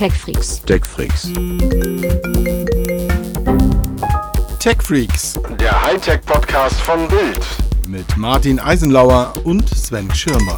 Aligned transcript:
TechFreaks. 0.00 0.62
TechFreaks. 0.62 1.30
TechFreaks 4.58 5.38
Der 5.58 5.82
Hightech-Podcast 5.82 6.80
von 6.80 7.06
Bild. 7.06 7.46
mit 7.86 8.16
Martin 8.16 8.58
Eisenlauer 8.58 9.34
und 9.44 9.68
Sven 9.68 10.10
Schirmer. 10.14 10.56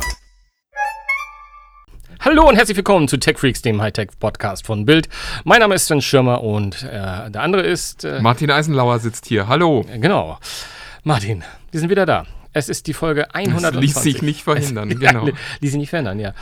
Hallo 2.21 2.49
und 2.49 2.55
herzlich 2.55 2.77
willkommen 2.77 3.09
zu 3.09 3.17
TechFreaks, 3.17 3.63
dem 3.63 3.83
Hightech-Podcast 3.83 4.65
von 4.65 4.87
Bild. 4.87 5.08
Mein 5.43 5.59
Name 5.59 5.74
ist 5.74 5.87
Sven 5.87 6.01
Schirmer 6.01 6.45
und 6.45 6.85
äh, 6.85 7.29
der 7.29 7.43
andere 7.43 7.63
ist. 7.63 8.04
Äh, 8.04 8.21
Martin 8.22 8.49
Eisenlauer 8.49 9.01
sitzt 9.01 9.27
hier. 9.27 9.49
Hallo. 9.49 9.85
genau. 9.93 10.38
Martin, 11.03 11.43
wir 11.72 11.81
sind 11.81 11.90
wieder 11.90 12.06
da. 12.06 12.27
Es 12.53 12.69
ist 12.69 12.87
die 12.87 12.92
Folge 12.92 13.34
120. 13.34 13.72
Das 13.72 13.80
ließ 13.80 14.03
sich 14.03 14.22
nicht 14.22 14.42
verhindern, 14.42 14.90
Es, 14.90 14.98
genau. 14.98 15.26
Ja, 15.26 15.32
ließ 15.60 15.71
sich 15.71 15.80
nicht 15.80 15.90
verhindern, 15.90 16.20
ja. 16.20 16.34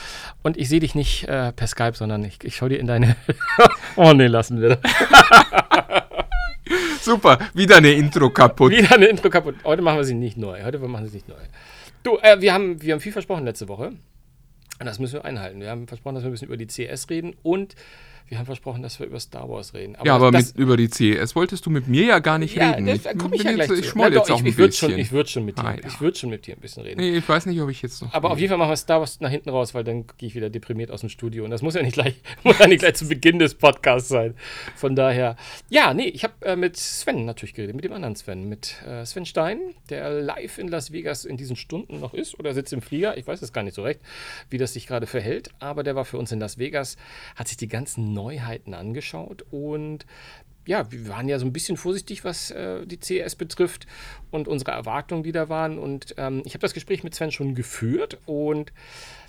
Und 0.42 0.56
ich 0.56 0.68
sehe 0.68 0.80
dich 0.80 0.94
nicht 0.94 1.28
äh, 1.28 1.52
per 1.52 1.66
Skype, 1.66 1.94
sondern 1.94 2.24
ich, 2.24 2.38
ich 2.42 2.56
schaue 2.56 2.70
dir 2.70 2.78
in 2.78 2.86
deine. 2.86 3.16
oh 3.96 4.12
nee, 4.12 4.26
lassen 4.26 4.60
wir 4.60 4.76
das. 4.76 4.78
Super, 7.00 7.38
wieder 7.54 7.76
eine 7.76 7.92
Intro 7.92 8.30
kaputt. 8.30 8.72
Wieder 8.72 8.94
eine 8.94 9.06
Intro 9.06 9.30
kaputt. 9.30 9.56
Heute 9.64 9.82
machen 9.82 9.98
wir 9.98 10.04
sie 10.04 10.14
nicht 10.14 10.36
neu. 10.36 10.62
Heute 10.62 10.78
machen 10.78 11.04
wir 11.04 11.10
sie 11.10 11.16
nicht 11.16 11.28
neu. 11.28 11.36
Du, 12.02 12.18
äh, 12.18 12.40
wir, 12.40 12.52
haben, 12.52 12.82
wir 12.82 12.92
haben 12.92 13.00
viel 13.00 13.12
versprochen 13.12 13.44
letzte 13.44 13.68
Woche. 13.68 13.92
Und 14.80 14.86
das 14.86 14.98
müssen 14.98 15.14
wir 15.14 15.24
einhalten. 15.24 15.60
Wir 15.60 15.70
haben 15.70 15.86
versprochen, 15.86 16.14
dass 16.14 16.24
wir 16.24 16.30
ein 16.30 16.32
bisschen 16.32 16.48
über 16.48 16.56
die 16.56 16.66
CS 16.66 17.08
reden 17.10 17.36
und 17.42 17.74
wir 18.30 18.38
haben 18.38 18.46
versprochen, 18.46 18.82
dass 18.82 18.98
wir 18.98 19.06
über 19.06 19.20
Star 19.20 19.48
Wars 19.50 19.74
reden. 19.74 19.96
ja, 20.02 20.14
aber 20.14 20.30
das, 20.30 20.54
mit, 20.54 20.62
über 20.62 20.76
die 20.78 20.88
CES 20.88 21.36
wolltest 21.36 21.66
du 21.66 21.70
mit 21.70 21.88
mir 21.88 22.04
ja 22.04 22.18
gar 22.20 22.38
nicht 22.38 22.54
ja, 22.54 22.70
reden. 22.70 22.86
das, 22.86 23.02
da 23.02 23.12
komme 23.12 23.34
ich 23.36 23.42
ja 23.42 23.48
bin 23.50 23.56
gleich 23.56 23.68
jetzt, 23.68 23.76
zu. 23.78 23.84
Ich 23.84 23.90
schmoll 23.90 24.12
Ja, 24.12 24.18
jetzt 24.20 24.30
doch, 24.30 24.34
auch 24.36 24.38
ich, 24.38 24.44
ein 24.44 24.48
ich 24.48 24.56
würde 24.56 24.68
bisschen. 24.68 24.90
schon, 24.90 24.98
ich 25.00 25.12
würd 25.12 25.28
schon 25.28 25.44
mit 25.44 25.58
dir, 25.58 25.64
Ah, 25.64 25.72
ja. 25.74 25.80
ich 25.86 26.00
würd 26.00 26.16
schon 26.16 26.30
mit 26.30 26.46
dir 26.46 26.54
ein 26.54 26.60
bisschen 26.60 26.82
reden. 26.84 27.00
nee, 27.00 27.16
ich 27.18 27.28
weiß 27.28 27.46
nicht, 27.46 27.60
ob 27.60 27.68
ich 27.68 27.82
jetzt 27.82 28.00
noch. 28.02 28.14
Aber 28.14 28.30
auf 28.30 28.38
jeden 28.38 28.48
Fall 28.48 28.58
machen 28.58 28.70
wir 28.70 28.76
Star 28.76 29.00
Wars 29.00 29.20
nach 29.20 29.30
hinten 29.30 29.50
raus, 29.50 29.74
weil 29.74 29.84
dann 29.84 30.06
gehe 30.16 30.28
ich 30.28 30.34
wieder 30.34 30.48
deprimiert 30.48 30.90
aus 30.90 31.00
dem 31.00 31.08
Studio. 31.08 31.44
Und 31.44 31.50
das 31.50 31.60
muss 31.60 31.74
ja 31.74 31.82
nicht 31.82 31.94
gleich, 31.94 32.14
muss 32.44 32.58
ja 32.58 32.66
nicht 32.68 32.78
gleich 32.80 32.94
zu 32.94 33.08
Beginn 33.08 33.40
des 33.40 33.54
Podcasts 33.56 34.08
sein. 34.08 34.34
Von 34.76 34.94
daher, 34.94 35.36
ja, 35.68 35.92
nee, 35.92 36.04
ich 36.06 36.22
habe 36.22 36.34
äh, 36.46 36.54
mit 36.56 36.76
Sven 36.76 37.24
natürlich 37.24 37.54
geredet, 37.54 37.74
mit 37.74 37.84
dem 37.84 37.92
anderen 37.92 38.14
Sven, 38.14 38.48
mit 38.48 38.76
äh, 38.86 39.04
Sven 39.04 39.26
Stein, 39.26 39.58
der 39.88 40.08
live 40.22 40.58
in 40.58 40.68
Las 40.68 40.92
Vegas 40.92 41.24
in 41.24 41.36
diesen 41.36 41.56
Stunden 41.56 41.98
noch 41.98 42.14
ist 42.14 42.38
oder 42.38 42.54
sitzt 42.54 42.72
im 42.72 42.80
Flieger. 42.80 43.16
Ich 43.18 43.26
weiß 43.26 43.42
es 43.42 43.52
gar 43.52 43.64
nicht 43.64 43.74
so 43.74 43.82
recht, 43.82 43.98
wie 44.50 44.58
das 44.58 44.74
sich 44.74 44.86
gerade 44.86 45.08
verhält. 45.08 45.50
Aber 45.58 45.82
der 45.82 45.96
war 45.96 46.04
für 46.04 46.16
uns 46.16 46.30
in 46.30 46.38
Las 46.38 46.58
Vegas, 46.58 46.96
hat 47.34 47.48
sich 47.48 47.56
die 47.56 47.66
ganzen 47.68 48.12
Neuheiten 48.22 48.74
angeschaut 48.74 49.44
und 49.50 50.04
ja, 50.66 50.92
wir 50.92 51.08
waren 51.08 51.26
ja 51.28 51.38
so 51.38 51.46
ein 51.46 51.52
bisschen 51.54 51.76
vorsichtig, 51.78 52.22
was 52.22 52.50
äh, 52.50 52.86
die 52.86 53.00
CES 53.02 53.34
betrifft 53.34 53.86
und 54.30 54.46
unsere 54.46 54.72
Erwartungen, 54.72 55.22
die 55.22 55.32
da 55.32 55.48
waren. 55.48 55.78
Und 55.78 56.14
ähm, 56.18 56.42
ich 56.44 56.52
habe 56.52 56.60
das 56.60 56.74
Gespräch 56.74 57.02
mit 57.02 57.14
Sven 57.14 57.32
schon 57.32 57.54
geführt 57.54 58.18
und 58.26 58.70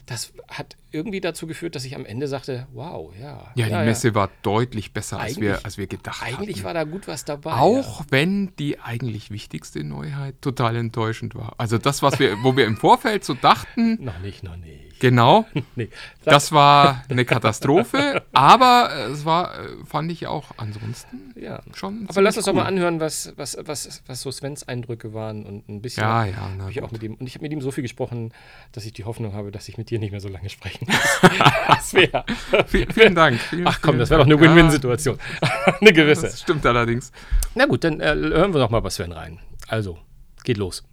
das 0.06 0.34
hat 0.50 0.75
irgendwie 0.92 1.22
dazu 1.22 1.47
geführt, 1.47 1.75
dass 1.75 1.86
ich 1.86 1.95
am 1.95 2.06
Ende 2.06 2.28
sagte, 2.28 2.67
wow, 2.73 3.12
ja. 3.19 3.50
ja, 3.56 3.66
die 3.67 3.86
Messe 3.86 4.14
war 4.14 4.30
deutlich 4.42 4.92
besser, 4.94 5.19
als 5.19 5.39
wir, 5.39 5.52
Eigentlich- 5.53 5.66
als 5.66 5.78
wir 5.78 5.88
gedacht 5.88 6.22
Eigentlich 6.22 6.58
hatten. 6.58 6.66
war 6.66 6.73
da 6.73 6.84
gut 6.84 7.08
was 7.08 7.23
dabei. 7.23 7.53
auch 7.53 8.03
wenn 8.09 8.53
die 8.58 8.80
eigentlich 8.80 9.31
wichtigste 9.31 9.84
Neuheit 9.86 10.36
total 10.42 10.75
enttäuschend 10.75 11.34
war. 11.34 11.56
Also 11.58 11.78
das, 11.78 12.03
was 12.03 12.19
wir, 12.19 12.44
wo 12.44 12.58
wir 12.58 12.66
im 12.66 12.75
Vorfeld 12.78 13.23
so 13.23 13.36
dachten, 13.36 13.97
Ja. 14.00 14.06
Noch 14.12 14.19
nicht, 14.19 14.44
noch 14.44 14.58
nicht. 14.58 14.91
Genau, 15.02 15.45
Nee. 15.75 15.89
Das 16.23 16.52
war 16.52 17.03
eine 17.09 17.25
Katastrophe, 17.25 18.23
aber 18.31 18.91
es 19.11 19.25
war, 19.25 19.59
äh, 19.59 19.85
fand 19.85 20.11
ich 20.11 20.27
auch 20.27 20.52
ansonsten 20.57 21.33
ja. 21.35 21.61
schon. 21.73 22.05
Aber 22.07 22.21
lass 22.21 22.38
uns 22.38 22.45
doch 22.45 22.53
mal 22.53 22.61
cool. 22.61 22.67
anhören, 22.67 22.99
was, 22.99 23.33
was, 23.35 23.57
was, 23.66 24.03
was 24.05 24.22
so 24.22 24.31
Svens 24.31 24.67
Eindrücke 24.67 25.13
waren 25.13 25.45
und 25.45 25.67
ein 25.67 25.81
bisschen. 25.81 26.03
Ja, 26.03 26.25
ja, 26.25 26.49
na 26.57 26.69
ich 26.69 26.81
auch 26.83 26.91
mit 26.91 27.02
ihm, 27.03 27.16
und 27.16 27.25
ich 27.25 27.35
habe 27.35 27.44
mit 27.44 27.52
ihm 27.52 27.61
so 27.61 27.72
viel 27.72 27.81
gesprochen, 27.81 28.33
dass 28.72 28.85
ich 28.85 28.94
die 28.94 29.03
Hoffnung 29.03 29.33
habe, 29.33 29.52
dass 29.52 29.67
ich 29.67 29.77
mit 29.77 29.89
dir 29.89 29.99
nicht 29.99 30.11
mehr 30.11 30.22
so 30.22 30.29
lange 30.29 30.49
sprechen 30.49 30.88
muss. 30.88 31.31
das 31.67 31.94
wäre. 31.94 32.23
Vielen, 32.67 33.16
Dank. 33.16 33.39
Vielen, 33.39 33.67
Ach 33.67 33.79
komm, 33.81 33.97
das 33.97 34.09
wäre 34.11 34.19
doch 34.19 34.27
eine. 34.27 34.39
Win-Win-Situation. 34.39 35.17
eine 35.81 35.94
gewisse. 35.94 36.23
das 36.23 36.39
stimmt 36.39 36.66
allerdings. 36.66 37.11
Na 37.55 37.66
gut, 37.66 37.83
dann 37.83 37.99
äh, 37.99 38.13
hören 38.13 38.53
wir 38.53 38.59
noch 38.59 38.69
mal 38.69 38.79
bei 38.79 38.89
Sven 38.89 39.11
rein. 39.11 39.39
Also, 39.67 39.97
geht 40.44 40.57
los. 40.57 40.83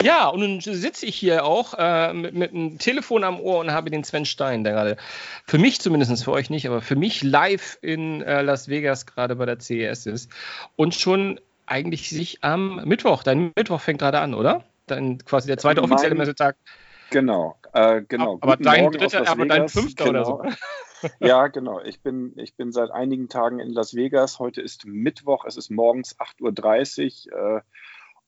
Ja, 0.00 0.28
und 0.28 0.40
nun 0.40 0.60
sitze 0.60 1.06
ich 1.06 1.16
hier 1.16 1.44
auch 1.44 1.74
äh, 1.76 2.12
mit, 2.12 2.32
mit 2.32 2.52
einem 2.52 2.78
Telefon 2.78 3.24
am 3.24 3.40
Ohr 3.40 3.58
und 3.58 3.72
habe 3.72 3.90
den 3.90 4.04
Sven 4.04 4.26
Stein, 4.26 4.62
der 4.62 4.72
gerade, 4.74 4.96
für 5.44 5.58
mich 5.58 5.80
zumindest, 5.80 6.22
für 6.22 6.30
euch 6.30 6.50
nicht, 6.50 6.68
aber 6.68 6.80
für 6.80 6.94
mich 6.94 7.24
live 7.24 7.78
in 7.82 8.22
äh, 8.22 8.42
Las 8.42 8.68
Vegas 8.68 9.06
gerade 9.06 9.34
bei 9.34 9.44
der 9.44 9.58
CES 9.58 10.06
ist 10.06 10.30
und 10.76 10.94
schon 10.94 11.40
eigentlich 11.66 12.10
sich 12.10 12.44
am 12.44 12.76
Mittwoch, 12.84 13.24
dein 13.24 13.52
Mittwoch 13.56 13.80
fängt 13.80 13.98
gerade 13.98 14.20
an, 14.20 14.34
oder? 14.34 14.62
Dann 14.86 15.18
quasi 15.18 15.48
der 15.48 15.58
zweite 15.58 15.80
Mein- 15.80 15.90
offizielle 15.90 16.14
Messetag. 16.14 16.56
Genau, 17.10 17.56
äh, 17.72 18.02
genau. 18.02 18.38
Aber 18.40 18.52
Guten 18.52 18.64
dein 18.64 18.82
Morgen 18.84 18.98
dritter- 18.98 19.26
aber 19.26 19.46
dein 19.46 19.68
fünfter 19.68 20.10
oder 20.10 20.22
genau. 20.22 20.42
ja, 21.18 21.48
genau. 21.48 21.80
Ich 21.80 22.02
bin, 22.02 22.34
ich 22.36 22.54
bin 22.54 22.70
seit 22.70 22.92
einigen 22.92 23.28
Tagen 23.28 23.58
in 23.58 23.70
Las 23.72 23.94
Vegas. 23.96 24.38
Heute 24.38 24.60
ist 24.60 24.86
Mittwoch, 24.86 25.44
es 25.44 25.56
ist 25.56 25.70
morgens 25.70 26.16
8.30 26.20 27.32
Uhr 27.32 27.56
äh, 27.56 27.60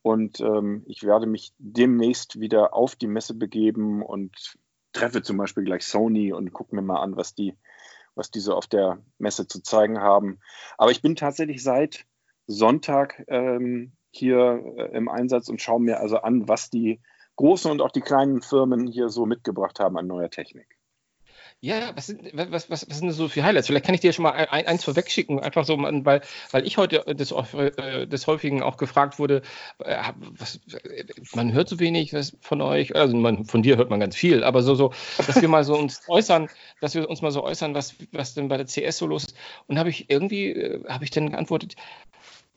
und 0.01 0.39
ähm, 0.39 0.83
ich 0.87 1.03
werde 1.03 1.27
mich 1.27 1.53
demnächst 1.57 2.39
wieder 2.39 2.73
auf 2.73 2.95
die 2.95 3.07
Messe 3.07 3.33
begeben 3.33 4.01
und 4.01 4.57
treffe 4.93 5.21
zum 5.21 5.37
Beispiel 5.37 5.63
gleich 5.63 5.85
Sony 5.85 6.33
und 6.33 6.53
gucke 6.53 6.75
mir 6.75 6.81
mal 6.81 7.01
an, 7.01 7.15
was 7.15 7.35
die, 7.35 7.55
was 8.15 8.31
die 8.31 8.39
so 8.39 8.55
auf 8.55 8.67
der 8.67 8.99
Messe 9.19 9.47
zu 9.47 9.61
zeigen 9.61 9.99
haben. 9.99 10.39
Aber 10.77 10.91
ich 10.91 11.01
bin 11.01 11.15
tatsächlich 11.15 11.63
seit 11.63 12.05
Sonntag 12.47 13.23
ähm, 13.27 13.93
hier 14.11 14.63
äh, 14.77 14.97
im 14.97 15.07
Einsatz 15.07 15.49
und 15.49 15.61
schaue 15.61 15.81
mir 15.81 15.99
also 15.99 16.17
an, 16.17 16.47
was 16.47 16.69
die 16.69 16.99
großen 17.35 17.71
und 17.71 17.81
auch 17.81 17.91
die 17.91 18.01
kleinen 18.01 18.41
Firmen 18.41 18.87
hier 18.87 19.09
so 19.09 19.25
mitgebracht 19.25 19.79
haben 19.79 19.97
an 19.97 20.07
neuer 20.07 20.29
Technik. 20.29 20.70
Ja, 21.63 21.95
was 21.95 22.07
sind, 22.07 22.31
was, 22.33 22.71
was, 22.71 22.89
was 22.89 22.97
sind 22.97 23.11
so 23.11 23.27
für 23.27 23.43
Highlights? 23.43 23.67
Vielleicht 23.67 23.85
kann 23.85 23.93
ich 23.93 24.01
dir 24.01 24.11
schon 24.13 24.23
mal 24.23 24.31
ein, 24.31 24.65
eins 24.65 24.83
vorwegschicken, 24.83 25.39
einfach 25.39 25.63
so, 25.63 25.77
weil, 25.77 26.21
weil 26.49 26.65
ich 26.65 26.77
heute 26.77 27.01
des, 27.13 27.31
äh, 27.31 28.07
des 28.07 28.25
Häufigen 28.25 28.63
auch 28.63 28.77
gefragt 28.77 29.19
wurde, 29.19 29.43
äh, 29.77 29.95
was, 30.39 30.59
man 31.35 31.53
hört 31.53 31.69
so 31.69 31.79
wenig 31.79 32.15
von 32.41 32.61
euch, 32.61 32.95
also 32.95 33.15
man, 33.15 33.45
von 33.45 33.61
dir 33.61 33.77
hört 33.77 33.91
man 33.91 33.99
ganz 33.99 34.15
viel, 34.15 34.43
aber 34.43 34.63
so, 34.63 34.73
so, 34.73 34.91
dass 35.17 35.39
wir 35.39 35.49
mal 35.49 35.63
so 35.63 35.77
uns 35.77 36.01
äußern, 36.07 36.49
dass 36.79 36.95
wir 36.95 37.07
uns 37.07 37.21
mal 37.21 37.31
so 37.31 37.43
äußern, 37.43 37.75
was, 37.75 37.93
was 38.11 38.33
denn 38.33 38.47
bei 38.47 38.57
der 38.57 38.65
CS 38.65 38.97
so 38.97 39.05
los 39.05 39.25
ist. 39.25 39.35
Und 39.67 39.77
habe 39.77 39.89
ich 39.91 40.09
irgendwie, 40.09 40.49
äh, 40.49 40.83
habe 40.89 41.03
ich 41.03 41.11
dann 41.11 41.29
geantwortet, 41.29 41.75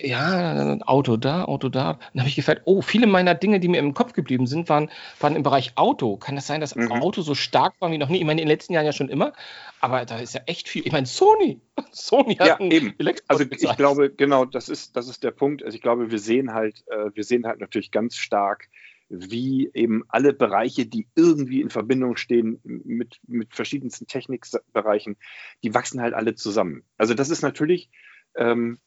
ja, 0.00 0.76
Auto 0.86 1.16
da, 1.16 1.44
Auto 1.44 1.68
da. 1.68 1.98
Dann 2.12 2.20
habe 2.20 2.28
ich 2.28 2.34
gefragt, 2.34 2.62
oh, 2.64 2.82
viele 2.82 3.06
meiner 3.06 3.34
Dinge, 3.34 3.60
die 3.60 3.68
mir 3.68 3.78
im 3.78 3.94
Kopf 3.94 4.12
geblieben 4.12 4.46
sind, 4.46 4.68
waren, 4.68 4.90
waren 5.20 5.36
im 5.36 5.44
Bereich 5.44 5.72
Auto. 5.76 6.16
Kann 6.16 6.34
das 6.34 6.46
sein, 6.48 6.60
dass 6.60 6.74
Mhm. 6.74 6.90
Auto 6.90 7.22
so 7.22 7.34
stark 7.34 7.74
war 7.80 7.90
wie 7.92 7.98
noch 7.98 8.08
nie? 8.08 8.18
Ich 8.18 8.24
meine, 8.24 8.40
in 8.40 8.48
den 8.48 8.52
letzten 8.52 8.72
Jahren 8.72 8.86
ja 8.86 8.92
schon 8.92 9.08
immer, 9.08 9.32
aber 9.80 10.04
da 10.04 10.18
ist 10.18 10.34
ja 10.34 10.40
echt 10.46 10.68
viel. 10.68 10.84
Ich 10.84 10.92
meine, 10.92 11.06
Sony. 11.06 11.60
Sony 11.92 12.34
hat 12.34 12.46
Ja, 12.46 12.56
einen 12.56 12.72
eben. 12.72 12.94
Elektroauto 12.98 13.44
Also 13.44 13.70
ich 13.70 13.76
glaube, 13.76 14.10
genau, 14.10 14.44
das 14.44 14.68
ist, 14.68 14.96
das 14.96 15.08
ist 15.08 15.22
der 15.22 15.30
Punkt. 15.30 15.62
Also 15.62 15.76
ich 15.76 15.82
glaube, 15.82 16.10
wir 16.10 16.18
sehen 16.18 16.52
halt, 16.52 16.82
äh, 16.88 17.10
wir 17.14 17.22
sehen 17.22 17.46
halt 17.46 17.60
natürlich 17.60 17.92
ganz 17.92 18.16
stark, 18.16 18.68
wie 19.08 19.70
eben 19.74 20.02
alle 20.08 20.32
Bereiche, 20.32 20.86
die 20.86 21.06
irgendwie 21.14 21.60
in 21.60 21.70
Verbindung 21.70 22.16
stehen 22.16 22.60
mit, 22.64 23.20
mit 23.28 23.54
verschiedensten 23.54 24.06
Technikbereichen, 24.08 25.16
die 25.62 25.72
wachsen 25.72 26.00
halt 26.00 26.14
alle 26.14 26.34
zusammen. 26.34 26.82
Also 26.96 27.14
das 27.14 27.30
ist 27.30 27.42
natürlich 27.42 27.90
ähm, 28.34 28.78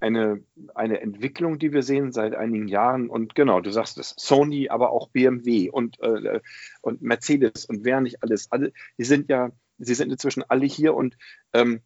eine, 0.00 0.42
eine 0.74 1.00
Entwicklung, 1.00 1.58
die 1.58 1.72
wir 1.72 1.82
sehen 1.82 2.12
seit 2.12 2.34
einigen 2.34 2.68
Jahren. 2.68 3.08
Und 3.08 3.34
genau, 3.34 3.60
du 3.60 3.70
sagst 3.70 3.98
es, 3.98 4.14
Sony, 4.16 4.68
aber 4.68 4.90
auch 4.90 5.08
BMW 5.08 5.70
und, 5.70 6.00
äh, 6.00 6.40
und 6.82 7.02
Mercedes 7.02 7.64
und 7.64 7.84
wer 7.84 8.00
nicht 8.00 8.22
alles. 8.22 8.50
Alle, 8.52 8.72
die 8.98 9.04
sind 9.04 9.30
ja, 9.30 9.52
sie 9.78 9.94
sind 9.94 10.10
inzwischen 10.10 10.42
alle 10.42 10.66
hier 10.66 10.94
und 10.94 11.16
ähm, 11.52 11.80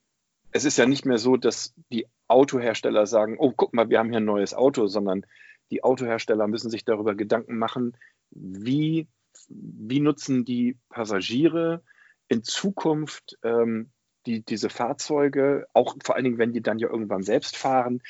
es 0.53 0.65
ist 0.65 0.79
ja 0.79 0.87
nicht 0.87 1.07
mehr 1.07 1.19
so, 1.19 1.37
dass 1.37 1.75
die 1.93 2.07
Autohersteller 2.27 3.07
sagen, 3.07 3.37
oh, 3.39 3.53
guck 3.53 3.73
mal, 3.73 3.89
wir 3.89 3.99
haben 3.99 4.11
hier 4.11 4.19
ein 4.19 4.25
neues 4.25 4.55
Auto, 4.55 4.87
sondern 4.89 5.25
die 5.71 5.85
Autohersteller 5.85 6.49
müssen 6.49 6.71
sich 6.71 6.85
darüber 6.85 7.15
Gedanken 7.15 7.57
machen, 7.57 7.97
wie, 8.31 9.07
wie 9.49 10.01
nutzen 10.01 10.45
die 10.45 10.77
Passagiere 10.89 11.83
in 12.29 12.43
Zukunft 12.43 13.39
ähm, 13.45 13.91
die, 14.31 14.43
diese 14.43 14.71
Fahrzeuge, 14.71 15.67
auch 15.73 15.97
vor 16.05 16.15
allen 16.15 16.25
Dingen, 16.25 16.39
wenn 16.39 16.53
die 16.53 16.63
dann 16.63 16.79
ja 16.79 16.89
irgendwann 16.89 17.23
selbst 17.23 17.57
fahren. 17.57 18.01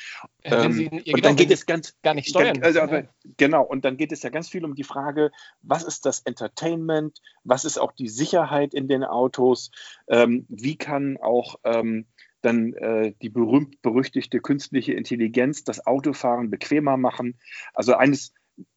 Äh, 0.43 0.55
Ähm, 0.55 0.73
sie, 0.73 0.89
und 0.89 1.05
genau, 1.05 1.21
dann 1.21 1.37
geht 1.37 1.50
es 1.50 1.67
ganz, 1.67 1.97
gar 2.03 2.15
nicht 2.15 2.29
steuern. 2.29 2.62
also, 2.62 2.81
müssen, 2.81 2.95
aber, 2.95 3.09
genau, 3.37 3.62
und 3.62 3.85
dann 3.85 3.97
geht 3.97 4.12
es 4.12 4.23
ja 4.23 4.31
ganz 4.31 4.49
viel 4.49 4.65
um 4.65 4.75
die 4.75 4.85
Frage, 4.85 5.31
was 5.62 5.83
ist 5.83 6.05
das 6.06 6.21
Entertainment, 6.21 7.21
was 7.45 7.65
ist 7.65 7.79
auch 7.79 7.93
die 7.93 8.09
Sicherheit 8.09 8.75
in 8.75 8.89
den 8.89 9.05
Autos, 9.05 9.71
ähm, 10.09 10.47
wie 10.49 10.77
kann 10.77 11.17
auch 11.17 11.56
ähm, 11.65 12.06
dann 12.43 12.73
äh, 12.75 13.12
die 13.21 13.29
berühmt-berüchtigte 13.29 14.41
künstliche 14.41 14.95
Intelligenz 14.95 15.65
das 15.65 15.87
Autofahren 15.87 16.50
bequemer 16.50 16.97
machen. 16.97 17.39
Also 17.75 17.95
eines, 17.95 18.33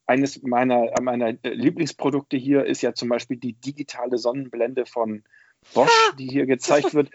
eines 0.05 0.41
meiner, 0.43 0.91
meiner 1.01 1.33
Lieblingsprodukte 1.43 2.37
hier 2.37 2.65
ist 2.65 2.81
ja 2.81 2.93
zum 2.93 3.09
Beispiel 3.09 3.37
die 3.37 3.53
digitale 3.53 4.17
Sonnenblende 4.17 4.85
von, 4.85 5.23
Bosch, 5.73 5.89
die 6.19 6.27
hier 6.27 6.45
gezeigt 6.45 6.93
wird. 6.93 7.09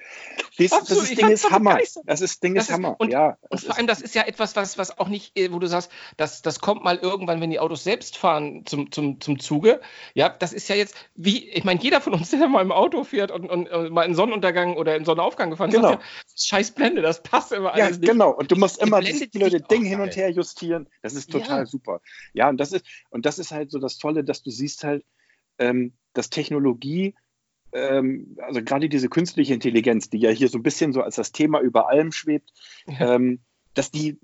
Das 0.59 0.91
ist 0.91 1.11
ich 1.13 1.17
Ding 1.19 1.29
ist 1.31 1.51
Hammer. 1.51 1.79
Das 2.05 2.21
ist 2.21 2.43
Ding 2.43 2.55
Das 2.57 2.65
ist 2.65 2.73
Hammer. 2.73 2.97
und- 2.99 3.13
ja, 3.13 3.37
Und 3.49 3.61
vor 3.61 3.71
ist- 3.71 3.77
allem, 3.77 3.87
das 3.87 4.01
ist 4.01 4.15
ja 4.15 4.23
etwas, 4.23 4.57
was, 4.57 4.77
was 4.77 4.99
auch 4.99 5.09
nicht, 5.09 5.39
äh, 5.39 5.53
wo 5.53 5.59
du 5.61 5.69
sagst, 5.69 5.91
das, 6.17 6.43
das 6.43 6.59
kommt 6.61 6.83
mal 6.83 6.97
irgendwann, 6.97 7.41
wenn 7.41 7.51
die 7.51 7.61
Autos 7.61 7.85
selbst 7.85 8.17
fahren, 8.17 8.65
zum, 8.67 8.91
zum, 8.91 9.21
zum 9.21 9.39
Zuge. 9.39 9.81
Ja, 10.15 10.29
das 10.29 10.53
ist 10.53 10.69
ja 10.69 10.75
jetzt, 10.75 10.97
wie, 11.15 11.49
ich 11.51 11.63
meine, 11.65 11.81
jeder 11.81 12.01
von 12.01 12.13
uns, 12.15 12.31
der 12.31 12.49
mal 12.49 12.63
im 12.63 12.73
Auto 12.73 13.05
fährt 13.05 13.31
und, 13.31 13.49
und, 13.49 13.69
und 13.71 13.93
mal 13.93 14.03
in 14.05 14.15
Sonnenuntergang 14.15 14.77
oder 14.77 14.97
in 14.97 15.05
Sonnenaufgang 15.05 15.51
gefahren 15.51 15.71
ist, 15.71 15.77
Genau. 15.77 15.91
sagt 15.91 16.03
ja, 16.03 16.09
scheiß 16.37 16.73
Blende, 16.73 17.03
das 17.03 17.23
passt 17.23 17.53
immer 17.53 17.77
Ja, 17.77 17.85
alles 17.85 17.99
nicht. 18.01 18.11
genau. 18.11 18.31
Und 18.31 18.51
du 18.51 18.57
musst 18.57 18.83
immer 18.83 19.01
die 19.01 19.27
blöde 19.29 19.61
Ding 19.61 19.85
hin 19.85 20.01
und 20.01 20.17
her 20.17 20.31
justieren. 20.31 20.89
Das 21.03 21.15
ist 21.15 21.31
total 21.31 21.61
Ja. 21.61 21.67
super. 21.67 22.01
Ja, 22.33 22.49
und 22.49 22.57
das 22.59 22.73
ist, 22.73 22.85
und 23.11 23.27
das 23.27 23.39
ist 23.39 23.53
halt 23.53 23.71
so 23.71 23.79
das 23.79 23.99
Tolle, 23.99 24.25
dass 24.25 24.43
du 24.43 24.51
siehst 24.51 24.83
halt, 24.83 25.05
ähm, 25.59 25.93
dass 26.15 26.31
Technologie, 26.31 27.15
ähm, 27.73 28.37
also 28.41 28.63
gerade 28.63 28.89
diese 28.89 29.09
künstliche 29.09 29.55
Intelligenz, 29.55 30.11
die 30.11 30.19
ja 30.19 30.31
hier 30.31 30.49
so 30.49 30.59
ein 30.59 30.63
bisschen 30.63 30.93
so 30.93 31.03
als 31.03 31.17
das 31.17 31.33
Thema 31.33 31.61
über 31.61 31.89
allem 31.89 32.13
schwebt, 32.13 32.53
Ja. 32.87 33.15
ähm, 33.15 33.41
dass 33.75 33.91
die 33.91 34.19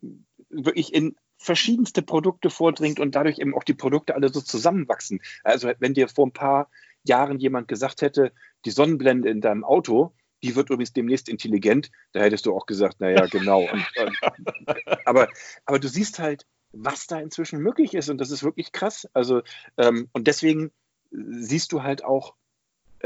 wirklich 0.48 0.94
in 0.94 1.16
verschiedenste 1.38 2.02
Produkte 2.02 2.48
vordringt 2.50 3.00
und 3.00 3.14
dadurch 3.14 3.38
eben 3.38 3.54
auch 3.54 3.64
die 3.64 3.74
Produkte 3.74 4.14
alle 4.14 4.32
so 4.32 4.40
zusammenwachsen. 4.40 5.20
Also 5.42 5.70
wenn 5.78 5.94
dir 5.94 6.08
vor 6.08 6.26
ein 6.26 6.32
paar 6.32 6.70
Jahren 7.02 7.38
jemand 7.38 7.68
gesagt 7.68 8.02
hätte, 8.02 8.32
die 8.64 8.70
Sonnenblende 8.70 9.28
in 9.28 9.40
deinem 9.40 9.62
Auto, 9.64 10.14
die 10.42 10.56
wird 10.56 10.70
übrigens 10.70 10.92
demnächst 10.92 11.28
intelligent, 11.28 11.90
da 12.12 12.20
hättest 12.20 12.46
du 12.46 12.56
auch 12.56 12.66
gesagt, 12.66 13.00
naja, 13.00 13.26
genau. 13.30 13.60
Und, 13.60 13.84
und, 13.96 14.78
aber, 15.04 15.28
aber 15.66 15.78
du 15.78 15.88
siehst 15.88 16.18
halt, 16.18 16.46
was 16.72 17.06
da 17.06 17.20
inzwischen 17.20 17.60
möglich 17.60 17.94
ist 17.94 18.08
und 18.08 18.18
das 18.18 18.30
ist 18.30 18.42
wirklich 18.42 18.72
krass. 18.72 19.08
Also, 19.12 19.42
ähm, 19.76 20.08
und 20.12 20.26
deswegen 20.26 20.72
siehst 21.10 21.72
du 21.72 21.82
halt 21.82 22.04
auch 22.04 22.34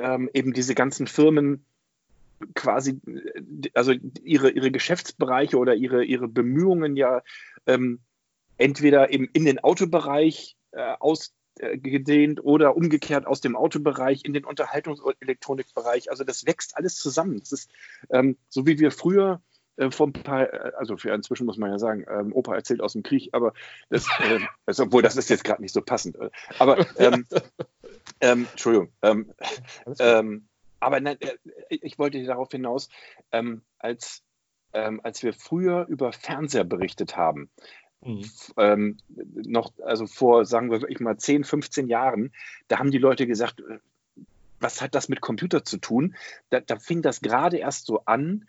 ähm, 0.02 0.30
eben 0.32 0.52
diese 0.52 0.74
ganzen 0.74 1.06
Firmen 1.06 1.64
quasi, 2.54 3.00
äh, 3.06 3.70
also 3.74 3.92
ihre, 4.22 4.50
ihre 4.50 4.70
Geschäftsbereiche 4.70 5.58
oder 5.58 5.74
ihre, 5.74 6.04
ihre 6.04 6.28
Bemühungen 6.28 6.96
ja 6.96 7.22
ähm, 7.66 8.00
entweder 8.56 9.12
eben 9.12 9.28
in 9.32 9.44
den 9.44 9.58
Autobereich 9.58 10.56
äh, 10.72 10.94
ausgedehnt 10.98 12.42
oder 12.44 12.76
umgekehrt 12.76 13.26
aus 13.26 13.40
dem 13.40 13.56
Autobereich 13.56 14.24
in 14.24 14.32
den 14.32 14.44
Unterhaltungs- 14.44 15.00
und 15.00 15.16
Elektronikbereich. 15.20 16.10
Also 16.10 16.24
das 16.24 16.46
wächst 16.46 16.76
alles 16.76 16.96
zusammen. 16.96 17.40
Das 17.40 17.52
ist 17.52 17.70
ähm, 18.10 18.36
so 18.48 18.66
wie 18.66 18.78
wir 18.78 18.90
früher 18.90 19.40
äh, 19.78 19.84
ein 19.84 20.12
paar, 20.12 20.52
äh, 20.52 20.72
also 20.76 20.96
für 20.96 21.10
inzwischen 21.12 21.46
muss 21.46 21.56
man 21.56 21.70
ja 21.70 21.78
sagen, 21.78 22.04
ähm, 22.08 22.32
Opa 22.32 22.54
erzählt 22.54 22.80
aus 22.80 22.92
dem 22.92 23.02
Krieg, 23.02 23.30
aber 23.32 23.52
das, 23.90 24.06
äh, 24.20 24.40
also, 24.66 24.84
obwohl 24.84 25.02
das 25.02 25.16
ist 25.16 25.30
jetzt 25.30 25.44
gerade 25.44 25.62
nicht 25.62 25.72
so 25.72 25.82
passend. 25.82 26.16
äh, 26.16 26.30
Aber 26.58 26.78
ähm, 26.98 27.26
ähm, 28.20 28.48
Entschuldigung. 28.50 28.90
Ähm, 29.02 29.32
ähm, 29.98 30.48
aber 30.80 31.00
nein, 31.00 31.16
äh, 31.20 31.36
ich 31.70 31.98
wollte 31.98 32.22
darauf 32.24 32.50
hinaus, 32.50 32.88
ähm, 33.32 33.62
als, 33.78 34.22
als 34.70 35.22
wir 35.22 35.32
früher 35.32 35.86
über 35.88 36.12
Fernseher 36.12 36.62
berichtet 36.62 37.16
haben, 37.16 37.50
Mhm. 38.00 38.30
ähm, 38.56 38.96
noch, 39.08 39.72
also 39.84 40.06
vor, 40.06 40.44
sagen 40.44 40.70
wir 40.70 40.80
wirklich 40.80 41.00
mal 41.00 41.16
10, 41.18 41.44
15 41.44 41.88
Jahren, 41.88 42.32
da 42.68 42.78
haben 42.78 42.90
die 42.92 42.98
Leute 42.98 43.26
gesagt, 43.26 43.60
äh, 43.60 43.78
was 44.60 44.80
hat 44.82 44.94
das 44.94 45.08
mit 45.08 45.20
Computer 45.20 45.64
zu 45.64 45.78
tun? 45.78 46.16
Da, 46.50 46.60
da 46.60 46.78
fing 46.78 47.02
das 47.02 47.20
gerade 47.20 47.58
erst 47.58 47.86
so 47.86 48.04
an, 48.04 48.48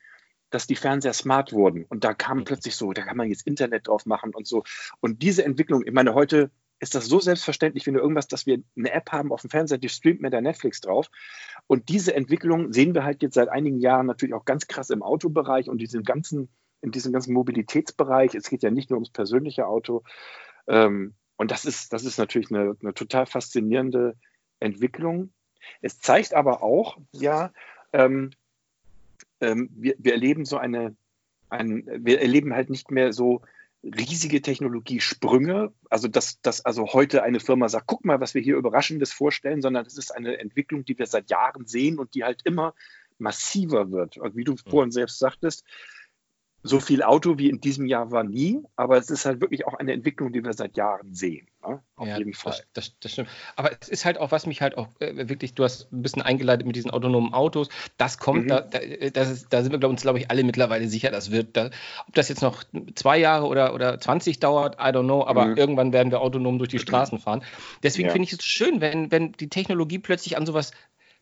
dass 0.50 0.68
die 0.68 0.76
Fernseher 0.76 1.14
smart 1.14 1.54
wurden. 1.54 1.86
Und 1.86 2.04
da 2.04 2.14
kam 2.14 2.44
plötzlich 2.44 2.76
so, 2.76 2.94
da 2.94 3.04
kann 3.04 3.18
man 3.18 3.30
jetzt 3.30 3.46
Internet 3.46 3.88
drauf 3.88 4.06
machen 4.06 4.34
und 4.34 4.48
so. 4.48 4.64
Und 5.00 5.22
diese 5.22 5.46
Entwicklung, 5.46 5.86
ich 5.86 5.94
meine, 5.94 6.14
heute 6.14 6.52
ist 6.80 6.96
das 6.96 7.06
so 7.06 7.20
selbstverständlich 7.20 7.86
wie 7.86 7.92
nur 7.92 8.02
irgendwas, 8.02 8.28
dass 8.28 8.46
wir 8.46 8.62
eine 8.78 8.92
App 8.92 9.12
haben 9.12 9.34
auf 9.34 9.42
dem 9.42 9.50
Fernseher, 9.50 9.78
die 9.78 9.90
streamt 9.90 10.22
mit 10.22 10.34
der 10.34 10.42
Netflix 10.42 10.80
drauf. 10.82 11.10
Und 11.68 11.90
diese 11.90 12.16
Entwicklung 12.16 12.72
sehen 12.72 12.94
wir 12.94 13.04
halt 13.04 13.22
jetzt 13.22 13.36
seit 13.36 13.50
einigen 13.50 13.80
Jahren 13.80 14.06
natürlich 14.06 14.34
auch 14.34 14.46
ganz 14.46 14.68
krass 14.68 14.90
im 14.90 15.04
Autobereich 15.04 15.70
und 15.70 15.80
diesem 15.80 16.04
ganzen, 16.04 16.50
in 16.82 16.92
diesem 16.92 17.12
ganzen 17.12 17.34
Mobilitätsbereich. 17.34 18.34
Es 18.34 18.50
geht 18.50 18.64
ja 18.64 18.72
nicht 18.72 18.90
nur 18.90 18.98
ums 18.98 19.12
persönliche 19.12 19.68
Auto. 19.68 20.04
Ähm, 20.68 21.16
und 21.36 21.52
das 21.52 21.66
ist, 21.66 21.92
das 21.92 22.06
ist 22.06 22.18
natürlich 22.18 22.50
eine, 22.50 22.76
eine 22.82 22.94
total 22.94 23.26
faszinierende 23.26 24.16
Entwicklung. 24.60 25.34
Es 25.82 26.00
zeigt 26.00 26.34
aber 26.34 26.64
auch, 26.64 26.98
ja, 27.12 27.52
ähm, 29.42 29.70
wir, 29.74 29.96
wir 29.98 30.14
erleben 30.14 30.46
so 30.46 30.58
eine, 30.58 30.96
ein, 31.50 31.86
wir 31.88 32.22
erleben 32.22 32.54
halt 32.54 32.70
nicht 32.70 32.92
mehr 32.92 33.14
so 33.14 33.42
riesige 33.84 34.42
Technologiesprünge, 34.42 35.74
also 35.90 36.08
dass, 36.08 36.42
dass 36.42 36.66
also 36.66 36.88
heute 36.88 37.24
eine 37.24 37.40
Firma 37.40 37.70
sagt, 37.70 37.88
guck 37.88 38.04
mal, 38.04 38.20
was 38.20 38.34
wir 38.34 38.42
hier 38.42 38.58
Überraschendes 38.58 39.14
vorstellen, 39.14 39.62
sondern 39.62 39.86
es 39.86 39.98
ist 39.98 40.14
eine 40.14 40.38
Entwicklung, 40.38 40.84
die 40.84 40.98
wir 40.98 41.06
seit 41.06 41.30
Jahren 41.30 41.66
sehen 41.66 41.98
und 41.98 42.14
die 42.14 42.24
halt 42.24 42.42
immer 42.44 42.74
massiver 43.18 43.92
wird. 43.92 44.18
Und 44.18 44.36
wie 44.36 44.44
du 44.44 44.56
vorhin 44.58 44.92
selbst 44.92 45.20
sagtest, 45.20 45.64
so 46.64 46.80
viel 46.80 47.04
Auto 47.04 47.38
wie 47.38 47.50
in 47.50 47.62
diesem 47.62 47.86
Jahr 47.86 48.12
war 48.12 48.24
nie, 48.24 48.62
aber 48.76 48.98
es 48.98 49.10
ist 49.10 49.26
halt 49.26 49.42
wirklich 49.42 49.66
auch 49.68 49.74
eine 49.76 49.94
Entwicklung, 49.94 50.34
die 50.34 50.44
wir 50.44 50.54
seit 50.54 50.78
Jahren 50.78 51.14
sehen. 51.14 51.48
Ne? 51.66 51.82
Auf 51.96 52.08
Ja, 52.08 52.18
jeden 52.18 52.34
Fall. 52.34 52.52
Das, 52.52 52.64
das, 52.74 53.00
das 53.00 53.12
stimmt. 53.12 53.30
Aber 53.58 53.72
es 53.82 53.90
ist 53.90 54.06
halt 54.06 54.18
auch, 54.18 54.32
was 54.32 54.46
mich 54.46 54.62
halt 54.62 54.78
auch 54.78 54.88
äh, 55.00 55.28
wirklich, 55.28 55.54
du 55.54 55.66
hast 55.66 55.92
ein 55.92 56.02
bisschen 56.02 56.22
eingeleitet 56.22 56.66
mit 56.66 56.76
diesen 56.78 56.92
autonomen 56.92 57.34
Autos. 57.34 57.68
Das 57.98 58.18
kommt, 58.18 58.44
Mhm. 58.44 58.50
da, 58.52 58.62
da, 58.62 58.80
das 59.14 59.30
ist, 59.30 59.52
da 59.54 59.62
sind 59.62 59.74
wir 59.74 59.80
glaub, 59.80 59.92
uns, 59.92 60.02
glaube 60.02 60.20
ich, 60.20 60.32
alle 60.32 60.44
mittlerweile 60.46 60.88
sicher, 60.88 61.12
das 61.12 61.32
wird. 61.32 61.58
Da, 61.58 61.70
ob 62.08 62.16
das 62.16 62.30
jetzt 62.30 62.42
noch 62.42 62.64
zwei 62.96 63.18
Jahre 63.18 63.46
oder, 63.48 63.74
oder 63.74 64.00
20 64.00 64.40
dauert, 64.40 64.76
I 64.76 64.94
don't 64.94 65.04
know, 65.04 65.26
aber 65.26 65.52
Mhm. 65.52 65.58
irgendwann 65.58 65.92
werden 65.92 66.12
wir 66.12 66.22
autonom 66.22 66.58
durch 66.58 66.70
die 66.70 66.80
Straßen 66.80 67.20
fahren. 67.20 67.44
Deswegen 67.84 68.08
Ja. 68.08 68.14
finde 68.14 68.28
ich 68.28 68.34
es 68.34 68.44
schön, 68.46 68.80
wenn, 68.80 69.12
wenn 69.12 69.34
die 69.34 69.50
Technologie 69.50 70.00
plötzlich 70.00 70.38
an 70.38 70.46
sowas 70.46 70.72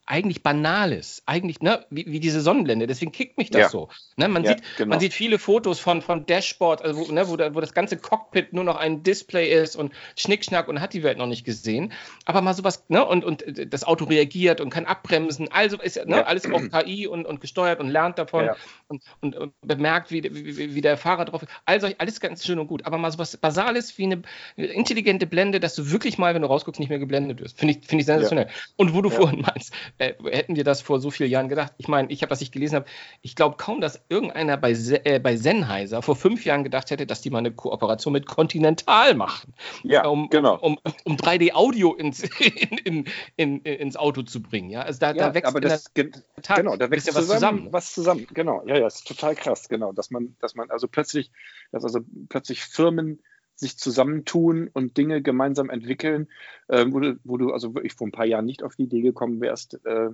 eigentlich 0.08 0.42
Banales, 0.42 1.22
eigentlich, 1.26 1.62
ne, 1.62 1.86
wie, 1.90 2.06
wie 2.08 2.20
diese 2.20 2.42
Sonnenblende. 2.42 2.88
Deswegen 2.88 3.12
kickt 3.12 3.38
mich 3.38 3.50
das 3.50 3.62
Ja. 3.62 3.70
so. 3.70 3.90
Ne, 4.16 4.28
man, 4.28 4.44
Ja, 4.44 4.52
sieht, 4.52 4.64
genau. 4.78 4.90
man 4.90 5.00
sieht 5.00 5.14
viele 5.14 5.38
Fotos 5.38 5.80
von, 5.80 6.02
von 6.02 6.26
Dashboard, 6.26 6.82
also 6.82 7.08
wo, 7.08 7.12
ne, 7.12 7.28
wo, 7.28 7.36
da, 7.36 7.54
wo 7.54 7.60
das 7.62 7.74
ganze 7.74 7.98
Cockpit 7.98 8.54
nur 8.54 8.64
noch 8.64 8.78
ein 8.78 9.04
Display 9.04 9.54
ist 9.54 9.76
und 9.76 9.94
Schnickschnack 10.16 10.68
und 10.70 10.82
hat 10.82 10.94
die 10.94 11.04
Welt 11.04 11.18
noch 11.18 11.28
nicht 11.28 11.44
gesehen. 11.44 11.92
Aber 12.26 12.42
mal 12.42 12.54
sowas, 12.54 12.86
ne, 12.88 13.06
und, 13.06 13.26
und 13.26 13.44
das 13.72 13.84
Auto 13.84 14.06
reagiert 14.06 14.62
und 14.62 14.70
kann 14.70 14.86
abbremsen. 14.86 15.52
Also 15.52 15.78
ist 15.78 15.98
ne, 16.06 16.18
Ja. 16.18 16.24
alles 16.24 16.50
auch 16.52 16.62
KI 16.70 17.06
und, 17.08 17.26
und 17.26 17.42
gesteuert 17.42 17.80
und 17.80 17.90
lernt 17.90 18.18
davon 18.18 18.50
und, 18.88 19.04
und, 19.20 19.36
und 19.36 19.54
bemerkt, 19.62 20.10
wie, 20.12 20.24
wie, 20.24 20.74
wie 20.74 20.82
der 20.82 20.96
Fahrer 20.98 21.26
drauf 21.26 21.44
ist. 21.44 21.52
Also 21.66 21.88
alles 21.98 22.20
ganz 22.22 22.46
schön 22.46 22.60
und 22.60 22.68
gut. 22.68 22.86
Aber 22.86 22.98
mal 22.98 23.12
sowas 23.12 23.36
Basales 23.36 23.98
wie 23.98 24.06
eine 24.06 24.22
intelligente 24.56 25.28
Blende, 25.28 25.60
dass 25.60 25.76
du 25.76 25.92
wirklich 25.92 26.18
mal, 26.18 26.34
wenn 26.34 26.42
du 26.44 26.48
rausguckst, 26.48 26.80
nicht 26.80 26.90
mehr 26.90 27.00
geblendet 27.00 27.42
wirst. 27.42 27.60
Finde 27.60 27.74
ich, 27.74 27.86
finde 27.86 28.02
ich 28.02 28.06
sensationell. 28.06 28.48
Und 28.78 28.94
wo 28.94 29.02
du 29.02 29.10
vorhin 29.10 29.42
meinst, 29.42 29.74
äh, 30.00 30.14
hätten 30.32 30.56
wir 30.56 30.64
das 30.64 30.82
vor 30.82 31.00
so 31.00 31.12
vielen 31.12 31.30
Jahren 31.30 31.50
gedacht? 31.50 31.74
Ich 31.78 31.88
meine, 31.88 32.12
ich 32.12 32.22
habe, 32.22 32.32
was 32.32 32.42
ich 32.42 32.52
gelesen 32.52 32.76
habe, 32.76 32.86
ich 33.22 33.36
glaube 33.36 33.58
kaum, 33.58 33.82
dass 33.82 34.02
irgendeiner 34.10 34.58
bei, 34.58 34.72
äh, 34.72 35.20
bei 35.20 35.36
Sennheiser 35.38 36.02
vor 36.02 36.16
fünf 36.16 36.46
Jahren 36.46 36.64
gedacht 36.64 36.92
hätte, 36.92 37.08
dass 37.08 37.22
die 37.22 37.30
mal 37.30 37.40
eine 37.40 37.52
Kooperation 37.52 38.14
mit 38.14 38.26
Continental 38.26 39.16
machen. 39.16 39.54
Ja, 39.84 40.06
um, 40.08 40.30
genau. 40.30 40.58
um, 40.60 40.80
um 41.06 41.16
3D-Audio 41.18 41.94
ins, 41.96 42.24
in, 42.24 42.78
in, 42.86 43.06
in, 43.36 43.62
ins 43.62 43.96
Auto 43.98 44.22
zu 44.24 44.42
bringen. 44.42 44.70
Ja, 44.70 44.82
also 44.82 45.00
da, 45.00 45.12
Ja, 45.14 45.28
da 45.30 45.34
wächst 45.34 45.48
aber 45.48 45.62
das, 45.62 45.94
ge- 45.94 46.12
Tat 46.42 46.58
genau, 46.58 46.76
da 46.76 46.90
wächst 46.92 47.08
zusammen, 47.08 47.28
was 47.28 47.34
zusammen. 47.34 47.68
was 47.74 47.94
zusammen. 47.94 48.28
Genau, 48.34 48.64
ja, 48.66 48.78
ja, 48.78 48.88
ist 48.88 49.08
total 49.08 49.36
krass, 49.36 49.70
genau, 49.70 49.92
dass 49.94 50.12
man, 50.12 50.36
dass 50.40 50.56
man 50.56 50.70
also 50.70 50.88
plötzlich, 50.88 51.32
dass 51.72 51.84
also 51.84 52.00
plötzlich 52.30 52.62
Firmen 52.62 53.22
sich 53.58 53.78
zusammentun 53.78 54.70
und 54.72 54.98
Dinge 54.98 55.22
gemeinsam 55.22 55.70
entwickeln, 55.70 56.30
äh, 56.68 56.86
wo, 56.90 57.00
du, 57.00 57.20
wo 57.24 57.38
du 57.38 57.52
also 57.52 57.76
wirklich 57.76 57.94
vor 57.94 58.08
ein 58.08 58.12
paar 58.12 58.26
Jahren 58.26 58.46
nicht 58.46 58.64
auf 58.64 58.76
die 58.76 58.84
Idee 58.84 59.02
gekommen 59.02 59.42
wärst, 59.42 59.84
äh, 59.86 60.10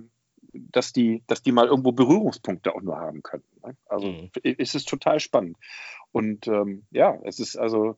dass 0.52 0.92
die, 0.92 1.22
dass 1.26 1.42
die 1.42 1.52
mal 1.52 1.66
irgendwo 1.66 1.92
Berührungspunkte 1.92 2.74
auch 2.74 2.82
nur 2.82 2.96
haben 2.96 3.22
könnten. 3.22 3.60
Ne? 3.64 3.76
Also 3.86 4.08
Mhm. 4.08 4.30
es 4.42 4.74
ist 4.74 4.88
total 4.88 5.20
spannend. 5.20 5.56
Und 6.10 6.48
ähm, 6.48 6.86
ja, 6.90 7.18
es 7.24 7.38
ist 7.38 7.56
also 7.56 7.96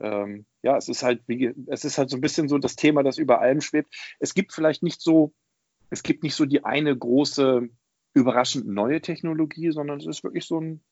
ähm, 0.00 0.46
ja, 0.62 0.76
es 0.76 0.88
ist 0.88 1.02
halt, 1.02 1.22
wie, 1.26 1.52
es 1.66 1.84
ist 1.84 1.98
halt 1.98 2.10
so 2.10 2.16
ein 2.16 2.20
bisschen 2.20 2.48
so 2.48 2.58
das 2.58 2.76
Thema, 2.76 3.02
das 3.02 3.18
über 3.18 3.40
allem 3.40 3.60
schwebt. 3.60 3.94
Es 4.18 4.34
gibt 4.34 4.52
vielleicht 4.52 4.82
nicht 4.82 5.00
so, 5.00 5.32
es 5.90 6.02
gibt 6.02 6.22
nicht 6.22 6.34
so 6.34 6.44
die 6.44 6.64
eine 6.64 6.96
große, 6.96 7.68
überraschend 8.14 8.66
neue 8.66 9.00
Technologie, 9.00 9.70
sondern 9.70 9.98
es 9.98 10.06
ist 10.06 10.24
wirklich 10.24 10.46
so 10.46 10.60
ein, 10.60 10.82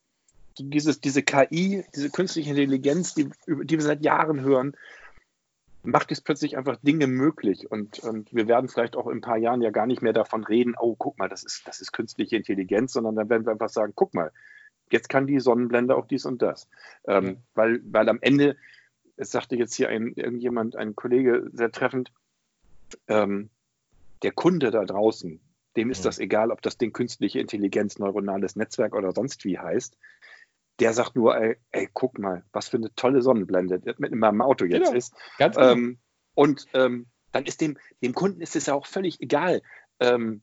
dieses, 0.58 1.00
diese 1.00 1.22
KI, 1.22 1.84
diese 1.94 2.10
künstliche 2.10 2.50
Intelligenz, 2.50 3.14
die, 3.14 3.30
die 3.46 3.76
wir 3.76 3.82
seit 3.82 4.04
Jahren 4.04 4.40
hören, 4.40 4.76
macht 5.82 6.10
jetzt 6.10 6.24
plötzlich 6.24 6.56
einfach 6.56 6.76
Dinge 6.82 7.06
möglich. 7.06 7.70
Und, 7.70 8.00
und 8.00 8.34
wir 8.34 8.48
werden 8.48 8.68
vielleicht 8.68 8.96
auch 8.96 9.06
in 9.06 9.18
ein 9.18 9.20
paar 9.20 9.36
Jahren 9.36 9.62
ja 9.62 9.70
gar 9.70 9.86
nicht 9.86 10.02
mehr 10.02 10.12
davon 10.12 10.44
reden, 10.44 10.74
oh, 10.78 10.96
guck 10.96 11.18
mal, 11.18 11.28
das 11.28 11.44
ist, 11.44 11.66
das 11.66 11.80
ist 11.80 11.92
künstliche 11.92 12.36
Intelligenz, 12.36 12.92
sondern 12.92 13.14
dann 13.16 13.28
werden 13.30 13.46
wir 13.46 13.52
einfach 13.52 13.68
sagen, 13.68 13.92
guck 13.94 14.12
mal, 14.14 14.32
jetzt 14.90 15.08
kann 15.08 15.26
die 15.26 15.40
Sonnenblende 15.40 15.96
auch 15.96 16.06
dies 16.06 16.26
und 16.26 16.42
das. 16.42 16.68
Ähm, 17.06 17.26
Ja. 17.26 17.34
weil, 17.54 17.80
weil 17.84 18.08
am 18.08 18.18
Ende, 18.20 18.56
es 19.16 19.30
sagte 19.30 19.56
jetzt 19.56 19.74
hier 19.74 19.88
ein, 19.88 20.12
irgendjemand, 20.14 20.76
ein 20.76 20.96
Kollege 20.96 21.48
sehr 21.52 21.70
treffend, 21.70 22.12
ähm, 23.08 23.50
der 24.22 24.32
Kunde 24.32 24.70
da 24.70 24.84
draußen, 24.84 25.40
dem 25.76 25.90
ist 25.90 26.00
Mhm. 26.00 26.04
das 26.04 26.18
egal, 26.18 26.50
ob 26.50 26.62
das 26.62 26.78
Ding 26.78 26.92
künstliche 26.92 27.38
Intelligenz, 27.38 27.98
neuronales 27.98 28.56
Netzwerk 28.56 28.94
oder 28.94 29.12
sonst 29.12 29.44
wie 29.44 29.58
heißt. 29.58 29.96
Der 30.80 30.92
sagt 30.92 31.16
nur, 31.16 31.36
ey, 31.36 31.56
ey 31.72 31.88
guck 31.92 32.18
mal, 32.18 32.44
was 32.52 32.68
für 32.68 32.76
eine 32.76 32.94
tolle 32.94 33.22
Sonnenblende 33.22 33.80
mit 33.98 34.12
in 34.12 34.18
meinem 34.18 34.42
Auto 34.42 34.64
jetzt 34.64 34.86
Genau. 34.88 34.96
ist. 34.96 35.14
Ganz 35.38 35.56
genau. 35.56 35.72
Ähm, 35.72 35.98
und 36.34 36.66
ähm, 36.74 37.06
dann 37.32 37.44
ist 37.46 37.60
dem, 37.60 37.78
dem 38.02 38.14
Kunden 38.14 38.40
ist 38.40 38.56
es 38.56 38.66
ja 38.66 38.74
auch 38.74 38.86
völlig 38.86 39.20
egal, 39.20 39.62
ähm, 40.00 40.42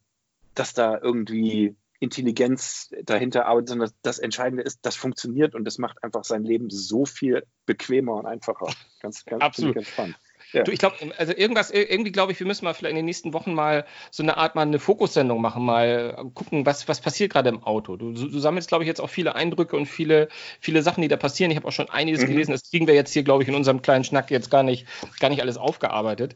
dass 0.56 0.74
da 0.74 0.98
irgendwie 1.00 1.76
Intelligenz 2.00 2.92
dahinter 3.04 3.46
arbeitet, 3.46 3.70
sondern 3.70 3.92
das 4.02 4.20
Entscheidende 4.20 4.64
ist, 4.64 4.80
das 4.82 4.96
funktioniert 4.96 5.56
und 5.56 5.64
das 5.66 5.78
macht 5.78 6.04
einfach 6.04 6.24
sein 6.24 6.44
Leben 6.44 6.70
so 6.70 7.06
viel 7.06 7.46
bequemer 7.66 8.16
und 8.16 8.26
einfacher. 8.26 8.68
Ganz, 9.02 9.24
ganz, 9.26 9.42
Absolut. 9.42 9.76
ganz 9.76 9.88
spannend. 9.88 10.18
Ja. 10.54 10.64
Du, 10.64 10.72
ich 10.72 10.80
glaube, 10.80 10.96
also 11.18 11.34
irgendwas, 11.36 11.72
irgendwie 11.72 12.12
glaube 12.12 12.32
ich, 12.32 12.40
wir 12.40 12.48
müssen 12.48 12.66
mal 12.66 12.74
vielleicht 12.74 12.92
in 12.92 12.98
den 12.98 13.06
nächsten 13.06 13.34
Wochen 13.34 13.54
mal 13.54 13.86
so 14.12 14.24
eine 14.24 14.38
Art 14.38 14.56
mal 14.56 14.62
eine 14.62 14.80
Fokussendung 14.80 15.42
machen, 15.42 15.66
mal 15.66 16.16
gucken, 16.34 16.66
was, 16.66 16.88
was 16.88 17.02
passiert 17.02 17.34
gerade 17.34 17.50
im 17.50 17.64
Auto. 17.64 17.96
Du, 17.98 18.12
du 18.14 18.40
sammelst, 18.40 18.68
glaube 18.68 18.84
ich, 18.84 18.88
jetzt 18.88 19.02
auch 19.02 19.10
viele 19.10 19.36
Eindrücke 19.36 19.76
und 19.76 19.88
viele, 19.88 20.30
viele 20.60 20.82
Sachen, 20.84 21.02
die 21.02 21.08
da 21.08 21.18
passieren. 21.18 21.52
Ich 21.52 21.58
habe 21.58 21.68
auch 21.68 21.72
schon 21.72 21.90
einiges 21.90 22.22
mhm. 22.22 22.28
gelesen. 22.28 22.52
Das 22.52 22.70
kriegen 22.70 22.88
wir 22.88 22.94
jetzt 22.94 23.14
hier, 23.14 23.24
glaube 23.24 23.44
ich, 23.44 23.50
in 23.50 23.56
unserem 23.56 23.82
kleinen 23.82 24.04
Schnack 24.04 24.32
jetzt 24.32 24.52
gar 24.52 24.64
nicht, 24.64 24.86
gar 25.20 25.30
nicht 25.30 25.42
alles 25.42 25.58
aufgearbeitet. 25.58 26.36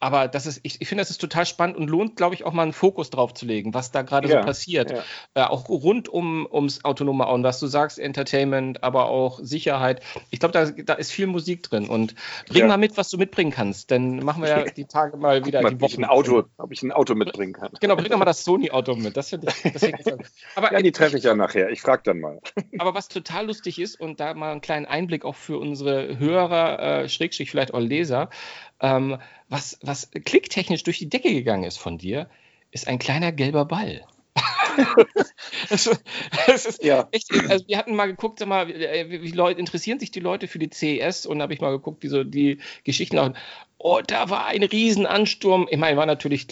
Aber 0.00 0.28
das 0.28 0.46
ist, 0.46 0.60
ich, 0.62 0.80
ich 0.80 0.88
finde, 0.88 1.02
das 1.02 1.10
ist 1.10 1.20
total 1.20 1.44
spannend 1.44 1.76
und 1.76 1.88
lohnt, 1.88 2.16
glaube 2.16 2.34
ich, 2.34 2.44
auch 2.44 2.52
mal 2.52 2.62
einen 2.62 2.72
Fokus 2.72 3.10
drauf 3.10 3.34
zu 3.34 3.46
legen, 3.46 3.74
was 3.74 3.90
da 3.90 4.02
gerade 4.02 4.28
ja, 4.28 4.40
so 4.40 4.46
passiert. 4.46 4.90
Ja. 4.90 5.02
Äh, 5.34 5.42
auch 5.42 5.68
rund 5.68 6.08
um, 6.08 6.46
ums 6.50 6.84
autonome 6.84 7.26
Auto, 7.26 7.42
was 7.42 7.60
du 7.60 7.66
sagst, 7.66 7.98
Entertainment, 7.98 8.84
aber 8.84 9.06
auch 9.06 9.40
Sicherheit. 9.42 10.02
Ich 10.30 10.40
glaube, 10.40 10.52
da, 10.52 10.66
da 10.66 10.94
ist 10.94 11.10
viel 11.10 11.26
Musik 11.26 11.62
drin. 11.62 11.88
Und 11.88 12.14
bring 12.48 12.62
ja. 12.62 12.66
mal 12.68 12.78
mit, 12.78 12.96
was 12.96 13.10
du 13.10 13.18
mitbringen 13.18 13.50
kannst. 13.50 13.90
Dann 13.90 14.18
machen 14.18 14.42
wir 14.42 14.48
ja 14.48 14.64
die 14.76 14.84
Tage 14.84 15.16
mal 15.16 15.44
wieder 15.44 15.62
mal, 15.62 15.70
die 15.70 15.80
Wochen. 15.80 16.04
Ein 16.04 16.10
Auto, 16.10 16.44
ob 16.58 16.72
ich 16.72 16.82
ein 16.82 16.92
Auto 16.92 17.14
mitbringen 17.14 17.52
kann. 17.52 17.70
Genau, 17.80 17.96
bring 17.96 18.10
doch 18.10 18.18
mal 18.18 18.24
das 18.24 18.44
Sony-Auto 18.44 18.94
mit. 18.94 19.16
Das 19.16 19.30
finde 19.30 19.48
ich. 19.48 19.72
Das 20.04 20.32
aber, 20.54 20.72
ja, 20.72 20.80
die 20.80 20.92
treffe 20.92 21.18
ich 21.18 21.24
ja 21.24 21.34
nachher. 21.34 21.70
Ich 21.70 21.80
frage 21.80 22.02
dann 22.04 22.20
mal. 22.20 22.40
Aber 22.78 22.94
was 22.94 23.08
total 23.08 23.46
lustig 23.46 23.78
ist, 23.78 24.00
und 24.00 24.20
da 24.20 24.34
mal 24.34 24.52
einen 24.52 24.60
kleinen 24.60 24.86
Einblick 24.86 25.24
auch 25.24 25.34
für 25.34 25.58
unsere 25.58 26.18
Hörer, 26.18 27.02
äh, 27.02 27.08
Schrägstrich 27.08 27.50
vielleicht 27.50 27.74
auch 27.74 27.80
Leser, 27.80 28.30
ähm, 28.80 29.18
was, 29.48 29.78
was 29.82 30.10
klicktechnisch 30.10 30.82
durch 30.82 30.98
die 30.98 31.08
Decke 31.08 31.32
gegangen 31.32 31.64
ist 31.64 31.78
von 31.78 31.98
dir, 31.98 32.28
ist 32.70 32.88
ein 32.88 32.98
kleiner 32.98 33.32
gelber 33.32 33.64
Ball. 33.64 34.04
das, 35.68 35.90
das 36.46 36.66
ist 36.66 36.84
ja. 36.84 37.08
echt, 37.10 37.32
also 37.48 37.66
wir 37.66 37.78
hatten 37.78 37.96
mal 37.96 38.06
geguckt, 38.06 38.38
sag 38.38 38.48
mal, 38.48 38.68
wie, 38.68 39.22
wie 39.22 39.30
Leute, 39.32 39.58
interessieren 39.58 39.98
sich 39.98 40.10
die 40.10 40.20
Leute 40.20 40.46
für 40.46 40.58
die 40.58 40.70
CES 40.70 41.26
und 41.26 41.42
habe 41.42 41.54
ich 41.54 41.60
mal 41.60 41.70
geguckt, 41.70 42.02
wie 42.02 42.08
so 42.08 42.24
die 42.24 42.58
Geschichten 42.84 43.16
laufen. 43.16 43.34
Oh, 43.78 44.00
da 44.06 44.30
war 44.30 44.46
ein 44.46 44.62
Riesenansturm. 44.62 45.66
Ich 45.70 45.78
meine, 45.78 45.96
war 45.96 46.06
natürlich 46.06 46.46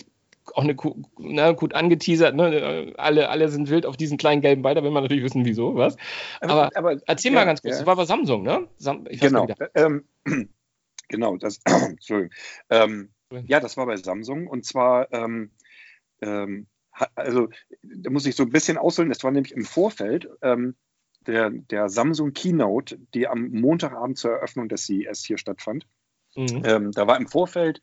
auch 0.55 0.63
eine, 0.63 0.77
na, 1.19 1.53
gut 1.53 1.75
angeteasert, 1.75 2.35
ne? 2.35 2.93
alle, 2.97 3.29
alle 3.29 3.49
sind 3.49 3.69
wild 3.69 3.85
auf 3.85 3.97
diesen 3.97 4.17
kleinen 4.17 4.41
gelben 4.41 4.63
Ball, 4.63 4.75
da 4.75 4.83
will 4.83 4.91
man 4.91 5.03
natürlich 5.03 5.25
wissen, 5.25 5.45
wieso, 5.45 5.75
was. 5.75 5.97
Aber, 6.41 6.67
aber, 6.67 6.77
aber 6.77 7.01
erzähl 7.07 7.33
ja, 7.33 7.41
mal 7.41 7.45
ganz 7.45 7.63
kurz, 7.63 7.75
ja. 7.75 7.79
das 7.81 7.87
war 7.87 7.97
bei 7.97 8.05
Samsung, 8.05 8.43
ne? 8.43 8.69
Sam, 8.77 9.05
genau. 9.05 9.49
Ähm, 9.75 10.05
Genau, 11.09 11.37
das, 11.37 11.61
Entschuldigung. 11.65 12.35
Ähm, 12.71 13.11
ja, 13.47 13.61
das 13.61 13.77
war 13.77 13.87
bei 13.87 13.97
Samsung 13.97 14.47
und 14.47 14.65
zwar, 14.65 15.13
ähm, 15.13 15.51
ähm, 16.21 16.67
also 17.15 17.49
da 17.83 18.11
muss 18.11 18.27
ich 18.27 18.37
so 18.37 18.45
ein 18.45 18.51
bisschen 18.51 18.79
ausholen, 18.79 19.11
das 19.11 19.23
war 19.25 19.31
nämlich 19.31 19.53
im 19.53 19.65
Vorfeld 19.65 20.29
ähm, 20.43 20.77
der, 21.27 21.51
der 21.51 21.89
Samsung 21.89 22.33
Keynote, 22.33 22.99
die 23.15 23.27
am 23.27 23.51
Montagabend 23.51 24.17
zur 24.17 24.33
Eröffnung 24.33 24.69
des 24.69 24.87
CES 24.87 25.25
hier 25.25 25.39
stattfand. 25.39 25.87
Mhm. 26.37 26.63
Ähm, 26.65 26.93
da 26.93 27.07
war 27.07 27.17
im 27.17 27.27
Vorfeld 27.27 27.83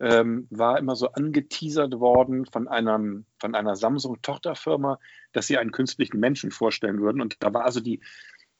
ähm, 0.00 0.46
war 0.50 0.78
immer 0.78 0.96
so 0.96 1.12
angeteasert 1.12 2.00
worden 2.00 2.46
von, 2.46 2.68
einem, 2.68 3.26
von 3.38 3.54
einer 3.54 3.76
Samsung-Tochterfirma, 3.76 4.98
dass 5.32 5.46
sie 5.46 5.58
einen 5.58 5.72
künstlichen 5.72 6.18
Menschen 6.18 6.50
vorstellen 6.50 7.02
würden. 7.02 7.20
Und 7.20 7.36
da 7.40 7.52
war 7.52 7.64
also 7.66 7.80
die, 7.80 8.00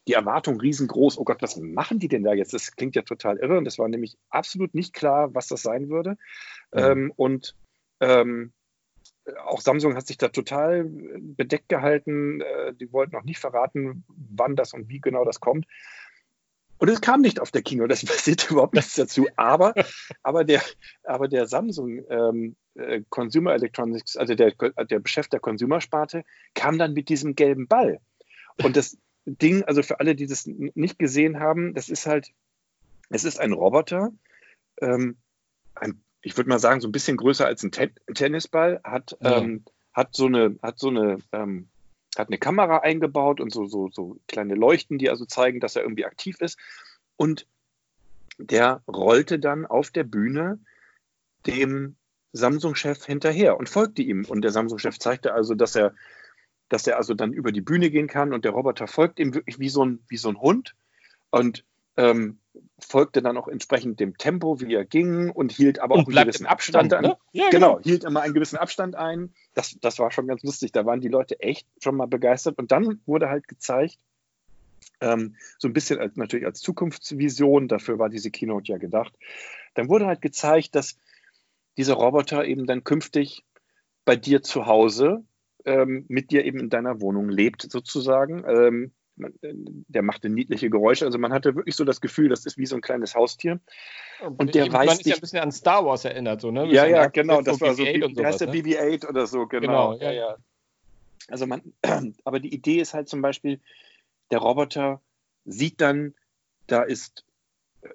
die 0.08 0.14
Erwartung 0.14 0.60
riesengroß. 0.60 1.18
Oh 1.18 1.24
Gott, 1.24 1.42
was 1.42 1.56
machen 1.56 1.98
die 1.98 2.08
denn 2.08 2.24
da 2.24 2.32
jetzt? 2.32 2.54
Das 2.54 2.74
klingt 2.74 2.96
ja 2.96 3.02
total 3.02 3.38
irre. 3.38 3.58
Und 3.58 3.66
es 3.66 3.78
war 3.78 3.88
nämlich 3.88 4.16
absolut 4.30 4.74
nicht 4.74 4.92
klar, 4.92 5.34
was 5.34 5.48
das 5.48 5.62
sein 5.62 5.88
würde. 5.88 6.16
Mhm. 6.72 6.80
Ähm, 6.80 7.12
und 7.16 7.54
ähm, 8.00 8.52
auch 9.44 9.60
Samsung 9.60 9.94
hat 9.94 10.06
sich 10.06 10.18
da 10.18 10.28
total 10.28 10.84
bedeckt 10.86 11.68
gehalten. 11.68 12.40
Äh, 12.40 12.74
die 12.74 12.92
wollten 12.92 13.14
noch 13.14 13.24
nicht 13.24 13.38
verraten, 13.38 14.04
wann 14.08 14.56
das 14.56 14.72
und 14.72 14.88
wie 14.88 15.00
genau 15.00 15.24
das 15.24 15.40
kommt. 15.40 15.66
Und 16.78 16.88
es 16.88 17.02
kam 17.02 17.20
nicht 17.20 17.40
auf 17.40 17.50
der 17.50 17.60
Kino, 17.60 17.86
das 17.86 18.04
passiert 18.06 18.50
überhaupt 18.50 18.74
nichts 18.74 18.94
dazu. 18.94 19.28
Aber, 19.36 19.74
aber, 20.22 20.44
der, 20.44 20.62
aber 21.04 21.28
der 21.28 21.46
Samsung 21.46 22.02
ähm, 22.08 22.56
äh, 22.74 23.02
Consumer 23.10 23.54
Electronics, 23.54 24.16
also 24.16 24.34
der, 24.34 24.52
der 24.52 25.02
Chef 25.04 25.28
der 25.28 25.40
Consumer-Sparte, 25.40 26.24
kam 26.54 26.78
dann 26.78 26.94
mit 26.94 27.08
diesem 27.10 27.34
gelben 27.34 27.68
Ball. 27.68 28.00
Und 28.62 28.76
das, 28.76 28.96
Ding, 29.26 29.62
also 29.64 29.82
für 29.82 30.00
alle, 30.00 30.14
die 30.14 30.26
das 30.26 30.46
nicht 30.46 30.98
gesehen 30.98 31.40
haben, 31.40 31.74
das 31.74 31.88
ist 31.88 32.06
halt, 32.06 32.32
es 33.10 33.24
ist 33.24 33.38
ein 33.38 33.52
Roboter, 33.52 34.12
ähm, 34.80 35.16
ein, 35.74 36.02
ich 36.22 36.36
würde 36.36 36.48
mal 36.48 36.58
sagen, 36.58 36.80
so 36.80 36.88
ein 36.88 36.92
bisschen 36.92 37.16
größer 37.16 37.46
als 37.46 37.62
ein, 37.62 37.72
Ten 37.72 37.92
Tennisball, 38.14 38.80
hat, 38.84 39.16
ja. 39.20 39.38
ähm, 39.38 39.64
hat 39.92 40.14
so 40.14 40.26
eine, 40.26 40.58
hat 40.62 40.78
so 40.78 40.88
eine, 40.88 41.18
ähm, 41.32 41.68
hat 42.16 42.28
eine 42.28 42.38
Kamera 42.38 42.78
eingebaut 42.78 43.40
und 43.40 43.52
so, 43.52 43.66
so, 43.66 43.88
so 43.90 44.18
kleine 44.26 44.54
Leuchten, 44.54 44.98
die 44.98 45.10
also 45.10 45.24
zeigen, 45.24 45.60
dass 45.60 45.76
er 45.76 45.82
irgendwie 45.82 46.06
aktiv 46.06 46.40
ist. 46.40 46.58
Und 47.16 47.46
der 48.38 48.82
rollte 48.88 49.38
dann 49.38 49.66
auf 49.66 49.90
der 49.90 50.04
Bühne 50.04 50.58
dem 51.46 51.96
Samsung-Chef 52.32 53.04
hinterher 53.04 53.58
und 53.58 53.68
folgte 53.68 54.02
ihm. 54.02 54.24
Und 54.24 54.42
der 54.42 54.50
Samsung-Chef 54.50 54.98
zeigte 54.98 55.34
also, 55.34 55.54
dass 55.54 55.76
er 55.76 55.94
dass 56.70 56.86
er 56.86 56.96
also 56.96 57.12
dann 57.12 57.34
über 57.34 57.52
die 57.52 57.60
Bühne 57.60 57.90
gehen 57.90 58.06
kann 58.06 58.32
und 58.32 58.46
der 58.46 58.52
Roboter 58.52 58.86
folgt 58.86 59.18
ihm 59.18 59.34
wirklich 59.34 59.58
wie 59.58 59.68
so 59.68 59.84
ein, 59.84 60.00
wie 60.08 60.16
so 60.16 60.30
ein 60.30 60.40
Hund 60.40 60.74
und 61.28 61.64
ähm, 61.96 62.38
folgte 62.78 63.20
dann 63.20 63.36
auch 63.36 63.48
entsprechend 63.48 64.00
dem 64.00 64.16
Tempo, 64.16 64.60
wie 64.60 64.74
er 64.74 64.84
ging 64.84 65.30
und 65.30 65.52
hielt 65.52 65.80
aber 65.80 65.96
und 65.96 66.02
auch 66.02 66.08
einen 66.08 66.24
gewissen 66.24 66.46
Abstand, 66.46 66.92
Abstand 66.92 67.04
an. 67.04 67.10
Ne? 67.10 67.16
Ja, 67.32 67.50
genau, 67.50 67.74
genau, 67.74 67.82
hielt 67.82 68.04
immer 68.04 68.22
einen 68.22 68.34
gewissen 68.34 68.56
Abstand 68.56 68.94
ein. 68.94 69.34
Das, 69.54 69.76
das 69.80 69.98
war 69.98 70.10
schon 70.10 70.26
ganz 70.26 70.42
lustig. 70.42 70.72
Da 70.72 70.86
waren 70.86 71.00
die 71.00 71.08
Leute 71.08 71.40
echt 71.40 71.66
schon 71.82 71.96
mal 71.96 72.06
begeistert. 72.06 72.58
Und 72.58 72.72
dann 72.72 73.00
wurde 73.06 73.28
halt 73.28 73.48
gezeigt, 73.48 73.98
ähm, 75.00 75.36
so 75.58 75.68
ein 75.68 75.72
bisschen 75.72 75.98
als, 75.98 76.16
natürlich 76.16 76.46
als 76.46 76.60
Zukunftsvision, 76.60 77.68
dafür 77.68 77.98
war 77.98 78.08
diese 78.08 78.30
Keynote 78.30 78.72
ja 78.72 78.78
gedacht. 78.78 79.12
Dann 79.74 79.88
wurde 79.88 80.06
halt 80.06 80.22
gezeigt, 80.22 80.74
dass 80.74 80.96
dieser 81.76 81.94
Roboter 81.94 82.44
eben 82.44 82.66
dann 82.66 82.84
künftig 82.84 83.44
bei 84.04 84.16
dir 84.16 84.42
zu 84.42 84.66
Hause 84.66 85.24
ähm, 85.64 86.04
mit 86.08 86.30
dir 86.30 86.44
eben 86.44 86.58
in 86.58 86.70
deiner 86.70 87.00
Wohnung 87.00 87.28
lebt, 87.28 87.62
sozusagen. 87.70 88.44
Ähm, 88.46 88.92
der 89.88 90.02
machte 90.02 90.28
niedliche 90.28 90.70
Geräusche. 90.70 91.04
Also 91.04 91.18
man 91.18 91.32
hatte 91.32 91.54
wirklich 91.54 91.76
so 91.76 91.84
das 91.84 92.00
Gefühl, 92.00 92.28
das 92.28 92.46
ist 92.46 92.56
wie 92.58 92.66
so 92.66 92.76
ein 92.76 92.80
kleines 92.80 93.14
Haustier. 93.14 93.60
Und 94.38 94.54
der 94.54 94.66
ich, 94.66 94.72
weiß 94.72 94.86
man 94.86 94.98
ist 94.98 95.06
ja 95.06 95.14
ein 95.14 95.20
bisschen 95.20 95.40
an 95.40 95.52
Star 95.52 95.84
Wars 95.84 96.04
erinnert, 96.04 96.40
so, 96.40 96.50
ne? 96.50 96.66
Ja, 96.72 96.86
ja, 96.86 97.06
genau. 97.06 97.42
Das 97.42 97.60
war 97.60 97.74
so, 97.74 97.84
wie 97.84 98.24
heißt 98.24 98.40
der 98.40 98.48
ne? 98.48 98.54
BB-8 98.54 99.08
oder 99.08 99.26
so, 99.26 99.46
genau. 99.46 99.92
genau 99.92 100.04
ja, 100.04 100.12
ja. 100.12 100.36
Also 101.28 101.46
man, 101.46 101.62
aber 102.24 102.40
die 102.40 102.52
Idee 102.52 102.80
ist 102.80 102.94
halt 102.94 103.08
zum 103.08 103.22
Beispiel, 103.22 103.60
der 104.30 104.38
Roboter 104.38 105.00
sieht 105.44 105.80
dann, 105.80 106.14
da 106.66 106.82
ist 106.82 107.24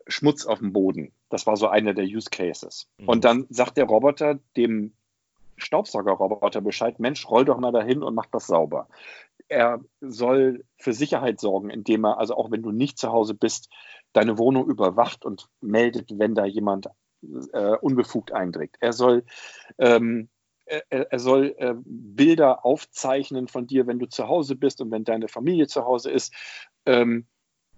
Schmutz 0.08 0.46
auf 0.46 0.60
dem 0.60 0.74
Boden. 0.74 1.12
Das 1.30 1.48
war 1.48 1.58
so 1.58 1.68
einer 1.68 1.94
der 1.94 2.06
Use 2.06 2.30
Cases. 2.30 2.88
Mhm. 2.98 3.10
Und 3.10 3.26
dann 3.26 3.46
sagt 3.50 3.78
der 3.78 3.86
Roboter 3.86 4.40
dem 4.58 4.94
Staubsaugerroboter 5.58 6.62
Bescheid, 6.62 7.00
Mensch, 7.00 7.30
roll 7.30 7.46
doch 7.46 7.58
mal 7.58 7.72
dahin 7.72 8.04
und 8.04 8.16
mach 8.16 8.26
das 8.28 8.48
sauber. 8.48 8.88
Er 9.48 9.80
soll 10.02 10.66
für 10.78 10.94
Sicherheit 10.94 11.40
sorgen, 11.40 11.70
indem 11.70 12.06
er, 12.06 12.18
also 12.18 12.36
auch 12.36 12.52
wenn 12.52 12.64
du 12.64 12.72
nicht 12.72 12.98
zu 12.98 13.12
Hause 13.12 13.34
bist, 13.34 13.70
deine 14.14 14.38
Wohnung 14.38 14.68
überwacht 14.68 15.26
und 15.26 15.50
meldet, 15.62 16.18
wenn 16.18 16.36
da 16.36 16.46
jemand 16.46 16.88
äh, 17.54 17.76
unbefugt 17.82 18.32
eindringt. 18.32 18.76
Er 18.80 18.94
soll, 18.94 19.24
ähm, 19.78 20.30
er, 20.66 21.12
er, 21.12 21.20
soll 21.20 21.56
äh, 21.58 21.76
Bilder 21.78 22.66
aufzeichnen 22.66 23.48
von 23.48 23.68
dir, 23.68 23.88
wenn 23.88 24.00
du 24.00 24.08
zu 24.08 24.28
Hause 24.28 24.56
bist 24.56 24.82
und 24.82 24.92
wenn 24.92 25.04
deine 25.04 25.28
Familie 25.28 25.68
zu 25.68 25.86
Hause 25.86 26.12
ist. 26.12 26.34
Ähm, 26.86 27.28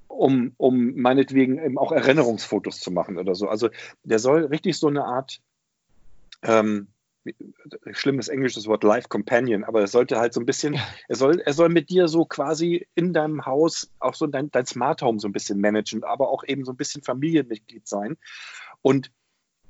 um, 0.07 0.53
um 0.57 0.95
meinetwegen 0.95 1.59
eben 1.59 1.77
auch 1.77 1.91
Erinnerungsfotos 1.91 2.79
zu 2.79 2.91
machen 2.91 3.17
oder 3.17 3.35
so. 3.35 3.49
Also 3.49 3.69
der 4.03 4.19
soll 4.19 4.45
richtig 4.45 4.77
so 4.77 4.87
eine 4.87 5.03
Art 5.03 5.41
ähm, 6.43 6.87
schlimmes 7.91 8.27
englisches 8.27 8.67
Wort 8.67 8.83
Life 8.83 9.07
Companion, 9.07 9.63
aber 9.63 9.83
es 9.83 9.91
sollte 9.91 10.19
halt 10.19 10.33
so 10.33 10.39
ein 10.39 10.45
bisschen, 10.45 10.79
er 11.07 11.15
soll, 11.15 11.39
er 11.39 11.53
soll 11.53 11.69
mit 11.69 11.89
dir 11.89 12.07
so 12.07 12.25
quasi 12.25 12.87
in 12.95 13.13
deinem 13.13 13.45
Haus 13.45 13.89
auch 13.99 14.13
so 14.13 14.27
dein, 14.27 14.51
dein 14.51 14.65
Smart 14.65 15.01
Home 15.01 15.19
so 15.19 15.27
ein 15.27 15.33
bisschen 15.33 15.59
managen, 15.59 16.03
aber 16.03 16.29
auch 16.29 16.43
eben 16.45 16.65
so 16.65 16.71
ein 16.71 16.77
bisschen 16.77 17.03
Familienmitglied 17.03 17.87
sein. 17.87 18.17
Und 18.81 19.11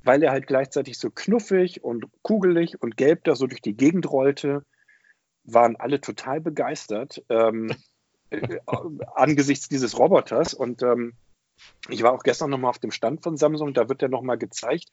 weil 0.03 0.23
er 0.23 0.31
halt 0.31 0.47
gleichzeitig 0.47 0.97
so 0.97 1.09
knuffig 1.09 1.83
und 1.83 2.05
kugelig 2.21 2.81
und 2.81 2.97
gelb 2.97 3.23
da 3.25 3.35
so 3.35 3.47
durch 3.47 3.61
die 3.61 3.75
Gegend 3.75 4.09
rollte, 4.09 4.63
waren 5.43 5.75
alle 5.75 6.01
total 6.01 6.41
begeistert 6.41 7.23
ähm, 7.29 7.71
äh, 8.29 8.59
angesichts 9.15 9.69
dieses 9.69 9.97
Roboters 9.97 10.53
und 10.53 10.83
ähm, 10.83 11.13
ich 11.89 12.03
war 12.03 12.13
auch 12.13 12.23
gestern 12.23 12.49
nochmal 12.49 12.69
auf 12.69 12.79
dem 12.79 12.91
Stand 12.91 13.23
von 13.23 13.37
Samsung, 13.37 13.73
da 13.73 13.89
wird 13.89 14.01
ja 14.01 14.07
nochmal 14.07 14.37
gezeigt, 14.37 14.91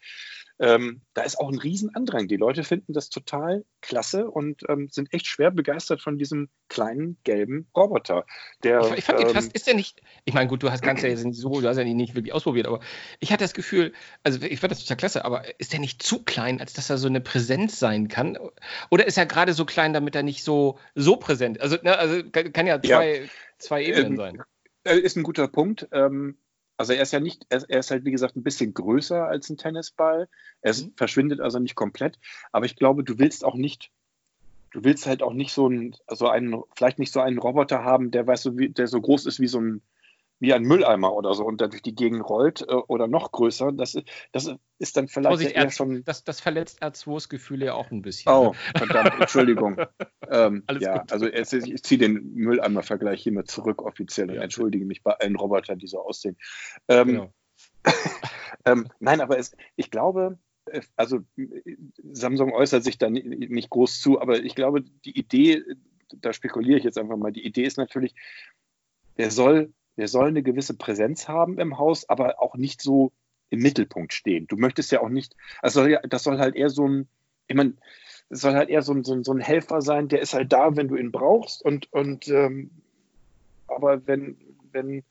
ähm, 0.61 1.01
da 1.15 1.23
ist 1.23 1.39
auch 1.39 1.49
ein 1.49 1.59
Riesenandrang. 1.59 2.29
Die 2.29 2.37
Leute 2.37 2.63
finden 2.63 2.93
das 2.93 3.09
total 3.09 3.65
klasse 3.81 4.31
und 4.31 4.63
ähm, 4.69 4.89
sind 4.89 5.13
echt 5.13 5.27
schwer 5.27 5.51
begeistert 5.51 6.01
von 6.01 6.17
diesem 6.17 6.49
kleinen 6.69 7.19
gelben 7.25 7.69
Roboter. 7.77 8.25
Der, 8.63 8.81
ich, 8.81 8.99
ich 8.99 9.05
fand 9.05 9.21
ähm, 9.21 9.33
krass, 9.33 9.49
ist 9.53 9.67
der 9.67 9.75
nicht, 9.75 10.01
ich 10.25 10.33
meine, 10.33 10.49
gut, 10.49 10.63
du 10.63 10.71
hast 10.71 10.83
ganz 10.83 11.03
ja 11.03 11.17
so, 11.17 11.61
du 11.61 11.69
hast 11.69 11.77
ja 11.77 11.85
nicht 11.85 12.15
wirklich 12.15 12.33
ausprobiert, 12.33 12.69
aber 12.69 12.81
ich 13.19 13.33
hatte 13.33 13.43
das 13.43 13.55
Gefühl, 13.55 13.93
also 14.23 14.41
ich 14.43 14.61
fand 14.61 14.71
das 14.71 14.81
total 14.81 14.97
klasse, 14.97 15.25
aber 15.25 15.59
ist 15.59 15.73
der 15.73 15.81
nicht 15.81 16.03
zu 16.03 16.23
klein, 16.23 16.61
als 16.61 16.73
dass 16.73 16.89
er 16.89 16.99
so 16.99 17.09
eine 17.09 17.21
Präsenz 17.21 17.81
sein 17.81 18.07
kann? 18.07 18.39
Oder 18.91 19.07
ist 19.07 19.19
er 19.19 19.27
gerade 19.27 19.55
so 19.55 19.65
klein, 19.65 19.93
damit 19.93 20.15
er 20.15 20.23
nicht 20.23 20.45
so, 20.45 20.79
so 20.95 21.17
präsent, 21.17 21.61
also, 21.61 21.77
ne, 21.83 21.99
also 21.99 22.23
kann 22.31 22.53
kann 22.53 22.67
ja 22.69 22.81
zwei, 22.81 23.29
zwei 23.59 23.83
Ebenen 23.85 24.13
Ähm, 24.13 24.17
sein. 24.17 24.43
äh, 24.85 24.99
ist 24.99 25.17
ein 25.17 25.25
guter 25.25 25.49
Punkt. 25.49 25.89
Ähm, 25.91 26.37
also 26.77 26.93
er 26.93 27.03
ist 27.03 27.13
ja 27.13 27.21
nicht, 27.21 27.47
er, 27.51 27.69
ist 27.69 27.91
halt 27.91 28.05
wie 28.05 28.11
gesagt 28.11 28.37
ein 28.37 28.43
bisschen 28.43 28.75
größer 28.75 29.27
als 29.27 29.49
ein 29.49 29.57
Tennisball. 29.57 30.29
Er 30.61 30.75
Mhm. 30.75 30.93
verschwindet 30.97 31.41
also 31.41 31.59
nicht 31.59 31.75
komplett. 31.75 32.19
Aber 32.53 32.67
ich 32.67 32.77
glaube, 32.77 33.05
du 33.05 33.19
willst 33.19 33.45
auch 33.45 33.55
nicht, 33.55 33.91
du 34.73 34.83
willst 34.85 35.07
halt 35.07 35.23
auch 35.23 35.33
nicht 35.33 35.53
so 35.53 35.69
ein, 35.69 35.95
so 36.09 36.29
einen, 36.29 36.63
vielleicht 36.75 36.99
nicht 36.99 37.13
so 37.13 37.21
einen 37.21 37.39
Roboter 37.39 37.85
haben, 37.85 38.11
der 38.11 38.27
weißt 38.27 38.47
du, 38.47 38.59
wie, 38.59 38.69
der 38.71 38.89
so 38.89 39.01
groß 39.01 39.27
ist 39.27 39.41
wie 39.41 39.47
so 39.47 39.61
ein, 39.61 39.83
wie 40.45 40.53
ein 40.53 40.63
Mülleimer 40.63 41.13
oder 41.15 41.35
so 41.35 41.45
und 41.45 41.61
der 41.61 41.69
durch 41.69 41.83
die 41.83 41.95
Gegend 41.95 42.29
rollt 42.29 42.63
äh, 42.63 42.73
oder 42.75 43.09
noch 43.09 43.33
größer. 43.33 43.73
Das 43.73 43.95
ist, 43.95 44.07
das 44.33 44.55
ist 44.79 44.97
dann 44.97 45.09
vielleicht 45.09 45.31
Vorsicht, 45.33 45.57
ja 45.57 45.63
eher 45.63 45.71
R2, 45.71 45.75
schon. 45.75 46.05
das, 46.05 46.25
das 46.25 46.41
verletzt 46.41 46.83
R2s 46.83 47.29
Gefühle 47.29 47.67
ja 47.67 47.75
auch 47.75 47.91
ein 47.91 48.03
bisschen. 48.03 48.33
Oh, 48.33 48.53
Ne? 48.53 48.79
verdammt, 48.79 49.15
Entschuldigung. 49.21 49.81
ähm, 50.31 50.63
Alles 50.67 50.83
ja, 50.83 50.99
gut. 50.99 51.13
also 51.13 51.27
es 51.27 51.53
ich 51.53 51.83
ziehe 51.83 51.99
den 51.99 52.35
Mülleimer-Vergleich 52.35 53.23
hiermit 53.23 53.51
zurück 53.51 53.83
offiziell 53.83 54.29
und 54.31 54.37
Ja. 54.37 54.43
entschuldige 54.43 54.85
mich 54.85 55.03
bei 55.03 55.13
allen 55.13 55.37
Robotern, 55.37 55.79
die 55.79 55.87
so 55.87 56.01
aussehen. 56.01 56.37
Ähm, 56.89 57.07
Genau. 57.09 57.35
ähm, 58.65 58.89
nein, 58.99 59.21
aber 59.21 59.39
es, 59.39 59.57
ich 59.77 59.91
glaube, 59.91 60.39
äh, 60.67 60.81
also 60.97 61.21
Samsung 62.13 62.53
äußert 62.53 62.85
sich 62.85 62.99
da 62.99 63.11
ni- 63.11 63.23
nicht 63.23 63.71
groß 63.71 64.01
zu, 64.01 64.21
aber 64.21 64.43
ich 64.43 64.55
glaube, 64.55 64.83
die 64.83 65.19
Idee, 65.19 65.63
da 66.17 66.33
spekuliere 66.33 66.79
ich 66.79 66.85
jetzt 66.85 66.99
einfach 66.99 67.17
mal, 67.17 67.33
die 67.33 67.45
Idee 67.47 67.65
ist 67.65 67.79
natürlich, 67.79 68.15
der 69.19 69.31
soll, 69.31 69.73
der 69.97 70.09
soll 70.09 70.29
eine 70.29 70.43
gewisse 70.43 70.75
Präsenz 70.77 71.29
haben 71.29 71.59
im 71.59 71.79
Haus, 71.79 72.09
aber 72.09 72.43
auch 72.43 72.57
nicht 72.57 72.83
so 72.83 73.13
im 73.51 73.61
Mittelpunkt 73.61 74.13
stehen. 74.13 74.47
Du 74.47 74.57
möchtest 74.57 74.91
ja 74.93 75.01
auch 75.01 75.09
nicht, 75.09 75.37
also 75.63 75.87
das 76.09 76.23
soll 76.23 76.39
halt 76.39 76.57
eher 76.57 76.71
so 76.71 76.87
ein, 76.87 77.09
ich 77.47 77.57
meine, 77.57 77.75
es 78.31 78.41
soll 78.41 78.55
halt 78.55 78.71
eher 78.71 78.83
so 78.83 78.93
ein, 78.93 79.05
so, 79.05 79.15
ein, 79.15 79.25
so 79.25 79.33
ein 79.33 79.41
Helfer 79.41 79.83
sein, 79.83 80.09
der 80.09 80.21
ist 80.21 80.35
halt 80.35 80.53
da, 80.53 80.77
wenn 80.77 80.89
du 80.89 80.97
ihn 80.97 81.13
brauchst 81.13 81.65
und, 81.65 81.93
und 81.93 82.29
ähm, 82.29 82.71
aber 83.67 84.07
wenn, 84.07 84.37
wenn, 84.73 85.05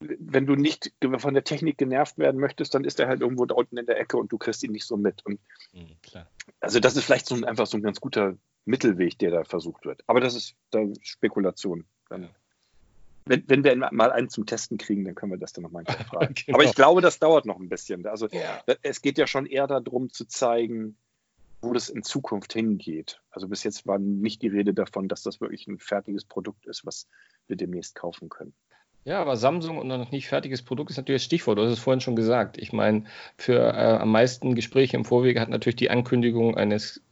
wenn 0.00 0.46
du 0.46 0.56
nicht 0.56 0.92
von 1.18 1.34
der 1.34 1.44
Technik 1.44 1.78
genervt 1.78 2.18
werden 2.18 2.40
möchtest, 2.40 2.74
dann 2.74 2.84
ist 2.84 3.00
er 3.00 3.08
halt 3.08 3.20
irgendwo 3.20 3.46
da 3.46 3.54
unten 3.54 3.78
in 3.78 3.86
der 3.86 3.98
Ecke 3.98 4.16
und 4.16 4.30
du 4.32 4.38
kriegst 4.38 4.62
ihn 4.62 4.72
nicht 4.72 4.86
so 4.86 4.96
mit. 4.96 5.24
Und 5.24 5.40
Mhm, 5.72 5.96
also 6.60 6.80
das 6.80 6.96
ist 6.96 7.04
vielleicht 7.04 7.26
so 7.26 7.34
ein, 7.34 7.44
einfach 7.44 7.66
so 7.66 7.76
ein 7.76 7.82
ganz 7.82 8.00
guter 8.00 8.36
Mittelweg, 8.64 9.18
der 9.18 9.30
da 9.30 9.44
versucht 9.44 9.84
wird. 9.84 10.02
Aber 10.06 10.20
das 10.20 10.34
ist 10.34 10.54
da 10.70 10.84
Spekulation. 11.00 11.84
Dann, 12.08 12.24
Ja. 12.24 12.28
Wenn, 13.26 13.44
wenn 13.48 13.64
wir 13.64 13.76
mal 13.92 14.12
einen 14.12 14.28
zum 14.28 14.46
Testen 14.46 14.78
kriegen, 14.78 15.04
dann 15.04 15.14
können 15.14 15.32
wir 15.32 15.38
das 15.38 15.52
dann 15.52 15.62
nochmal 15.62 15.84
fragen. 16.08 16.34
Genau. 16.34 16.56
Aber 16.56 16.64
ich 16.64 16.74
glaube, 16.74 17.00
das 17.00 17.18
dauert 17.18 17.44
noch 17.44 17.58
ein 17.58 17.68
bisschen. 17.68 18.06
Also 18.06 18.28
Ja. 18.30 18.62
es 18.82 19.02
geht 19.02 19.18
ja 19.18 19.26
schon 19.26 19.46
eher 19.46 19.66
darum 19.66 20.10
zu 20.10 20.26
zeigen, 20.26 20.96
wo 21.60 21.72
das 21.72 21.88
in 21.88 22.02
Zukunft 22.02 22.52
hingeht. 22.52 23.20
Also 23.30 23.48
bis 23.48 23.64
jetzt 23.64 23.86
war 23.86 23.98
nicht 23.98 24.42
die 24.42 24.48
Rede 24.48 24.72
davon, 24.74 25.08
dass 25.08 25.22
das 25.22 25.40
wirklich 25.40 25.66
ein 25.66 25.78
fertiges 25.78 26.24
Produkt 26.24 26.66
ist, 26.66 26.86
was 26.86 27.08
wir 27.48 27.56
demnächst 27.56 27.94
kaufen 27.94 28.28
können. 28.28 28.54
Ja, 29.04 29.20
aber 29.20 29.36
Samsung 29.36 29.78
und 29.78 29.86
noch 29.86 30.10
nicht 30.10 30.26
fertiges 30.26 30.62
Produkt 30.62 30.90
ist 30.90 30.96
natürlich 30.96 31.22
das 31.22 31.26
Stichwort. 31.26 31.58
Du 31.58 31.62
hast 31.62 31.72
es 31.72 31.78
vorhin 31.78 32.00
schon 32.00 32.16
gesagt. 32.16 32.58
Ich 32.58 32.72
meine, 32.72 33.04
für 33.36 33.58
äh, 33.58 33.98
am 33.98 34.10
meisten 34.10 34.54
Gespräche 34.56 34.96
im 34.96 35.04
Vorwege 35.04 35.40
hat 35.40 35.48
natürlich 35.48 35.76
die 35.76 35.90
Ankündigung 35.90 36.56
eines 36.56 37.02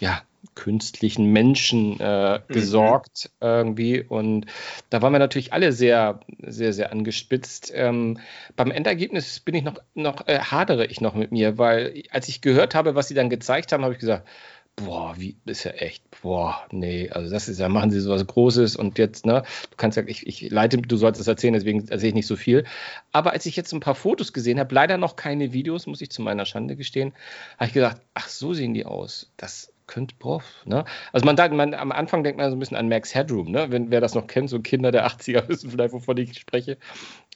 ja, 0.00 0.22
künstlichen 0.58 1.26
Menschen 1.26 2.00
äh, 2.00 2.40
gesorgt 2.48 3.30
irgendwie. 3.40 4.02
Und 4.02 4.46
da 4.90 5.00
waren 5.02 5.12
wir 5.12 5.20
natürlich 5.20 5.52
alle 5.52 5.72
sehr, 5.72 6.18
sehr, 6.42 6.72
sehr 6.72 6.90
angespitzt. 6.90 7.70
Ähm, 7.72 8.18
beim 8.56 8.72
Endergebnis 8.72 9.38
bin 9.38 9.54
ich 9.54 9.62
noch, 9.62 9.78
noch 9.94 10.26
äh, 10.26 10.40
hadere 10.40 10.86
ich 10.86 11.00
noch 11.00 11.14
mit 11.14 11.30
mir, 11.30 11.58
weil 11.58 12.02
als 12.10 12.28
ich 12.28 12.40
gehört 12.40 12.74
habe, 12.74 12.96
was 12.96 13.06
sie 13.06 13.14
dann 13.14 13.30
gezeigt 13.30 13.70
haben, 13.70 13.84
habe 13.84 13.94
ich 13.94 14.00
gesagt, 14.00 14.26
boah, 14.74 15.14
wie 15.16 15.36
ist 15.44 15.62
ja 15.62 15.72
echt, 15.72 16.02
boah, 16.22 16.66
nee, 16.72 17.08
also 17.10 17.30
das 17.30 17.48
ist 17.48 17.60
ja, 17.60 17.68
machen 17.68 17.92
sie 17.92 18.00
sowas 18.00 18.26
Großes 18.26 18.74
und 18.74 18.98
jetzt, 18.98 19.26
ne, 19.26 19.42
du 19.70 19.76
kannst 19.76 19.96
ja, 19.96 20.04
ich, 20.06 20.26
ich 20.26 20.50
leite, 20.50 20.78
du 20.78 20.96
sollst 20.96 21.20
es 21.20 21.28
erzählen, 21.28 21.54
deswegen 21.54 21.86
erzähle 21.88 22.08
ich 22.08 22.14
nicht 22.14 22.26
so 22.26 22.36
viel. 22.36 22.64
Aber 23.12 23.32
als 23.32 23.46
ich 23.46 23.54
jetzt 23.54 23.72
ein 23.72 23.80
paar 23.80 23.94
Fotos 23.94 24.32
gesehen 24.32 24.58
habe, 24.58 24.74
leider 24.74 24.96
noch 24.96 25.14
keine 25.14 25.52
Videos, 25.52 25.86
muss 25.86 26.00
ich 26.00 26.10
zu 26.10 26.22
meiner 26.22 26.46
Schande 26.46 26.74
gestehen, 26.74 27.12
habe 27.58 27.66
ich 27.68 27.74
gedacht, 27.74 27.98
ach, 28.14 28.28
so 28.28 28.54
sehen 28.54 28.74
die 28.74 28.86
aus. 28.86 29.30
Das 29.36 29.72
könnte, 29.88 30.14
boah, 30.18 30.42
ne? 30.64 30.84
Also 31.12 31.26
man, 31.26 31.34
da, 31.34 31.48
man 31.48 31.74
am 31.74 31.90
Anfang 31.90 32.22
denkt 32.22 32.38
man 32.38 32.50
so 32.50 32.56
ein 32.56 32.60
bisschen 32.60 32.76
an 32.76 32.88
Max 32.88 33.14
Headroom, 33.14 33.50
ne? 33.50 33.70
Wenn 33.70 33.90
wer 33.90 34.00
das 34.00 34.14
noch 34.14 34.28
kennt, 34.28 34.50
so 34.50 34.60
Kinder 34.60 34.92
der 34.92 35.06
80er 35.06 35.48
wissen 35.48 35.70
vielleicht, 35.70 35.92
wovon 35.92 36.16
ich 36.18 36.38
spreche. 36.38 36.78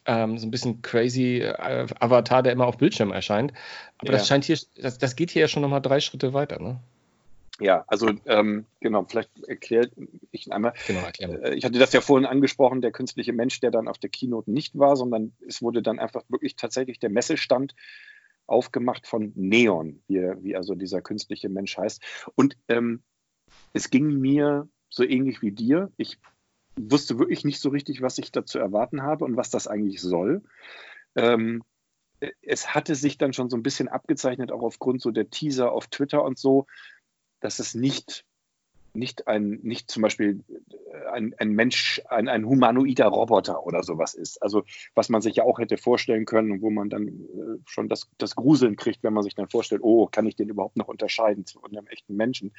Ähm, 0.05 0.39
so 0.39 0.47
ein 0.47 0.51
bisschen 0.51 0.83
crazy 0.83 1.39
äh, 1.41 1.87
Avatar, 2.01 2.43
der 2.43 2.53
immer 2.53 2.67
auf 2.67 2.79
Bildschirm 2.79 3.13
erscheint. 3.13 3.53
Aber 3.99 4.13
Ja. 4.13 4.19
das 4.19 4.29
scheint 4.29 4.45
hier, 4.45 4.59
das, 4.77 4.99
das 4.99 5.17
geht 5.17 5.31
hier 5.31 5.43
ja 5.43 5.49
schon 5.49 5.63
nochmal 5.63 5.83
drei 5.83 6.01
Schritte 6.01 6.33
weiter, 6.33 6.61
ne? 6.61 6.81
Ja, 7.61 7.85
also 7.87 8.11
ähm, 8.27 8.67
genau, 8.81 9.05
vielleicht 9.05 9.31
erklärt 9.47 9.93
ich 10.31 10.53
einmal. 10.53 10.73
Genau, 10.87 11.01
erklären. 11.01 11.43
Äh, 11.43 11.55
Ich 11.55 11.65
hatte 11.65 11.79
das 11.79 11.93
ja 11.93 12.01
vorhin 12.01 12.27
angesprochen, 12.27 12.81
der 12.81 12.91
künstliche 12.93 13.33
Mensch, 13.33 13.61
der 13.61 13.71
dann 13.71 13.89
auf 13.89 13.99
der 13.99 14.11
Keynote 14.11 14.51
nicht 14.51 14.79
war, 14.79 14.97
sondern 14.97 15.33
es 15.47 15.63
wurde 15.63 15.83
dann 15.83 15.99
einfach 15.99 16.23
wirklich 16.29 16.57
tatsächlich 16.57 16.99
der 16.99 17.11
Messestand 17.11 17.75
aufgemacht 18.47 19.07
von 19.07 19.33
Neon, 19.35 20.03
wie, 20.09 20.21
wie 20.41 20.57
also 20.57 20.75
dieser 20.75 21.01
künstliche 21.01 21.49
Mensch 21.49 21.77
heißt. 21.77 22.03
Und 22.35 22.57
ähm, 22.69 23.03
es 23.73 23.91
ging 23.91 24.19
mir 24.19 24.69
so 24.89 25.05
ähnlich 25.05 25.43
wie 25.43 25.53
dir. 25.53 25.91
Ich 25.97 26.19
wusste 26.77 27.19
wirklich 27.19 27.45
nicht 27.45 27.61
so 27.61 27.71
richtig, 27.71 28.03
was 28.03 28.19
ich 28.19 28.33
da 28.33 28.45
zu 28.45 28.59
erwarten 28.59 29.03
habe 29.03 29.25
und 29.25 29.37
was 29.37 29.51
das 29.51 29.67
eigentlich 29.67 30.01
soll. 30.01 30.43
Ähm, 31.15 31.63
es 32.41 32.75
hatte 32.75 32.95
sich 32.95 33.19
dann 33.19 33.33
schon 33.33 33.51
so 33.51 33.57
ein 33.57 33.63
bisschen 33.63 33.89
abgezeichnet, 33.89 34.53
auch 34.53 34.63
aufgrund 34.63 35.03
so 35.03 35.11
der 35.11 35.31
Teaser 35.31 35.73
auf 35.73 35.89
Twitter 35.89 36.23
und 36.23 36.39
so, 36.39 36.67
dass 37.41 37.59
es 37.59 37.75
nicht, 37.75 38.25
nicht 38.95 39.27
ein, 39.27 39.61
nicht 39.63 39.91
zum 39.91 40.03
Beispiel 40.03 40.45
ein, 41.13 41.35
ein 41.39 41.53
Mensch, 41.53 42.01
ein, 42.09 42.29
ein 42.29 42.45
humanoider 42.47 43.07
Roboter 43.07 43.65
oder 43.67 43.83
sowas 43.83 44.15
ist. 44.15 44.43
Also 44.43 44.65
was 44.95 45.09
man 45.09 45.23
sich 45.23 45.37
ja 45.37 45.45
auch 45.45 45.59
hätte 45.59 45.77
vorstellen 45.79 46.25
können 46.25 46.51
und 46.51 46.63
wo 46.63 46.71
man 46.71 46.91
dann 46.91 47.09
äh, 47.09 47.59
schon 47.67 47.89
das, 47.89 48.09
das 48.19 48.37
Gruseln 48.37 48.77
kriegt, 48.77 49.03
wenn 49.03 49.13
man 49.15 49.23
sich 49.23 49.35
dann 49.35 49.49
vorstellt, 49.49 49.83
oh, 49.83 50.07
kann 50.07 50.27
ich 50.27 50.37
den 50.37 50.49
überhaupt 50.49 50.77
noch 50.77 50.89
unterscheiden 50.89 51.47
zu 51.47 51.63
einem 51.63 51.87
echten 51.87 52.17
Menschen? 52.17 52.53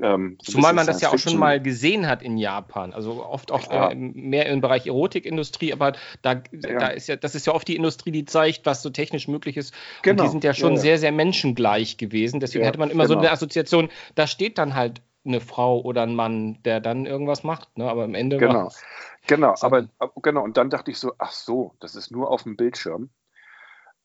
Ähm, 0.00 0.38
so 0.42 0.52
Zumal 0.52 0.74
man 0.74 0.86
das 0.86 1.00
ja 1.00 1.08
auch 1.08 1.18
schon 1.18 1.38
mal 1.38 1.60
gesehen 1.60 2.06
hat 2.06 2.22
in 2.22 2.36
Japan. 2.38 2.92
Also 2.92 3.24
oft 3.24 3.50
auch 3.50 3.70
Ja. 3.70 3.90
äh, 3.90 3.94
mehr 3.94 4.46
im 4.46 4.60
Bereich 4.60 4.86
Erotikindustrie, 4.86 5.72
aber 5.72 5.92
da, 6.22 6.36
da 6.52 6.88
ist 6.88 7.08
ja, 7.08 7.16
das 7.16 7.34
ist 7.34 7.46
ja 7.46 7.54
oft 7.54 7.66
die 7.66 7.74
Industrie, 7.76 8.12
die 8.12 8.24
zeigt, 8.24 8.64
was 8.66 8.82
so 8.82 8.90
technisch 8.90 9.28
möglich 9.28 9.56
ist. 9.56 9.74
Und 9.74 10.02
Genau. 10.04 10.22
die 10.24 10.28
sind 10.28 10.44
ja 10.44 10.54
schon 10.54 10.72
Ja, 10.72 10.76
ja. 10.76 10.80
sehr, 10.82 10.98
sehr 10.98 11.12
menschengleich 11.12 11.96
gewesen. 11.96 12.38
Deswegen 12.38 12.62
Ja, 12.62 12.68
hätte 12.68 12.78
man 12.78 12.90
immer 12.90 13.06
so 13.06 13.14
genau. 13.14 13.22
eine 13.26 13.32
Assoziation, 13.32 13.88
da 14.14 14.26
steht 14.26 14.58
dann 14.58 14.74
halt 14.74 15.02
eine 15.28 15.40
Frau 15.40 15.80
oder 15.80 16.02
ein 16.02 16.14
Mann, 16.14 16.62
der 16.64 16.80
dann 16.80 17.06
irgendwas 17.06 17.44
macht. 17.44 17.76
Ne? 17.78 17.88
Aber 17.88 18.04
am 18.04 18.14
Ende 18.14 18.38
Genau, 18.38 18.70
genau, 19.26 19.54
aber 19.60 19.88
ab- 19.98 20.14
genau, 20.22 20.42
und 20.42 20.56
dann 20.56 20.70
dachte 20.70 20.90
ich 20.90 20.98
so, 20.98 21.12
ach 21.18 21.32
so, 21.32 21.74
das 21.80 21.94
ist 21.94 22.10
nur 22.10 22.30
auf 22.30 22.42
dem 22.42 22.56
Bildschirm. 22.56 23.10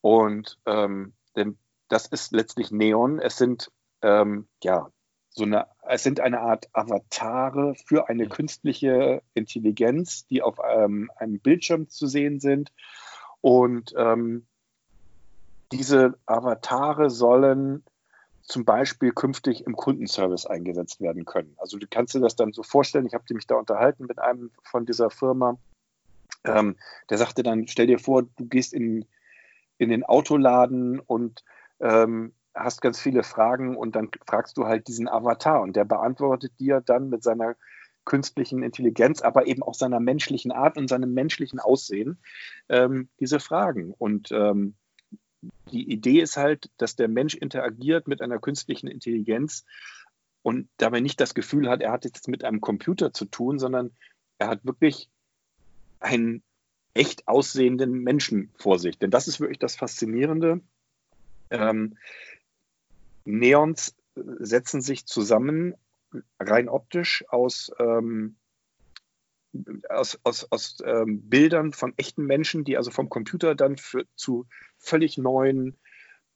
Und 0.02 0.60
ähm, 0.66 1.14
denn 1.36 1.58
das 1.88 2.08
ist 2.08 2.34
letztlich 2.34 2.72
Neon. 2.72 3.20
Es 3.20 3.38
sind 3.38 3.72
ähm, 4.02 4.48
ja 4.64 4.92
so 5.30 5.44
eine, 5.44 5.68
es 5.88 6.04
sind 6.04 6.20
eine 6.20 6.42
Art 6.42 6.70
Avatare 6.74 7.74
für 7.88 8.10
eine 8.10 8.28
künstliche 8.28 9.24
Intelligenz, 9.34 10.28
die 10.28 10.42
auf 10.44 10.58
ähm, 10.64 11.10
einem 11.16 11.40
Bildschirm 11.40 11.90
zu 11.90 12.06
sehen 12.08 12.40
sind. 12.40 12.72
Und 13.42 13.94
ähm, 13.98 14.46
diese 15.72 16.20
Avatare 16.26 17.10
sollen 17.10 17.84
zum 18.44 18.66
Beispiel 18.66 19.12
künftig 19.12 19.66
im 19.66 19.76
Kundenservice 19.76 20.46
eingesetzt 20.46 21.02
werden 21.02 21.26
können. 21.26 21.56
Also 21.58 21.78
du 21.78 21.88
kannst 21.90 22.14
dir 22.14 22.20
das 22.20 22.36
dann 22.36 22.52
so 22.52 22.62
vorstellen, 22.62 23.06
ich 23.06 23.14
habe 23.14 23.24
mich 23.34 23.48
da 23.48 23.56
unterhalten 23.56 24.06
mit 24.06 24.20
einem 24.20 24.52
von 24.64 24.86
dieser 24.86 25.10
Firma, 25.10 25.58
ähm, 26.44 26.76
der 27.10 27.18
sagte 27.18 27.44
dann, 27.44 27.68
stell 27.68 27.88
dir 27.88 28.00
vor, 28.00 28.24
du 28.24 28.46
gehst 28.46 28.74
in, 28.74 29.06
in 29.78 29.90
den 29.90 30.04
Autoladen 30.04 31.00
und 31.00 31.44
ähm, 31.80 32.34
hast 32.54 32.82
ganz 32.82 33.00
viele 33.00 33.24
Fragen 33.24 33.78
und 33.78 33.96
dann 33.96 34.10
fragst 34.28 34.58
du 34.58 34.66
halt 34.66 34.88
diesen 34.88 35.08
Avatar 35.08 35.62
und 35.62 35.76
der 35.76 35.86
beantwortet 35.86 36.52
dir 36.60 36.82
dann 36.82 37.10
mit 37.10 37.24
seiner 37.24 37.56
künstlichen 38.06 38.64
Intelligenz, 38.64 39.22
aber 39.22 39.48
eben 39.48 39.64
auch 39.64 39.74
seiner 39.74 40.02
menschlichen 40.02 40.52
Art 40.52 40.78
und 40.78 40.90
seinem 40.90 41.14
menschlichen 41.14 41.60
Aussehen 41.60 42.20
ähm, 42.68 43.08
diese 43.20 43.40
Fragen. 43.40 43.94
Und 43.98 44.32
ähm, 44.32 44.76
die 45.72 45.92
Idee 45.92 46.22
ist 46.22 46.38
halt, 46.38 46.70
dass 46.78 46.96
der 46.96 47.08
Mensch 47.08 47.36
interagiert 47.36 48.08
mit 48.08 48.22
einer 48.22 48.40
künstlichen 48.40 48.88
Intelligenz 48.88 49.66
und 50.42 50.70
dabei 50.78 51.00
nicht 51.00 51.20
das 51.20 51.34
Gefühl 51.34 51.70
hat, 51.70 51.82
er 51.82 51.92
hat 51.92 52.06
jetzt 52.06 52.28
mit 52.28 52.44
einem 52.44 52.62
Computer 52.62 53.14
zu 53.14 53.26
tun, 53.26 53.60
sondern 53.60 53.92
er 54.38 54.50
hat 54.50 54.66
wirklich 54.66 55.10
ein, 56.00 56.44
echt 56.94 57.28
aussehenden 57.28 58.04
Menschen 58.04 58.52
vor 58.58 58.78
sich. 58.78 59.00
Denn 59.00 59.10
das 59.10 59.28
ist 59.28 59.40
wirklich 59.40 59.60
das 59.60 59.76
Faszinierende. 59.76 60.62
Ähm, 61.50 61.98
Neons 63.26 63.96
setzen 64.16 64.82
sich 64.82 65.06
zusammen 65.06 65.76
rein 66.40 66.70
optisch 66.70 67.26
aus, 67.30 67.72
ähm, 67.80 68.36
aus, 69.90 70.20
aus, 70.24 70.48
aus 70.52 70.78
ähm, 70.86 71.30
Bildern 71.30 71.74
von 71.74 71.94
echten 71.98 72.26
Menschen, 72.26 72.64
die 72.64 72.78
also 72.78 72.92
vom 72.92 73.10
Computer 73.10 73.56
dann 73.56 73.78
für, 73.78 74.06
zu 74.16 74.48
völlig 74.78 75.18
neuen 75.18 75.78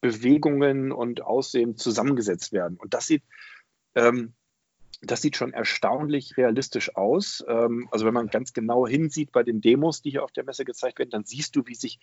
Bewegungen 0.00 0.92
und 0.92 1.22
Aussehen 1.22 1.76
zusammengesetzt 1.76 2.52
werden. 2.52 2.76
Und 2.76 2.94
das 2.94 3.06
sieht, 3.06 3.24
ähm, 3.94 4.34
das 5.00 5.22
sieht 5.22 5.36
schon 5.36 5.52
erstaunlich 5.52 6.36
realistisch 6.36 6.94
aus. 6.96 7.44
Ähm, 7.48 7.88
also 7.90 8.06
wenn 8.06 8.14
man 8.14 8.28
ganz 8.28 8.52
genau 8.52 8.86
hinsieht 8.86 9.32
bei 9.32 9.42
den 9.42 9.60
Demos, 9.60 10.02
die 10.02 10.10
hier 10.10 10.24
auf 10.24 10.32
der 10.32 10.44
Messe 10.44 10.64
gezeigt 10.64 10.98
werden, 10.98 11.10
dann 11.10 11.24
siehst 11.24 11.56
du, 11.56 11.66
wie 11.66 11.74
sich, 11.74 11.98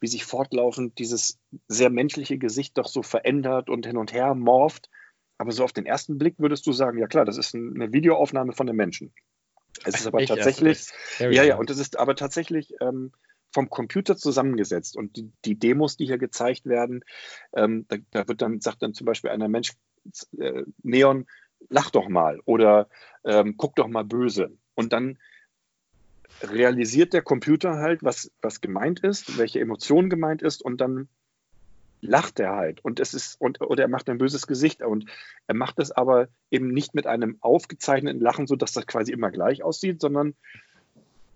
wie 0.00 0.06
sich 0.08 0.24
fortlaufend 0.24 0.98
dieses 0.98 1.38
sehr 1.68 1.90
menschliche 1.90 2.38
Gesicht 2.38 2.76
doch 2.78 2.88
so 2.88 3.02
verändert 3.02 3.68
und 3.68 3.86
hin 3.86 3.96
und 3.96 4.12
her 4.12 4.34
morpht. 4.34 4.90
Aber 5.38 5.52
so 5.52 5.64
auf 5.64 5.72
den 5.72 5.86
ersten 5.86 6.18
Blick 6.18 6.36
würdest 6.38 6.66
du 6.66 6.72
sagen, 6.72 6.98
ja 6.98 7.06
klar, 7.06 7.24
das 7.24 7.36
ist 7.36 7.54
eine 7.54 7.92
Videoaufnahme 7.92 8.52
von 8.52 8.68
einem 8.68 8.76
Menschen. 8.76 9.12
Es 9.84 10.00
ist 10.00 10.06
aber 10.06 10.20
Echt? 10.20 10.28
tatsächlich, 10.28 10.88
ja, 11.18 11.42
ja, 11.42 11.56
und 11.56 11.70
es 11.70 11.78
ist 11.78 11.98
aber 11.98 12.16
tatsächlich 12.16 12.74
ähm, 12.80 13.12
vom 13.52 13.70
Computer 13.70 14.16
zusammengesetzt. 14.16 14.96
Und 14.96 15.16
die, 15.16 15.30
die, 15.44 15.58
Demos, 15.58 15.96
die 15.96 16.06
hier 16.06 16.18
gezeigt 16.18 16.66
werden, 16.66 17.04
ähm, 17.54 17.86
da, 17.88 17.96
da, 18.10 18.28
wird 18.28 18.42
dann, 18.42 18.60
sagt 18.60 18.82
dann 18.82 18.94
zum 18.94 19.06
Beispiel 19.06 19.30
einer 19.30 19.48
Mensch, 19.48 19.72
äh, 20.38 20.64
Neon, 20.82 21.26
lach 21.68 21.90
doch 21.90 22.08
mal 22.08 22.40
oder 22.44 22.88
ähm, 23.24 23.56
guck 23.56 23.76
doch 23.76 23.88
mal 23.88 24.04
böse. 24.04 24.52
Und 24.74 24.92
dann 24.92 25.18
realisiert 26.42 27.12
der 27.12 27.22
Computer 27.22 27.76
halt, 27.76 28.02
was, 28.02 28.30
was 28.42 28.60
gemeint 28.60 29.00
ist, 29.00 29.38
welche 29.38 29.60
Emotion 29.60 30.10
gemeint 30.10 30.42
ist 30.42 30.62
und 30.62 30.80
dann 30.80 31.08
lacht 32.00 32.40
er 32.40 32.54
halt 32.54 32.84
und 32.84 33.00
es 33.00 33.14
ist 33.14 33.40
und 33.40 33.60
oder 33.60 33.84
er 33.84 33.88
macht 33.88 34.08
ein 34.08 34.18
böses 34.18 34.46
Gesicht 34.46 34.82
und 34.82 35.06
er 35.46 35.54
macht 35.54 35.78
es 35.78 35.90
aber 35.90 36.28
eben 36.50 36.68
nicht 36.68 36.94
mit 36.94 37.06
einem 37.06 37.38
aufgezeichneten 37.40 38.20
Lachen, 38.20 38.46
so 38.46 38.56
dass 38.56 38.72
das 38.72 38.86
quasi 38.86 39.12
immer 39.12 39.30
gleich 39.30 39.62
aussieht, 39.62 40.00
sondern 40.00 40.34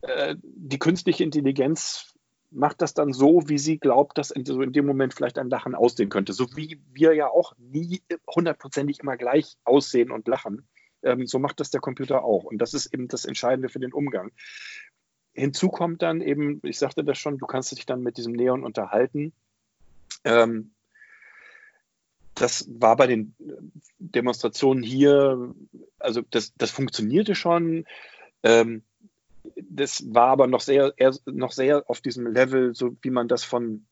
äh, 0.02 0.36
die 0.42 0.78
künstliche 0.78 1.24
Intelligenz 1.24 2.14
macht 2.50 2.82
das 2.82 2.94
dann 2.94 3.12
so, 3.12 3.48
wie 3.48 3.58
sie 3.58 3.78
glaubt, 3.78 4.18
dass 4.18 4.30
in, 4.30 4.44
so 4.44 4.60
in 4.60 4.72
dem 4.72 4.86
Moment 4.86 5.14
vielleicht 5.14 5.38
ein 5.38 5.50
Lachen 5.50 5.74
aussehen 5.74 6.08
könnte. 6.08 6.32
So 6.32 6.46
wie 6.56 6.80
wir 6.92 7.14
ja 7.14 7.28
auch 7.28 7.54
nie 7.58 8.02
hundertprozentig 8.34 9.00
immer 9.00 9.16
gleich 9.16 9.56
aussehen 9.64 10.10
und 10.10 10.26
lachen. 10.26 10.66
Ähm, 11.02 11.26
so 11.26 11.38
macht 11.38 11.60
das 11.60 11.70
der 11.70 11.80
Computer 11.80 12.24
auch. 12.24 12.44
Und 12.44 12.58
das 12.58 12.74
ist 12.74 12.92
eben 12.92 13.08
das 13.08 13.24
Entscheidende 13.24 13.68
für 13.68 13.78
den 13.78 13.92
Umgang. 13.92 14.32
Hinzu 15.32 15.68
kommt 15.68 16.02
dann 16.02 16.20
eben, 16.20 16.60
ich 16.64 16.78
sagte 16.78 17.04
das 17.04 17.18
schon, 17.18 17.38
du 17.38 17.46
kannst 17.46 17.70
dich 17.70 17.86
dann 17.86 18.02
mit 18.02 18.16
diesem 18.16 18.32
Neon 18.32 18.64
unterhalten. 18.64 19.32
Ähm, 20.24 20.72
das 22.34 22.66
war 22.70 22.96
bei 22.96 23.06
den 23.06 23.34
Demonstrationen 23.98 24.82
hier, 24.82 25.54
also 25.98 26.22
das, 26.30 26.54
das 26.56 26.70
funktionierte 26.70 27.34
schon. 27.34 27.86
Ähm, 28.42 28.82
das 29.56 30.04
war 30.14 30.28
aber 30.28 30.46
noch 30.46 30.60
sehr, 30.60 30.94
eher, 30.96 31.14
noch 31.26 31.52
sehr 31.52 31.88
auf 31.88 32.00
diesem 32.00 32.26
Level, 32.26 32.74
so 32.74 32.96
wie 33.02 33.10
man 33.10 33.28
das 33.28 33.44
von 33.44 33.86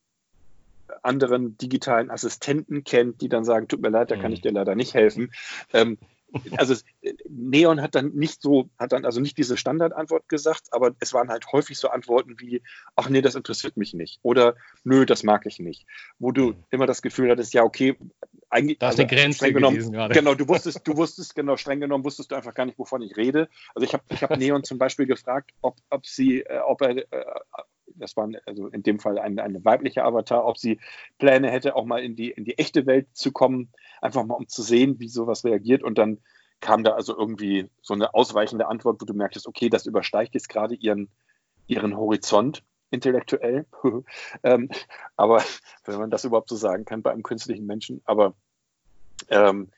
anderen 1.02 1.58
digitalen 1.58 2.10
Assistenten 2.10 2.84
kennt, 2.84 3.20
die 3.20 3.28
dann 3.28 3.44
sagen, 3.44 3.68
tut 3.68 3.82
mir 3.82 3.90
leid, 3.90 4.10
da 4.10 4.16
kann 4.16 4.32
ich 4.32 4.40
mhm. 4.40 4.42
dir 4.42 4.52
leider 4.52 4.74
nicht 4.74 4.94
helfen. 4.94 5.32
Ähm, 5.72 5.98
also 6.56 6.74
Neon 7.28 7.80
hat 7.80 7.94
dann 7.94 8.10
nicht 8.14 8.42
so, 8.42 8.68
hat 8.78 8.92
dann 8.92 9.04
also 9.04 9.20
nicht 9.20 9.38
diese 9.38 9.56
Standardantwort 9.56 10.28
gesagt, 10.28 10.72
aber 10.72 10.94
es 11.00 11.14
waren 11.14 11.28
halt 11.28 11.50
häufig 11.52 11.78
so 11.78 11.88
Antworten 11.88 12.38
wie, 12.38 12.62
ach 12.96 13.08
nee, 13.08 13.22
das 13.22 13.34
interessiert 13.34 13.76
mich 13.76 13.94
nicht 13.94 14.18
oder 14.22 14.54
nö, 14.84 15.06
das 15.06 15.22
mag 15.22 15.46
ich 15.46 15.58
nicht. 15.58 15.86
Wo 16.18 16.32
du 16.32 16.48
mhm. 16.48 16.64
immer 16.70 16.86
das 16.86 17.02
Gefühl 17.02 17.30
hattest, 17.30 17.54
ja, 17.54 17.62
okay, 17.62 17.96
eigentlich. 18.50 18.78
Das 18.78 18.94
ist 18.94 19.00
also, 19.00 19.08
eine 19.08 19.20
Grenze 19.20 19.52
genommen, 19.52 19.92
gerade. 19.92 20.14
Genau, 20.14 20.34
du 20.34 20.48
wusstest, 20.48 20.80
du 20.84 20.96
wusstest, 20.96 21.34
genau, 21.34 21.56
streng 21.56 21.80
genommen 21.80 22.04
wusstest 22.04 22.30
du 22.30 22.34
einfach 22.34 22.54
gar 22.54 22.66
nicht, 22.66 22.78
wovon 22.78 23.02
ich 23.02 23.16
rede. 23.16 23.48
Also 23.74 23.86
ich 23.86 23.92
habe 23.92 24.04
ich 24.10 24.22
hab 24.22 24.30
Neon 24.38 24.64
zum 24.64 24.78
Beispiel 24.78 25.06
gefragt, 25.06 25.52
ob, 25.62 25.76
ob 25.90 26.06
sie, 26.06 26.40
äh, 26.40 26.60
ob 26.60 26.82
er 26.82 26.96
äh, 26.96 27.24
das 27.94 28.16
war 28.16 28.28
also 28.46 28.68
in 28.68 28.82
dem 28.82 28.98
Fall 28.98 29.18
eine, 29.18 29.42
eine 29.42 29.64
weibliche 29.64 30.04
Avatar, 30.04 30.44
ob 30.44 30.58
sie 30.58 30.80
Pläne 31.18 31.50
hätte, 31.50 31.76
auch 31.76 31.84
mal 31.84 32.02
in 32.02 32.16
die, 32.16 32.30
in 32.30 32.44
die 32.44 32.58
echte 32.58 32.86
Welt 32.86 33.08
zu 33.12 33.32
kommen, 33.32 33.70
einfach 34.00 34.24
mal 34.24 34.34
um 34.34 34.48
zu 34.48 34.62
sehen, 34.62 34.98
wie 34.98 35.08
sowas 35.08 35.44
reagiert. 35.44 35.82
Und 35.82 35.98
dann 35.98 36.18
kam 36.60 36.84
da 36.84 36.92
also 36.92 37.16
irgendwie 37.16 37.70
so 37.82 37.94
eine 37.94 38.14
ausweichende 38.14 38.68
Antwort, 38.68 39.00
wo 39.00 39.04
du 39.04 39.14
merktest, 39.14 39.46
okay, 39.46 39.68
das 39.68 39.86
übersteigt 39.86 40.34
jetzt 40.34 40.48
gerade 40.48 40.74
ihren, 40.74 41.08
ihren 41.66 41.96
Horizont 41.96 42.62
intellektuell. 42.90 43.66
ähm, 44.42 44.70
aber 45.16 45.42
wenn 45.84 45.98
man 45.98 46.10
das 46.10 46.24
überhaupt 46.24 46.48
so 46.48 46.56
sagen 46.56 46.84
kann 46.84 47.02
bei 47.02 47.12
einem 47.12 47.22
künstlichen 47.22 47.66
Menschen, 47.66 48.02
aber 48.04 48.34
ähm, 49.28 49.70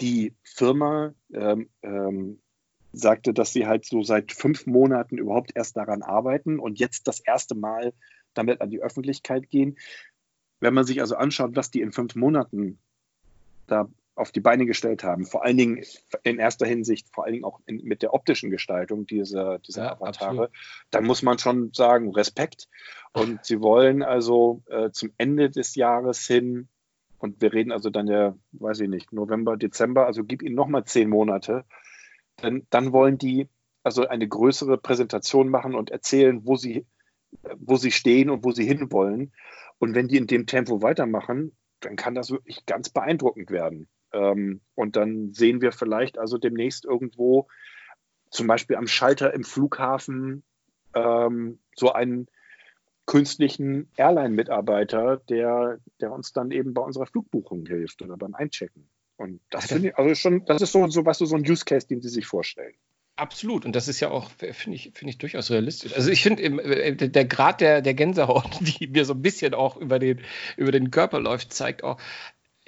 die 0.00 0.34
Firma 0.42 1.14
ähm, 1.32 1.70
ähm 1.82 2.40
sagte, 2.98 3.34
dass 3.34 3.52
sie 3.52 3.66
halt 3.66 3.84
so 3.84 4.02
seit 4.02 4.32
fünf 4.32 4.66
Monaten 4.66 5.18
überhaupt 5.18 5.52
erst 5.54 5.76
daran 5.76 6.02
arbeiten 6.02 6.58
und 6.58 6.78
jetzt 6.78 7.08
das 7.08 7.20
erste 7.20 7.54
Mal 7.54 7.92
damit 8.34 8.60
an 8.60 8.70
die 8.70 8.82
Öffentlichkeit 8.82 9.50
gehen. 9.50 9.78
Wenn 10.60 10.74
man 10.74 10.84
sich 10.84 11.00
also 11.00 11.16
anschaut, 11.16 11.54
was 11.54 11.70
die 11.70 11.80
in 11.80 11.92
fünf 11.92 12.14
Monaten 12.14 12.78
da 13.66 13.88
auf 14.14 14.32
die 14.32 14.40
Beine 14.40 14.64
gestellt 14.64 15.04
haben, 15.04 15.26
vor 15.26 15.44
allen 15.44 15.58
Dingen 15.58 15.84
in 16.22 16.38
erster 16.38 16.66
Hinsicht, 16.66 17.08
vor 17.12 17.24
allen 17.24 17.34
Dingen 17.34 17.44
auch 17.44 17.60
in, 17.66 17.84
mit 17.84 18.00
der 18.00 18.14
optischen 18.14 18.50
Gestaltung 18.50 19.06
dieser, 19.06 19.58
dieser 19.58 19.84
ja, 19.84 19.92
Avatare, 19.92 20.44
absolut. 20.44 20.50
dann 20.90 21.04
muss 21.04 21.22
man 21.22 21.38
schon 21.38 21.72
sagen, 21.74 22.10
Respekt. 22.12 22.68
Und 23.12 23.44
sie 23.44 23.60
wollen 23.60 24.02
also 24.02 24.62
äh, 24.68 24.90
zum 24.90 25.12
Ende 25.18 25.50
des 25.50 25.74
Jahres 25.74 26.26
hin, 26.26 26.68
und 27.18 27.40
wir 27.42 27.52
reden 27.52 27.72
also 27.72 27.90
dann 27.90 28.08
ja, 28.08 28.34
weiß 28.52 28.80
ich 28.80 28.88
nicht, 28.88 29.12
November, 29.12 29.58
Dezember, 29.58 30.06
also 30.06 30.24
gib 30.24 30.42
ihnen 30.42 30.54
nochmal 30.54 30.84
zehn 30.84 31.10
Monate, 31.10 31.64
dann, 32.36 32.66
dann 32.70 32.92
wollen 32.92 33.18
die 33.18 33.48
also 33.82 34.06
eine 34.08 34.26
größere 34.26 34.78
Präsentation 34.78 35.48
machen 35.48 35.74
und 35.74 35.90
erzählen, 35.90 36.44
wo 36.44 36.56
sie, 36.56 36.86
wo 37.56 37.76
sie 37.76 37.92
stehen 37.92 38.30
und 38.30 38.44
wo 38.44 38.50
sie 38.50 38.64
hinwollen. 38.64 39.32
Und 39.78 39.94
wenn 39.94 40.08
die 40.08 40.16
in 40.16 40.26
dem 40.26 40.46
Tempo 40.46 40.82
weitermachen, 40.82 41.56
dann 41.80 41.96
kann 41.96 42.14
das 42.14 42.30
wirklich 42.30 42.66
ganz 42.66 42.88
beeindruckend 42.90 43.50
werden. 43.50 43.88
Ähm, 44.12 44.60
und 44.74 44.96
dann 44.96 45.32
sehen 45.32 45.60
wir 45.60 45.72
vielleicht 45.72 46.18
also 46.18 46.38
demnächst 46.38 46.84
irgendwo, 46.84 47.48
zum 48.30 48.46
Beispiel 48.46 48.76
am 48.76 48.86
Schalter 48.86 49.32
im 49.32 49.44
Flughafen, 49.44 50.42
ähm, 50.94 51.60
so 51.76 51.92
einen 51.92 52.26
künstlichen 53.06 53.88
Airline-Mitarbeiter, 53.96 55.18
der, 55.28 55.78
der 56.00 56.12
uns 56.12 56.32
dann 56.32 56.50
eben 56.50 56.74
bei 56.74 56.82
unserer 56.82 57.06
Flugbuchung 57.06 57.66
hilft 57.66 58.02
oder 58.02 58.16
beim 58.16 58.34
Einchecken. 58.34 58.88
Und 59.16 59.40
das 59.50 59.66
finde 59.66 59.88
ich, 59.88 59.96
also 59.96 60.14
schon, 60.14 60.44
das 60.44 60.62
ist 60.62 60.72
so, 60.72 60.86
so, 60.88 61.06
was 61.06 61.18
so 61.18 61.34
ein 61.34 61.48
Use 61.48 61.64
Case, 61.64 61.86
den 61.86 62.02
Sie 62.02 62.08
sich 62.08 62.26
vorstellen. 62.26 62.74
Absolut. 63.16 63.64
Und 63.64 63.74
das 63.74 63.88
ist 63.88 64.00
ja 64.00 64.10
auch, 64.10 64.30
finde 64.30 64.76
ich, 64.76 64.92
finde 64.94 65.10
ich 65.10 65.18
durchaus 65.18 65.50
realistisch. 65.50 65.94
Also 65.94 66.10
ich 66.10 66.22
finde, 66.22 66.42
äh, 66.42 66.94
der 66.94 67.24
Grad 67.24 67.62
der, 67.62 67.80
der 67.80 67.94
Gänsehaut, 67.94 68.50
die 68.60 68.88
mir 68.88 69.06
so 69.06 69.14
ein 69.14 69.22
bisschen 69.22 69.54
auch 69.54 69.78
über 69.78 69.98
den, 69.98 70.20
über 70.58 70.70
den 70.70 70.90
Körper 70.90 71.18
läuft, 71.18 71.52
zeigt 71.52 71.82
auch, 71.82 71.98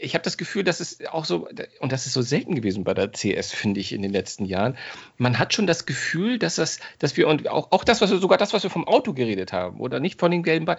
ich 0.00 0.14
habe 0.14 0.22
das 0.22 0.38
Gefühl, 0.38 0.62
dass 0.62 0.80
es 0.80 1.04
auch 1.06 1.24
so, 1.24 1.48
und 1.80 1.92
das 1.92 2.06
ist 2.06 2.12
so 2.12 2.22
selten 2.22 2.54
gewesen 2.54 2.84
bei 2.84 2.94
der 2.94 3.10
CS, 3.10 3.52
finde 3.52 3.80
ich, 3.80 3.92
in 3.92 4.00
den 4.00 4.12
letzten 4.12 4.44
Jahren. 4.44 4.78
Man 5.16 5.40
hat 5.40 5.52
schon 5.52 5.66
das 5.66 5.86
Gefühl, 5.86 6.38
dass 6.38 6.54
das, 6.54 6.78
dass 7.00 7.16
wir, 7.16 7.26
und 7.26 7.48
auch, 7.48 7.72
auch 7.72 7.82
das, 7.82 8.00
was 8.00 8.10
wir, 8.10 8.18
sogar 8.18 8.38
das, 8.38 8.52
was 8.52 8.62
wir 8.62 8.70
vom 8.70 8.86
Auto 8.86 9.12
geredet 9.12 9.52
haben, 9.52 9.80
oder 9.80 9.98
nicht 9.98 10.20
von 10.20 10.30
den 10.30 10.44
gelben 10.44 10.66
Ball, 10.66 10.78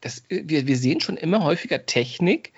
das, 0.00 0.24
wir, 0.28 0.66
wir 0.66 0.76
sehen 0.76 1.00
schon 1.00 1.16
immer 1.16 1.44
häufiger 1.44 1.84
Technik, 1.84 2.52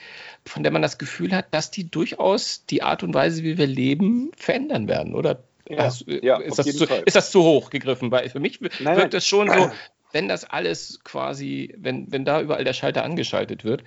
von 0.45 0.63
der 0.63 0.73
man 0.73 0.83
das 0.83 0.99
Gefühl 0.99 1.35
hat, 1.35 1.47
dass 1.53 1.71
die 1.71 1.91
durchaus 1.91 2.65
die 2.67 2.83
Art 2.83 3.03
und 3.03 3.15
Weise, 3.15 3.43
wie 3.43 3.59
wir 3.59 3.67
leben, 3.67 4.31
verändern 4.37 4.89
werden, 4.89 5.15
oder? 5.15 5.43
Ja, 5.69 5.79
also, 5.79 6.05
ja, 6.09 6.39
ist, 6.39 6.59
das 6.59 6.67
zu, 6.77 6.85
ist, 6.85 7.17
das 7.17 7.31
zu, 7.31 7.43
hoch 7.43 7.71
gegriffen? 7.71 8.11
Weil 8.11 8.29
für 8.29 8.41
mich 8.41 8.61
nein, 8.81 8.97
wirkt 8.97 9.15
es 9.15 9.27
schon 9.27 9.49
so, 9.49 9.71
wenn 10.13 10.29
das 10.29 10.45
alles 10.45 11.01
quasi, 11.05 11.75
wenn, 11.79 12.11
wenn 12.11 12.25
da 12.25 12.41
überall 12.41 12.65
der 12.65 12.73
Schalter 12.73 13.05
angeschaltet 13.05 13.65
wird, 13.65 13.85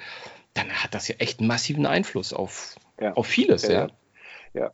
dann 0.53 0.69
hat 0.71 0.93
das 0.93 1.07
ja 1.07 1.15
echt 1.17 1.39
einen 1.39 1.47
massiven 1.47 1.85
Einfluss 1.85 2.31
auf, 2.31 2.75
ja. 3.01 3.13
auf 3.13 3.27
vieles, 3.27 3.63
ja. 3.63 3.71
Ja, 3.71 3.87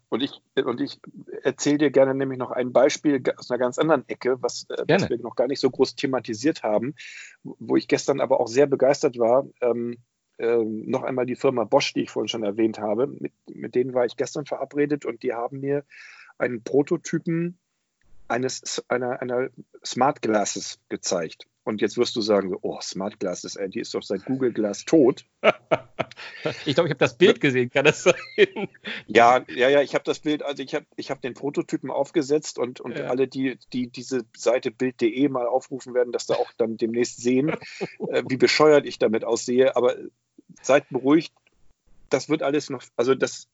und 0.10 0.22
ich, 0.22 0.42
und 0.56 0.82
ich 0.82 1.00
erzähle 1.42 1.78
dir 1.78 1.92
gerne 1.92 2.14
nämlich 2.14 2.38
noch 2.38 2.52
ein 2.52 2.74
Beispiel 2.74 3.24
aus 3.38 3.50
einer 3.50 3.58
ganz 3.58 3.78
anderen 3.78 4.08
Ecke, 4.10 4.42
was, 4.42 4.66
äh, 4.70 4.84
was 4.88 5.10
wir 5.10 5.18
noch 5.20 5.36
gar 5.36 5.48
nicht 5.48 5.62
so 5.62 5.70
groß 5.70 5.96
thematisiert 5.96 6.64
haben, 6.64 6.96
wo 7.44 7.78
ich 7.78 7.88
gestern 7.88 8.20
aber 8.20 8.40
auch 8.40 8.48
sehr 8.48 8.68
begeistert 8.68 9.18
war. 9.18 9.48
Ähm, 9.62 9.98
äh, 10.38 10.64
noch 10.64 11.04
einmal 11.04 11.26
die 11.26 11.36
Firma 11.36 11.64
Bosch, 11.64 11.94
die 11.94 12.04
ich 12.04 12.10
vorhin 12.10 12.28
schon 12.28 12.44
erwähnt 12.44 12.80
habe, 12.80 13.08
mit, 13.08 13.34
mit 13.50 13.76
denen 13.76 13.94
war 13.94 14.06
ich 14.06 14.18
gestern 14.18 14.46
verabredet 14.46 15.06
und 15.06 15.24
die 15.24 15.34
haben 15.34 15.60
mir 15.60 15.86
einen 16.38 16.64
Prototypen 16.64 17.58
eines, 18.28 18.84
einer, 18.88 19.22
einer 19.22 19.50
Smart 19.84 20.22
Glasses 20.22 20.80
gezeigt. 20.90 21.48
Und 21.70 21.82
jetzt 21.82 22.00
wirst 22.00 22.16
du 22.16 22.22
sagen, 22.22 22.58
oh, 22.64 22.82
Smart 22.82 23.20
Glasses, 23.20 23.56
ey, 23.56 23.70
die 23.70 23.80
ist 23.80 23.94
doch 23.94 24.02
seit 24.02 24.26
Google 24.26 24.52
Glass 24.52 24.86
tot. 24.86 25.24
ich 26.66 26.74
glaube, 26.74 26.88
ich 26.88 26.92
habe 26.92 26.96
das 26.96 27.16
Bild 27.16 27.40
gesehen, 27.40 27.70
kann 27.70 27.86
das 27.86 28.02
sein? 28.02 28.16
Ja, 29.06 29.46
ja, 29.48 29.70
ja, 29.70 29.82
ich 29.84 29.94
habe 29.94 30.04
das 30.04 30.18
Bild, 30.20 30.42
also 30.42 30.64
ich 30.64 30.74
habe 30.74 30.88
ich 30.96 31.12
hab 31.12 31.22
den 31.22 31.36
Prototypen 31.36 31.92
aufgesetzt 31.92 32.58
und, 32.58 32.82
und 32.82 32.98
Ja. 32.98 33.06
alle, 33.06 33.28
die, 33.28 33.60
die 33.72 33.86
diese 33.88 34.26
Seite 34.36 34.72
bild.de 34.72 35.30
mal 35.30 35.46
aufrufen 35.46 35.94
werden, 35.94 36.12
dass 36.12 36.26
da 36.26 36.34
auch 36.34 36.52
dann 36.58 36.78
demnächst 36.78 37.22
sehen, 37.22 37.50
äh, 38.10 38.24
wie 38.28 38.38
bescheuert 38.38 38.88
ich 38.88 38.98
damit 38.98 39.24
aussehe. 39.24 39.76
Aber 39.76 39.96
seid 40.64 40.90
beruhigt, 40.90 41.34
das 42.10 42.30
wird 42.30 42.42
alles 42.42 42.72
noch, 42.72 42.82
also 42.98 43.14
das, 43.14 43.48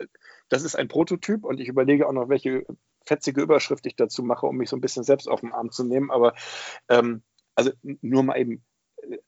das 0.48 0.64
ist 0.64 0.78
ein 0.78 0.88
Prototyp 0.88 1.44
und 1.44 1.60
ich 1.60 1.68
überlege 1.68 2.08
auch 2.08 2.14
noch, 2.14 2.30
welche 2.30 2.66
fetzige 3.06 3.42
Überschrift 3.42 3.86
ich 3.86 3.98
dazu 3.98 4.24
mache, 4.24 4.46
um 4.46 4.56
mich 4.56 4.70
so 4.70 4.78
ein 4.78 4.82
bisschen 4.82 5.04
selbst 5.04 5.28
auf 5.28 5.42
den 5.42 5.52
Arm 5.52 5.70
zu 5.70 5.84
nehmen. 5.84 6.12
Aber 6.12 6.34
ähm, 6.88 7.22
also 7.56 7.72
nur 8.02 8.24
mal 8.24 8.38
eben, 8.38 8.64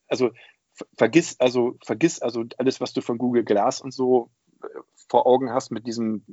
also 0.07 0.31
ver- 0.73 0.87
vergiss 0.95 1.39
also, 1.39 1.77
vergiss 1.83 2.21
also 2.21 2.45
alles, 2.57 2.81
was 2.81 2.93
du 2.93 3.01
von 3.01 3.17
Google 3.17 3.43
Glass 3.43 3.81
und 3.81 3.93
so 3.93 4.29
äh, 4.61 4.67
vor 5.07 5.25
Augen 5.25 5.51
hast 5.51 5.71
mit 5.71 5.87
diesem 5.87 6.23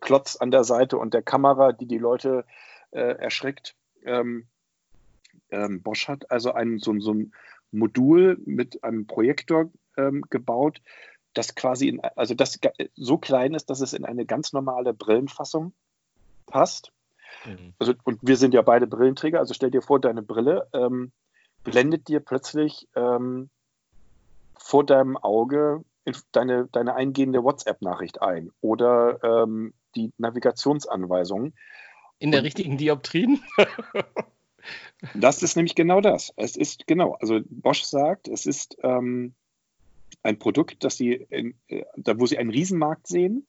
Klotz 0.00 0.36
an 0.36 0.50
der 0.50 0.64
Seite 0.64 0.98
und 0.98 1.14
der 1.14 1.22
Kamera, 1.22 1.72
die 1.72 1.86
die 1.86 1.98
Leute 1.98 2.44
äh, 2.90 3.00
erschreckt. 3.00 3.74
Ähm, 4.04 4.46
ähm, 5.50 5.82
Bosch 5.82 6.08
hat 6.08 6.30
also 6.30 6.52
ein, 6.52 6.78
so, 6.78 6.98
so 7.00 7.14
ein 7.14 7.32
Modul 7.72 8.38
mit 8.44 8.84
einem 8.84 9.06
Projektor 9.06 9.70
ähm, 9.96 10.22
gebaut, 10.30 10.80
das 11.32 11.54
quasi, 11.54 11.88
in, 11.88 12.00
also 12.00 12.34
das 12.34 12.60
so 12.94 13.18
klein 13.18 13.54
ist, 13.54 13.70
dass 13.70 13.80
es 13.80 13.92
in 13.92 14.04
eine 14.04 14.26
ganz 14.26 14.52
normale 14.52 14.94
Brillenfassung 14.94 15.72
passt. 16.46 16.92
Mhm. 17.44 17.74
Also, 17.78 17.94
und 18.04 18.18
wir 18.22 18.36
sind 18.36 18.54
ja 18.54 18.62
beide 18.62 18.86
Brillenträger, 18.86 19.38
also 19.38 19.54
stell 19.54 19.70
dir 19.70 19.82
vor, 19.82 20.00
deine 20.00 20.22
Brille 20.22 20.68
ähm, 20.72 21.12
blendet 21.62 22.08
dir 22.08 22.20
plötzlich 22.20 22.88
ähm, 22.94 23.50
vor 24.56 24.84
deinem 24.84 25.16
Auge 25.16 25.84
in- 26.04 26.16
deine, 26.32 26.68
deine 26.68 26.94
eingehende 26.94 27.42
WhatsApp-Nachricht 27.42 28.22
ein 28.22 28.50
oder 28.60 29.22
ähm, 29.22 29.72
die 29.94 30.12
Navigationsanweisungen. 30.18 31.54
In 32.18 32.30
der 32.30 32.42
richtigen 32.42 32.76
Dioptrien? 32.76 33.42
Das 35.12 35.42
ist 35.42 35.56
nämlich 35.56 35.74
genau 35.74 36.00
das. 36.00 36.32
Es 36.36 36.56
ist 36.56 36.86
genau, 36.86 37.16
also 37.20 37.40
Bosch 37.50 37.82
sagt, 37.82 38.28
es 38.28 38.46
ist 38.46 38.78
ähm, 38.82 39.34
ein 40.22 40.38
Produkt, 40.38 40.84
das 40.84 40.96
sie, 40.96 41.12
in, 41.12 41.54
äh, 41.68 41.84
da 41.96 42.18
wo 42.18 42.26
sie 42.26 42.38
einen 42.38 42.50
Riesenmarkt 42.50 43.06
sehen, 43.06 43.46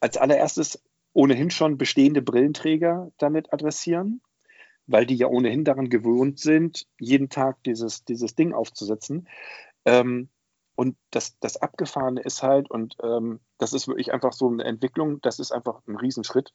als 0.00 0.16
allererstes 0.16 0.82
ohnehin 1.14 1.50
schon 1.50 1.78
bestehende 1.78 2.20
Brillenträger 2.20 3.10
damit 3.18 3.52
adressieren, 3.52 4.20
weil 4.86 5.06
die 5.06 5.16
ja 5.16 5.28
ohnehin 5.28 5.64
daran 5.64 5.88
gewöhnt 5.88 6.38
sind, 6.38 6.86
jeden 6.98 7.30
Tag 7.30 7.62
dieses, 7.64 8.04
dieses 8.04 8.34
Ding 8.34 8.52
aufzusetzen. 8.52 9.28
Ähm, 9.86 10.28
und 10.76 10.96
das, 11.10 11.38
das 11.38 11.56
Abgefahrene 11.56 12.20
ist 12.20 12.42
halt, 12.42 12.70
und 12.70 12.96
ähm, 13.02 13.40
das 13.58 13.72
ist 13.72 13.86
wirklich 13.86 14.12
einfach 14.12 14.32
so 14.32 14.48
eine 14.50 14.64
Entwicklung, 14.64 15.20
das 15.22 15.38
ist 15.38 15.52
einfach 15.52 15.80
ein 15.86 15.96
Riesenschritt. 15.96 16.52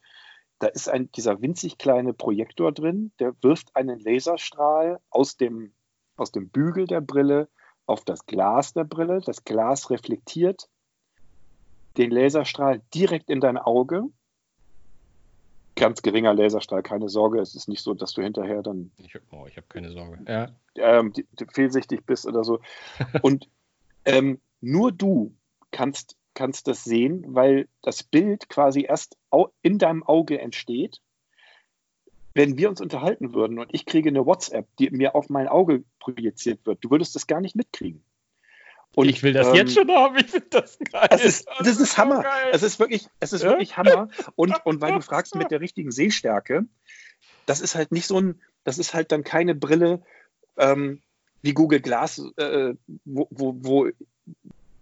Da 0.59 0.67
ist 0.67 0.89
ein, 0.89 1.09
dieser 1.13 1.41
winzig 1.41 1.77
kleine 1.77 2.13
Projektor 2.13 2.73
drin, 2.73 3.13
der 3.19 3.33
wirft 3.41 3.75
einen 3.77 3.97
Laserstrahl 3.99 4.99
aus 5.09 5.37
dem, 5.37 5.71
aus 6.17 6.33
dem 6.33 6.49
Bügel 6.49 6.85
der 6.85 6.99
Brille 6.99 7.47
auf 7.85 8.03
das 8.03 8.25
Glas 8.25 8.73
der 8.73 8.83
Brille. 8.83 9.21
Das 9.25 9.45
Glas 9.45 9.89
reflektiert 9.89 10.69
den 11.97 12.11
Laserstrahl 12.11 12.81
direkt 12.93 13.29
in 13.29 13.39
dein 13.39 13.57
Auge. 13.57 14.09
Ganz 15.79 16.01
geringer 16.01 16.33
Laserstrahl, 16.33 16.83
keine 16.83 17.09
Sorge. 17.09 17.39
Es 17.39 17.55
ist 17.55 17.67
nicht 17.67 17.81
so, 17.81 17.93
dass 17.93 18.13
du 18.13 18.21
hinterher 18.21 18.61
dann 18.61 18.91
Ich, 18.97 19.15
oh, 19.31 19.45
ich 19.47 19.57
habe 19.57 19.67
keine 19.67 19.91
Sorge. 19.91 20.19
Ja. 20.27 20.49
ähm, 20.75 21.13
die, 21.13 21.25
die 21.39 21.45
fehlsichtig 21.45 22.05
bist 22.05 22.25
oder 22.25 22.43
so. 22.43 22.59
Und 23.21 23.49
ähm, 24.05 24.39
nur 24.61 24.91
du 24.91 25.35
kannst, 25.71 26.17
kannst 26.33 26.67
das 26.67 26.83
sehen, 26.83 27.23
weil 27.27 27.67
das 27.81 28.03
Bild 28.03 28.49
quasi 28.49 28.83
erst 28.83 29.17
in 29.61 29.77
deinem 29.77 30.03
Auge 30.03 30.39
entsteht. 30.39 31.01
Wenn 32.33 32.57
wir 32.57 32.69
uns 32.69 32.79
unterhalten 32.79 33.33
würden 33.33 33.57
und 33.59 33.73
ich 33.73 33.85
kriege 33.85 34.09
eine 34.09 34.25
WhatsApp, 34.25 34.67
die 34.77 34.89
mir 34.91 35.15
auf 35.15 35.29
mein 35.29 35.47
Auge 35.47 35.83
projiziert 35.99 36.65
wird, 36.65 36.83
du 36.83 36.91
würdest 36.91 37.15
das 37.15 37.27
gar 37.27 37.41
nicht 37.41 37.55
mitkriegen. 37.55 38.03
Und, 38.95 39.07
ich 39.07 39.23
will 39.23 39.33
das 39.33 39.47
ähm, 39.47 39.55
jetzt 39.55 39.73
schon 39.75 39.89
haben. 39.89 40.17
Ich 40.17 40.27
finde 40.27 40.47
das 40.49 40.77
geil. 40.79 41.07
Das 41.09 41.23
ist, 41.23 41.47
das 41.59 41.79
ist 41.79 41.97
Hammer. 41.97 42.23
geil. 42.23 42.49
Es 42.51 42.63
ist 42.63 42.79
wirklich, 42.79 43.07
es 43.19 43.33
ist 43.33 43.43
Ja? 43.43 43.49
wirklich 43.51 43.77
Hammer. 43.77 44.09
Und, 44.35 44.53
und 44.65 44.81
weil 44.81 44.93
du 44.93 45.01
fragst 45.01 45.35
mit 45.35 45.51
der 45.51 45.61
richtigen 45.61 45.91
Sehstärke, 45.91 46.65
das 47.45 47.61
ist 47.61 47.75
halt 47.75 47.91
nicht 47.91 48.07
so 48.07 48.19
ein, 48.19 48.41
das 48.63 48.77
ist 48.77 48.93
halt 48.93 49.11
dann 49.11 49.23
keine 49.23 49.55
Brille 49.55 50.01
ähm, 50.57 51.01
wie 51.41 51.53
Google 51.53 51.79
Glass, 51.79 52.21
äh, 52.37 52.73
wo, 53.05 53.27
wo, 53.31 53.55
wo 53.59 53.89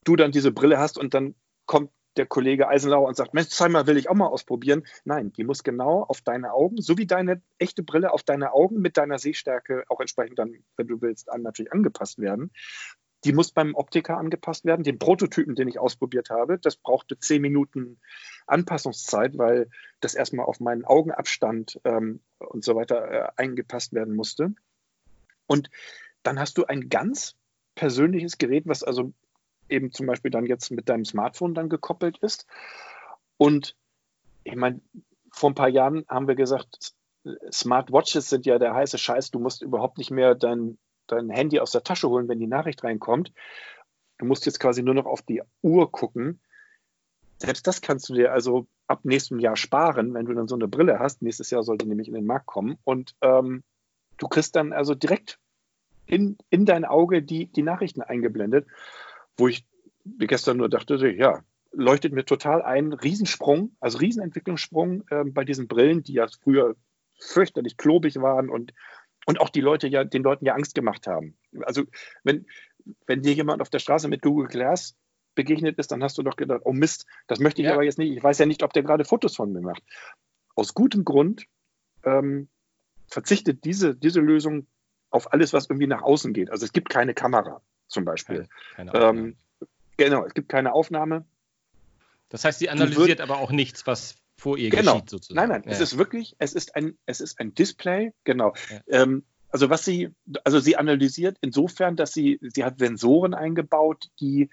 du 0.04 0.16
dann 0.16 0.32
diese 0.32 0.52
Brille 0.52 0.80
hast 0.80 0.98
und 0.98 1.14
dann 1.14 1.36
kommt 1.66 1.92
der 2.16 2.26
Kollege 2.26 2.68
Eisenlauer 2.68 3.08
und 3.08 3.16
sagt, 3.16 3.34
Mensch, 3.34 3.50
zweimal 3.50 3.86
will 3.86 3.98
ich 3.98 4.10
auch 4.10 4.16
mal 4.16 4.28
ausprobieren. 4.28 4.88
Nein, 5.06 5.32
die 5.34 5.44
muss 5.44 5.64
genau 5.64 6.04
auf 6.04 6.22
deine 6.22 6.52
Augen, 6.54 6.82
so 6.82 6.98
wie 6.98 7.06
deine 7.06 7.42
echte 7.60 7.84
Brille 7.84 8.12
auf 8.12 8.24
deine 8.24 8.54
Augen 8.54 8.82
mit 8.82 8.98
deiner 8.98 9.20
Sehstärke 9.20 9.84
auch 9.88 10.00
entsprechend 10.00 10.40
dann, 10.40 10.56
wenn 10.78 10.88
du 10.88 11.00
willst, 11.02 11.30
an, 11.32 11.44
natürlich 11.44 11.72
angepasst 11.72 12.20
werden. 12.20 12.52
Die 13.28 13.34
muss 13.34 13.52
beim 13.52 13.76
Optiker 13.76 14.18
angepasst 14.18 14.64
werden. 14.64 14.84
Den 14.84 15.00
Prototypen, 15.00 15.56
den 15.56 15.68
ich 15.68 15.80
ausprobiert 15.80 16.30
habe, 16.30 16.60
das 16.60 16.78
brauchte 16.78 17.20
zehn 17.20 17.42
Minuten 17.42 18.00
Anpassungszeit, 18.46 19.38
weil 19.38 19.70
das 20.00 20.16
erstmal 20.16 20.46
auf 20.46 20.62
meinen 20.62 20.86
Augenabstand 20.86 21.82
ähm, 21.84 22.22
und 22.40 22.64
so 22.64 22.78
weiter 22.78 23.12
äh, 23.12 23.28
eingepasst 23.36 23.92
werden 23.92 24.16
musste. 24.16 24.54
Und 25.46 25.70
dann 26.24 26.40
hast 26.40 26.58
du 26.58 26.64
ein 26.64 26.88
ganz 26.88 27.36
persönliches 27.76 28.38
Gerät, 28.38 28.66
was 28.66 28.82
also 28.82 29.12
eben 29.68 29.92
zum 29.92 30.06
Beispiel 30.08 30.32
dann 30.32 30.46
jetzt 30.46 30.72
mit 30.72 30.88
deinem 30.88 31.04
Smartphone 31.04 31.54
dann 31.54 31.68
gekoppelt 31.68 32.20
ist. 32.20 32.48
Und 33.36 33.76
ich 34.46 34.56
meine, 34.56 34.80
vor 35.32 35.52
ein 35.52 35.56
paar 35.56 35.68
Jahren 35.68 36.06
haben 36.08 36.30
wir 36.30 36.36
gesagt, 36.36 36.94
Smartwatches 37.52 38.30
sind 38.30 38.46
ja 38.46 38.58
der 38.58 38.74
heiße 38.74 38.98
Scheiß. 38.98 39.32
Du 39.32 39.40
musst 39.40 39.62
überhaupt 39.62 39.98
nicht 39.98 40.12
mehr 40.12 40.34
dein, 40.34 40.78
dein 41.08 41.30
Handy 41.30 41.60
aus 41.60 41.72
der 41.72 41.84
Tasche 41.84 42.10
holen, 42.10 42.28
wenn 42.28 42.40
die 42.40 42.48
Nachricht 42.48 42.84
reinkommt. 42.84 43.34
Du 44.18 44.26
musst 44.26 44.46
jetzt 44.46 44.60
quasi 44.60 44.84
nur 44.84 44.94
noch 44.94 45.06
auf 45.06 45.22
die 45.22 45.42
Uhr 45.62 45.92
gucken. 45.92 46.40
Selbst 47.38 47.68
das 47.68 47.82
kannst 47.82 48.10
du 48.10 48.14
dir 48.14 48.34
also 48.34 48.68
ab 48.88 49.02
nächstem 49.04 49.40
Jahr 49.40 49.56
sparen, 49.56 50.14
wenn 50.14 50.26
du 50.26 50.34
dann 50.34 50.48
so 50.48 50.56
eine 50.56 50.68
Brille 50.68 51.00
hast. 51.00 51.22
Nächstes 51.22 51.52
Jahr 51.52 51.64
sollte 51.64 51.88
nämlich 51.88 52.08
in 52.08 52.16
den 52.16 52.26
Markt 52.26 52.48
kommen. 52.48 52.78
Und 52.84 53.16
ähm, 53.22 53.64
du 54.18 54.28
kriegst 54.28 54.56
dann 54.56 54.74
also 54.74 54.96
direkt 54.96 55.40
in, 56.08 56.38
in 56.50 56.66
dein 56.66 56.86
Auge 56.86 57.22
die, 57.22 57.46
die 57.48 57.62
Nachrichten 57.62 58.02
eingeblendet, 58.02 58.66
wo 59.38 59.48
ich 59.48 59.66
gestern 60.18 60.58
nur 60.58 60.70
dachte, 60.70 60.96
ja, 61.10 61.44
leuchtet 61.72 62.14
mir 62.14 62.26
total 62.26 62.62
ein. 62.62 62.94
Riesensprung, 62.94 63.76
also 63.80 64.00
Riesenentwicklungssprung 64.00 65.04
äh, 65.10 65.24
bei 65.26 65.44
diesen 65.44 65.68
Brillen, 65.68 66.04
die 66.04 66.14
ja 66.14 66.28
früher 66.42 66.76
fürchterlich 67.20 67.78
klobig 67.78 68.16
waren 68.22 68.50
und, 68.50 68.74
und 69.28 69.40
auch 69.42 69.50
die 69.50 69.62
Leute 69.62 69.88
ja, 69.88 70.04
den 70.06 70.24
Leuten 70.24 70.46
ja 70.46 70.54
Angst 70.56 70.74
gemacht 70.74 71.06
haben. 71.06 71.38
Also 71.62 71.84
wenn, 72.24 72.48
wenn 73.06 73.22
dir 73.22 73.34
jemand 73.34 73.62
auf 73.62 73.70
der 73.70 73.80
Straße 73.80 74.08
mit 74.08 74.22
Google 74.22 74.48
Glass 74.48 74.96
begegnet 75.36 75.78
ist, 75.78 75.92
dann 75.92 76.02
hast 76.02 76.18
du 76.18 76.24
doch 76.24 76.38
gedacht, 76.38 76.62
oh 76.64 76.72
Mist, 76.74 77.06
das 77.28 77.40
möchte 77.40 77.62
ich 77.62 77.68
Ja. 77.68 77.74
aber 77.74 77.84
jetzt 77.84 77.98
nicht. 78.00 78.16
Ich 78.16 78.24
weiß 78.24 78.40
ja 78.40 78.46
nicht, 78.46 78.64
ob 78.64 78.74
der 78.74 78.84
gerade 78.84 79.04
Fotos 79.06 79.36
von 79.36 79.52
mir 79.52 79.62
macht. 79.62 79.84
Aus 80.56 80.74
gutem 80.74 81.04
Grund 81.04 81.46
ähm, 82.04 82.48
verzichtet 83.08 83.66
diese, 83.66 83.96
diese 83.96 84.22
Lösung 84.22 84.66
auf 85.10 85.32
alles, 85.34 85.52
was 85.54 85.70
irgendwie 85.70 85.88
nach 85.88 86.02
außen 86.02 86.34
geht. 86.34 86.50
Also 86.50 86.66
es 86.66 86.72
gibt 86.72 86.90
keine 86.90 87.14
Kamera 87.14 87.62
zum 87.88 88.06
Beispiel. 88.06 88.48
Keine, 88.76 88.92
keine. 88.92 89.06
Ähm, 89.06 89.38
genau, 89.98 90.26
es 90.26 90.34
gibt 90.34 90.48
keine 90.48 90.72
Aufnahme. 90.74 91.26
das 92.30 92.46
heißt, 92.46 92.60
sie 92.60 92.70
analysiert 92.70 93.20
aber 93.20 93.40
auch 93.40 93.52
nichts, 93.52 93.86
was 93.86 94.16
vor 94.38 94.58
ihr 94.58 94.70
Genau. 94.70 94.94
geschieht, 94.94 95.10
sozusagen. 95.10 95.50
Nein, 95.50 95.62
nein, 95.62 95.72
es 95.72 95.80
Ja. 95.80 95.84
ist 95.84 95.98
wirklich, 95.98 96.36
es 96.40 96.54
ist 96.54 96.76
ein, 96.76 96.98
es 97.06 97.22
ist 97.22 97.40
ein 97.40 97.54
Display, 97.54 98.14
genau. 98.24 98.54
Ja. 98.70 98.82
Ähm, 98.88 99.26
also 99.50 99.70
was 99.70 99.84
sie, 99.86 100.10
also 100.44 100.60
sie 100.60 100.76
analysiert 100.78 101.38
insofern, 101.42 101.96
dass 101.96 102.14
sie, 102.14 102.40
sie 102.42 102.64
hat 102.64 102.80
Sensoren 102.80 103.34
eingebaut, 103.34 104.10
die 104.20 104.50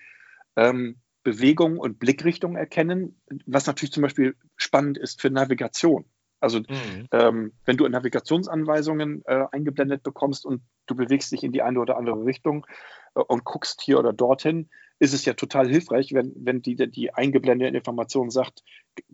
ähm, 0.57 0.97
Bewegung 1.23 1.79
und 1.79 1.99
Blickrichtung 1.99 2.57
erkennen, 2.57 3.20
was 3.47 3.66
natürlich 3.66 3.92
zum 3.92 4.03
Beispiel 4.03 4.37
spannend 4.57 4.99
ist 4.99 5.20
für 5.20 5.31
Navigation. 5.31 6.05
Also 6.40 6.61
Mhm. 6.61 7.09
ähm, 7.11 7.53
wenn 7.64 7.77
du 7.77 7.88
Navigationsanweisungen 7.88 9.23
äh, 9.27 9.47
eingeblendet 9.51 10.03
bekommst 10.03 10.44
und 10.44 10.62
du 10.87 10.94
bewegst 10.94 11.33
dich 11.33 11.44
in 11.44 11.53
die 11.53 11.62
eine 11.62 11.81
oder 11.81 11.97
andere 11.97 12.25
Richtung 12.25 12.66
äh, 13.14 13.20
und 13.20 13.44
guckst 13.44 13.81
hier 13.83 13.99
oder 13.99 14.12
dorthin, 14.12 14.68
ist 14.99 15.14
es 15.14 15.25
ja 15.25 15.35
total 15.35 15.68
hilfreich, 15.68 16.12
wenn, 16.12 16.33
wenn 16.37 16.62
die, 16.62 16.77
die 16.77 17.12
eingeblendete 17.12 17.77
Information 17.77 18.31
sagt, 18.31 18.62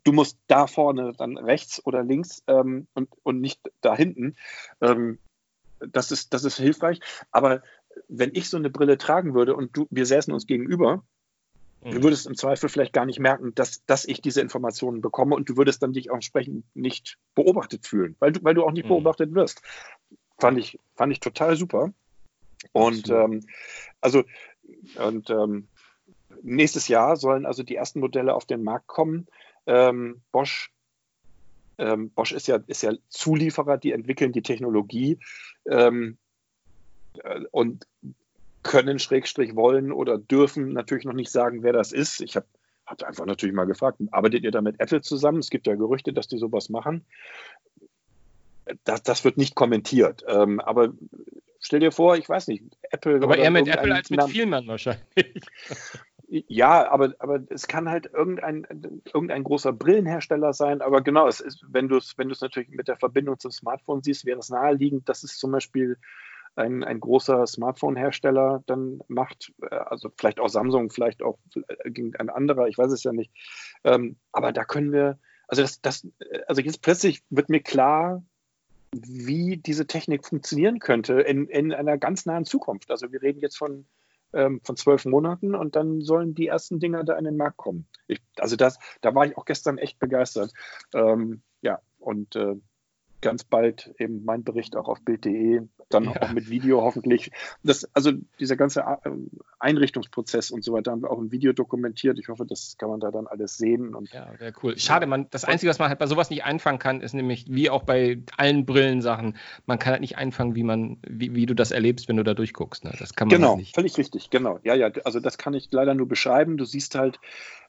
du 0.04 0.12
musst 0.12 0.38
da 0.46 0.66
vorne 0.66 1.12
dann 1.16 1.38
rechts 1.38 1.85
oder 1.85 2.02
links 2.02 2.42
ähm, 2.46 2.87
und, 2.94 3.09
und 3.22 3.40
nicht 3.40 3.61
da 3.80 3.96
hinten. 3.96 4.37
Ähm, 4.80 5.18
das, 5.80 6.12
ist, 6.12 6.35
das 6.35 6.44
ist 6.44 6.59
hilfreich. 6.59 7.00
Aber 7.30 7.62
wenn 8.09 8.30
ich 8.35 8.48
so 8.50 8.56
eine 8.56 8.70
Brille 8.70 8.98
tragen 8.98 9.35
würde 9.35 9.56
und 9.56 9.76
du, 9.76 9.87
wir 9.90 10.06
säßen 10.06 10.33
uns 10.33 10.46
gegenüber, 10.46 11.02
Du 11.90 11.98
Mhm. 11.98 12.04
würdest 12.04 12.26
im 12.26 12.37
Zweifel 12.37 12.68
vielleicht 12.68 12.92
gar 12.92 13.06
nicht 13.06 13.18
merken, 13.18 13.54
dass, 13.54 13.85
dass 13.87 14.04
ich 14.04 14.20
diese 14.20 14.40
Informationen 14.40 15.00
bekomme 15.00 15.35
und 15.35 15.48
du 15.48 15.56
würdest 15.56 15.83
dann 15.83 15.92
dich 15.92 16.11
auch 16.11 16.14
entsprechend 16.14 16.64
nicht 16.74 17.18
beobachtet 17.35 17.87
fühlen, 17.87 18.16
weil 18.20 18.33
du, 18.33 18.44
weil 18.44 18.54
du 18.54 18.64
auch 18.64 18.72
nicht 18.72 18.85
Mhm. 18.85 18.88
beobachtet 18.88 19.35
wirst. 19.35 19.62
Fand 20.40 20.59
ich, 20.59 20.79
fand 20.96 21.12
ich 21.12 21.20
total 21.20 21.57
super. 21.57 21.92
Und 22.72 23.09
ähm, 23.09 23.46
also 24.00 24.24
und 24.98 25.31
ähm, 25.31 25.68
nächstes 26.42 26.88
Jahr 26.88 27.16
sollen 27.16 27.46
also 27.46 27.62
die 27.62 27.76
ersten 27.76 28.00
Modelle 28.00 28.35
auf 28.35 28.44
den 28.44 28.62
Markt 28.62 28.87
kommen. 28.87 29.26
Ähm, 29.66 30.22
Bosch, 30.33 30.72
ähm, 31.79 32.11
Bosch 32.11 32.33
ist 32.33 32.48
ja, 32.48 32.59
ist 32.66 32.83
ja 32.83 32.92
Zulieferer, 33.09 33.79
die 33.79 33.92
entwickeln 33.92 34.33
die 34.33 34.42
Technologie 34.42 35.18
ähm, 35.66 36.18
äh, 37.22 37.40
und 37.50 37.87
können, 38.62 38.98
Schrägstrich 38.98 39.57
wollen 39.57 39.90
oder 39.90 40.18
dürfen 40.18 40.72
natürlich 40.72 41.05
noch 41.05 41.14
nicht 41.14 41.31
sagen, 41.31 41.62
wer 41.62 41.72
das 41.72 41.92
ist. 41.92 42.20
Ich 42.20 42.37
habe 42.37 42.46
hab 42.87 43.03
einfach 43.03 43.24
natürlich 43.24 43.55
mal 43.55 43.64
gefragt, 43.64 44.00
arbeitet 44.11 44.44
ihr 44.44 44.50
da 44.50 44.61
mit 44.61 44.81
Apple 44.81 45.00
zusammen? 45.00 45.38
Es 45.38 45.50
gibt 45.50 45.66
ja 45.66 45.76
Gerüchte, 45.76 46.12
dass 46.12 46.29
die 46.29 46.38
sowas 46.38 46.68
machen. 46.68 47.07
Das, 48.85 49.02
das 49.02 49.24
wird 49.24 49.37
nicht 49.37 49.54
kommentiert. 49.54 50.24
Ähm, 50.26 50.61
aber 50.61 50.92
stell 51.61 51.80
dir 51.80 51.92
vor, 51.92 52.16
ich 52.16 52.28
weiß 52.28 52.48
nicht, 52.48 52.64
Apple. 52.90 53.20
Aber 53.22 53.38
eher 53.38 53.50
mit 53.50 53.68
Apple 53.68 53.94
als 53.94 54.11
mit 54.11 54.22
Vielmann 54.24 54.66
wahrscheinlich. 54.66 55.06
Ja, 56.33 56.88
aber, 56.88 57.12
aber 57.18 57.40
es 57.50 57.66
kann 57.66 57.88
halt 57.88 58.06
irgendein, 58.06 58.64
irgendein 59.12 59.42
großer 59.42 59.72
Brillenhersteller 59.72 60.52
sein. 60.52 60.80
Aber 60.80 61.00
genau, 61.00 61.26
es 61.26 61.40
ist, 61.40 61.64
wenn 61.68 61.88
du 61.88 61.96
es 61.96 62.16
wenn 62.18 62.28
natürlich 62.28 62.68
mit 62.68 62.87
der 62.87 62.96
Verbindung 62.96 63.40
zum 63.40 63.50
Smartphone 63.50 64.00
siehst, 64.00 64.24
wäre 64.24 64.38
es 64.38 64.48
naheliegend, 64.48 65.09
dass 65.09 65.24
es 65.24 65.38
zum 65.38 65.50
Beispiel 65.50 65.98
ein, 66.54 66.85
ein 66.85 67.00
großer 67.00 67.48
Smartphone-Hersteller 67.48 68.62
dann 68.66 69.00
macht. 69.09 69.52
Äh, 69.61 69.74
also 69.74 70.11
vielleicht 70.16 70.38
auch 70.38 70.48
Samsung, 70.48 70.90
vielleicht 70.90 71.20
auch 71.22 71.38
ein 71.85 72.30
anderer, 72.30 72.68
ich 72.68 72.78
weiß 72.78 72.92
es 72.92 73.02
ja 73.02 73.12
nicht. 73.12 73.33
Ähm, 73.83 74.16
aber 74.30 74.52
da 74.52 74.64
können 74.64 74.92
wir, 74.92 75.18
also 75.48 75.62
das, 75.62 75.80
das, 75.80 76.06
also 76.46 76.62
jetzt 76.62 76.80
plötzlich 76.83 77.24
wird 77.30 77.48
mir 77.48 77.61
klar, 77.61 78.22
wie 78.92 79.57
diese 79.57 79.87
Technik 79.87 80.26
funktionieren 80.26 80.79
könnte 80.79 81.20
in, 81.20 81.46
in 81.46 81.72
einer 81.72 81.98
ganz 81.98 82.26
nahen 82.26 82.44
Zukunft. 82.44 82.90
Also 82.90 83.12
wir 83.12 83.22
reden 83.22 83.40
jetzt 83.40 83.57
von, 83.57 83.87
ähm, 84.33 84.61
von 84.64 84.76
zwölf 84.76 85.05
Monaten 85.05 85.55
und 85.55 85.76
dann 85.76 86.00
sollen 86.00 86.35
die 86.35 86.48
ersten 86.48 86.81
Dinger 86.81 87.05
da 87.05 87.16
in 87.16 87.24
den 87.24 87.37
Markt 87.37 87.57
kommen. 87.57 87.87
Ich, 88.09 88.20
also 88.38 88.57
das, 88.57 88.79
da 89.00 89.14
war 89.14 89.26
ich 89.26 89.37
auch 89.37 89.44
gestern 89.44 89.79
echt 89.79 89.98
begeistert. 89.98 90.53
Ähm, 90.94 91.42
ja, 91.62 91.81
und 91.98 92.35
äh, 92.37 92.57
ganz 93.20 93.44
bald 93.44 93.94
eben 93.98 94.24
mein 94.24 94.44
Bericht 94.44 94.76
auch 94.76 94.88
auf 94.88 95.00
Bild.de, 95.02 95.62
dann 95.90 96.04
ja. 96.04 96.22
auch 96.22 96.33
mit 96.33 96.48
Video 96.48 96.83
hoffentlich. 96.83 97.30
Das, 97.62 97.88
also 97.94 98.12
dieser 98.38 98.56
ganze 98.56 98.80
äh, 98.80 99.11
Einrichtungsprozess 99.59 100.50
und 100.50 100.64
so 100.64 100.72
weiter 100.72 100.92
haben 100.92 101.02
wir 101.02 101.11
auch 101.11 101.18
im 101.18 101.33
Video 101.33 101.52
dokumentiert. 101.52 102.18
Ich 102.18 102.28
hoffe, 102.28 102.46
das 102.46 102.76
kann 102.78 102.88
man 102.88 103.00
da 103.00 103.11
dann 103.11 103.26
alles 103.26 103.59
sehen. 103.59 103.94
Und 103.94 104.12
ja, 104.12 104.28
wäre 104.38 104.52
cool. 104.62 104.78
Schade, 104.78 105.06
man, 105.06 105.26
das 105.30 105.44
Einzige, 105.44 105.70
was 105.70 105.78
man 105.78 105.88
halt 105.88 105.98
bei 105.98 106.06
sowas 106.06 106.30
nicht 106.30 106.44
einfangen 106.44 106.78
kann, 106.78 107.00
ist 107.00 107.12
nämlich, 107.12 107.46
wie 107.48 107.70
auch 107.70 107.83
bei 107.83 108.22
allen 108.37 108.64
Brillensachen, 108.64 109.37
man 109.66 109.78
kann 109.78 109.92
halt 109.92 110.00
nicht 110.00 110.16
einfangen, 110.16 110.54
wie 110.54 110.62
man, 110.62 110.98
wie, 111.06 111.35
wie 111.35 111.46
du 111.46 111.54
das 111.54 111.72
erlebst, 111.72 112.09
wenn 112.09 112.16
du 112.16 112.22
da 112.22 112.35
durchguckst. 112.35 112.85
Ne? 112.85 112.94
Das 112.98 113.14
kann 113.14 113.28
man 113.28 113.37
genau, 113.37 113.48
halt 113.50 113.59
nicht. 113.59 113.74
völlig 113.74 113.98
richtig, 113.98 114.30
genau. 114.30 114.61
Ja, 114.62 114.74
ja, 114.74 114.90
also 115.04 115.20
das 115.20 115.38
kann 115.38 115.54
ich 115.54 115.68
leider 115.72 115.94
nur 115.94 116.09
beschreiben. 116.09 116.56
Du 116.56 116.64
siehst 116.64 116.94
halt, 116.94 117.20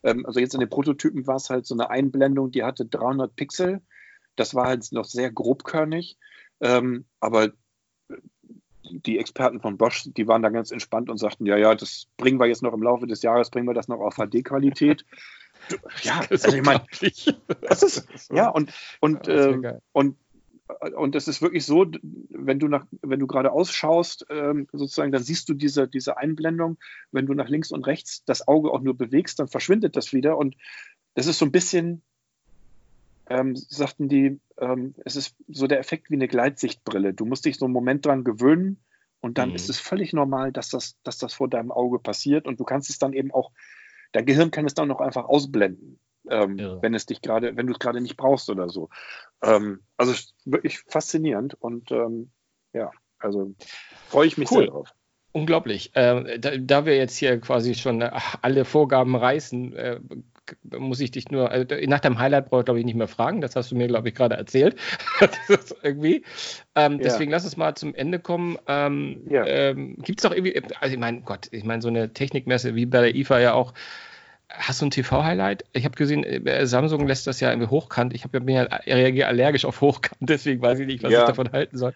ähm, 0.03 0.25
also 0.25 0.39
jetzt 0.39 0.53
in 0.53 0.59
den 0.59 0.69
Prototypen 0.69 1.25
war 1.27 1.37
es 1.37 1.49
halt 1.49 1.65
so 1.65 1.73
eine 1.73 1.89
Einblendung, 1.89 2.51
die 2.51 2.63
hatte 2.63 2.85
300 2.85 3.35
Pixel 3.35 3.81
das 4.35 4.55
war 4.55 4.67
halt 4.67 4.91
noch 4.91 5.05
sehr 5.05 5.31
grobkörnig, 5.31 6.17
ähm, 6.61 7.05
aber 7.19 7.51
die 8.83 9.19
Experten 9.19 9.61
von 9.61 9.77
Bosch, 9.77 10.03
die 10.05 10.27
waren 10.27 10.41
da 10.41 10.49
ganz 10.49 10.71
entspannt 10.71 11.09
und 11.09 11.17
sagten, 11.17 11.45
ja, 11.45 11.57
ja, 11.57 11.75
das 11.75 12.07
bringen 12.17 12.39
wir 12.39 12.47
jetzt 12.47 12.63
noch 12.63 12.73
im 12.73 12.83
Laufe 12.83 13.07
des 13.07 13.21
Jahres, 13.21 13.49
bringen 13.49 13.67
wir 13.67 13.73
das 13.73 13.87
noch 13.87 13.99
auf 13.99 14.15
HD-Qualität. 14.15 15.05
ja, 16.03 16.21
also 16.29 16.55
ich 16.55 16.63
meine, 16.63 16.83
das 17.61 17.83
ist, 17.83 18.07
ja, 18.31 18.49
und, 18.49 18.73
und, 18.99 19.27
äh, 19.27 19.79
und, 19.91 20.17
und 20.95 21.15
es 21.15 21.27
ist 21.27 21.41
wirklich 21.41 21.65
so, 21.65 21.85
wenn 22.01 22.59
du 22.59 22.67
nach, 22.67 22.85
wenn 23.01 23.19
du 23.19 23.27
gerade 23.27 23.51
ausschaust, 23.51 24.25
ähm, 24.29 24.67
sozusagen, 24.71 25.11
dann 25.11 25.23
siehst 25.23 25.49
du 25.49 25.53
diese, 25.53 25.87
diese 25.87 26.17
Einblendung. 26.17 26.77
Wenn 27.11 27.25
du 27.25 27.33
nach 27.33 27.49
links 27.49 27.71
und 27.71 27.85
rechts 27.85 28.23
das 28.25 28.47
Auge 28.47 28.71
auch 28.71 28.81
nur 28.81 28.97
bewegst, 28.97 29.39
dann 29.39 29.47
verschwindet 29.47 29.95
das 29.95 30.13
wieder. 30.13 30.37
Und 30.37 30.55
das 31.13 31.27
ist 31.27 31.39
so 31.39 31.45
ein 31.45 31.51
bisschen, 31.51 32.01
ähm, 33.31 33.55
sagten 33.55 34.09
die, 34.09 34.39
ähm, 34.57 34.93
es 35.05 35.15
ist 35.15 35.35
so 35.47 35.67
der 35.67 35.79
Effekt 35.79 36.09
wie 36.09 36.15
eine 36.15 36.27
Gleitsichtbrille. 36.27 37.13
Du 37.13 37.25
musst 37.25 37.45
dich 37.45 37.57
so 37.57 37.65
einen 37.65 37.73
Moment 37.73 38.05
dran 38.05 38.23
gewöhnen 38.23 38.83
und 39.21 39.37
dann 39.37 39.49
mhm. 39.49 39.55
ist 39.55 39.69
es 39.69 39.79
völlig 39.79 40.11
normal, 40.13 40.51
dass 40.51 40.69
das, 40.69 40.97
dass 41.03 41.17
das 41.17 41.33
vor 41.33 41.47
deinem 41.47 41.71
Auge 41.71 41.99
passiert 41.99 42.45
und 42.45 42.59
du 42.59 42.65
kannst 42.65 42.89
es 42.89 42.99
dann 42.99 43.13
eben 43.13 43.31
auch, 43.31 43.51
dein 44.11 44.25
Gehirn 44.25 44.51
kann 44.51 44.65
es 44.65 44.73
dann 44.73 44.91
auch 44.91 45.01
einfach 45.01 45.25
ausblenden. 45.25 45.99
Ähm, 46.29 46.59
ja. 46.59 46.79
wenn 46.83 46.93
es 46.93 47.07
dich 47.07 47.23
gerade, 47.23 47.57
wenn 47.57 47.65
du 47.65 47.73
es 47.73 47.79
gerade 47.79 47.99
nicht 47.99 48.15
brauchst 48.15 48.47
oder 48.51 48.69
so. 48.69 48.89
Ähm, 49.41 49.81
also 49.97 50.13
wirklich 50.45 50.77
faszinierend 50.87 51.55
und 51.55 51.91
ähm, 51.91 52.29
ja, 52.73 52.91
also 53.17 53.55
freue 54.07 54.27
ich 54.27 54.37
mich 54.37 54.51
cool. 54.51 54.59
sehr 54.59 54.67
drauf. 54.67 54.93
Unglaublich. 55.31 55.95
Äh, 55.95 56.37
da, 56.37 56.57
da, 56.57 56.85
wir 56.85 56.95
jetzt 56.95 57.15
hier 57.15 57.39
quasi 57.39 57.73
schon 57.73 58.03
alle 58.03 58.65
Vorgaben 58.65 59.15
reißen, 59.15 59.75
äh, 59.75 59.99
muss 60.77 60.99
ich 60.99 61.11
dich 61.11 61.31
nur, 61.31 61.51
also 61.51 61.75
nach 61.87 61.99
deinem 61.99 62.19
Highlight 62.19 62.49
brauche 62.49 62.61
ich 62.61 62.65
glaube 62.65 62.79
ich 62.79 62.85
nicht 62.85 62.95
mehr 62.95 63.07
fragen, 63.07 63.41
das 63.41 63.55
hast 63.55 63.71
du 63.71 63.75
mir 63.75 63.87
glaube 63.87 64.09
ich 64.09 64.15
gerade 64.15 64.35
erzählt. 64.35 64.75
irgendwie. 65.83 66.23
Ähm, 66.75 66.93
ja. 66.93 66.97
Deswegen 66.99 67.31
lass 67.31 67.43
uns 67.43 67.57
mal 67.57 67.75
zum 67.75 67.93
Ende 67.95 68.19
kommen. 68.19 68.57
Ähm, 68.67 69.21
ja. 69.29 69.45
ähm, 69.45 69.95
Gibt 70.03 70.19
es 70.19 70.23
doch 70.23 70.35
irgendwie, 70.35 70.61
also 70.79 70.93
ich 70.93 70.99
meine, 70.99 71.21
Gott, 71.21 71.47
ich 71.51 71.63
meine, 71.63 71.81
so 71.81 71.87
eine 71.87 72.13
Technikmesse 72.13 72.75
wie 72.75 72.85
bei 72.85 73.01
der 73.01 73.15
IFA 73.15 73.39
ja 73.39 73.53
auch, 73.53 73.73
Hast 74.53 74.81
du 74.81 74.85
ein 74.85 74.91
TV-Highlight? 74.91 75.65
Ich 75.73 75.85
habe 75.85 75.95
gesehen, 75.95 76.23
äh, 76.23 76.65
Samsung 76.65 77.07
lässt 77.07 77.27
das 77.27 77.39
ja 77.39 77.49
irgendwie 77.49 77.69
hochkant. 77.69 78.13
Ich 78.13 78.23
habe 78.23 78.39
ja 78.51 78.63
reagiere 78.63 79.27
allergisch 79.27 79.65
auf 79.65 79.81
hochkant, 79.81 80.17
deswegen 80.19 80.61
weiß 80.61 80.79
ich 80.79 80.87
nicht, 80.87 81.03
was 81.03 81.11
ja. 81.11 81.21
ich 81.21 81.27
davon 81.27 81.51
halten 81.51 81.77
soll. 81.77 81.93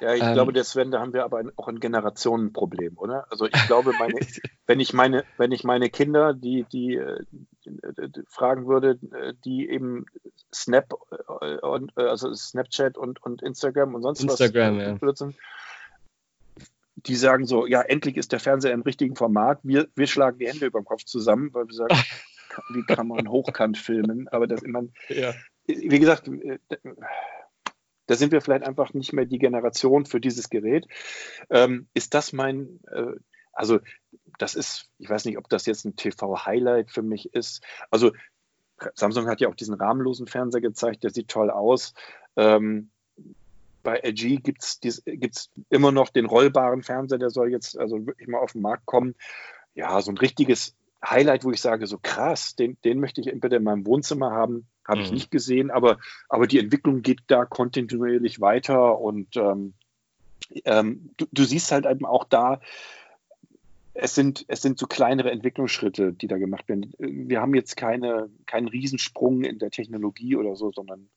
Ja, 0.00 0.14
ich 0.14 0.22
ähm, 0.22 0.34
glaube, 0.34 0.52
der 0.52 0.64
Sven, 0.64 0.90
da 0.90 1.00
haben 1.00 1.12
wir 1.12 1.24
aber 1.24 1.38
ein, 1.38 1.52
auch 1.56 1.68
ein 1.68 1.80
Generationenproblem, 1.80 2.96
oder? 2.98 3.26
Also 3.30 3.46
ich 3.46 3.66
glaube, 3.66 3.92
meine, 3.98 4.14
wenn 4.66 4.80
ich 4.80 4.92
meine, 4.92 5.24
wenn 5.36 5.52
ich 5.52 5.64
meine 5.64 5.90
Kinder, 5.90 6.34
die, 6.34 6.64
die, 6.72 6.96
äh, 6.96 7.24
die 7.64 8.22
fragen 8.28 8.66
würde, 8.66 8.98
äh, 9.12 9.34
die 9.44 9.68
eben 9.68 10.06
Snap 10.54 10.94
und 11.62 11.96
also 11.96 12.32
Snapchat 12.32 12.96
und, 12.96 13.22
und 13.22 13.42
Instagram 13.42 13.94
und 13.94 14.02
sonst 14.02 14.22
Instagram, 14.22 14.78
was 14.78 15.20
ja 15.20 15.28
die 17.06 17.16
sagen 17.16 17.46
so, 17.46 17.66
ja, 17.66 17.82
endlich 17.82 18.16
ist 18.16 18.32
der 18.32 18.40
Fernseher 18.40 18.72
im 18.72 18.82
richtigen 18.82 19.16
Format. 19.16 19.60
Wir, 19.62 19.88
wir 19.94 20.06
schlagen 20.06 20.38
die 20.38 20.48
Hände 20.48 20.66
über 20.66 20.80
den 20.80 20.84
Kopf 20.84 21.04
zusammen, 21.04 21.52
weil 21.52 21.66
wir 21.66 21.74
sagen, 21.74 21.94
wie 22.74 22.82
kann 22.82 23.08
man 23.08 23.28
hochkant 23.28 23.78
filmen? 23.78 24.28
Aber 24.28 24.46
das 24.46 24.62
immer, 24.62 24.82
ja. 25.08 25.34
wie 25.66 25.98
gesagt, 25.98 26.28
äh, 26.28 26.58
da 28.06 28.14
sind 28.14 28.32
wir 28.32 28.40
vielleicht 28.40 28.64
einfach 28.64 28.94
nicht 28.94 29.12
mehr 29.12 29.26
die 29.26 29.38
Generation 29.38 30.06
für 30.06 30.20
dieses 30.20 30.48
Gerät. 30.48 30.86
Ähm, 31.50 31.88
ist 31.94 32.14
das 32.14 32.32
mein, 32.32 32.80
äh, 32.90 33.12
also 33.52 33.80
das 34.38 34.54
ist, 34.54 34.88
ich 34.98 35.10
weiß 35.10 35.24
nicht, 35.24 35.38
ob 35.38 35.48
das 35.48 35.66
jetzt 35.66 35.84
ein 35.84 35.96
TV-Highlight 35.96 36.90
für 36.90 37.02
mich 37.02 37.34
ist. 37.34 37.62
Also 37.90 38.12
Samsung 38.94 39.26
hat 39.26 39.40
ja 39.40 39.48
auch 39.48 39.54
diesen 39.54 39.74
rahmenlosen 39.74 40.26
Fernseher 40.26 40.60
gezeigt, 40.60 41.02
der 41.02 41.10
sieht 41.10 41.28
toll 41.28 41.50
aus. 41.50 41.94
Ähm, 42.36 42.90
bei 43.88 44.00
LG 44.00 44.42
gibt 44.42 44.62
es 44.84 45.50
immer 45.70 45.92
noch 45.92 46.10
den 46.10 46.26
rollbaren 46.26 46.82
Fernseher, 46.82 47.16
der 47.16 47.30
soll 47.30 47.50
jetzt 47.50 47.78
also 47.78 48.06
wirklich 48.06 48.28
mal 48.28 48.40
auf 48.40 48.52
den 48.52 48.60
Markt 48.60 48.84
kommen. 48.84 49.14
Ja, 49.74 49.98
so 50.02 50.10
ein 50.12 50.18
richtiges 50.18 50.76
Highlight, 51.02 51.42
wo 51.44 51.52
ich 51.52 51.62
sage, 51.62 51.86
so 51.86 51.96
krass, 51.96 52.54
den, 52.54 52.76
den 52.84 53.00
möchte 53.00 53.22
ich 53.22 53.28
entweder 53.28 53.56
in 53.56 53.62
meinem 53.62 53.86
Wohnzimmer 53.86 54.30
haben, 54.30 54.66
habe 54.86 54.98
mhm. 54.98 55.04
ich 55.06 55.12
nicht 55.12 55.30
gesehen, 55.30 55.70
aber, 55.70 56.00
aber 56.28 56.46
die 56.46 56.58
Entwicklung 56.58 57.00
geht 57.00 57.20
da 57.28 57.46
kontinuierlich 57.46 58.42
weiter 58.42 58.98
und 59.00 59.38
ähm, 59.38 59.72
ähm, 60.66 61.08
du, 61.16 61.24
du, 61.32 61.44
siehst 61.44 61.72
halt 61.72 61.86
eben 61.86 62.04
auch 62.04 62.24
da, 62.24 62.60
es 63.94 64.14
sind, 64.14 64.44
es 64.48 64.60
sind 64.60 64.78
so 64.78 64.86
kleinere 64.86 65.30
Entwicklungsschritte, 65.30 66.12
die 66.12 66.26
da 66.26 66.36
gemacht 66.36 66.68
werden. 66.68 66.92
Wir 66.98 67.40
haben 67.40 67.54
jetzt 67.54 67.78
keine, 67.78 68.28
keinen 68.44 68.68
Riesensprung 68.68 69.44
in 69.44 69.58
der 69.58 69.70
Technologie 69.70 70.36
oder 70.36 70.56
so, 70.56 70.72
sondern 70.72 71.08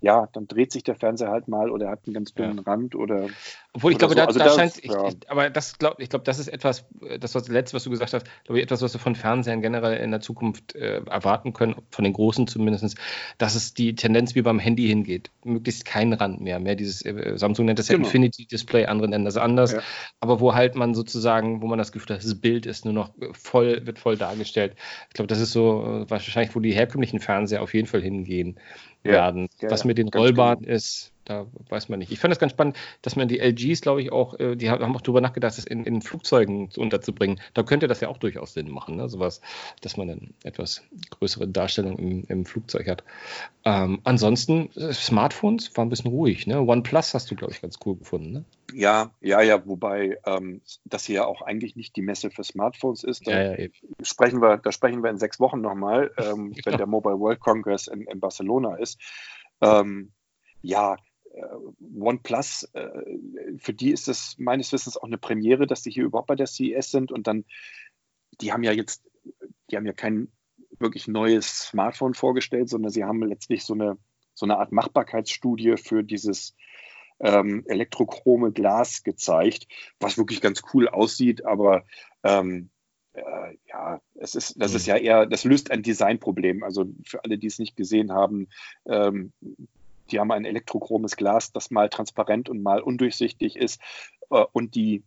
ja, 0.00 0.28
dann 0.32 0.46
dreht 0.46 0.70
sich 0.70 0.84
der 0.84 0.94
Fernseher 0.94 1.30
halt 1.30 1.48
mal 1.48 1.70
oder 1.70 1.90
hat 1.90 2.00
einen 2.06 2.14
ganz 2.14 2.32
dünnen 2.32 2.58
ja. 2.58 2.62
Rand 2.62 2.94
oder. 2.94 3.28
Obwohl 3.72 3.92
ich 3.92 3.98
glaube, 3.98 4.14
so. 4.14 4.18
da, 4.18 4.26
also 4.26 4.38
da 4.38 4.50
scheint, 4.50 4.78
ich, 4.78 4.90
ja. 4.90 5.10
aber 5.26 5.50
das 5.50 5.78
glaube 5.78 6.00
ich 6.02 6.08
glaube, 6.08 6.24
das 6.24 6.38
ist 6.38 6.48
etwas, 6.48 6.84
das 7.18 7.34
was 7.34 7.48
letzte, 7.48 7.74
was 7.74 7.84
du 7.84 7.90
gesagt 7.90 8.12
hast, 8.12 8.26
glaube 8.44 8.58
ich, 8.58 8.62
etwas, 8.62 8.80
was 8.80 8.94
wir 8.94 9.00
von 9.00 9.16
Fernsehern 9.16 9.60
generell 9.60 9.98
in 9.98 10.12
der 10.12 10.20
Zukunft 10.20 10.76
äh, 10.76 11.02
erwarten 11.04 11.52
können, 11.52 11.74
von 11.90 12.04
den 12.04 12.12
Großen 12.12 12.46
zumindest, 12.46 12.96
dass 13.38 13.56
es 13.56 13.74
die 13.74 13.96
Tendenz 13.96 14.36
wie 14.36 14.42
beim 14.42 14.60
Handy 14.60 14.86
hingeht. 14.86 15.30
Möglichst 15.42 15.84
kein 15.84 16.12
Rand 16.12 16.40
mehr. 16.40 16.60
Mehr 16.60 16.76
dieses, 16.76 17.04
äh, 17.04 17.36
Samsung 17.36 17.66
nennt 17.66 17.80
das 17.80 17.88
ja 17.88 17.96
genau. 17.96 18.06
Infinity 18.06 18.46
Display, 18.46 18.86
andere 18.86 19.08
nennen 19.08 19.24
das 19.24 19.36
anders, 19.36 19.72
ja. 19.72 19.80
aber 20.20 20.38
wo 20.38 20.54
halt 20.54 20.76
man 20.76 20.94
sozusagen, 20.94 21.60
wo 21.60 21.66
man 21.66 21.78
das 21.78 21.90
Gefühl 21.90 22.14
hat, 22.14 22.24
das 22.24 22.40
Bild 22.40 22.66
ist 22.66 22.84
nur 22.84 22.94
noch 22.94 23.10
voll, 23.32 23.84
wird 23.84 23.98
voll 23.98 24.16
dargestellt. 24.16 24.76
Ich 25.08 25.14
glaube, 25.14 25.26
das 25.26 25.40
ist 25.40 25.50
so 25.50 25.82
äh, 25.82 26.10
wahrscheinlich, 26.10 26.54
wo 26.54 26.60
die 26.60 26.72
herkömmlichen 26.72 27.18
Fernseher 27.18 27.62
auf 27.62 27.74
jeden 27.74 27.88
Fall 27.88 28.00
hingehen 28.00 28.58
werden. 29.08 29.48
Ja, 29.60 29.70
Was 29.70 29.84
mit 29.84 29.98
den 29.98 30.08
Rollbahnen 30.08 30.62
genau. 30.62 30.74
ist, 30.74 31.12
da 31.28 31.46
weiß 31.68 31.90
man 31.90 31.98
nicht. 31.98 32.10
Ich 32.10 32.18
fand 32.18 32.32
das 32.32 32.38
ganz 32.38 32.52
spannend, 32.52 32.76
dass 33.02 33.14
man 33.14 33.28
die 33.28 33.38
LGs, 33.38 33.82
glaube 33.82 34.00
ich, 34.00 34.10
auch, 34.10 34.38
äh, 34.40 34.56
die 34.56 34.70
haben 34.70 34.96
auch 34.96 35.00
darüber 35.02 35.20
nachgedacht, 35.20 35.58
das 35.58 35.64
in, 35.64 35.84
in 35.84 36.00
Flugzeugen 36.00 36.70
unterzubringen. 36.76 37.38
Da 37.52 37.62
könnte 37.62 37.86
das 37.86 38.00
ja 38.00 38.08
auch 38.08 38.16
durchaus 38.16 38.54
Sinn 38.54 38.70
machen, 38.70 38.96
ne? 38.96 39.08
sowas, 39.08 39.42
dass 39.82 39.98
man 39.98 40.08
dann 40.08 40.34
etwas 40.42 40.82
größere 41.10 41.46
Darstellung 41.46 41.98
im, 41.98 42.24
im 42.28 42.46
Flugzeug 42.46 42.88
hat. 42.88 43.04
Ähm, 43.64 44.00
ansonsten, 44.04 44.70
äh, 44.76 44.92
Smartphones 44.94 45.76
waren 45.76 45.88
ein 45.88 45.90
bisschen 45.90 46.10
ruhig. 46.10 46.46
Ne? 46.46 46.60
OnePlus 46.60 47.12
hast 47.12 47.30
du, 47.30 47.36
glaube 47.36 47.52
ich, 47.52 47.60
ganz 47.60 47.78
cool 47.84 47.96
gefunden. 47.96 48.32
Ne? 48.32 48.44
Ja, 48.72 49.10
ja, 49.20 49.42
ja, 49.42 49.66
wobei 49.66 50.16
ähm, 50.24 50.62
das 50.86 51.04
hier 51.04 51.16
ja 51.16 51.26
auch 51.26 51.42
eigentlich 51.42 51.76
nicht 51.76 51.94
die 51.96 52.02
Messe 52.02 52.30
für 52.30 52.44
Smartphones 52.44 53.04
ist. 53.04 53.26
Da, 53.26 53.32
Ja, 53.32 53.58
ja, 53.58 53.68
sprechen, 54.02 54.40
wir, 54.40 54.56
da 54.56 54.72
sprechen 54.72 55.02
wir 55.02 55.10
in 55.10 55.18
sechs 55.18 55.40
Wochen 55.40 55.60
nochmal, 55.60 56.10
ähm, 56.18 56.54
wenn 56.64 56.78
der 56.78 56.86
Mobile 56.86 57.18
World 57.18 57.40
Congress 57.40 57.86
in, 57.86 58.02
in 58.02 58.18
Barcelona 58.18 58.76
ist. 58.76 58.98
Ähm, 59.60 60.12
ja, 60.62 60.96
OnePlus, 61.98 62.68
äh, 62.72 62.88
für 63.58 63.72
die 63.72 63.90
ist 63.90 64.08
es 64.08 64.36
meines 64.38 64.72
Wissens 64.72 64.96
auch 64.96 65.04
eine 65.04 65.18
Premiere, 65.18 65.66
dass 65.66 65.82
die 65.82 65.90
hier 65.90 66.04
überhaupt 66.04 66.28
bei 66.28 66.36
der 66.36 66.46
CES 66.46 66.90
sind. 66.90 67.12
Und 67.12 67.26
dann, 67.26 67.44
die 68.40 68.52
haben 68.52 68.62
ja 68.62 68.72
jetzt, 68.72 69.02
die 69.70 69.76
haben 69.76 69.86
ja 69.86 69.92
kein 69.92 70.28
wirklich 70.78 71.08
neues 71.08 71.68
Smartphone 71.68 72.14
vorgestellt, 72.14 72.68
sondern 72.68 72.92
sie 72.92 73.04
haben 73.04 73.22
letztlich 73.22 73.64
so 73.64 73.74
eine, 73.74 73.98
so 74.34 74.46
eine 74.46 74.58
Art 74.58 74.72
Machbarkeitsstudie 74.72 75.76
für 75.76 76.04
dieses 76.04 76.54
ähm, 77.20 77.64
elektrochrome 77.66 78.52
Glas 78.52 79.02
gezeigt, 79.02 79.66
was 79.98 80.18
wirklich 80.18 80.40
ganz 80.40 80.62
cool 80.72 80.88
aussieht, 80.88 81.44
aber 81.44 81.84
ähm, 82.22 82.70
äh, 83.14 83.56
ja, 83.66 84.00
es 84.14 84.34
ist, 84.34 84.60
das 84.60 84.74
ist 84.74 84.86
ja 84.86 84.96
eher, 84.96 85.26
das 85.26 85.44
löst 85.44 85.70
ein 85.70 85.82
Designproblem. 85.82 86.62
Also 86.62 86.86
für 87.04 87.24
alle, 87.24 87.38
die 87.38 87.46
es 87.46 87.58
nicht 87.58 87.76
gesehen 87.76 88.12
haben, 88.12 88.48
ähm, 88.86 89.32
die 90.10 90.20
haben 90.20 90.30
ein 90.30 90.44
elektrochromes 90.44 91.16
Glas, 91.16 91.52
das 91.52 91.70
mal 91.70 91.88
transparent 91.88 92.48
und 92.48 92.62
mal 92.62 92.80
undurchsichtig 92.80 93.56
ist 93.56 93.80
äh, 94.30 94.44
und 94.52 94.74
die 94.74 95.04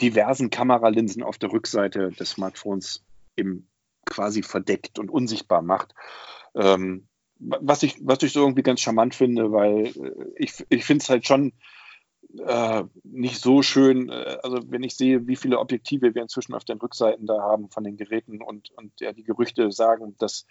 diversen 0.00 0.50
Kameralinsen 0.50 1.22
auf 1.22 1.38
der 1.38 1.52
Rückseite 1.52 2.10
des 2.10 2.30
Smartphones 2.30 3.04
eben 3.36 3.68
quasi 4.04 4.42
verdeckt 4.42 4.98
und 4.98 5.10
unsichtbar 5.10 5.62
macht. 5.62 5.94
Ähm, 6.54 7.08
was, 7.38 7.82
ich, 7.82 7.96
was 8.00 8.22
ich 8.22 8.32
so 8.32 8.40
irgendwie 8.40 8.62
ganz 8.62 8.80
charmant 8.80 9.14
finde, 9.14 9.52
weil 9.52 9.86
äh, 9.86 10.32
ich, 10.36 10.64
ich 10.68 10.84
finde 10.84 11.02
es 11.02 11.10
halt 11.10 11.26
schon 11.26 11.52
äh, 12.38 12.84
nicht 13.04 13.40
so 13.40 13.62
schön, 13.62 14.08
äh, 14.08 14.38
also 14.42 14.60
wenn 14.70 14.82
ich 14.82 14.96
sehe, 14.96 15.26
wie 15.26 15.36
viele 15.36 15.58
Objektive 15.58 16.14
wir 16.14 16.22
inzwischen 16.22 16.54
auf 16.54 16.64
den 16.64 16.78
Rückseiten 16.78 17.26
da 17.26 17.40
haben 17.40 17.70
von 17.70 17.84
den 17.84 17.96
Geräten 17.96 18.42
und, 18.42 18.70
und 18.70 19.00
ja, 19.00 19.12
die 19.12 19.24
Gerüchte 19.24 19.70
sagen, 19.72 20.14
dass 20.18 20.46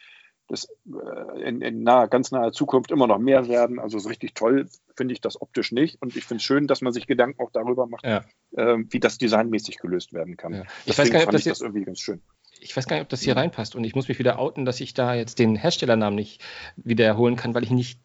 das 0.47 0.67
äh, 0.87 1.41
in, 1.41 1.61
in 1.61 1.83
naher, 1.83 2.07
ganz 2.07 2.31
naher 2.31 2.51
Zukunft 2.51 2.91
immer 2.91 3.07
noch 3.07 3.17
mehr 3.17 3.47
werden. 3.47 3.79
Also 3.79 3.99
so 3.99 4.09
richtig 4.09 4.33
toll 4.33 4.67
finde 4.95 5.13
ich 5.13 5.21
das 5.21 5.41
optisch 5.41 5.71
nicht. 5.71 6.01
Und 6.01 6.15
ich 6.15 6.25
finde 6.25 6.39
es 6.39 6.43
schön, 6.43 6.67
dass 6.67 6.81
man 6.81 6.93
sich 6.93 7.07
Gedanken 7.07 7.41
auch 7.41 7.51
darüber 7.51 7.87
macht, 7.87 8.05
Ja. 8.05 8.23
äh, 8.55 8.77
wie 8.89 8.99
das 8.99 9.17
designmäßig 9.17 9.79
gelöst 9.79 10.13
werden 10.13 10.37
kann. 10.37 10.53
Ja. 10.53 10.61
Ich 10.85 10.97
weiß 10.97 11.07
Deswegen 11.09 11.13
gar 11.13 11.19
nicht, 11.19 11.27
ob 11.27 11.31
das 11.31 11.41
ich 11.41 11.51
das 11.51 11.61
irgendwie 11.61 11.83
ganz 11.85 11.99
schön. 11.99 12.21
Ich 12.59 12.75
weiß 12.75 12.87
gar 12.87 12.95
nicht, 12.97 13.03
ob 13.03 13.09
das 13.09 13.21
hier 13.21 13.35
reinpasst 13.35 13.75
und 13.75 13.83
ich 13.83 13.95
muss 13.95 14.07
mich 14.07 14.17
wieder 14.19 14.39
outen, 14.39 14.65
dass 14.65 14.79
ich 14.79 14.93
da 14.93 15.13
jetzt 15.13 15.39
den 15.39 15.55
Herstellernamen 15.55 16.15
nicht 16.15 16.41
wiederholen 16.77 17.35
kann, 17.35 17.53
weil 17.53 17.63
ich 17.63 17.71
nicht 17.71 17.99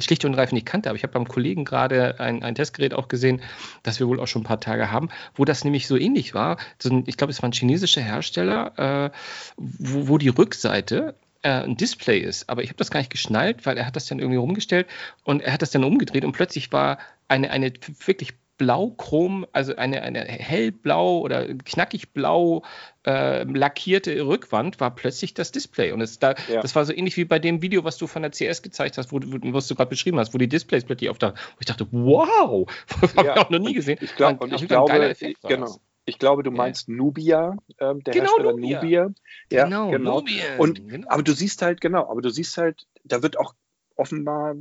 schlicht 0.00 0.24
und 0.24 0.32
ergreifend 0.32 0.54
nicht 0.54 0.66
kannte, 0.66 0.88
aber 0.88 0.96
ich 0.96 1.02
habe 1.04 1.12
beim 1.12 1.28
Kollegen 1.28 1.64
gerade 1.64 2.18
ein, 2.18 2.42
ein 2.42 2.54
Testgerät 2.54 2.94
auch 2.94 3.08
gesehen, 3.08 3.40
das 3.82 4.00
wir 4.00 4.08
wohl 4.08 4.20
auch 4.20 4.26
schon 4.26 4.42
ein 4.42 4.46
paar 4.46 4.60
Tage 4.60 4.90
haben, 4.90 5.10
wo 5.34 5.44
das 5.44 5.64
nämlich 5.64 5.86
so 5.86 5.96
ähnlich 5.96 6.34
war. 6.34 6.58
Ich 7.06 7.16
glaube, 7.16 7.30
es 7.30 7.42
war 7.42 7.48
ein 7.48 7.52
chinesischer 7.52 8.00
Hersteller, 8.00 9.06
äh, 9.06 9.10
wo, 9.56 10.08
wo 10.08 10.18
die 10.18 10.28
Rückseite 10.28 11.14
ein 11.50 11.76
Display 11.76 12.18
ist. 12.18 12.48
Aber 12.48 12.62
ich 12.62 12.68
habe 12.70 12.76
das 12.78 12.90
gar 12.90 13.00
nicht 13.00 13.10
geschnallt, 13.10 13.66
weil 13.66 13.76
er 13.78 13.86
hat 13.86 13.96
das 13.96 14.06
dann 14.06 14.18
irgendwie 14.18 14.38
rumgestellt 14.38 14.86
und 15.24 15.42
er 15.42 15.52
hat 15.52 15.62
das 15.62 15.70
dann 15.70 15.84
umgedreht 15.84 16.24
und 16.24 16.32
plötzlich 16.32 16.72
war 16.72 16.98
eine, 17.28 17.50
eine 17.50 17.72
wirklich 18.06 18.32
blau-chrom, 18.56 19.46
also 19.52 19.74
eine, 19.74 20.02
eine 20.02 20.20
hellblau 20.20 21.18
oder 21.18 21.46
knackig 21.54 22.12
blau 22.12 22.62
äh, 23.04 23.42
lackierte 23.42 24.24
Rückwand 24.24 24.78
war 24.78 24.94
plötzlich 24.94 25.34
das 25.34 25.50
Display. 25.50 25.90
Und 25.90 26.00
es 26.00 26.18
da, 26.20 26.34
Ja. 26.48 26.60
das 26.62 26.74
war 26.76 26.84
so 26.84 26.92
ähnlich 26.92 27.16
wie 27.16 27.24
bei 27.24 27.40
dem 27.40 27.62
Video, 27.62 27.82
was 27.82 27.96
du 27.98 28.06
von 28.06 28.22
der 28.22 28.30
CS 28.30 28.62
gezeigt 28.62 28.96
hast, 28.96 29.10
wo, 29.12 29.18
du- 29.18 29.52
was 29.52 29.66
du 29.66 29.74
gerade 29.74 29.90
beschrieben 29.90 30.18
hast, 30.20 30.34
wo 30.34 30.38
die 30.38 30.48
Displays 30.48 30.84
plötzlich 30.84 31.10
auf 31.10 31.18
da, 31.18 31.30
wo 31.32 31.56
ich 31.60 31.66
dachte, 31.66 31.86
wow, 31.90 32.66
habe 33.16 33.26
Ja, 33.26 33.34
ich 33.34 33.40
auch 33.40 33.50
noch 33.50 33.58
nie 33.58 33.74
gesehen. 33.74 33.98
Ich, 34.00 34.14
glaub, 34.14 34.40
und 34.40 34.52
ich 34.52 34.68
glaube, 34.68 34.92
Effekt 35.10 35.42
war 35.42 35.50
genau. 35.50 35.66
das. 35.66 35.80
Ich 36.06 36.18
glaube, 36.18 36.42
du 36.42 36.50
Ja. 36.50 36.56
meinst 36.56 36.88
Nubia, 36.88 37.56
ähm, 37.78 38.02
der 38.04 38.12
Genau, 38.14 38.26
Hersteller 38.26 38.52
Nubia. 38.52 38.82
Nubia. 38.82 39.14
Ja, 39.50 39.64
Genau, 39.64 39.90
genau. 39.90 40.20
Nubian, 40.20 40.58
Und, 40.58 40.88
genau. 40.88 41.08
aber 41.08 41.22
du 41.22 41.32
siehst 41.32 41.62
halt, 41.62 41.80
genau, 41.80 42.10
aber 42.10 42.20
du 42.20 42.30
siehst 42.30 42.56
halt, 42.58 42.86
da 43.04 43.22
wird 43.22 43.38
auch 43.38 43.54
offenbar 43.96 44.56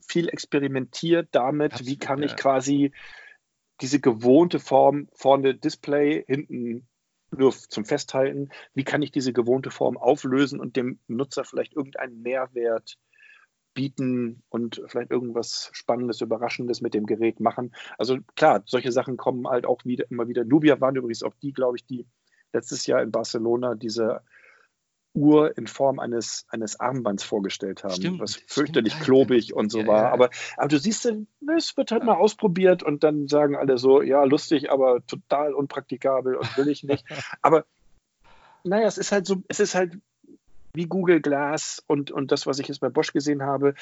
viel 0.00 0.28
experimentiert 0.28 1.28
damit, 1.32 1.72
wie 1.72 1.74
Absolut, 1.74 2.00
kann 2.00 2.22
ich 2.22 2.30
ja. 2.32 2.36
quasi 2.36 2.92
diese 3.80 4.00
gewohnte 4.00 4.58
Form, 4.58 5.08
vorne 5.12 5.54
Display, 5.54 6.24
hinten 6.26 6.86
nur 7.30 7.52
zum 7.52 7.84
Festhalten, 7.84 8.50
wie 8.74 8.84
kann 8.84 9.02
ich 9.02 9.10
diese 9.10 9.32
gewohnte 9.32 9.70
Form 9.70 9.96
auflösen 9.98 10.60
und 10.60 10.76
dem 10.76 10.98
Nutzer 11.08 11.44
vielleicht 11.44 11.74
irgendeinen 11.74 12.22
Mehrwert 12.22 12.96
bieten 13.78 14.42
und 14.48 14.82
vielleicht 14.86 15.12
irgendwas 15.12 15.70
Spannendes, 15.72 16.20
Überraschendes 16.20 16.80
mit 16.80 16.94
dem 16.94 17.06
Gerät 17.06 17.38
machen. 17.38 17.72
Also 17.96 18.18
klar, 18.34 18.64
solche 18.66 18.90
Sachen 18.90 19.16
kommen 19.16 19.46
halt 19.46 19.66
auch 19.66 19.84
wieder 19.84 20.10
immer 20.10 20.26
wieder. 20.26 20.44
Nubia 20.44 20.80
waren 20.80 20.96
übrigens 20.96 21.22
auch 21.22 21.34
die, 21.40 21.52
glaube 21.52 21.76
ich, 21.76 21.86
die 21.86 22.04
letztes 22.52 22.86
Jahr 22.86 23.00
in 23.02 23.12
Barcelona 23.12 23.76
diese 23.76 24.22
Uhr 25.14 25.56
in 25.56 25.68
Form 25.68 26.00
eines, 26.00 26.44
eines 26.48 26.80
Armbands 26.80 27.22
vorgestellt 27.22 27.84
haben, 27.84 27.92
Stimmt, 27.92 28.18
was 28.18 28.32
stimmt, 28.32 28.50
fürchterlich 28.50 28.94
ja, 28.94 28.98
klobig 28.98 29.54
und 29.54 29.70
so 29.70 29.78
Ja, 29.78 29.86
war. 29.86 30.02
ja. 30.02 30.12
Aber, 30.12 30.30
aber 30.56 30.68
du 30.68 30.78
siehst, 30.80 31.06
es 31.56 31.76
wird 31.76 31.92
halt 31.92 32.02
mal 32.02 32.16
ausprobiert 32.16 32.82
und 32.82 33.04
dann 33.04 33.28
sagen 33.28 33.54
alle 33.54 33.78
so, 33.78 34.02
ja, 34.02 34.24
lustig, 34.24 34.72
aber 34.72 35.06
total 35.06 35.54
unpraktikabel 35.54 36.34
und 36.34 36.56
will 36.56 36.66
ich 36.66 36.82
nicht. 36.82 37.04
aber 37.42 37.64
naja, 38.64 38.88
es 38.88 38.98
ist 38.98 39.12
halt 39.12 39.24
so, 39.24 39.36
es 39.46 39.60
ist 39.60 39.76
halt 39.76 39.98
wie 40.74 40.86
Google 40.86 41.20
Glass 41.20 41.82
und, 41.86 42.10
und 42.10 42.30
das, 42.32 42.46
was 42.46 42.58
ich 42.58 42.68
jetzt 42.68 42.80
bei 42.80 42.88
Bosch 42.88 43.12
gesehen 43.12 43.42
habe. 43.42 43.74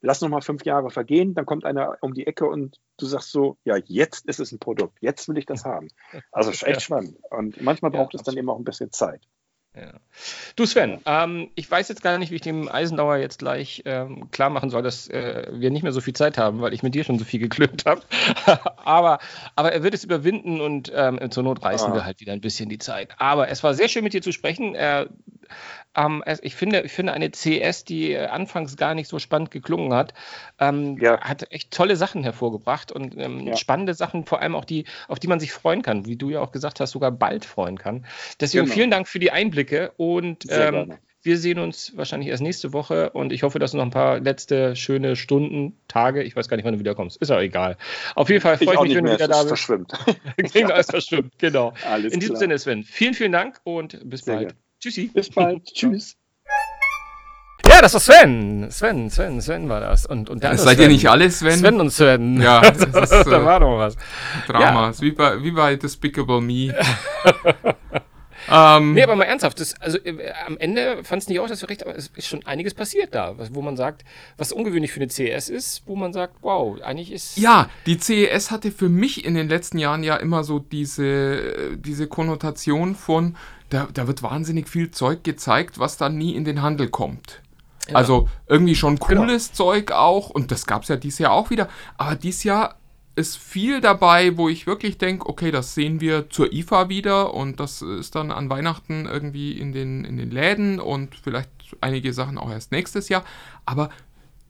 Lass 0.00 0.20
noch 0.20 0.28
mal 0.28 0.42
fünf 0.42 0.64
Jahre 0.64 0.90
vergehen, 0.90 1.34
dann 1.34 1.44
kommt 1.44 1.64
einer 1.64 1.96
um 2.02 2.14
die 2.14 2.26
Ecke 2.26 2.46
und 2.46 2.78
du 2.98 3.06
sagst 3.06 3.32
so, 3.32 3.56
ja, 3.64 3.76
jetzt 3.76 4.26
ist 4.26 4.38
es 4.38 4.52
ein 4.52 4.60
Produkt, 4.60 4.96
jetzt 5.00 5.28
will 5.28 5.38
ich 5.38 5.46
das 5.46 5.64
haben. 5.64 5.88
Also 6.30 6.50
ist 6.52 6.62
echt 6.62 6.76
Ja. 6.76 6.80
spannend. 6.80 7.16
Und 7.30 7.60
manchmal 7.60 7.92
Ja, 7.92 7.98
braucht 7.98 8.14
es 8.14 8.22
dann 8.22 8.36
eben 8.36 8.48
auch 8.48 8.58
ein 8.58 8.64
bisschen 8.64 8.92
Zeit. 8.92 9.22
Ja. 9.76 9.92
Du 10.56 10.66
Sven, 10.66 11.00
ähm, 11.04 11.50
ich 11.54 11.70
weiß 11.70 11.88
jetzt 11.88 12.02
gar 12.02 12.16
nicht, 12.18 12.30
wie 12.30 12.36
ich 12.36 12.40
dem 12.40 12.68
Eisenauer 12.68 13.16
jetzt 13.16 13.38
gleich 13.40 13.82
ähm, 13.84 14.30
klar 14.30 14.50
machen 14.50 14.70
soll, 14.70 14.82
dass 14.82 15.08
äh, 15.08 15.48
wir 15.52 15.70
nicht 15.70 15.82
mehr 15.82 15.92
so 15.92 16.00
viel 16.00 16.14
Zeit 16.14 16.38
haben, 16.38 16.60
weil 16.60 16.72
ich 16.72 16.82
mit 16.82 16.94
dir 16.94 17.04
schon 17.04 17.18
so 17.18 17.24
viel 17.24 17.38
geklönt 17.40 17.84
habe. 17.84 18.02
aber, 18.76 19.18
aber 19.56 19.72
er 19.72 19.82
wird 19.82 19.94
es 19.94 20.04
überwinden 20.04 20.60
und 20.60 20.90
ähm, 20.94 21.30
zur 21.30 21.42
Not 21.42 21.62
reißen 21.64 21.90
Ah. 21.92 21.94
wir 21.94 22.04
halt 22.04 22.20
wieder 22.20 22.32
ein 22.32 22.40
bisschen 22.40 22.68
die 22.68 22.78
Zeit. 22.78 23.10
Aber 23.18 23.48
es 23.48 23.62
war 23.62 23.74
sehr 23.74 23.88
schön 23.88 24.04
mit 24.04 24.14
dir 24.14 24.22
zu 24.22 24.32
sprechen. 24.32 24.74
Äh, 24.74 25.06
ähm, 25.96 26.22
ich, 26.42 26.54
finde, 26.54 26.80
ich 26.82 26.92
finde 26.92 27.12
eine 27.12 27.30
CS, 27.30 27.84
die 27.84 28.12
äh, 28.12 28.26
anfangs 28.26 28.76
gar 28.76 28.94
nicht 28.94 29.08
so 29.08 29.18
spannend 29.18 29.50
geklungen 29.50 29.92
hat, 29.92 30.14
ähm, 30.58 30.98
Ja. 31.00 31.20
hat 31.20 31.50
echt 31.52 31.72
tolle 31.72 31.96
Sachen 31.96 32.22
hervorgebracht 32.22 32.92
und 32.92 33.16
ähm, 33.18 33.46
Ja. 33.46 33.56
spannende 33.56 33.94
Sachen, 33.94 34.24
vor 34.24 34.40
allem 34.40 34.54
auch 34.54 34.64
die, 34.64 34.84
auf 35.08 35.18
die 35.18 35.26
man 35.28 35.40
sich 35.40 35.52
freuen 35.52 35.82
kann, 35.82 36.06
wie 36.06 36.16
du 36.16 36.30
ja 36.30 36.40
auch 36.40 36.52
gesagt 36.52 36.80
hast, 36.80 36.92
sogar 36.92 37.10
bald 37.10 37.44
freuen 37.44 37.78
kann. 37.78 38.06
Deswegen 38.40 38.64
Genau. 38.64 38.74
vielen 38.74 38.90
Dank 38.90 39.08
für 39.08 39.18
die 39.18 39.30
Einblicke 39.30 39.92
und 39.96 40.46
ähm, 40.50 40.94
wir 41.22 41.36
sehen 41.36 41.58
uns 41.58 41.96
wahrscheinlich 41.96 42.28
erst 42.30 42.42
nächste 42.42 42.72
Woche 42.72 43.10
und 43.10 43.32
ich 43.32 43.42
hoffe, 43.42 43.58
dass 43.58 43.72
du 43.72 43.76
noch 43.76 43.84
ein 43.84 43.90
paar 43.90 44.20
letzte 44.20 44.76
schöne 44.76 45.16
Stunden, 45.16 45.76
Tage, 45.88 46.22
ich 46.22 46.36
weiß 46.36 46.48
gar 46.48 46.56
nicht, 46.56 46.64
wann 46.64 46.74
du 46.74 46.78
wiederkommst, 46.78 47.16
ist 47.20 47.30
auch 47.30 47.40
egal. 47.40 47.76
Auf 48.14 48.28
jeden 48.28 48.40
Fall 48.40 48.56
freue 48.56 48.76
ich 48.76 48.80
mich, 48.80 48.94
wenn 48.94 49.04
du 49.04 49.12
wieder 49.12 49.26
da 49.28 49.34
ist 49.34 49.48
bist. 49.48 49.48
verschwimmt. 49.48 49.92
Klingt 50.36 50.70
alles 50.70 50.86
verschwimmt, 50.90 51.38
genau. 51.38 51.74
Alles 51.82 52.12
In 52.12 52.20
diesem 52.20 52.34
klar. 52.34 52.40
Sinne, 52.40 52.58
Sven, 52.58 52.84
vielen, 52.84 53.14
vielen 53.14 53.32
Dank 53.32 53.60
und 53.64 53.98
bis 54.08 54.22
Sehr 54.22 54.36
bald. 54.36 54.48
gerne. 54.50 54.67
Tschüssi. 54.80 55.10
Bis 55.12 55.30
bald. 55.30 55.64
Tschüss. 55.74 56.16
Ja, 57.66 57.82
das 57.82 57.92
war 57.94 58.00
Sven. 58.00 58.70
Sven, 58.70 59.10
Sven, 59.10 59.40
Sven 59.40 59.68
war 59.68 59.80
das. 59.80 60.06
Und, 60.06 60.30
und 60.30 60.42
der 60.42 60.50
andere 60.50 60.64
Seid 60.64 60.78
ihr 60.78 60.84
Sven. 60.84 60.92
nicht 60.92 61.08
alle 61.10 61.30
Sven? 61.30 61.58
Sven 61.58 61.80
und 61.80 61.90
Sven. 61.90 62.40
Ja, 62.40 62.60
das 62.70 63.10
ist, 63.10 63.26
da 63.26 63.40
äh, 63.40 63.44
war 63.44 63.60
doch 63.60 63.78
was. 63.78 63.96
Drama. 64.46 64.90
Ist 64.90 65.00
Wie, 65.02 65.12
bei, 65.12 65.42
wie 65.42 65.50
bei 65.50 65.76
Despicable 65.76 66.40
Me. 66.40 66.74
ähm, 68.50 68.94
Nee, 68.94 69.02
aber 69.02 69.16
mal 69.16 69.24
ernsthaft, 69.24 69.60
das, 69.60 69.78
also 69.80 69.98
äh, 69.98 70.32
am 70.46 70.56
Ende 70.56 71.04
fand 71.04 71.22
es 71.22 71.28
nicht 71.28 71.40
auch, 71.40 71.48
dass 71.48 71.60
wir 71.60 71.68
recht, 71.68 71.84
aber 71.84 71.94
es 71.96 72.08
ist 72.14 72.26
schon 72.28 72.46
einiges 72.46 72.74
passiert 72.74 73.14
da, 73.14 73.36
wo 73.50 73.60
man 73.60 73.76
sagt, 73.76 74.04
was 74.38 74.52
ungewöhnlich 74.52 74.92
für 74.92 75.00
eine 75.00 75.08
CS 75.08 75.48
ist, 75.48 75.82
wo 75.86 75.94
man 75.94 76.12
sagt, 76.12 76.36
wow, 76.40 76.80
eigentlich 76.80 77.12
ist. 77.12 77.36
Ja, 77.36 77.68
die 77.86 77.98
CES 77.98 78.50
hatte 78.50 78.72
für 78.72 78.88
mich 78.88 79.24
in 79.24 79.34
den 79.34 79.48
letzten 79.48 79.78
Jahren 79.78 80.02
ja 80.02 80.16
immer 80.16 80.42
so 80.42 80.58
diese, 80.58 81.04
äh, 81.04 81.76
diese 81.76 82.06
Konnotation 82.06 82.94
von, 82.94 83.36
da, 83.68 83.88
da 83.92 84.06
wird 84.06 84.22
wahnsinnig 84.22 84.68
viel 84.68 84.90
Zeug 84.90 85.24
gezeigt, 85.24 85.78
was 85.78 85.96
dann 85.96 86.16
nie 86.16 86.34
in 86.34 86.44
den 86.44 86.62
Handel 86.62 86.88
kommt. 86.88 87.42
Also 87.94 88.28
irgendwie 88.46 88.74
schon 88.74 88.96
Genau. 88.96 89.22
cooles 89.22 89.52
Zeug 89.52 89.92
auch, 89.92 90.28
und 90.30 90.50
das 90.50 90.66
gab 90.66 90.82
es 90.82 90.88
ja 90.88 90.96
dieses 90.96 91.18
Jahr 91.20 91.32
auch 91.32 91.48
wieder, 91.50 91.68
aber 91.96 92.16
dieses 92.16 92.44
Jahr 92.44 92.76
ist 93.16 93.36
viel 93.38 93.80
dabei, 93.80 94.36
wo 94.36 94.48
ich 94.48 94.66
wirklich 94.66 94.98
denke, 94.98 95.26
okay, 95.26 95.50
das 95.50 95.74
sehen 95.74 96.00
wir 96.00 96.28
zur 96.30 96.52
IFA 96.52 96.88
wieder 96.88 97.34
und 97.34 97.58
das 97.60 97.82
ist 97.82 98.14
dann 98.14 98.30
an 98.30 98.48
Weihnachten 98.50 99.06
irgendwie 99.06 99.52
in 99.58 99.72
den, 99.72 100.04
in 100.04 100.16
den 100.18 100.30
Läden 100.30 100.78
und 100.80 101.16
vielleicht 101.16 101.50
einige 101.80 102.12
Sachen 102.12 102.38
auch 102.38 102.50
erst 102.50 102.72
nächstes 102.72 103.08
Jahr, 103.08 103.24
aber 103.66 103.90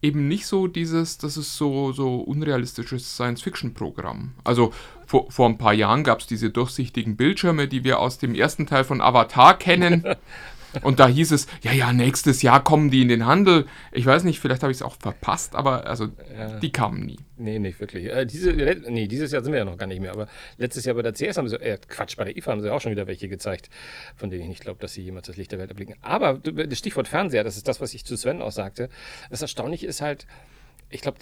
eben 0.02 0.28
nicht 0.28 0.46
so 0.46 0.66
dieses, 0.66 1.18
das 1.18 1.36
ist 1.36 1.56
so, 1.56 1.92
so 1.92 2.16
unrealistisches 2.16 3.14
Science-Fiction-Programm. 3.14 4.32
Also 4.44 4.72
vor, 5.06 5.30
vor 5.30 5.48
ein 5.48 5.58
paar 5.58 5.74
Jahren 5.74 6.04
gab 6.04 6.20
es 6.20 6.26
diese 6.26 6.50
durchsichtigen 6.50 7.16
Bildschirme, 7.16 7.66
die 7.68 7.84
wir 7.84 7.98
aus 7.98 8.18
dem 8.18 8.34
ersten 8.34 8.66
Teil 8.66 8.84
von 8.84 9.00
Avatar 9.00 9.58
kennen. 9.58 10.04
Und 10.82 11.00
da 11.00 11.08
hieß 11.08 11.32
es, 11.32 11.46
ja, 11.62 11.72
ja, 11.72 11.92
nächstes 11.92 12.42
Jahr 12.42 12.62
kommen 12.62 12.90
die 12.90 13.02
in 13.02 13.08
den 13.08 13.26
Handel. 13.26 13.66
Ich 13.92 14.04
weiß 14.06 14.24
nicht, 14.24 14.38
vielleicht 14.40 14.62
habe 14.62 14.70
ich 14.72 14.78
es 14.78 14.82
auch 14.82 14.96
verpasst, 14.96 15.54
aber 15.54 15.86
also 15.86 16.08
Ja. 16.36 16.58
die 16.60 16.70
kamen 16.70 17.06
nie. 17.06 17.18
Nee, 17.36 17.58
nicht 17.58 17.78
wirklich. 17.80 18.06
Äh, 18.06 18.26
diese, 18.26 18.50
let- 18.50 18.88
nee, 18.90 19.06
dieses 19.06 19.30
Jahr 19.32 19.42
sind 19.42 19.52
wir 19.52 19.60
ja 19.60 19.64
noch 19.64 19.78
gar 19.78 19.86
nicht 19.86 20.00
mehr, 20.00 20.10
aber 20.12 20.26
letztes 20.56 20.84
Jahr 20.84 20.94
bei 20.96 21.02
der 21.02 21.12
CS 21.12 21.36
haben 21.38 21.48
sie, 21.48 21.56
äh, 21.56 21.78
Quatsch, 21.88 22.16
bei 22.16 22.24
der 22.24 22.36
IFA 22.36 22.52
haben 22.52 22.60
sie 22.60 22.70
auch 22.72 22.80
schon 22.80 22.92
wieder 22.92 23.06
welche 23.06 23.28
gezeigt, 23.28 23.70
von 24.16 24.28
denen 24.30 24.42
ich 24.42 24.48
nicht 24.48 24.60
glaube, 24.62 24.80
dass 24.80 24.92
sie 24.94 25.02
jemals 25.02 25.26
das 25.28 25.36
Licht 25.36 25.52
der 25.52 25.58
Welt 25.58 25.70
erblicken. 25.70 25.94
Aber 26.02 26.34
das 26.38 26.78
Stichwort 26.78 27.08
Fernseher, 27.08 27.44
das 27.44 27.56
ist 27.56 27.68
das, 27.68 27.80
was 27.80 27.94
ich 27.94 28.04
zu 28.04 28.16
Sven 28.16 28.42
auch 28.42 28.52
sagte. 28.52 28.88
Das 29.30 29.40
Erstaunliche 29.42 29.86
ist 29.86 30.00
halt, 30.00 30.26
ich 30.90 31.02
glaube, 31.02 31.18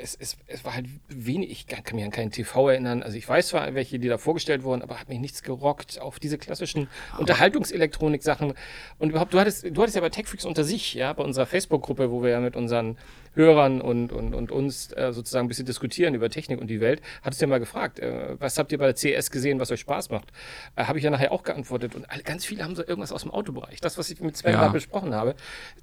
es, 0.00 0.14
es, 0.14 0.38
es 0.46 0.64
war 0.64 0.74
halt 0.74 0.86
wenig, 1.08 1.50
ich 1.50 1.66
kann 1.66 1.84
mich 1.94 2.04
an 2.04 2.10
keinen 2.10 2.30
TV 2.30 2.70
erinnern. 2.70 3.02
Also 3.02 3.18
ich 3.18 3.28
weiß 3.28 3.48
zwar, 3.48 3.74
welche, 3.74 3.98
die 3.98 4.08
da 4.08 4.16
vorgestellt 4.16 4.62
wurden, 4.62 4.80
aber 4.80 4.98
hat 4.98 5.10
mich 5.10 5.18
nichts 5.18 5.42
gerockt 5.42 6.00
auf 6.00 6.18
diese 6.18 6.38
klassischen 6.38 6.88
Unterhaltungselektronik-Sachen. 7.18 8.54
Und 8.98 9.10
überhaupt, 9.10 9.34
du 9.34 9.38
hattest, 9.38 9.64
du 9.64 9.82
hattest 9.82 9.96
ja 9.96 10.00
bei 10.00 10.08
TechFreaks 10.08 10.46
unter 10.46 10.64
sich, 10.64 10.94
ja, 10.94 11.12
bei 11.12 11.22
unserer 11.22 11.44
Facebook-Gruppe, 11.44 12.10
wo 12.10 12.22
wir 12.22 12.30
ja 12.30 12.40
mit 12.40 12.56
unseren 12.56 12.96
Hörern 13.34 13.80
und, 13.80 14.12
und, 14.12 14.34
und 14.34 14.50
uns 14.50 14.92
äh, 14.92 15.12
sozusagen 15.12 15.46
ein 15.46 15.48
bisschen 15.48 15.66
diskutieren 15.66 16.14
über 16.14 16.28
Technik 16.30 16.60
und 16.60 16.66
die 16.68 16.80
Welt, 16.80 17.00
hattest 17.22 17.40
du 17.40 17.46
ja 17.46 17.48
mal 17.50 17.60
gefragt, 17.60 17.98
äh, 18.00 18.36
was 18.40 18.58
habt 18.58 18.72
ihr 18.72 18.78
bei 18.78 18.92
der 18.92 18.94
CS 18.94 19.30
gesehen, 19.30 19.60
was 19.60 19.70
euch 19.70 19.80
Spaß 19.80 20.10
macht? 20.10 20.28
Äh, 20.76 20.84
habe 20.84 20.98
ich 20.98 21.04
ja 21.04 21.10
nachher 21.10 21.30
auch 21.32 21.42
geantwortet. 21.44 21.94
Und 21.94 22.06
ganz 22.24 22.44
viele 22.44 22.64
haben 22.64 22.74
so 22.74 22.82
irgendwas 22.86 23.12
aus 23.12 23.22
dem 23.22 23.30
Autobereich. 23.30 23.80
Das, 23.80 23.98
was 23.98 24.10
ich 24.10 24.20
mit 24.20 24.36
Sven 24.36 24.52
Ja. 24.52 24.58
gerade 24.60 24.72
besprochen 24.72 25.14
habe, 25.14 25.34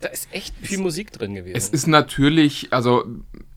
da 0.01 0.09
ist 0.09 0.27
echt 0.33 0.55
viel 0.61 0.79
Musik 0.79 1.11
drin 1.13 1.35
gewesen. 1.35 1.55
Es 1.57 1.69
ist 1.69 1.87
natürlich, 1.87 2.67
also 2.71 3.05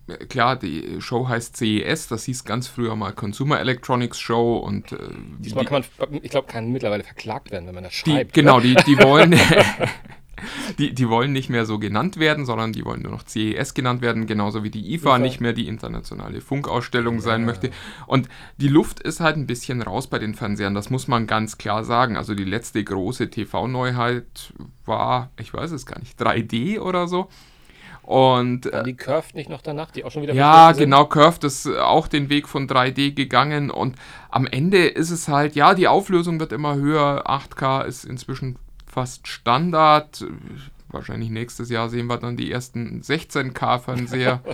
äh, 0.09 0.25
klar, 0.27 0.57
die 0.57 1.01
Show 1.01 1.29
heißt 1.29 1.57
CES, 1.57 2.07
das 2.09 2.25
hieß 2.25 2.45
ganz 2.45 2.69
früher 2.69 2.95
mal 2.97 3.13
Consumer 3.13 3.59
Electronics 3.61 4.21
Show 4.21 4.57
und 4.59 4.93
äh, 4.93 4.97
Diesmal 5.41 5.65
die- 5.65 5.69
kann 5.69 5.85
man, 5.99 6.21
ich 6.23 6.31
glaube, 6.31 6.47
kann 6.47 6.71
mittlerweile 6.71 7.03
verklagt 7.05 7.51
werden, 7.51 7.67
wenn 7.67 7.75
man 7.75 7.85
das 7.85 7.93
Die, 8.05 8.11
schreibt. 8.13 8.33
genau, 8.35 8.61
die, 8.61 8.75
die 8.87 8.99
wollen. 8.99 9.35
Die, 10.79 10.95
die 10.95 11.09
wollen 11.09 11.33
nicht 11.33 11.51
mehr 11.51 11.67
so 11.67 11.79
genannt 11.79 12.19
werden, 12.19 12.47
sondern 12.47 12.73
die 12.73 12.85
wollen 12.85 13.03
nur 13.03 13.13
noch 13.13 13.25
CES 13.27 13.75
genannt 13.75 14.03
werden, 14.03 14.27
genauso 14.27 14.63
wie 14.63 14.71
die 14.71 14.95
IFA 14.95 15.17
IFA. 15.17 15.19
nicht 15.19 15.41
mehr 15.41 15.53
die 15.53 15.69
internationale 15.69 16.41
Funkausstellung 16.41 17.21
sein 17.21 17.45
möchte. 17.45 17.71
Und 18.07 18.29
die 18.59 18.69
Luft 18.69 19.01
ist 19.01 19.21
halt 19.21 19.37
ein 19.37 19.47
bisschen 19.47 19.83
raus 19.83 20.07
bei 20.07 20.19
den 20.19 20.35
Fernsehern, 20.35 20.75
das 20.75 20.91
muss 20.91 21.09
man 21.09 21.27
ganz 21.27 21.59
klar 21.59 21.85
sagen. 21.85 22.17
Also 22.17 22.35
die 22.35 22.45
letzte 22.45 22.83
große 22.83 23.31
TV-Neuheit 23.31 24.53
war, 24.87 25.31
ich 25.39 25.53
weiß 25.53 25.73
es 25.73 25.87
gar 25.87 25.99
nicht, 25.99 26.21
3D 26.21 26.81
oder 26.81 27.09
so. 27.09 27.29
Und 28.03 28.67
äh, 28.67 28.83
die 28.83 28.97
Curved 28.97 29.37
nicht 29.37 29.49
noch 29.49 29.63
danach, 29.63 29.93
die 29.93 30.05
auch 30.05 30.11
schon 30.11 30.23
wieder 30.23 30.35
ja, 30.35 30.73
genau, 30.73 31.05
Curved 31.05 31.45
ist 31.45 31.69
auch 31.69 32.09
den 32.09 32.29
Weg 32.29 32.49
von 32.49 32.67
3D 32.67 33.15
gegangen 33.15 33.71
und 33.71 33.95
am 34.31 34.49
Ende 34.49 34.87
ist 34.87 35.11
es 35.11 35.29
halt, 35.29 35.55
ja, 35.55 35.75
die 35.75 35.87
Auflösung 35.87 36.41
wird 36.41 36.51
immer 36.51 36.75
höher, 36.75 37.31
8K 37.31 37.85
ist 37.85 38.05
inzwischen 38.05 38.57
fast 38.91 39.29
Standard. 39.29 40.25
Wahrscheinlich 40.89 41.31
nächstes 41.31 41.71
Jahr 41.71 41.89
sehen 41.89 42.07
wir 42.07 42.19
dann 42.19 42.37
die 42.37 42.51
ersten 42.51 43.01
16K-Fernseher. 43.01 44.41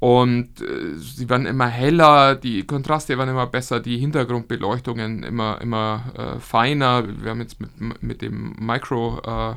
Und 0.00 0.62
äh, 0.62 0.96
sie 0.96 1.28
werden 1.28 1.44
immer 1.44 1.66
heller, 1.66 2.34
die 2.34 2.66
Kontraste 2.66 3.18
werden 3.18 3.28
immer 3.28 3.46
besser, 3.46 3.80
die 3.80 3.98
Hintergrundbeleuchtungen 3.98 5.22
immer, 5.22 5.60
immer 5.60 6.04
äh, 6.16 6.40
feiner. 6.40 7.06
Wir 7.22 7.30
haben 7.30 7.40
jetzt 7.40 7.60
mit, 7.60 8.02
mit 8.02 8.22
dem 8.22 8.56
Micro 8.58 9.20
äh, 9.22 9.56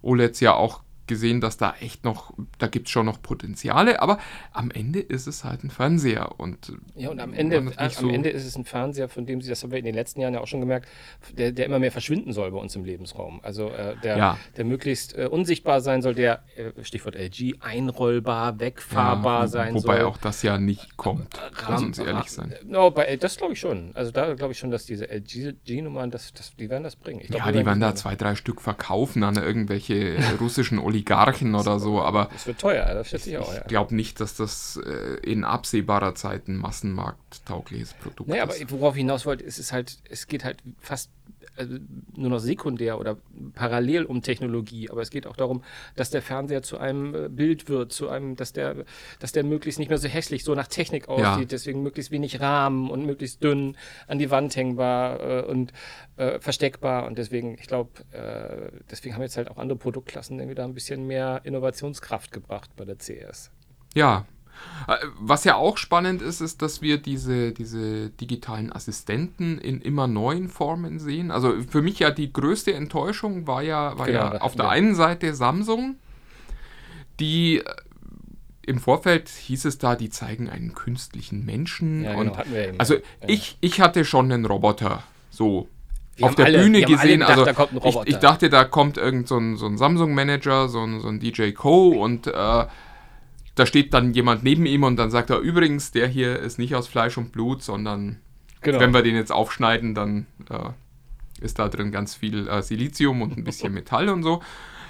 OLEDs 0.00 0.40
ja 0.40 0.54
auch 0.54 0.80
gesehen, 1.10 1.42
dass 1.42 1.58
da 1.58 1.74
echt 1.80 2.04
noch, 2.04 2.32
da 2.58 2.66
gibt 2.68 2.86
es 2.86 2.92
schon 2.92 3.04
noch 3.04 3.20
Potenziale, 3.20 4.00
aber 4.00 4.18
am 4.54 4.70
Ende 4.70 5.00
ist 5.00 5.26
es 5.26 5.44
halt 5.44 5.62
ein 5.62 5.68
Fernseher 5.70 6.40
und 6.40 6.72
Ja, 6.94 7.10
und 7.10 7.20
am 7.20 7.34
Ende, 7.34 7.58
am 7.76 7.90
so- 7.90 8.08
Ende 8.08 8.30
ist 8.30 8.46
es 8.46 8.56
ein 8.56 8.64
Fernseher, 8.64 9.08
von 9.10 9.26
dem 9.26 9.42
sie, 9.42 9.50
das 9.50 9.62
haben 9.62 9.72
wir 9.72 9.78
in 9.78 9.84
den 9.84 9.94
letzten 9.94 10.20
Jahren 10.22 10.32
ja 10.32 10.40
auch 10.40 10.46
schon 10.46 10.60
gemerkt, 10.60 10.88
der, 11.36 11.52
der 11.52 11.66
immer 11.66 11.78
mehr 11.78 11.92
verschwinden 11.92 12.32
soll 12.32 12.50
bei 12.50 12.56
uns 12.58 12.74
im 12.76 12.84
Lebensraum. 12.84 13.40
Also 13.42 13.68
äh, 13.68 13.96
der, 14.02 14.16
Ja. 14.16 14.38
der 14.56 14.64
möglichst 14.64 15.14
äh, 15.18 15.26
unsichtbar 15.26 15.82
sein 15.82 16.00
soll, 16.00 16.14
der, 16.14 16.44
äh, 16.56 16.82
Stichwort 16.84 17.16
LG, 17.16 17.56
einrollbar, 17.60 18.58
wegfahrbar 18.60 19.42
Ja, 19.42 19.48
sein 19.48 19.74
wobei 19.74 19.96
soll. 19.98 20.04
auch 20.06 20.16
das 20.16 20.42
ja 20.42 20.56
nicht 20.58 20.96
kommt, 20.96 21.28
lass 21.68 21.82
uns 21.82 21.98
Ram- 21.98 22.06
ehrlich 22.06 22.30
sein. 22.30 22.54
No, 22.64 22.90
bei, 22.90 23.16
das 23.16 23.36
glaube 23.36 23.52
ich 23.54 23.60
schon. 23.60 23.90
Also 23.94 24.12
da 24.12 24.32
glaube 24.34 24.52
ich 24.52 24.58
schon, 24.58 24.70
dass 24.70 24.86
diese 24.86 25.06
LG-Nummern, 25.10 26.10
das, 26.10 26.32
das, 26.32 26.54
die 26.56 26.70
werden 26.70 26.84
das 26.84 26.94
bringen. 26.96 27.20
Glaub, 27.26 27.40
Ja, 27.46 27.52
die 27.52 27.66
werden 27.66 27.80
da 27.80 27.94
zwei, 27.96 28.14
drei 28.14 28.34
Stück 28.36 28.60
verkaufen 28.60 29.24
an 29.24 29.36
irgendwelche 29.36 30.16
russischen 30.40 30.78
Oligarchen 30.78 30.99
oder 31.54 31.78
so, 31.78 32.00
aber 32.02 32.28
Das 32.32 32.46
wird 32.46 32.60
teuer, 32.60 32.86
das 32.94 33.08
schätze 33.08 33.30
ich 33.30 33.38
auch, 33.38 33.52
ja. 33.52 33.60
ich 33.60 33.66
glaube 33.66 33.94
nicht, 33.94 34.20
dass 34.20 34.34
das 34.36 34.78
äh, 34.84 35.14
in 35.22 35.44
absehbarer 35.44 36.14
Zeit 36.14 36.48
ein 36.48 36.56
massenmarkttaugliches 36.56 37.94
Produkt 37.94 38.28
Naja, 38.28 38.42
aber 38.44 38.56
ist. 38.56 38.70
worauf 38.70 38.94
ich 38.94 39.00
hinaus 39.00 39.26
wollte, 39.26 39.44
ist 39.44 39.58
es 39.58 39.72
halt, 39.72 39.98
es 40.08 40.26
geht 40.26 40.44
halt 40.44 40.58
fast 40.80 41.10
nur 42.16 42.30
noch 42.30 42.38
sekundär 42.38 42.98
oder 42.98 43.18
parallel 43.54 44.04
um 44.04 44.22
Technologie, 44.22 44.90
aber 44.90 45.02
es 45.02 45.10
geht 45.10 45.26
auch 45.26 45.36
darum, 45.36 45.62
dass 45.96 46.10
der 46.10 46.22
Fernseher 46.22 46.62
zu 46.62 46.78
einem 46.78 47.14
äh, 47.14 47.28
Bild 47.28 47.68
wird, 47.68 47.92
zu 47.92 48.08
einem, 48.08 48.36
dass 48.36 48.52
der, 48.52 48.84
dass 49.18 49.32
der 49.32 49.44
möglichst 49.44 49.78
nicht 49.78 49.88
mehr 49.88 49.98
so 49.98 50.08
hässlich, 50.08 50.44
so 50.44 50.54
nach 50.54 50.68
Technik 50.68 51.08
aussieht, 51.08 51.24
Ja. 51.24 51.44
deswegen 51.44 51.82
möglichst 51.82 52.10
wenig 52.10 52.40
Rahmen 52.40 52.90
und 52.90 53.04
möglichst 53.04 53.42
dünn 53.42 53.76
an 54.06 54.18
die 54.18 54.30
Wand 54.30 54.56
hängbar 54.56 55.20
äh, 55.20 55.42
und 55.42 55.72
äh, 56.16 56.38
versteckbar 56.40 57.06
und 57.06 57.18
deswegen, 57.18 57.54
ich 57.58 57.66
glaube, 57.66 57.90
äh, 58.12 58.70
deswegen 58.90 59.14
haben 59.14 59.22
jetzt 59.22 59.36
halt 59.36 59.50
auch 59.50 59.58
andere 59.58 59.78
Produktklassen 59.78 60.38
irgendwie 60.38 60.54
da 60.54 60.64
ein 60.64 60.74
bisschen 60.74 61.06
mehr 61.06 61.40
Innovationskraft 61.44 62.32
gebracht 62.32 62.70
bei 62.76 62.84
der 62.84 62.96
CS. 62.96 63.50
Ja. 63.94 64.24
Äh, 64.88 64.94
Was 65.18 65.44
ja 65.44 65.56
auch 65.56 65.76
spannend 65.76 66.22
ist, 66.22 66.40
ist, 66.40 66.62
dass 66.62 66.82
wir 66.82 66.98
diese, 66.98 67.52
diese 67.52 68.10
digitalen 68.10 68.72
Assistenten 68.72 69.58
in 69.58 69.80
immer 69.80 70.06
neuen 70.06 70.48
Formen 70.48 70.98
sehen. 70.98 71.30
Also 71.30 71.54
für 71.68 71.82
mich 71.82 71.98
ja 71.98 72.10
die 72.10 72.32
größte 72.32 72.72
Enttäuschung 72.74 73.46
war 73.46 73.62
ja, 73.62 73.98
war 73.98 74.06
Genau, 74.06 74.18
ja 74.34 74.40
auf 74.40 74.54
der 74.56 74.66
wir- 74.66 74.70
einen 74.70 74.94
Seite 74.94 75.34
Samsung, 75.34 75.96
die 77.18 77.58
äh, 77.58 77.64
im 78.66 78.78
Vorfeld 78.78 79.28
hieß 79.28 79.64
es 79.64 79.78
da, 79.78 79.96
die 79.96 80.10
zeigen 80.10 80.48
einen 80.48 80.74
künstlichen 80.74 81.44
Menschen. 81.44 82.04
Ja, 82.04 82.14
genau, 82.14 82.36
eben. 82.54 82.78
also 82.78 82.94
Ja. 82.94 83.00
ich, 83.26 83.56
ich 83.60 83.80
hatte 83.80 84.04
schon 84.04 84.30
einen 84.30 84.44
Roboter 84.46 85.02
so 85.30 85.68
Wir 86.16 86.26
auf 86.26 86.34
der 86.34 86.46
alle- 86.46 86.58
Bühne 86.62 86.82
gesehen. 86.82 87.20
gedacht, 87.20 87.30
also 87.30 87.44
da 87.44 87.52
kommt 87.52 87.72
ein 87.72 87.88
ich, 87.88 87.96
ich 88.06 88.16
dachte, 88.16 88.48
da 88.48 88.64
kommt 88.64 88.96
irgend 88.96 89.26
so 89.28 89.38
ein, 89.38 89.56
so 89.56 89.66
ein 89.66 89.76
Samsung-Manager, 89.78 90.68
so 90.68 90.82
ein, 90.82 91.00
so 91.00 91.08
ein 91.08 91.18
DJ 91.20 91.50
Co. 91.52 91.88
und 91.88 92.26
äh, 92.28 92.66
da 93.54 93.66
steht 93.66 93.92
dann 93.94 94.14
jemand 94.14 94.42
neben 94.42 94.66
ihm 94.66 94.84
und 94.84 94.96
dann 94.96 95.10
sagt 95.10 95.30
er, 95.30 95.38
übrigens, 95.38 95.90
der 95.90 96.06
hier 96.08 96.38
ist 96.38 96.58
nicht 96.58 96.74
aus 96.74 96.88
Fleisch 96.88 97.18
und 97.18 97.32
Blut, 97.32 97.62
sondern 97.62 98.20
Genau. 98.62 98.80
wenn 98.80 98.92
wir 98.92 99.02
den 99.02 99.14
jetzt 99.16 99.32
aufschneiden, 99.32 99.94
dann 99.94 100.26
äh, 100.50 100.70
ist 101.40 101.58
da 101.58 101.68
drin 101.68 101.90
ganz 101.92 102.14
viel 102.14 102.48
äh, 102.48 102.62
Silizium 102.62 103.22
und 103.22 103.36
ein 103.36 103.44
bisschen 103.44 103.72
Metall 103.74 104.08
und 104.08 104.22
so. 104.22 104.42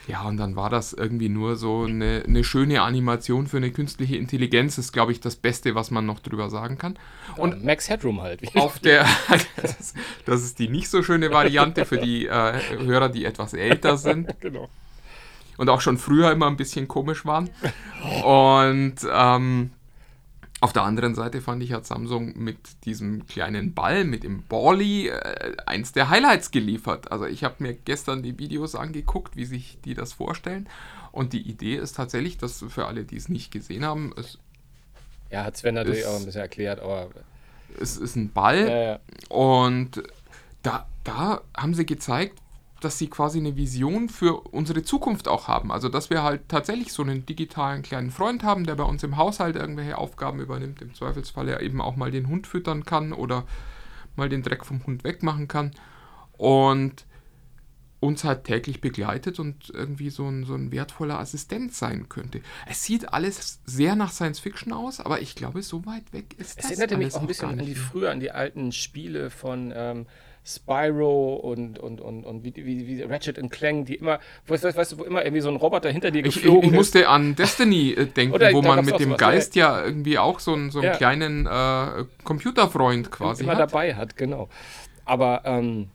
Ja, 0.09 0.23
und 0.23 0.39
dann 0.39 0.57
war 0.57 0.71
das 0.71 0.93
irgendwie 0.93 1.29
nur 1.29 1.55
so 1.55 1.85
eine, 1.85 2.25
eine 2.27 2.43
schöne 2.43 2.83
Animation 2.83 3.47
für 3.47 3.59
eine 3.59 3.71
künstliche 3.71 4.17
Intelligenz. 4.17 4.75
Das 4.75 4.87
ist, 4.87 4.93
glaube 4.93 5.13
ich, 5.13 5.21
das 5.21 5.37
Beste, 5.37 5.77
was 5.77 5.93
man 5.93 6.05
noch 6.05 6.19
drüber 6.19 6.51
sagen 6.51 6.79
kann. 6.79 6.99
und 7.37 7.55
Und 7.55 7.65
Max 7.65 7.89
Headroom 7.89 8.21
halt. 8.21 8.41
auf 8.57 8.81
der, 8.81 9.07
das, 9.63 9.95
das 10.25 10.43
ist 10.43 10.59
die 10.59 10.69
nicht 10.69 10.89
so 10.89 11.05
schöne 11.05 11.31
Variante 11.31 11.85
für 11.85 11.99
die 11.99 12.27
äh, 12.27 12.61
Hörer, 12.79 13.09
die 13.09 13.25
etwas 13.25 13.55
älter 13.55 13.97
sind 13.97 14.35
genau. 14.41 14.69
Und 15.61 15.69
auch 15.69 15.83
schon 15.83 15.99
früher 15.99 16.33
immer 16.33 16.47
ein 16.47 16.57
bisschen 16.57 16.89
komisch 16.89 17.27
waren. 17.27 17.51
Und 18.25 18.95
ähm, 19.13 19.71
auf 20.63 20.73
der 20.73 20.83
anderen 20.85 21.15
Seite 21.15 21.41
fand 21.43 21.63
ich, 21.63 21.73
hat 21.75 21.87
Samsung 21.87 22.33
mit 22.39 22.57
diesem 22.87 23.27
kleinen 23.27 23.75
Ball, 23.75 24.05
mit 24.05 24.25
dem 24.25 24.43
Bally, 24.43 25.09
äh, 25.09 25.57
eins 25.67 25.93
der 25.93 26.09
Highlights 26.09 26.51
geliefert. 26.51 27.13
Also 27.13 27.27
ich 27.27 27.45
habe 27.45 27.57
mir 27.59 27.75
gestern 27.75 28.23
die 28.23 28.39
Videos 28.39 28.75
angeguckt, 28.75 29.37
wie 29.37 29.45
sich 29.45 29.79
die 29.85 29.93
das 29.93 30.15
vorstellen. 30.15 30.67
Und 31.13 31.35
die 31.35 31.43
Idee 31.43 31.77
ist 31.77 31.95
tatsächlich, 31.97 32.39
dass 32.39 32.65
für 32.69 32.87
alle, 32.87 33.05
die 33.05 33.17
es 33.17 33.29
nicht 33.29 33.51
gesehen 33.51 33.85
haben, 33.85 34.15
es, 34.17 34.39
Ja, 35.31 35.45
hat 35.45 35.57
Sven 35.59 35.75
natürlich 35.75 36.01
Ist- 36.01 36.07
auch 36.07 36.17
ein 36.19 36.25
bisschen 36.25 36.41
erklärt, 36.41 36.81
aber 36.81 37.09
es 37.79 37.99
ist 37.99 38.17
ein 38.17 38.33
Ball. 38.33 38.67
ja, 38.67 38.83
ja. 38.93 38.99
Und 39.29 40.03
da, 40.63 40.87
da 41.05 41.43
haben 41.57 41.75
sie 41.75 41.85
gezeigt, 41.87 42.39
dass 42.81 42.99
sie 42.99 43.09
quasi 43.09 43.39
eine 43.39 43.57
Vision 43.57 44.09
für 44.09 44.41
unsere 44.41 44.83
Zukunft 44.83 45.29
auch 45.29 45.49
haben. 45.49 45.71
Also, 45.71 45.89
dass 45.89 46.11
wir 46.11 46.23
halt 46.23 46.49
tatsächlich 46.49 46.93
so 46.93 47.03
einen 47.03 47.27
digitalen 47.27 47.83
kleinen 47.83 48.11
Freund 48.11 48.43
haben, 48.43 48.65
der 48.65 48.75
bei 48.75 48.85
uns 48.85 49.03
im 49.03 49.17
Haushalt 49.17 49.57
irgendwelche 49.57 49.99
Aufgaben 49.99 50.41
übernimmt. 50.41 50.83
Im 50.83 50.95
Zweifelsfall 50.95 51.49
er 51.49 51.61
eben 51.61 51.81
auch 51.81 51.97
mal 51.97 52.11
den 52.11 52.29
Hund 52.29 52.47
füttern 52.47 52.85
kann 52.85 53.13
oder 53.13 53.45
mal 54.17 54.29
den 54.29 54.43
Dreck 54.43 54.65
vom 54.65 54.85
Hund 54.87 55.05
wegmachen 55.05 55.49
kann. 55.49 55.73
Und 56.33 57.07
uns 58.01 58.25
halt 58.25 58.45
täglich 58.45 58.81
begleitet 58.81 59.39
und 59.39 59.71
irgendwie 59.71 60.09
so 60.09 60.27
ein, 60.27 60.45
so 60.45 60.55
ein 60.55 60.73
wertvoller 60.73 61.21
Assistent 61.21 61.75
sein 61.75 62.09
könnte. 62.09 62.41
Es 62.67 62.83
sieht 62.83 63.13
alles 63.13 63.61
sehr 63.67 63.95
nach 63.95 64.11
Science 64.11 64.41
Fiction 64.41 64.73
aus, 64.73 65.01
aber 65.01 65.21
ich 65.21 65.35
glaube, 65.35 65.63
so 65.63 65.85
weit 65.85 66.11
weg 66.13 66.35
ist 66.39 66.51
Es 66.51 66.57
das 66.57 66.65
erinnerte 66.71 66.97
mich 66.97 67.05
alles 67.07 67.15
auch 67.17 67.21
ein 67.21 67.27
bisschen 67.27 67.51
an 67.51 67.59
die 67.59 67.75
früher, 67.75 68.11
an 68.11 68.21
die 68.21 68.31
alten 68.31 68.73
Spiele 68.73 69.29
von, 69.29 69.73
ähm, 69.77 70.07
Spyro 70.45 71.35
und, 71.37 71.79
und, 71.79 72.01
und, 72.01 72.25
und 72.25 72.45
wie, 72.45 72.55
wie, 72.57 72.87
wie 72.87 73.03
Ratchet 73.03 73.39
und 73.39 73.51
Clank, 73.51 73.87
die 73.87 73.97
immer, 73.97 74.21
weißt, 74.47 74.65
du, 74.65 74.75
weißt 74.77 74.93
du, 74.93 74.99
wo 74.99 75.05
immer 75.05 75.23
irgendwie 75.25 75.43
so 75.43 75.51
ein 75.51 75.57
Roboter 75.57 75.91
hinter 75.91 76.11
dir 76.11 76.25
Ich, 76.25 76.27
ich, 76.27 76.33
geflogen 76.35 76.71
ich 76.71 76.71
ist. 76.71 76.77
musste 76.77 77.09
an 77.09 77.35
Destiny 77.35 77.93
äh, 77.93 78.07
denken, 78.07 78.35
Oder 78.35 78.53
wo 78.53 78.63
man 78.63 78.85
mit 78.85 78.99
dem 78.99 79.17
Geist 79.17 79.55
ja 79.57 79.83
irgendwie 79.85 80.19
auch 80.19 80.41
so 80.41 80.53
einen, 80.55 80.71
so 80.71 80.81
einen 80.81 80.93
Ja. 80.93 80.97
kleinen 80.97 81.47
äh, 81.47 82.05
Computerfreund 82.25 83.11
quasi 83.11 83.43
immer 83.45 83.53
hat. 83.55 83.61
dabei 83.73 83.95
hat, 83.95 84.17
genau. 84.17 84.49
Aber 85.05 85.43
ähm, 85.45 85.91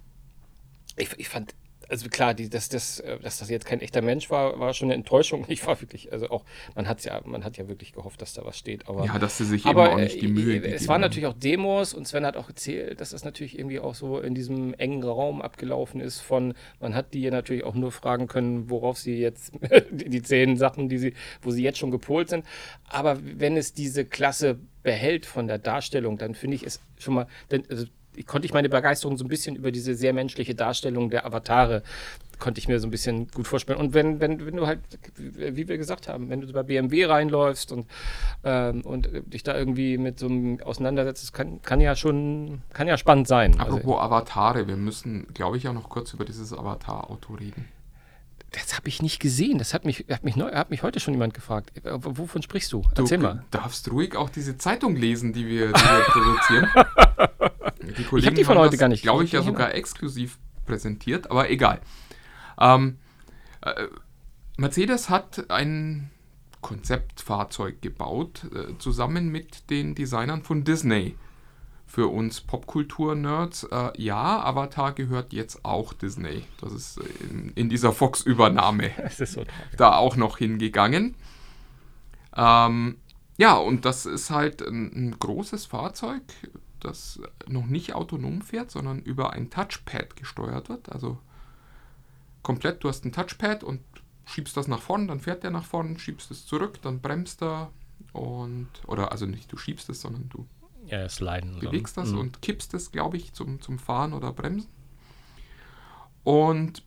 ich, 0.97 1.09
ich 1.17 1.29
fand, 1.29 1.53
also 1.89 2.09
klar, 2.09 2.33
die, 2.33 2.49
dass, 2.49 2.69
das, 2.69 2.99
äh, 2.99 3.19
dass 3.19 3.39
das 3.39 3.49
jetzt 3.49 3.65
kein 3.65 3.81
echter 3.81 4.01
Mensch 4.01 4.29
war, 4.29 4.59
war 4.59 4.73
schon 4.73 4.87
eine 4.87 4.95
Enttäuschung. 4.95 5.45
Ich 5.55 5.65
war 5.65 5.79
wirklich, 5.79 6.11
also 6.11 6.29
auch, 6.29 6.43
man 6.75 6.87
hat 6.87 7.03
ja, 7.05 7.21
man 7.23 7.45
hat 7.45 7.55
ja 7.57 7.69
wirklich 7.69 7.93
gehofft, 7.93 8.21
dass 8.21 8.33
da 8.33 8.43
was 8.43 8.57
steht. 8.57 8.89
Aber, 8.89 9.05
Ja, 9.05 9.17
dass 9.19 9.37
sie 9.37 9.45
sich 9.45 9.65
aber 9.65 9.85
eben 9.85 9.93
auch 9.93 9.99
nicht 9.99 10.21
die 10.21 10.25
äh, 10.25 10.29
Mühe 10.29 10.57
äh, 10.57 10.73
Es 10.73 10.87
waren 10.89 10.99
natürlich 10.99 11.27
auch 11.27 11.33
Demos 11.33 11.93
und 11.93 12.05
Sven 12.07 12.25
hat 12.25 12.35
auch 12.35 12.49
erzählt, 12.49 12.99
dass 12.99 13.11
das 13.11 13.23
natürlich 13.23 13.57
irgendwie 13.57 13.79
auch 13.79 13.95
so 13.95 14.19
in 14.19 14.35
diesem 14.35 14.73
engen 14.73 15.03
Raum 15.03 15.41
abgelaufen 15.41 16.01
ist 16.01 16.19
von, 16.19 16.53
man 16.81 16.93
hat 16.93 17.13
die 17.13 17.21
ja 17.21 17.31
natürlich 17.31 17.63
auch 17.63 17.75
nur 17.75 17.91
fragen 17.91 18.27
können, 18.27 18.69
worauf 18.69 18.97
sie 18.97 19.17
jetzt, 19.17 19.53
die, 19.91 20.09
die 20.09 20.21
zehn 20.21 20.57
Sachen, 20.57 20.89
die 20.89 20.97
sie, 20.97 21.13
wo 21.41 21.51
sie 21.51 21.63
jetzt 21.63 21.77
schon 21.77 21.91
gepolt 21.91 22.29
sind. 22.29 22.45
Aber 22.89 23.17
wenn 23.21 23.55
es 23.55 23.73
diese 23.73 24.03
Klasse 24.05 24.59
behält 24.83 25.25
von 25.25 25.47
der 25.47 25.57
Darstellung, 25.57 26.17
dann 26.17 26.35
finde 26.35 26.55
ich 26.55 26.63
es 26.63 26.81
schon 26.97 27.13
mal, 27.13 27.27
denn, 27.51 27.63
also, 27.69 27.85
konnte 28.23 28.45
ich 28.45 28.53
meine 28.53 28.69
Begeisterung 28.69 29.17
so 29.17 29.25
ein 29.25 29.27
bisschen 29.27 29.55
über 29.55 29.71
diese 29.71 29.95
sehr 29.95 30.13
menschliche 30.13 30.55
Darstellung 30.55 31.09
der 31.09 31.25
Avatare 31.25 31.83
konnte 32.39 32.59
ich 32.59 32.67
mir 32.67 32.79
so 32.79 32.87
ein 32.87 32.91
bisschen 32.91 33.27
gut 33.29 33.47
vorstellen. 33.47 33.79
Und 33.79 33.93
wenn, 33.93 34.19
wenn, 34.19 34.45
wenn 34.45 34.55
du 34.55 34.67
halt, 34.67 34.79
wie 35.17 35.67
wir 35.67 35.77
gesagt 35.77 36.07
haben, 36.07 36.29
wenn 36.29 36.41
du 36.41 36.51
bei 36.51 36.63
BMW 36.63 37.05
reinläufst 37.05 37.71
und, 37.71 37.87
ähm, 38.43 38.81
und 38.81 39.09
dich 39.27 39.43
da 39.43 39.57
irgendwie 39.57 39.97
mit 39.97 40.19
so 40.19 40.27
einem 40.27 40.61
auseinandersetzt, 40.61 41.23
das 41.23 41.33
kann, 41.33 41.61
kann 41.61 41.81
ja 41.81 41.95
schon, 41.95 42.61
kann 42.73 42.87
ja 42.87 42.97
spannend 42.97 43.27
sein. 43.27 43.59
Also, 43.59 43.77
Apropos 43.77 44.01
Avatare, 44.01 44.67
wir 44.67 44.77
müssen, 44.77 45.27
glaube 45.33 45.57
ich, 45.57 45.67
auch 45.67 45.73
noch 45.73 45.89
kurz 45.89 46.13
über 46.13 46.25
dieses 46.25 46.53
Avatar-Auto 46.53 47.33
reden. 47.35 47.67
Das 48.55 48.75
habe 48.75 48.87
ich 48.87 49.01
nicht 49.01 49.19
gesehen. 49.19 49.57
Das 49.57 49.73
hat 49.73 49.85
mich, 49.85 50.05
hat 50.09 50.23
mich, 50.23 50.35
neu, 50.35 50.51
hat 50.51 50.69
mich 50.69 50.81
heute 50.83 50.99
schon 50.99 51.13
jemand 51.13 51.33
gefragt. 51.33 51.71
Äh, 51.85 51.91
Wovon 51.93 52.41
sprichst 52.41 52.71
du? 52.71 52.83
Du 52.95 53.01
Erzähl 53.03 53.17
mal. 53.17 53.43
darfst 53.51 53.91
ruhig 53.91 54.15
auch 54.15 54.29
diese 54.29 54.57
Zeitung 54.57 54.95
lesen, 54.95 55.33
die 55.33 55.45
wir, 55.47 55.67
die 55.67 55.73
wir 55.73 56.05
produzieren. 56.07 56.69
Die 57.97 58.03
Kollegen 58.03 58.33
die 58.35 58.43
von 58.43 58.57
heute 58.57 58.71
das, 58.71 58.79
gar 58.79 58.89
nicht 58.89 59.03
glaube 59.03 59.23
ich, 59.25 59.31
ja 59.31 59.39
gesehen. 59.41 59.53
sogar 59.53 59.75
exklusiv 59.75 60.39
präsentiert, 60.65 61.29
aber 61.29 61.51
egal. 61.51 61.79
Ähm, 62.59 62.97
äh, 63.61 63.85
Mercedes 64.57 65.11
hat 65.11 65.51
ein 65.51 66.09
Konzeptfahrzeug 66.61 67.81
gebaut, 67.83 68.41
äh, 68.55 68.75
zusammen 68.79 69.29
mit 69.29 69.69
den 69.69 69.93
Designern 69.93 70.41
von 70.41 70.63
Disney. 70.63 71.15
Für 71.87 72.07
uns 72.07 72.41
Popkultur-Nerds, 72.41 73.65
äh, 73.71 74.01
ja, 74.01 74.43
Avatar 74.43 74.93
gehört 74.93 75.33
jetzt 75.33 75.63
auch 75.63 75.93
Disney. 75.93 76.43
Das 76.59 76.73
ist 76.73 76.99
in, 77.21 77.51
in 77.55 77.69
dieser 77.69 77.93
Fox-Übernahme 77.93 78.91
so. 79.25 79.43
da 79.77 79.95
auch 79.95 80.15
noch 80.15 80.37
hingegangen. 80.37 81.15
Ähm, 82.35 82.97
ja, 83.37 83.55
und 83.55 83.85
das 83.85 84.05
ist 84.05 84.29
halt 84.29 84.61
ein, 84.61 84.91
ein 84.93 85.19
großes 85.19 85.65
Fahrzeug, 85.65 86.21
das 86.79 87.19
noch 87.47 87.65
nicht 87.65 87.93
autonom 87.93 88.41
fährt, 88.41 88.71
sondern 88.71 89.01
über 89.01 89.33
ein 89.33 89.49
Touchpad 89.49 90.15
gesteuert 90.15 90.69
wird. 90.69 90.91
Also 90.91 91.17
komplett, 92.41 92.83
du 92.83 92.89
hast 92.89 93.05
ein 93.05 93.11
Touchpad 93.11 93.63
und 93.63 93.81
schiebst 94.25 94.55
das 94.57 94.67
nach 94.67 94.81
vorn, 94.81 95.07
dann 95.07 95.19
fährt 95.19 95.43
der 95.43 95.51
nach 95.51 95.65
vorn, 95.65 95.99
schiebst 95.99 96.31
es 96.31 96.45
zurück, 96.45 96.81
dann 96.81 97.01
bremst 97.01 97.41
er 97.41 97.71
und, 98.13 98.67
oder 98.87 99.11
also 99.11 99.25
nicht 99.25 99.51
du 99.51 99.57
schiebst 99.57 99.89
es, 99.89 100.01
sondern 100.01 100.29
du 100.29 100.47
Ja, 100.87 101.07
sliden. 101.09 101.59
bewegst 101.59 101.97
das 101.97 102.11
Mhm. 102.11 102.17
und 102.19 102.41
kippst 102.41 102.73
es, 102.73 102.91
glaube 102.91 103.17
ich, 103.17 103.33
zum, 103.33 103.61
zum 103.61 103.79
Fahren 103.79 104.13
oder 104.13 104.31
Bremsen. 104.31 104.69
Und 106.23 106.83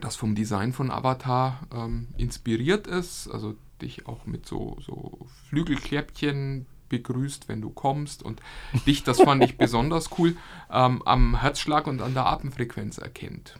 das 0.00 0.16
vom 0.16 0.34
Design 0.34 0.72
von 0.72 0.90
Avatar 0.90 1.60
ähm, 1.74 2.08
inspiriert 2.16 2.86
ist, 2.86 3.28
also 3.28 3.54
dich 3.80 4.06
auch 4.06 4.24
mit 4.26 4.46
so, 4.46 4.78
so 4.80 5.26
Flügelkläppchen 5.48 6.66
begrüßt, 6.88 7.48
wenn 7.48 7.60
du 7.60 7.70
kommst 7.70 8.22
und 8.22 8.40
dich, 8.86 9.02
das 9.02 9.20
fand 9.20 9.42
ich 9.44 9.58
besonders 9.58 10.10
cool, 10.18 10.36
ähm, 10.70 11.02
am 11.04 11.40
Herzschlag 11.40 11.86
und 11.86 12.00
an 12.00 12.14
der 12.14 12.26
Atemfrequenz 12.26 12.98
erkennt. 12.98 13.58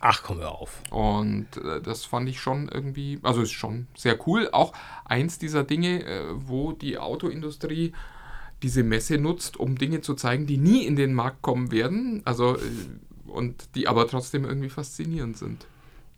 Ach, 0.00 0.22
komm 0.22 0.38
hör 0.38 0.52
auf. 0.52 0.80
Und 0.90 1.56
äh, 1.56 1.82
das 1.82 2.04
fand 2.04 2.28
ich 2.28 2.40
schon 2.40 2.68
irgendwie, 2.68 3.18
also 3.22 3.42
ist 3.42 3.50
schon 3.50 3.88
sehr 3.96 4.16
cool. 4.28 4.48
Auch 4.52 4.72
eins 5.04 5.38
dieser 5.38 5.64
Dinge, 5.64 6.04
äh, 6.04 6.24
wo 6.34 6.72
die 6.72 6.98
Autoindustrie 6.98 7.92
diese 8.62 8.82
Messe 8.82 9.18
nutzt, 9.18 9.56
um 9.56 9.76
Dinge 9.78 10.00
zu 10.00 10.14
zeigen, 10.14 10.46
die 10.46 10.56
nie 10.58 10.84
in 10.86 10.96
den 10.96 11.14
Markt 11.14 11.42
kommen 11.42 11.70
werden. 11.70 12.22
Also 12.24 12.56
äh, 12.56 12.60
und 13.26 13.74
die 13.74 13.88
aber 13.88 14.08
trotzdem 14.08 14.44
irgendwie 14.44 14.70
faszinierend 14.70 15.36
sind. 15.36 15.66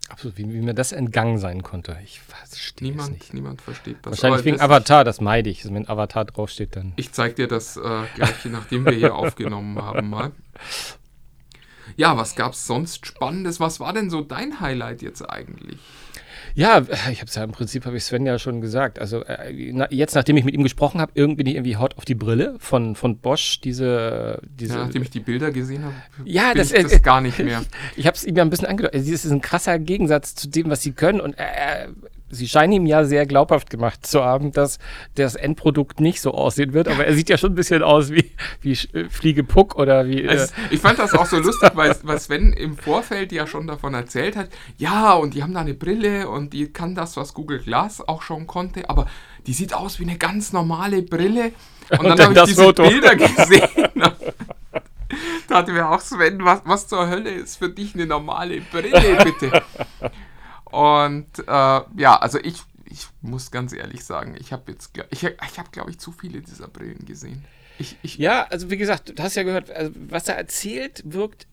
Absolut, 0.08 0.38
wie, 0.38 0.52
wie 0.52 0.60
mir 0.60 0.74
das 0.74 0.92
entgangen 0.92 1.38
sein 1.38 1.62
konnte. 1.62 1.96
Ich 2.04 2.20
verstehe 2.20 2.88
es 2.90 2.94
Niemand, 2.96 3.10
nicht. 3.12 3.34
niemand 3.34 3.60
versteht 3.62 3.96
das. 4.02 4.12
Wahrscheinlich 4.12 4.38
Aber 4.38 4.44
wegen 4.44 4.56
das- 4.56 4.64
Avatar, 4.64 5.04
das 5.04 5.20
meide 5.20 5.50
ich. 5.50 5.62
Also 5.64 5.74
wenn 5.74 5.88
Avatar 5.88 6.24
draufsteht, 6.24 6.74
dann. 6.76 6.92
Ich 6.96 7.12
zeig 7.12 7.36
dir 7.36 7.46
das 7.48 7.76
äh, 7.76 7.80
gleich, 8.14 8.44
nachdem 8.46 8.84
wir 8.86 8.92
hier 8.92 9.14
aufgenommen 9.14 9.76
haben 9.82 10.08
mal. 10.10 10.32
Ja, 11.96 12.16
was 12.16 12.34
gab's 12.36 12.66
sonst 12.66 13.06
Spannendes? 13.06 13.60
Was 13.60 13.80
war 13.80 13.92
denn 13.92 14.10
so 14.10 14.20
dein 14.22 14.60
Highlight 14.60 15.02
jetzt 15.02 15.22
eigentlich? 15.28 15.78
Ja, 16.54 16.82
ich 17.10 17.20
habe 17.20 17.26
es 17.28 17.34
ja 17.34 17.44
im 17.44 17.52
Prinzip, 17.52 17.86
habe 17.86 17.96
ich 17.96 18.04
Sven 18.04 18.26
ja 18.26 18.38
schon 18.38 18.60
gesagt. 18.60 18.98
Also 18.98 19.22
äh, 19.24 19.70
na, 19.72 19.86
jetzt, 19.90 20.14
nachdem 20.14 20.36
ich 20.36 20.44
mit 20.44 20.54
ihm 20.54 20.62
gesprochen 20.62 21.00
habe, 21.00 21.12
irgendwie 21.14 21.36
bin 21.44 21.46
ich 21.46 21.54
irgendwie 21.54 21.76
hot 21.76 21.96
auf 21.96 22.04
die 22.04 22.14
Brille 22.14 22.56
von, 22.58 22.94
von 22.96 23.18
Bosch, 23.18 23.60
diese, 23.60 24.40
diese 24.44 24.74
Ja, 24.74 24.84
nachdem 24.84 25.02
ich 25.02 25.10
die 25.10 25.20
Bilder 25.20 25.50
gesehen 25.50 25.84
habe, 25.84 25.94
Ja, 26.24 26.52
das- 26.54 26.72
ich 26.72 26.82
das 26.82 26.92
äh, 26.92 27.00
gar 27.00 27.20
nicht 27.20 27.38
mehr. 27.38 27.62
Ich 27.96 28.06
habe 28.06 28.16
es 28.16 28.24
ihm 28.24 28.36
ja 28.36 28.42
ein 28.42 28.50
bisschen 28.50 28.66
angedeutet. 28.66 28.94
Also, 29.00 29.10
das 29.12 29.24
ist 29.24 29.30
ein 29.30 29.40
krasser 29.40 29.78
Gegensatz 29.78 30.34
zu 30.34 30.48
dem, 30.48 30.70
was 30.70 30.82
sie 30.82 30.92
können. 30.92 31.20
Und 31.20 31.34
äh, 31.38 31.88
sie 32.30 32.48
scheinen 32.48 32.72
ihm 32.72 32.86
ja 32.86 33.04
sehr 33.04 33.26
glaubhaft 33.26 33.70
gemacht 33.70 34.06
zu 34.06 34.24
haben, 34.24 34.52
dass 34.52 34.78
das 35.14 35.34
Endprodukt 35.34 36.00
nicht 36.00 36.20
so 36.20 36.32
aussehen 36.32 36.72
wird. 36.72 36.88
Aber 36.88 37.04
er 37.04 37.14
sieht 37.14 37.28
ja 37.28 37.36
schon 37.36 37.52
ein 37.52 37.56
bisschen 37.56 37.82
aus 37.82 38.10
wie, 38.10 38.30
wie 38.60 38.72
äh, 38.72 39.08
Fliege 39.08 39.44
Puck 39.44 39.76
oder 39.76 40.06
wie. 40.06 40.22
Äh, 40.22 40.28
Also, 40.28 40.52
ich 40.70 40.80
fand 40.80 40.98
das 40.98 41.12
auch 41.12 41.26
so 41.26 41.38
lustig, 41.38 41.70
weil, 41.74 41.96
weil 42.02 42.18
Sven 42.18 42.52
im 42.52 42.76
Vorfeld 42.76 43.32
ja 43.32 43.46
schon 43.46 43.66
davon 43.66 43.94
erzählt 43.94 44.36
hat, 44.36 44.48
ja, 44.78 45.12
und 45.12 45.34
die 45.34 45.42
haben 45.42 45.54
da 45.54 45.60
eine 45.60 45.74
Brille 45.74 46.28
und 46.28 46.52
die 46.52 46.72
kann 46.72 46.94
das, 46.94 47.16
was 47.16 47.34
Google 47.34 47.58
Glass 47.58 48.06
auch 48.06 48.22
schon 48.22 48.46
konnte, 48.46 48.88
aber 48.88 49.06
die 49.46 49.52
sieht 49.52 49.74
aus 49.74 49.98
wie 49.98 50.04
eine 50.04 50.16
ganz 50.16 50.52
normale 50.52 51.02
Brille. 51.02 51.52
Und, 51.90 52.04
dann 52.04 52.16
dann 52.16 52.36
habe 52.36 52.38
ich 52.40 52.54
diese 52.54 52.62
Foto. 52.62 52.88
Bilder 52.88 53.16
gesehen. 53.16 53.88
da 55.48 55.56
hatte 55.56 55.72
mir 55.72 55.88
auch 55.88 56.00
Sven, 56.00 56.44
was, 56.44 56.62
was 56.64 56.86
zur 56.86 57.08
Hölle 57.08 57.30
ist 57.30 57.56
für 57.56 57.68
dich 57.68 57.94
eine 57.94 58.06
normale 58.06 58.60
Brille, 58.60 59.18
bitte? 59.24 59.62
Und 60.70 61.38
äh, 61.38 61.42
ja, 61.46 62.16
also 62.16 62.38
ich, 62.38 62.62
ich 62.84 63.06
muss 63.20 63.50
ganz 63.50 63.72
ehrlich 63.72 64.04
sagen, 64.04 64.36
ich 64.38 64.52
habe 64.52 64.72
jetzt, 64.72 64.92
ich, 65.10 65.24
ich 65.24 65.58
habe, 65.58 65.70
glaube 65.70 65.90
ich, 65.90 65.98
zu 65.98 66.12
viele 66.12 66.40
dieser 66.40 66.68
Brillen 66.68 67.04
gesehen. 67.06 67.44
Ich, 67.78 67.96
ich, 68.02 68.18
ja, 68.18 68.44
also 68.44 68.70
wie 68.70 68.76
gesagt, 68.76 69.18
du 69.18 69.22
hast 69.22 69.36
ja 69.36 69.42
gehört, 69.42 69.70
also, 69.70 69.92
was 69.94 70.28
er 70.28 70.36
erzählt, 70.36 71.02
wirkt 71.04 71.46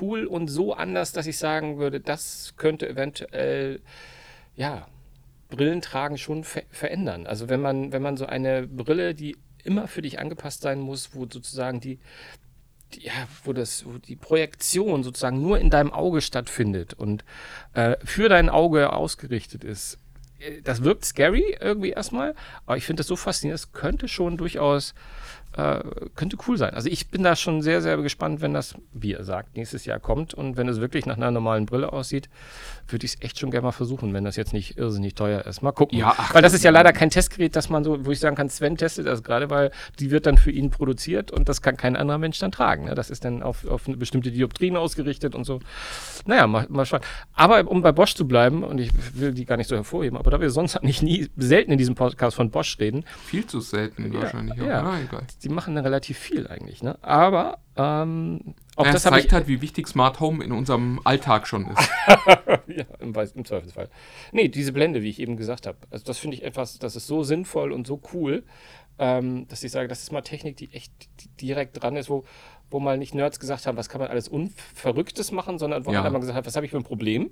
cool 0.00 0.26
und 0.26 0.48
so 0.48 0.74
anders, 0.74 1.12
dass 1.12 1.26
ich 1.26 1.38
sagen 1.38 1.78
würde, 1.78 2.00
das 2.00 2.54
könnte 2.56 2.88
eventuell, 2.88 3.80
ja, 4.56 4.86
Brillentragen 5.48 6.16
schon 6.16 6.44
ver 6.44 6.62
verändern. 6.70 7.26
Also 7.26 7.48
wenn 7.48 7.60
man, 7.60 7.92
wenn 7.92 8.02
man 8.02 8.16
so 8.16 8.26
eine 8.26 8.66
Brille, 8.66 9.14
die 9.14 9.36
immer 9.64 9.88
für 9.88 10.02
dich 10.02 10.18
angepasst 10.18 10.62
sein 10.62 10.80
muss, 10.80 11.14
wo 11.14 11.26
sozusagen 11.30 11.80
die 11.80 11.98
ja, 12.96 13.12
wo 13.44 13.52
das, 13.52 13.84
wo 13.86 13.98
die 13.98 14.16
Projektion 14.16 15.02
sozusagen 15.02 15.40
nur 15.40 15.58
in 15.58 15.70
deinem 15.70 15.92
Auge 15.92 16.20
stattfindet 16.20 16.94
und 16.94 17.24
äh, 17.74 17.96
für 18.04 18.28
dein 18.28 18.48
Auge 18.48 18.92
ausgerichtet 18.92 19.64
ist. 19.64 19.98
äh, 20.38 20.60
Das 20.62 20.82
wirkt 20.84 21.04
scary 21.04 21.56
irgendwie 21.60 21.90
erstmal, 21.90 22.34
aber 22.66 22.76
ich 22.76 22.84
finde 22.84 23.00
das 23.00 23.06
so 23.06 23.16
faszinierend, 23.16 23.60
das 23.60 23.72
könnte 23.72 24.08
schon 24.08 24.36
durchaus 24.36 24.94
äh, 25.56 25.80
könnte 26.14 26.36
cool 26.46 26.56
sein. 26.56 26.74
Also 26.74 26.88
ich 26.88 27.08
bin 27.08 27.22
da 27.22 27.34
schon 27.34 27.62
sehr, 27.62 27.82
sehr 27.82 27.96
gespannt, 27.98 28.40
wenn 28.40 28.54
das, 28.54 28.74
wie 28.92 29.14
er 29.14 29.24
sagt, 29.24 29.56
nächstes 29.56 29.84
Jahr 29.84 29.98
kommt 29.98 30.34
und 30.34 30.56
wenn 30.56 30.68
es 30.68 30.80
wirklich 30.80 31.06
nach 31.06 31.16
einer 31.16 31.30
normalen 31.30 31.66
Brille 31.66 31.92
aussieht, 31.92 32.28
würde 32.88 33.04
ich 33.04 33.14
es 33.14 33.22
echt 33.22 33.38
schon 33.38 33.50
gerne 33.50 33.64
mal 33.66 33.72
versuchen, 33.72 34.12
wenn 34.14 34.24
das 34.24 34.36
jetzt 34.36 34.52
nicht 34.52 34.76
irrsinnig 34.78 35.14
teuer 35.14 35.44
ist. 35.46 35.62
Mal 35.62 35.72
gucken. 35.72 35.98
Ja, 35.98 36.14
ach, 36.16 36.34
weil 36.34 36.42
das 36.42 36.52
ist 36.52 36.64
ja 36.64 36.70
leider 36.70 36.92
kein 36.92 37.10
Testgerät, 37.10 37.56
das 37.56 37.68
man 37.68 37.84
so, 37.84 38.04
wo 38.04 38.10
ich 38.10 38.20
sagen 38.20 38.36
kann, 38.36 38.48
Sven 38.48 38.76
testet 38.76 39.06
das 39.06 39.22
gerade, 39.22 39.50
weil 39.50 39.70
die 39.98 40.10
wird 40.10 40.26
dann 40.26 40.38
für 40.38 40.50
ihn 40.50 40.70
produziert 40.70 41.30
und 41.30 41.48
das 41.48 41.62
kann 41.62 41.76
kein 41.76 41.96
anderer 41.96 42.18
Mensch 42.18 42.38
dann 42.38 42.52
tragen. 42.52 42.84
Ne? 42.84 42.94
Das 42.94 43.10
ist 43.10 43.24
dann 43.24 43.42
auf, 43.42 43.66
auf 43.66 43.86
eine 43.86 43.96
bestimmte 43.96 44.30
Dioptrien 44.30 44.76
ausgerichtet 44.76 45.34
und 45.34 45.44
so. 45.44 45.60
Naja, 46.26 46.46
mal, 46.46 46.66
mal 46.68 46.86
schauen. 46.86 47.00
Aber 47.34 47.68
um 47.68 47.82
bei 47.82 47.92
Bosch 47.92 48.14
zu 48.14 48.26
bleiben, 48.26 48.62
und 48.62 48.78
ich 48.78 48.90
will 49.14 49.32
die 49.32 49.44
gar 49.44 49.56
nicht 49.56 49.68
so 49.68 49.76
hervorheben, 49.76 50.18
aber 50.18 50.30
da 50.30 50.40
wir 50.40 50.50
sonst 50.50 50.76
eigentlich 50.80 51.02
nie 51.02 51.28
selten 51.36 51.72
in 51.72 51.78
diesem 51.78 51.94
Podcast 51.94 52.36
von 52.36 52.50
Bosch 52.50 52.78
reden, 52.78 53.04
viel 53.24 53.46
zu 53.46 53.60
selten 53.60 54.12
wahrscheinlich. 54.12 54.60
auch. 54.60 54.66
ja. 54.66 54.82
Na, 54.82 55.00
egal. 55.00 55.22
Die 55.42 55.48
machen 55.48 55.74
dann 55.74 55.84
relativ 55.84 56.18
viel 56.18 56.46
eigentlich, 56.48 56.82
ne? 56.82 56.98
Aber 57.02 57.58
ähm, 57.76 58.54
auch 58.76 58.84
Ja, 58.86 58.92
das 58.92 59.02
zeigt 59.04 59.26
ich 59.26 59.32
halt, 59.32 59.48
wie 59.48 59.62
wichtig 59.62 59.88
Smart 59.88 60.20
Home 60.20 60.44
in 60.44 60.52
unserem 60.52 61.00
Alltag 61.04 61.46
schon 61.46 61.66
ist. 61.68 61.88
ja, 62.66 62.84
im, 62.98 63.14
im 63.14 63.44
Zweifelsfall. 63.44 63.88
Nee, 64.32 64.48
diese 64.48 64.72
Blende, 64.72 65.02
wie 65.02 65.08
ich 65.10 65.18
eben 65.20 65.36
gesagt 65.36 65.66
habe. 65.66 65.78
Also 65.90 66.04
das 66.04 66.18
finde 66.18 66.36
ich 66.36 66.42
etwas, 66.44 66.78
das 66.78 66.96
ist 66.96 67.06
so 67.06 67.22
sinnvoll 67.22 67.72
und 67.72 67.86
so 67.86 68.00
cool. 68.12 68.44
ähm, 68.98 69.48
dass 69.48 69.62
ich 69.64 69.72
sage, 69.72 69.88
das 69.88 70.02
ist 70.02 70.12
mal 70.12 70.20
Technik, 70.20 70.56
die 70.58 70.72
echt 70.74 70.92
direkt 71.40 71.82
dran 71.82 71.96
ist, 71.96 72.10
wo, 72.10 72.24
wo 72.70 72.80
mal 72.80 72.98
nicht 72.98 73.14
Nerds 73.14 73.40
gesagt 73.40 73.66
haben, 73.66 73.78
was 73.78 73.88
kann 73.88 74.00
man 74.00 74.10
alles 74.10 74.28
Unverrücktes 74.28 75.32
machen, 75.32 75.58
sondern 75.58 75.86
wo 75.86 75.92
Ja. 75.92 76.08
mal 76.08 76.18
gesagt 76.20 76.36
hat, 76.36 76.46
was 76.46 76.54
habe 76.56 76.66
ich 76.66 76.70
für 76.72 76.76
ein 76.76 76.84
Problem 76.84 77.30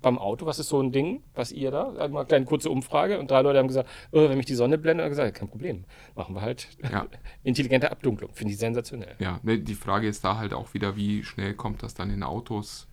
beim 0.00 0.18
Auto, 0.18 0.46
was 0.46 0.58
ist 0.58 0.68
so 0.68 0.80
ein 0.80 0.92
Ding, 0.92 1.22
was 1.34 1.52
ihr 1.52 1.70
da, 1.70 1.88
einmal 1.96 2.20
eine 2.20 2.26
kleine 2.26 2.44
kurze 2.44 2.70
Umfrage 2.70 3.18
und 3.18 3.30
drei 3.30 3.42
Leute 3.42 3.58
haben 3.58 3.68
gesagt, 3.68 3.88
oh, 4.12 4.28
wenn 4.28 4.36
mich 4.36 4.46
die 4.46 4.54
Sonne 4.54 4.78
blendet, 4.78 5.04
und 5.04 5.10
gesagt, 5.10 5.36
kein 5.36 5.48
Problem, 5.48 5.84
machen 6.14 6.34
wir 6.34 6.42
halt 6.42 6.68
Ja. 6.92 7.06
intelligente 7.42 7.90
Abdunklung, 7.90 8.30
finde 8.32 8.52
ich 8.52 8.58
sensationell. 8.58 9.16
Ja, 9.18 9.40
ne, 9.42 9.58
die 9.58 9.74
Frage 9.74 10.06
ist 10.06 10.24
da 10.24 10.36
halt 10.36 10.52
auch 10.52 10.74
wieder, 10.74 10.96
wie 10.96 11.24
schnell 11.24 11.54
kommt 11.54 11.82
das 11.82 11.94
dann 11.94 12.10
in 12.10 12.22
Autos? 12.22 12.86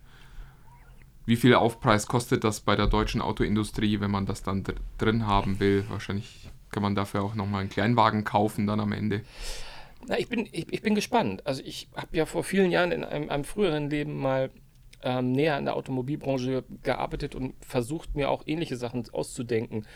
Wie 1.26 1.36
viel 1.36 1.54
Aufpreis 1.54 2.06
kostet 2.06 2.44
das 2.44 2.60
bei 2.60 2.76
der 2.76 2.86
deutschen 2.86 3.20
Autoindustrie, 3.20 4.00
wenn 4.00 4.10
man 4.10 4.26
das 4.26 4.42
dann 4.42 4.62
dr 4.62 4.80
drin 4.98 5.26
haben 5.26 5.58
will? 5.58 5.84
Wahrscheinlich 5.88 6.50
kann 6.70 6.82
man 6.82 6.94
dafür 6.94 7.22
auch 7.22 7.34
nochmal 7.34 7.62
einen 7.62 7.70
Kleinwagen 7.70 8.24
kaufen 8.24 8.66
dann 8.66 8.80
am 8.80 8.92
Ende. 8.92 9.22
Na, 10.06 10.18
ich 10.18 10.28
bin, 10.28 10.48
ich, 10.52 10.72
ich 10.72 10.82
bin 10.82 10.94
gespannt. 10.94 11.44
Also 11.46 11.62
ich 11.64 11.88
habe 11.96 12.16
ja 12.16 12.26
vor 12.26 12.44
vielen 12.44 12.70
Jahren 12.70 12.92
in 12.92 13.02
einem, 13.02 13.28
einem 13.28 13.44
früheren 13.44 13.90
Leben 13.90 14.20
mal 14.20 14.50
ähm, 15.06 15.30
näher 15.30 15.54
an 15.54 15.64
der 15.64 15.76
Automobilbranche 15.76 16.64
gearbeitet 16.82 17.36
und 17.36 17.54
versucht, 17.64 18.16
mir 18.16 18.28
auch 18.28 18.42
ähnliche 18.44 18.76
Sachen 18.76 19.08
auszudenken. 19.12 19.86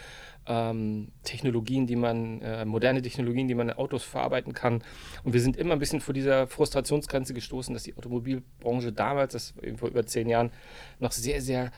Ähm, 0.47 1.09
Technologien, 1.25 1.89
die 1.89 1.97
man, 1.97 2.41
äh, 2.43 2.65
moderne 2.65 3.03
Technologien, 3.03 3.49
die 3.49 3.57
man 3.57 3.71
in 3.71 3.75
Autos 3.75 4.05
verarbeiten 4.05 4.55
kann. 4.55 4.83
Und 5.25 5.33
wir 5.33 5.41
sind 5.41 5.57
immer 5.57 5.75
ein 5.75 5.81
bisschen 5.81 6.01
vor 6.01 6.15
dieser 6.15 6.47
Frustrationsgrenze 6.47 7.35
gestoßen, 7.35 7.75
dass 7.75 7.83
die 7.83 7.97
Automobilbranche 7.97 8.93
damals, 8.93 9.33
das 9.33 9.55
vor 9.77 9.89
über 9.89 10.07
zehn 10.07 10.29
Jahren, 10.29 10.53
noch 11.01 11.13
sehr, 11.13 11.43
sehr 11.43 11.73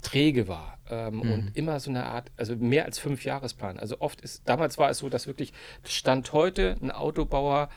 träge 0.00 0.48
war 0.48 0.78
ähm, 0.88 1.20
und 1.20 1.56
immer 1.56 1.80
so 1.80 1.90
eine 1.90 2.06
Art, 2.06 2.30
also 2.36 2.56
mehr 2.56 2.84
als 2.84 2.98
fünf 2.98 3.24
Jahresplan. 3.24 3.78
Also 3.78 4.00
oft 4.00 4.20
ist, 4.20 4.48
damals 4.48 4.78
war 4.78 4.88
es 4.88 4.98
so, 4.98 5.08
dass 5.08 5.26
wirklich 5.26 5.52
Stand 5.84 6.32
heute 6.32 6.76
ein 6.80 6.90
Autobauer 6.90 7.68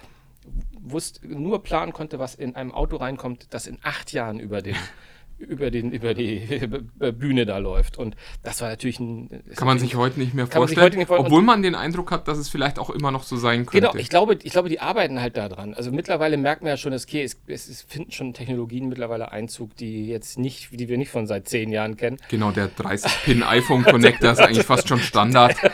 wusste, 0.79 1.27
nur 1.27 1.63
planen 1.63 1.93
konnte, 1.93 2.19
was 2.19 2.35
in 2.35 2.55
einem 2.55 2.71
Auto 2.71 2.97
reinkommt, 2.97 3.47
das 3.53 3.67
in 3.67 3.77
acht 3.81 4.11
Jahren 4.11 4.39
über 4.39 4.61
den 4.61 4.75
über, 5.41 5.71
den, 5.71 5.91
über 5.91 6.13
die 6.13 6.39
Bühne 7.13 7.45
da 7.45 7.57
läuft. 7.57 7.97
Und 7.97 8.15
das 8.43 8.61
war 8.61 8.69
natürlich 8.69 8.99
ein. 8.99 9.43
Kann 9.55 9.67
man 9.67 9.79
sich 9.79 9.95
heute 9.95 10.19
nicht 10.19 10.33
mehr 10.33 10.47
vorstellen, 10.47 10.97
nicht 10.97 11.07
vorstellen. 11.07 11.25
obwohl 11.25 11.41
man 11.41 11.61
den 11.61 11.75
Eindruck 11.75 12.11
hat, 12.11 12.27
dass 12.27 12.37
es 12.37 12.49
vielleicht 12.49 12.79
auch 12.79 12.89
immer 12.89 13.11
noch 13.11 13.23
so 13.23 13.35
sein 13.37 13.65
könnte. 13.65 13.87
Genau, 13.87 13.95
ich 13.99 14.09
glaube, 14.09 14.37
ich 14.41 14.51
glaube, 14.51 14.69
die 14.69 14.79
arbeiten 14.79 15.19
halt 15.19 15.37
da 15.37 15.49
dran. 15.49 15.73
Also 15.73 15.91
mittlerweile 15.91 16.37
merkt 16.37 16.61
man 16.61 16.69
ja 16.69 16.77
schon, 16.77 16.91
dass 16.91 17.05
okay, 17.05 17.23
es, 17.23 17.37
es, 17.47 17.81
finden 17.81 18.11
schon 18.11 18.33
Technologien 18.33 18.87
mittlerweile 18.87 19.31
Einzug, 19.31 19.75
die 19.75 20.07
jetzt 20.07 20.37
nicht, 20.37 20.69
die 20.71 20.87
wir 20.87 20.97
nicht 20.97 21.11
von 21.11 21.27
seit 21.27 21.47
zehn 21.47 21.71
Jahren 21.71 21.97
kennen. 21.97 22.17
Genau, 22.29 22.51
der 22.51 22.69
30-Pin 22.69 23.43
iPhone 23.51 23.83
Connector 23.83 24.31
ist 24.31 24.39
eigentlich 24.39 24.65
fast 24.65 24.87
schon 24.87 24.99
Standard. 24.99 25.55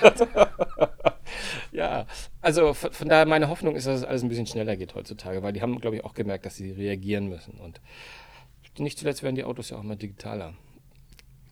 Ja, 1.71 2.07
also 2.41 2.73
von, 2.73 2.91
von 2.91 3.07
daher 3.07 3.25
meine 3.25 3.49
Hoffnung 3.49 3.75
ist, 3.75 3.85
dass 3.87 3.99
es 3.99 4.03
alles 4.03 4.23
ein 4.23 4.29
bisschen 4.29 4.47
schneller 4.47 4.75
geht 4.75 4.95
heutzutage, 4.95 5.43
weil 5.43 5.53
die 5.53 5.61
haben, 5.61 5.79
glaube 5.79 5.97
ich, 5.97 6.05
auch 6.05 6.13
gemerkt, 6.13 6.45
dass 6.45 6.55
sie 6.55 6.71
reagieren 6.71 7.27
müssen. 7.27 7.59
Und 7.59 7.81
nicht 8.79 8.97
zuletzt 8.99 9.23
werden 9.23 9.35
die 9.35 9.43
Autos 9.43 9.69
ja 9.69 9.77
auch 9.77 9.83
immer 9.83 9.95
digitaler. 9.95 10.53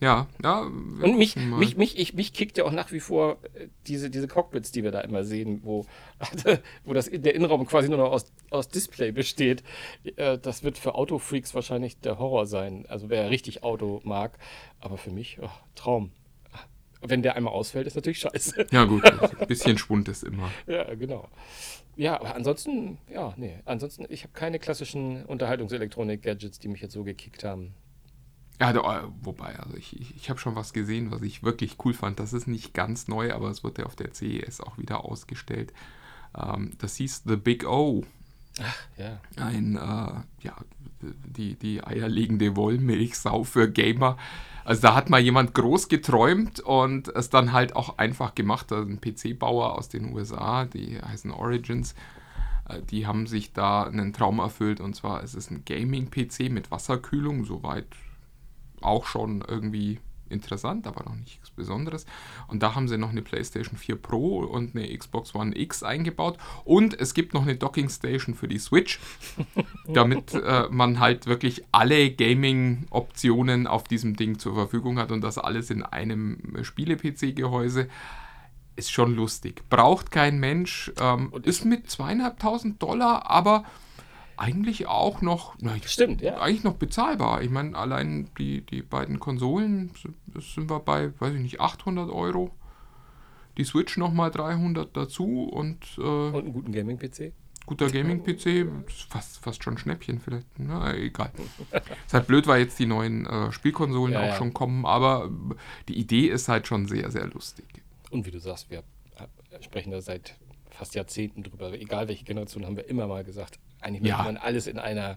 Ja, 0.00 0.26
ja. 0.42 0.60
Und 0.60 1.16
mich, 1.16 1.36
mal. 1.36 1.58
mich, 1.58 1.76
mich, 1.76 1.98
ich, 1.98 2.12
mich 2.12 2.34
kickt 2.34 2.58
ja 2.58 2.64
auch 2.64 2.72
nach 2.72 2.92
wie 2.92 3.00
vor 3.00 3.38
äh, 3.54 3.68
diese, 3.86 4.10
diese 4.10 4.28
Cockpits, 4.28 4.70
die 4.70 4.84
wir 4.84 4.90
da 4.90 5.00
immer 5.00 5.24
sehen, 5.24 5.60
wo, 5.62 5.86
wo 6.84 6.92
das, 6.92 7.08
der 7.10 7.34
Innenraum 7.34 7.66
quasi 7.66 7.88
nur 7.88 7.98
noch 7.98 8.12
aus, 8.12 8.26
aus 8.50 8.68
Display 8.68 9.10
besteht. 9.12 9.62
Äh, 10.16 10.38
Das 10.38 10.62
wird 10.62 10.76
für 10.76 10.94
Autofreaks 10.94 11.54
wahrscheinlich 11.54 11.98
der 12.00 12.18
Horror 12.18 12.46
sein. 12.46 12.84
Also 12.88 13.08
wer 13.08 13.30
richtig 13.30 13.62
Auto 13.62 14.00
mag. 14.04 14.38
Aber 14.80 14.98
für 14.98 15.10
mich, 15.10 15.38
oh, 15.40 15.48
Traum. 15.74 16.12
Wenn 17.00 17.22
der 17.22 17.36
einmal 17.36 17.54
ausfällt, 17.54 17.86
ist 17.86 17.94
natürlich 17.94 18.18
scheiße. 18.18 18.66
Ja, 18.72 18.84
gut, 18.84 19.04
ein 19.40 19.46
bisschen 19.46 19.78
Schwund 19.78 20.08
ist 20.08 20.24
immer. 20.24 20.50
Ja, 20.66 20.94
genau. 20.94 21.28
Ja, 21.96 22.20
aber 22.20 22.34
ansonsten, 22.34 22.98
ja, 23.12 23.32
nee, 23.36 23.58
ansonsten, 23.64 24.06
ich 24.10 24.22
habe 24.22 24.32
keine 24.34 24.58
klassischen 24.58 25.24
Unterhaltungselektronik-Gadgets, 25.24 26.58
die 26.58 26.68
mich 26.68 26.82
jetzt 26.82 26.92
so 26.92 27.04
gekickt 27.04 27.42
haben. 27.42 27.74
Ja, 28.60 28.72
da, 28.72 28.80
äh, 28.80 29.08
wobei, 29.22 29.58
also 29.58 29.76
ich, 29.76 29.98
ich, 29.98 30.16
ich 30.16 30.30
habe 30.30 30.38
schon 30.38 30.56
was 30.56 30.72
gesehen, 30.72 31.10
was 31.10 31.22
ich 31.22 31.42
wirklich 31.42 31.76
cool 31.84 31.94
fand. 31.94 32.18
Das 32.20 32.32
ist 32.32 32.46
nicht 32.46 32.74
ganz 32.74 33.08
neu, 33.08 33.32
aber 33.32 33.50
es 33.50 33.64
wurde 33.64 33.86
auf 33.86 33.96
der 33.96 34.12
CES 34.12 34.60
auch 34.60 34.78
wieder 34.78 35.04
ausgestellt. 35.04 35.72
Ähm, 36.36 36.72
das 36.78 36.96
hieß 36.96 37.24
The 37.26 37.36
Big 37.36 37.66
O. 37.66 38.04
Ja, 38.96 39.20
Ein, 39.36 39.76
äh, 39.76 40.46
ja, 40.46 40.56
die, 41.24 41.54
die 41.54 41.84
eierlegende 41.84 42.56
Wollmilchsau 42.56 43.44
für 43.44 43.70
Gamer. 43.70 44.16
Also 44.64 44.82
da 44.82 44.94
hat 44.94 45.10
mal 45.10 45.20
jemand 45.20 45.54
groß 45.54 45.88
geträumt 45.88 46.60
und 46.60 47.08
es 47.14 47.30
dann 47.30 47.52
halt 47.52 47.76
auch 47.76 47.98
einfach 47.98 48.34
gemacht. 48.34 48.72
Also 48.72 48.88
ein 48.88 49.00
PC-Bauer 49.00 49.78
aus 49.78 49.88
den 49.88 50.12
USA, 50.12 50.64
die 50.64 51.00
heißen 51.00 51.30
Origins, 51.30 51.94
äh, 52.68 52.82
die 52.82 53.06
haben 53.06 53.26
sich 53.26 53.52
da 53.52 53.84
einen 53.84 54.12
Traum 54.12 54.38
erfüllt 54.40 54.80
und 54.80 54.96
zwar 54.96 55.22
ist 55.22 55.34
es 55.34 55.50
ein 55.50 55.64
Gaming-PC 55.64 56.50
mit 56.50 56.70
Wasserkühlung, 56.70 57.44
soweit 57.44 57.86
auch 58.80 59.06
schon 59.06 59.44
irgendwie 59.46 60.00
interessant, 60.28 60.86
aber 60.86 61.04
noch 61.04 61.16
nichts 61.16 61.50
Besonderes. 61.50 62.06
Und 62.48 62.62
da 62.62 62.74
haben 62.74 62.88
sie 62.88 62.98
noch 62.98 63.10
eine 63.10 63.22
PlayStation 63.22 63.78
4 63.78 63.96
Pro 63.96 64.38
und 64.40 64.74
eine 64.74 64.96
Xbox 64.96 65.34
One 65.34 65.56
X 65.56 65.82
eingebaut. 65.82 66.38
Und 66.64 66.98
es 66.98 67.14
gibt 67.14 67.34
noch 67.34 67.42
eine 67.42 67.56
Docking 67.56 67.88
Station 67.88 68.34
für 68.34 68.48
die 68.48 68.58
Switch, 68.58 69.00
damit 69.92 70.34
äh, 70.34 70.68
man 70.70 71.00
halt 71.00 71.26
wirklich 71.26 71.64
alle 71.72 72.10
Gaming-Optionen 72.10 73.66
auf 73.66 73.84
diesem 73.84 74.16
Ding 74.16 74.38
zur 74.38 74.54
Verfügung 74.54 74.98
hat 74.98 75.12
und 75.12 75.22
das 75.22 75.38
alles 75.38 75.70
in 75.70 75.82
einem 75.82 76.62
Spiele-PC-Gehäuse. 76.62 77.88
Ist 78.76 78.92
schon 78.92 79.14
lustig. 79.14 79.62
Braucht 79.70 80.10
kein 80.10 80.38
Mensch. 80.38 80.92
Ähm, 81.00 81.32
ist 81.44 81.64
mit 81.64 81.90
zweieinhalbtausend 81.90 82.82
Dollar, 82.82 83.30
aber 83.30 83.64
eigentlich 84.36 84.86
auch 84.86 85.22
noch, 85.22 85.56
na, 85.60 85.74
Stimmt, 85.84 86.20
ja. 86.20 86.38
eigentlich 86.40 86.64
noch 86.64 86.76
bezahlbar. 86.76 87.42
Ich 87.42 87.50
meine, 87.50 87.76
allein 87.76 88.28
die, 88.38 88.60
die 88.62 88.82
beiden 88.82 89.18
Konsolen, 89.18 89.90
sind 90.38 90.68
wir 90.70 90.80
bei, 90.80 91.12
weiß 91.20 91.34
ich 91.34 91.40
nicht, 91.40 91.60
800 91.60 92.10
Euro. 92.10 92.50
Die 93.56 93.64
Switch 93.64 93.96
nochmal 93.96 94.30
300 94.30 94.94
dazu 94.96 95.44
und, 95.44 95.78
äh, 95.98 96.02
Und 96.02 96.34
einen 96.36 96.52
guten 96.52 96.72
Gaming-PC. 96.72 97.32
guter 97.64 97.90
Gaming-PC, 97.90 98.66
fast, 99.08 99.38
fast 99.38 99.64
schon 99.64 99.78
Schnäppchen 99.78 100.20
vielleicht. 100.20 100.46
Na, 100.58 100.92
egal. 100.94 101.32
ist 102.06 102.12
halt 102.12 102.26
blöd, 102.26 102.46
weil 102.46 102.60
jetzt 102.60 102.78
die 102.78 102.86
neuen 102.86 103.24
äh, 103.26 103.50
Spielkonsolen 103.52 104.12
Ja, 104.12 104.20
auch 104.20 104.26
ja. 104.26 104.36
schon 104.36 104.52
kommen, 104.52 104.84
aber 104.84 105.30
die 105.88 105.98
Idee 105.98 106.26
ist 106.28 106.48
halt 106.48 106.66
schon 106.66 106.86
sehr, 106.86 107.10
sehr 107.10 107.26
lustig. 107.28 107.64
Und 108.10 108.26
wie 108.26 108.30
du 108.30 108.38
sagst, 108.38 108.70
wir 108.70 108.80
äh, 109.16 109.62
sprechen 109.62 109.90
da 109.90 110.02
seit 110.02 110.36
fast 110.70 110.94
Jahrzehnten 110.94 111.42
drüber. 111.42 111.72
Egal 111.72 112.08
welche 112.08 112.24
Generation 112.24 112.66
haben 112.66 112.76
wir 112.76 112.86
immer 112.90 113.06
mal 113.06 113.24
gesagt, 113.24 113.58
eigentlich 113.86 114.02
möchte 114.02 114.18
Ja. 114.18 114.24
man 114.24 114.36
alles 114.36 114.66
in 114.66 114.78
einer, 114.78 115.16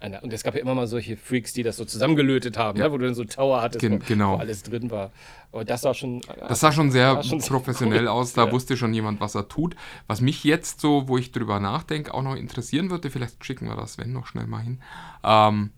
einer. 0.00 0.22
Und 0.22 0.32
es 0.32 0.42
gab 0.42 0.54
ja 0.54 0.60
immer 0.60 0.74
mal 0.74 0.86
solche 0.86 1.16
Freaks, 1.16 1.52
die 1.52 1.62
das 1.62 1.76
so 1.76 1.84
zusammengelötet 1.84 2.56
haben, 2.58 2.78
Ja. 2.78 2.86
ne? 2.86 2.92
wo 2.92 2.98
du 2.98 3.04
dann 3.06 3.14
so 3.14 3.24
Tower 3.24 3.62
hattest, 3.62 3.80
Gen- 3.80 4.00
wo, 4.00 4.04
genau. 4.06 4.32
wo 4.34 4.36
alles 4.40 4.62
drin 4.62 4.90
war. 4.90 5.10
Aber 5.52 5.64
das 5.64 5.80
sah 5.82 5.94
schon. 5.94 6.20
Das 6.48 6.60
sah 6.60 6.70
schon 6.72 6.90
sehr 6.90 7.14
Sah 7.14 7.22
schon 7.22 7.40
sehr 7.40 7.48
professionell 7.50 8.02
cool. 8.02 8.08
aus, 8.08 8.32
da 8.34 8.46
Ja. 8.46 8.52
wusste 8.52 8.76
schon 8.76 8.92
jemand, 8.94 9.20
was 9.20 9.34
er 9.34 9.48
tut. 9.48 9.74
Was 10.06 10.20
mich 10.20 10.44
jetzt 10.44 10.80
so, 10.80 11.08
wo 11.08 11.16
ich 11.18 11.32
drüber 11.32 11.60
nachdenke, 11.60 12.12
auch 12.14 12.22
noch 12.22 12.36
interessieren 12.36 12.90
würde, 12.90 13.10
vielleicht 13.10 13.44
schicken 13.44 13.66
wir 13.68 13.76
das 13.76 13.94
Sven 13.94 14.12
noch 14.12 14.26
schnell 14.26 14.46
mal 14.46 14.60
hin, 14.62 14.80
ähm, 15.24 15.70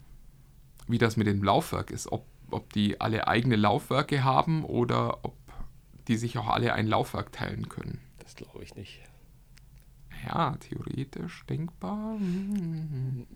wie 0.89 0.99
das 0.99 1.17
mit 1.17 1.27
dem 1.27 1.43
Laufwerk 1.45 1.91
ist. 1.91 2.11
Ob, 2.11 2.25
ob 2.51 2.73
die 2.73 3.01
alle 3.01 3.29
eigene 3.29 3.57
Laufwerke 3.57 4.25
haben 4.25 4.65
oder 4.65 5.19
ob 5.25 5.35
die 6.09 6.17
sich 6.17 6.39
auch 6.39 6.49
alle 6.49 6.73
ein 6.73 6.87
Laufwerk 6.87 7.31
teilen 7.33 7.69
können. 7.69 8.01
Das 8.21 8.35
glaube 8.35 8.63
ich 8.63 8.75
nicht. 8.75 9.01
Ja, 10.27 10.57
theoretisch 10.57 11.45
denkbar. 11.47 12.19
Hm. 12.19 13.27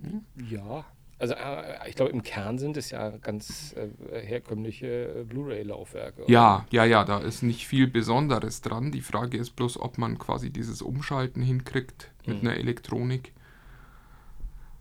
Ja. 0.48 0.84
Also 1.22 1.34
äh, 1.34 1.88
ich 1.88 1.94
glaube, 1.94 2.10
im 2.10 2.24
Kern 2.24 2.58
sind 2.58 2.76
es 2.76 2.90
ja 2.90 3.10
ganz 3.10 3.76
äh, 3.76 4.20
herkömmliche 4.20 5.20
äh, 5.20 5.22
Blu-ray-Laufwerke. 5.24 6.24
Ja, 6.26 6.66
ja, 6.70 6.84
ja, 6.84 7.04
da 7.04 7.20
ist 7.20 7.42
nicht 7.42 7.68
viel 7.68 7.86
Besonderes 7.86 8.60
dran. 8.60 8.90
Die 8.90 9.02
Frage 9.02 9.38
ist 9.38 9.50
bloß, 9.54 9.78
ob 9.78 9.98
man 9.98 10.18
quasi 10.18 10.50
dieses 10.50 10.82
Umschalten 10.82 11.40
hinkriegt 11.40 12.10
mit 12.26 12.40
einer 12.40 12.56
Elektronik. 12.56 13.32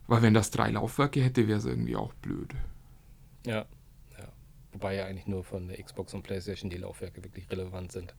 Weil 0.07 0.23
wenn 0.23 0.33
das 0.33 0.49
drei 0.49 0.71
Laufwerke 0.71 1.21
hätte, 1.21 1.47
wäre 1.47 1.59
es 1.59 1.65
irgendwie 1.65 1.95
auch 1.95 2.13
blöd. 2.15 2.55
Ja. 3.45 3.65
ja. 4.17 4.27
Wobei 4.71 4.95
ja 4.95 5.05
eigentlich 5.05 5.27
nur 5.27 5.43
von 5.43 5.67
der 5.67 5.81
Xbox 5.81 6.13
und 6.15 6.23
PlayStation 6.23 6.71
die 6.71 6.77
Laufwerke 6.77 7.23
wirklich 7.23 7.51
relevant 7.51 7.91
sind. 7.91 8.15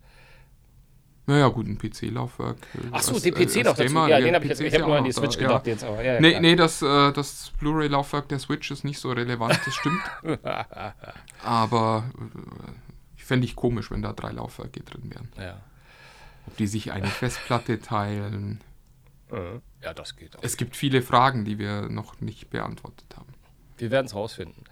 Naja, 1.26 1.46
gut, 1.48 1.66
ein 1.68 1.78
PC-Laufwerk. 1.78 2.56
äh, 2.74 2.78
Ach 2.90 3.00
so, 3.00 3.14
als- 3.14 3.22
den 3.22 3.32
PC 3.34 3.62
noch 3.64 3.76
dazu. 3.76 3.94
Ja, 4.08 4.20
den 4.20 4.34
habe 4.34 4.44
ich 4.44 4.60
Ich 4.60 4.72
ja 4.72 4.80
nur 4.80 4.96
an 4.96 5.04
die 5.04 5.12
Switch 5.12 5.36
da, 5.36 5.42
gedacht 5.42 5.66
Ja. 5.66 5.72
jetzt, 5.72 5.84
aber 5.84 6.02
ja, 6.02 6.14
ja 6.14 6.20
Nee, 6.20 6.30
klar. 6.30 6.40
nee, 6.42 6.56
das, 6.56 6.82
äh, 6.82 7.12
das 7.12 7.52
Blu-ray-Laufwerk 7.60 8.28
der 8.28 8.40
Switch 8.40 8.70
ist 8.72 8.82
nicht 8.84 8.98
so 8.98 9.12
relevant, 9.12 9.58
das 9.64 9.74
stimmt. 9.74 10.00
Aber 11.44 12.04
äh, 12.18 13.22
fände 13.22 13.44
ich 13.46 13.56
komisch, 13.56 13.90
wenn 13.90 14.02
da 14.02 14.12
drei 14.12 14.32
Laufwerke 14.32 14.80
drin 14.80 15.10
wären. 15.14 15.28
Ja. 15.38 15.60
Ob 16.46 16.56
die 16.56 16.66
sich 16.66 16.90
eine 16.92 17.06
Festplatte 17.06 17.80
teilen. 17.80 18.60
ja, 19.80 19.94
das 19.94 20.16
geht 20.16 20.36
auch. 20.36 20.42
Es 20.42 20.56
gibt 20.56 20.76
viele 20.76 21.02
Fragen, 21.02 21.44
die 21.44 21.58
wir 21.58 21.82
noch 21.88 22.20
nicht 22.20 22.50
beantwortet 22.50 23.06
haben. 23.16 23.32
Wir 23.78 23.90
werden 23.90 24.06
es 24.06 24.14
rausfinden. 24.14 24.64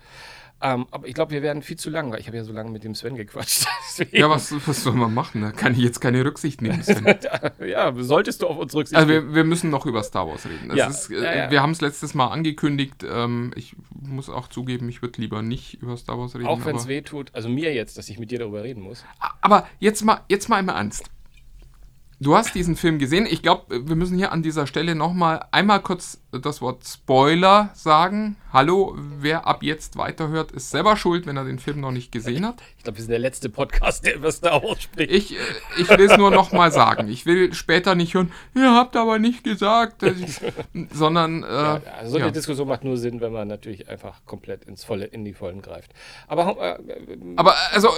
Ähm, 0.62 0.86
aber 0.90 1.06
ich 1.08 1.14
glaube, 1.14 1.30
wir 1.32 1.42
werden 1.42 1.62
viel 1.62 1.76
zu 1.76 1.88
lang, 1.90 2.12
weil 2.12 2.20
ich 2.20 2.26
habe 2.26 2.36
ja 2.36 2.44
so 2.44 2.52
lange 2.52 2.70
mit 2.70 2.84
dem 2.84 2.94
Sven 2.94 3.14
gequatscht. 3.16 3.66
Deswegen- 3.88 4.16
Ja, 4.16 4.28
was, 4.28 4.54
was 4.66 4.82
soll 4.82 4.92
man 4.94 5.14
machen? 5.14 5.40
Da 5.40 5.52
kann 5.52 5.72
ich 5.72 5.78
jetzt 5.78 6.00
keine 6.00 6.24
Rücksicht 6.24 6.60
nehmen. 6.60 6.82
Sven. 6.82 7.16
ja, 7.66 7.92
solltest 7.96 8.42
du 8.42 8.46
auf 8.46 8.58
uns 8.58 8.74
Rücksicht 8.74 8.96
Also 8.98 9.10
nehmen. 9.10 9.28
wir, 9.28 9.34
wir 9.36 9.44
müssen 9.44 9.70
noch 9.70 9.86
über 9.86 10.02
Star 10.02 10.28
Wars 10.28 10.44
reden. 10.46 10.76
Ja. 10.76 10.88
Ist, 10.88 11.10
äh, 11.10 11.14
Ja, 11.22 11.34
ja. 11.44 11.50
Wir 11.50 11.62
haben 11.62 11.70
es 11.72 11.80
letztes 11.80 12.12
Mal 12.14 12.26
angekündigt. 12.28 13.04
Ähm, 13.08 13.52
ich 13.56 13.74
muss 14.00 14.28
auch 14.28 14.48
zugeben, 14.48 14.88
ich 14.88 15.00
würde 15.02 15.20
lieber 15.20 15.40
nicht 15.42 15.80
über 15.82 15.96
Star 15.96 16.18
Wars 16.18 16.34
reden. 16.34 16.46
Auch 16.46 16.64
wenn 16.64 16.76
es 16.76 16.88
weh 16.88 17.00
tut, 17.02 17.34
also 17.34 17.48
mir 17.48 17.72
jetzt, 17.72 17.96
dass 17.96 18.08
ich 18.08 18.18
mit 18.18 18.30
dir 18.30 18.38
darüber 18.40 18.62
reden 18.62 18.82
muss. 18.82 19.04
aber 19.40 19.66
jetzt 19.78 20.04
mal, 20.04 20.20
jetzt 20.28 20.48
mal 20.48 20.58
im 20.60 20.68
Ernst. 20.68 21.10
Du 22.22 22.36
hast 22.36 22.54
diesen 22.54 22.76
Film 22.76 22.98
gesehen. 22.98 23.24
Ich 23.24 23.40
glaube, 23.40 23.88
wir 23.88 23.96
müssen 23.96 24.18
hier 24.18 24.30
an 24.30 24.42
dieser 24.42 24.66
Stelle 24.66 24.94
nochmal 24.94 25.42
einmal 25.52 25.80
kurz 25.80 26.20
das 26.32 26.60
Wort 26.60 26.86
Spoiler 26.86 27.70
sagen. 27.72 28.36
Hallo, 28.52 28.94
wer 28.98 29.46
ab 29.46 29.62
jetzt 29.62 29.96
weiterhört, 29.96 30.52
ist 30.52 30.68
selber 30.68 30.98
schuld, 30.98 31.24
wenn 31.24 31.38
er 31.38 31.44
den 31.44 31.58
Film 31.58 31.80
noch 31.80 31.92
nicht 31.92 32.12
gesehen 32.12 32.44
hat. 32.44 32.60
Ich 32.76 32.84
glaube, 32.84 32.98
wir 32.98 33.04
sind 33.04 33.12
der 33.12 33.20
letzte 33.20 33.48
Podcast, 33.48 34.04
der 34.04 34.16
über 34.16 34.30
Star 34.30 34.62
Wars 34.62 34.82
spricht. 34.82 35.10
Ich, 35.10 35.32
äh, 35.32 35.38
ich 35.78 35.88
will 35.88 36.10
es 36.10 36.18
nur 36.18 36.30
nochmal 36.30 36.70
sagen. 36.72 37.08
Ich 37.08 37.24
will 37.24 37.54
später 37.54 37.94
nicht 37.94 38.12
hören, 38.12 38.30
ihr 38.54 38.70
habt 38.70 38.96
aber 38.96 39.18
nicht 39.18 39.42
gesagt, 39.42 40.02
ich, 40.02 40.42
sondern 40.92 41.42
äh, 41.42 41.46
Ja, 41.46 41.80
also 42.00 42.10
so 42.10 42.16
eine 42.18 42.26
ja. 42.26 42.32
Diskussion 42.32 42.68
macht 42.68 42.84
nur 42.84 42.98
Sinn, 42.98 43.22
wenn 43.22 43.32
man 43.32 43.48
natürlich 43.48 43.88
einfach 43.88 44.26
komplett 44.26 44.64
ins 44.64 44.84
Volle, 44.84 45.06
in 45.06 45.24
die 45.24 45.32
Vollen 45.32 45.62
greift. 45.62 45.94
Aber 46.28 46.54
äh, 46.60 46.78
Aber 47.36 47.54
also, 47.72 47.88
äh, 47.88 47.90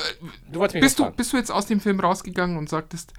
du 0.53 0.61
bist 0.61 0.75
was 0.81 0.95
du, 0.95 1.11
bist 1.11 1.33
du 1.33 1.39
jetzt 1.39 1.51
aus 1.51 1.67
dem 1.67 1.81
Film 1.81 1.99
rausgegangen 1.99 2.57
und 2.57 2.69
sagtest, 2.69 3.15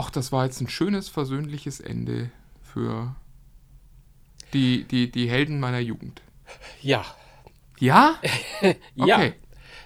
ach, 0.00 0.10
das 0.10 0.32
war 0.32 0.46
jetzt 0.46 0.60
ein 0.60 0.68
schönes, 0.68 1.08
versöhnliches 1.08 1.78
Ende 1.78 2.30
für 2.62 3.14
die, 4.54 4.84
die, 4.84 5.10
die 5.10 5.28
Helden 5.28 5.60
meiner 5.60 5.78
Jugend? 5.78 6.22
Ja, 6.80 7.04
Ja? 7.78 8.18
ja. 8.94 9.16
Okay. 9.16 9.34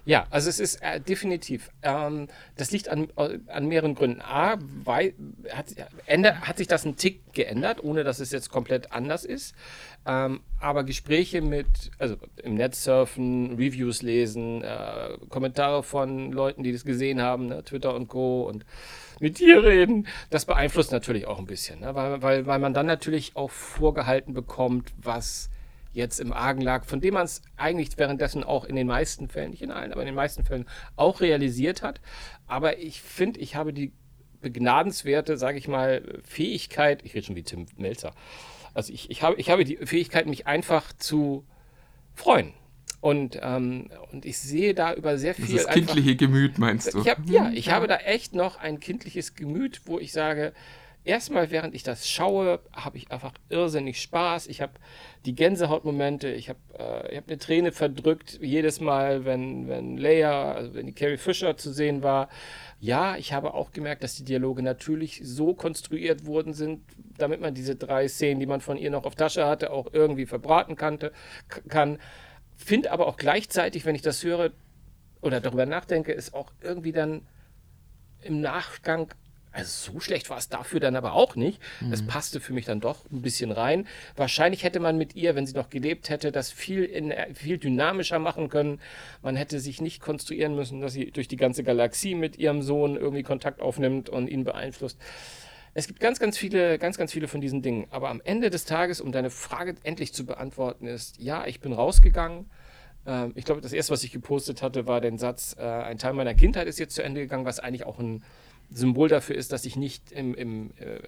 Ja, 0.07 0.27
also 0.29 0.51
es 0.51 0.61
ist 0.61 0.83
äh, 0.83 1.01
definitiv. 1.01 1.71
Ähm, 1.83 2.29
das 2.57 2.71
liegt 2.71 2.89
an, 2.89 3.09
äh, 3.17 3.39
an 3.47 3.67
mehreren 3.69 3.95
Gründen. 3.95 4.21
A, 4.21 4.59
weil, 4.85 5.15
hat, 5.51 5.67
änder, 6.05 6.43
hat 6.43 6.59
sich 6.59 6.67
das 6.67 6.85
ein 6.85 6.97
Tick 6.97 7.33
geändert, 7.33 7.83
ohne 7.83 8.05
dass 8.05 8.21
es 8.21 8.31
jetzt 8.31 8.51
komplett 8.51 8.93
anders 8.93 9.25
ist. 9.25 9.55
Ähm, 10.07 10.40
aber 10.61 10.84
Gespräche 10.84 11.40
mit, 11.40 11.66
also 11.98 12.16
im 12.42 12.57
Netz 12.57 12.84
surfen, 12.84 13.57
Reviews 13.57 14.02
lesen, 14.02 14.62
äh, 14.62 15.16
Kommentare 15.30 15.82
von 15.82 16.30
Leuten, 16.30 16.62
die 16.62 16.72
das 16.72 16.84
gesehen 16.84 17.22
haben, 17.22 17.46
ne, 17.46 17.64
Twitter 17.64 17.94
und 17.94 18.09
Co. 18.09 18.42
und 18.42 18.66
mit 19.20 19.38
dir 19.38 19.62
reden, 19.62 20.07
das 20.30 20.44
beeinflusst 20.44 20.92
natürlich 20.92 21.26
auch 21.26 21.38
ein 21.38 21.46
bisschen, 21.46 21.80
ne, 21.80 21.94
weil, 21.94 22.20
weil, 22.20 22.46
weil 22.46 22.59
man 22.59 22.74
dann 22.74 22.86
natürlich 22.86 23.34
auch 23.34 23.50
vorgehalten 23.50 24.34
bekommt, 24.34 24.92
was 24.98 25.48
jetzt 25.94 26.18
im 26.20 26.32
Argen 26.32 26.61
lag, 26.61 26.84
von 26.84 27.00
dem 27.00 27.14
man 27.14 27.24
es 27.24 27.40
eigentlich 27.57 27.96
währenddessen 27.96 28.44
auch 28.44 28.64
in 28.64 28.76
den 28.76 28.88
meisten 28.88 29.28
Fällen, 29.28 29.52
nicht 29.52 29.62
in 29.62 29.70
allen, 29.70 29.92
aber 29.92 30.02
in 30.02 30.07
den 30.07 30.14
meisten 30.14 30.44
Fällen 30.44 30.66
auch 30.96 31.20
realisiert 31.20 31.82
hat. 31.82 32.00
Aber 32.46 32.78
ich 32.78 33.00
finde, 33.00 33.40
ich 33.40 33.55
habe 33.55 33.72
die 33.72 33.92
begnadenswerte, 34.42 35.38
sage 35.38 35.57
ich 35.57 35.68
mal, 35.68 36.02
Fähigkeit, 36.24 37.02
ich 37.05 37.14
rede 37.14 37.26
schon 37.26 37.36
wie 37.36 37.44
Tim 37.44 37.66
Melzer, 37.78 38.12
also 38.75 38.93
ich, 38.93 39.11
ich, 39.11 39.22
habe, 39.22 39.37
ich 39.37 39.51
habe 39.51 39.64
die 39.64 39.77
Fähigkeit, 39.77 40.27
mich 40.27 40.47
einfach 40.47 40.93
zu 40.93 41.45
freuen. 42.14 42.53
Und, 43.01 43.39
ähm, 43.43 43.91
und 44.12 44.25
ich 44.25 44.39
sehe 44.39 44.72
da 44.75 44.95
über 44.95 45.18
sehr 45.18 45.35
viel. 45.35 45.57
Das 45.57 45.66
einfach- 45.66 45.95
kindliche 45.95 46.16
Gemüt, 46.16 46.59
meinst 46.59 46.95
du? 46.95 47.01
ich 47.01 47.09
hab, 47.09 47.29
ja, 47.29 47.51
ich 47.53 47.70
habe 47.70 47.87
da 47.87 47.97
echt 47.97 48.35
noch 48.35 48.57
ein 48.57 48.81
kindliches 48.81 49.35
Gemüt, 49.35 49.83
wo 49.85 49.99
ich 49.99 50.11
sage, 50.11 50.55
erstmal 51.05 51.51
während 51.51 51.75
ich 51.75 51.83
das 51.83 52.09
schaue, 52.09 52.61
habe 52.72 52.97
ich 52.97 53.11
einfach 53.11 53.35
irrsinnig 53.51 54.01
Spaß. 54.01 54.47
Ich 54.47 54.62
habe 54.62 54.72
die 55.27 55.35
Gänsehautmomente, 55.35 56.31
ich 56.31 56.49
habe 56.49 56.59
äh, 56.79 57.12
ich 57.12 57.16
hab 57.18 57.29
eine 57.29 57.39
Träne 57.39 57.72
verdrückt 57.72 58.39
jedes 58.41 58.81
Mal, 58.81 59.27
wenn, 59.27 59.68
wenn 59.68 59.99
Leia, 59.99 60.53
also 60.53 60.72
wenn 60.75 60.87
die 60.87 60.95
Carrie 60.95 61.18
Fisher 61.18 61.59
zu 61.59 61.72
sehen 61.75 62.03
war. 62.03 62.31
Ja, 62.85 63.16
ich 63.16 63.32
habe 63.32 63.55
auch 63.55 63.70
gemerkt, 63.70 64.05
dass 64.05 64.14
die 64.14 64.26
Dialoge 64.26 64.62
natürlich 64.62 65.22
so 65.24 65.55
konstruiert 65.55 66.26
worden 66.26 66.53
sind, 66.53 66.82
damit 67.16 67.41
man 67.41 67.55
diese 67.55 67.76
drei 67.76 68.09
Szenen, 68.09 68.41
die 68.41 68.47
man 68.47 68.61
von 68.61 68.76
ihr 68.76 68.91
noch 68.91 69.05
auf 69.05 69.14
Tasche 69.14 69.47
hatte, 69.47 69.70
auch 69.70 69.95
irgendwie 69.95 70.26
verbraten 70.26 70.76
kannte, 70.76 71.11
kann. 71.66 71.99
Finde 72.55 72.93
aber 72.93 73.07
auch 73.07 73.16
gleichzeitig, 73.16 73.87
wenn 73.87 73.95
ich 73.95 74.03
das 74.03 74.22
höre, 74.22 74.51
oder 75.22 75.41
darüber 75.41 75.64
nachdenke, 75.64 76.12
ist 76.12 76.35
auch 76.35 76.53
irgendwie 76.61 76.93
dann 76.93 77.26
im 78.20 78.43
Nachgang, 78.43 79.14
also 79.55 79.92
so 79.92 80.00
schlecht 80.00 80.30
war 80.30 80.36
es 80.36 80.48
dafür 80.48 80.80
dann 80.80 80.96
aber 80.96 81.12
auch 81.12 81.36
nicht. 81.36 81.61
Es 81.90 82.05
passte 82.07 82.40
für 82.40 82.52
mich 82.52 82.66
dann 82.66 82.80
doch 82.80 83.05
ein 83.11 83.22
bisschen 83.22 83.52
rein. 83.52 83.86
Wahrscheinlich 84.16 84.64
hätte 84.64 84.80
man 84.80 84.98
mit 84.98 85.14
ihr, 85.14 85.36
wenn 85.36 85.46
sie 85.46 85.55
noch 85.55 85.70
gelebt 85.70 86.11
hätte, 86.11 86.32
das 86.32 86.50
viel, 86.50 86.84
in, 86.84 87.14
viel 87.34 87.59
dynamischer 87.59 88.18
machen 88.18 88.48
können. 88.48 88.80
Man 89.22 89.36
hätte 89.36 89.61
sich 89.61 89.80
nicht 89.80 90.00
konstruieren 90.00 90.57
müssen, 90.57 90.80
dass 90.80 90.92
sie 90.92 91.11
durch 91.11 91.28
die 91.28 91.36
ganze 91.36 91.62
Galaxie 91.62 92.14
mit 92.14 92.36
ihrem 92.36 92.62
Sohn 92.62 92.96
irgendwie 92.96 93.22
Kontakt 93.22 93.61
aufnimmt 93.61 94.09
und 94.09 94.28
ihn 94.28 94.44
beeinflusst. 94.44 94.98
Es 95.72 95.86
gibt 95.86 96.00
ganz, 96.00 96.18
ganz 96.18 96.36
viele, 96.36 96.78
ganz, 96.78 96.98
ganz 96.98 97.12
viele 97.12 97.28
von 97.28 97.40
diesen 97.40 97.62
Dingen. 97.62 97.86
Aber 97.90 98.09
am 98.09 98.20
Ende 98.24 98.50
des 98.50 98.64
Tages, 98.64 99.00
um 99.00 99.12
deine 99.12 99.30
Frage 99.30 99.74
endlich 99.82 100.12
zu 100.12 100.26
beantworten, 100.26 100.86
ist, 100.86 101.20
ja, 101.20 101.46
ich 101.46 101.61
bin 101.61 101.72
rausgegangen. 101.72 102.50
Ähm, 103.07 103.32
ich 103.34 103.44
glaube, 103.44 103.61
das 103.61 103.72
erste, 103.72 103.92
was 103.92 104.05
ich 104.05 104.12
gepostet 104.12 104.62
hatte, 104.62 104.86
war 104.86 105.00
der 105.00 105.16
Satz, 105.18 105.57
äh, 105.59 105.62
ein 105.62 105.98
Teil 105.98 106.12
meiner 106.12 106.34
Kindheit 106.34 106.66
ist 106.66 106.78
jetzt 106.78 106.94
zu 106.94 107.02
Ende 107.02 107.20
gegangen, 107.20 107.44
was 107.44 107.61
eigentlich 107.61 107.86
auch 107.86 107.98
ein 107.98 108.22
Symbol 108.71 109.09
dafür 109.09 109.37
ist, 109.37 109.53
dass 109.53 109.65
ich 109.65 109.77
nicht 109.77 110.12
im, 110.12 110.35
im 110.35 110.71
äh, 110.77 111.01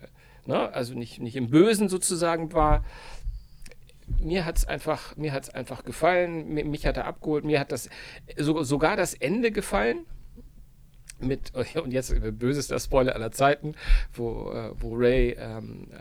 ne, 0.46 0.72
also 0.72 0.94
nicht, 0.94 1.20
nicht 1.20 1.36
im 1.36 1.50
Bösen 1.50 1.88
sozusagen 1.88 2.52
war. 2.52 2.84
Mir 4.20 4.44
hat 4.44 4.58
es 4.58 4.64
einfach, 4.64 5.16
mir 5.16 5.32
hat's 5.32 5.50
einfach 5.50 5.84
gefallen, 5.84 6.48
Mi- 6.54 6.64
mich 6.64 6.86
hat 6.86 6.96
er 6.96 7.06
abgeholt, 7.06 7.44
mir 7.44 7.58
hat 7.58 7.72
das 7.72 7.88
so, 8.36 8.62
sogar 8.62 8.96
das 8.96 9.14
Ende 9.14 9.50
gefallen 9.50 10.06
mit, 11.18 11.52
und 11.82 11.92
jetzt 11.92 12.12
äh, 12.12 12.30
bösester 12.30 12.78
Spoiler 12.78 13.14
aller 13.14 13.32
Zeiten, 13.32 13.74
wo, 14.12 14.52
äh, 14.52 14.70
wo 14.80 14.94
Ray 14.94 15.30
ähm, 15.38 15.88
äh, 15.90 15.96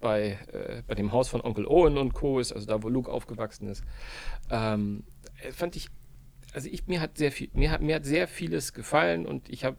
bei, 0.00 0.38
äh, 0.52 0.82
bei 0.86 0.94
dem 0.94 1.12
Haus 1.12 1.28
von 1.28 1.40
Onkel 1.42 1.66
Owen 1.66 1.98
und 1.98 2.14
Co. 2.14 2.38
ist, 2.38 2.52
also 2.52 2.66
da, 2.66 2.82
wo 2.82 2.88
Luke 2.88 3.10
aufgewachsen 3.10 3.68
ist, 3.68 3.84
ähm, 4.48 5.04
äh, 5.42 5.52
fand 5.52 5.76
ich, 5.76 5.88
also 6.54 6.68
ich, 6.70 6.86
mir 6.86 7.00
hat 7.00 7.18
sehr 7.18 7.30
viel, 7.32 7.50
mir 7.52 7.70
hat, 7.70 7.82
mir 7.82 7.96
hat 7.96 8.06
sehr 8.06 8.26
vieles 8.26 8.72
gefallen 8.72 9.26
und 9.26 9.50
ich 9.50 9.64
habe 9.64 9.76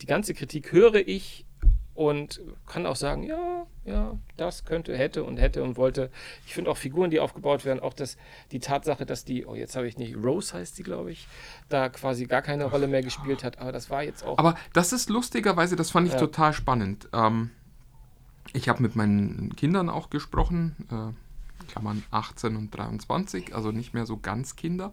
die 0.00 0.06
ganze 0.06 0.34
Kritik 0.34 0.72
höre 0.72 0.96
ich 1.06 1.46
und 1.94 2.40
kann 2.66 2.86
auch 2.86 2.96
sagen, 2.96 3.22
ja, 3.22 3.66
ja, 3.84 4.18
das 4.36 4.64
könnte, 4.64 4.96
hätte 4.96 5.22
und 5.24 5.36
hätte 5.36 5.62
und 5.62 5.76
wollte. 5.76 6.10
Ich 6.46 6.54
finde 6.54 6.70
auch 6.70 6.76
Figuren, 6.76 7.10
die 7.10 7.20
aufgebaut 7.20 7.64
werden, 7.64 7.80
auch 7.80 7.92
das, 7.94 8.16
die 8.50 8.58
Tatsache, 8.58 9.06
dass 9.06 9.24
die, 9.24 9.46
oh, 9.46 9.54
jetzt 9.54 9.76
habe 9.76 9.86
ich 9.86 9.96
nicht, 9.98 10.16
Rose 10.16 10.54
heißt 10.54 10.76
die, 10.78 10.82
glaube 10.82 11.12
ich, 11.12 11.28
da 11.68 11.88
quasi 11.88 12.24
gar 12.24 12.42
keine 12.42 12.64
Rolle 12.64 12.88
mehr 12.88 13.02
gespielt 13.02 13.44
hat, 13.44 13.58
aber 13.58 13.72
das 13.72 13.90
war 13.90 14.02
jetzt 14.02 14.24
auch. 14.24 14.38
Aber 14.38 14.56
das 14.72 14.92
ist 14.92 15.10
lustigerweise, 15.10 15.76
das 15.76 15.90
fand 15.90 16.08
ich 16.08 16.14
Ja. 16.14 16.20
total 16.20 16.52
spannend. 16.52 17.08
Ähm, 17.12 17.50
ich 18.52 18.68
habe 18.68 18.82
mit 18.82 18.96
meinen 18.96 19.54
Kindern 19.54 19.88
auch 19.88 20.10
gesprochen, 20.10 20.74
äh, 20.90 21.70
Klammern 21.70 22.02
18 22.10 22.56
und 22.56 22.70
23, 22.74 23.54
also 23.54 23.70
nicht 23.70 23.94
mehr 23.94 24.06
so 24.06 24.18
ganz 24.18 24.56
Kinder. 24.56 24.92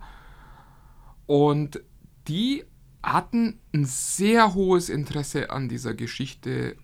Und 1.26 1.82
die 2.28 2.66
hatten 3.04 3.60
ein 3.74 3.86
sehr 3.86 4.54
hohes 4.54 4.90
Interesse 4.90 5.50
an 5.50 5.70
dieser 5.70 5.94
Geschichte 5.94 6.76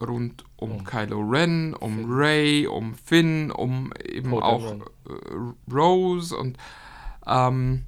rund 0.00 0.44
um 0.56 0.84
Kylo 0.84 1.20
Ren, 1.20 1.74
um 1.74 1.96
Finn. 1.98 2.06
Ray, 2.08 2.66
um 2.66 2.94
Finn, 2.94 3.50
um 3.50 3.92
eben 4.04 4.30
Poe 4.30 4.42
auch 4.42 4.66
Dameron. 4.66 5.54
äh, 5.68 5.72
Rose 5.72 6.36
und 6.36 6.58
ähm, 7.26 7.84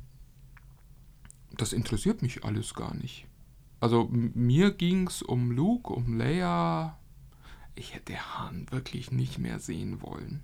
das 1.57 1.73
interessiert 1.73 2.23
mich 2.23 2.45
alles 2.45 2.75
gar 2.75 2.95
nicht. 2.95 3.27
Also 3.81 4.09
mir 4.11 4.71
ging 4.73 5.07
es 5.07 5.23
um 5.23 5.51
Luke, 5.51 5.93
um 5.93 6.17
Leia. 6.17 6.99
Ich 7.75 7.95
hätte 7.95 8.15
Han 8.15 8.67
wirklich 8.71 9.11
nicht 9.11 9.39
mehr 9.39 9.59
sehen 9.59 10.01
wollen. 10.01 10.43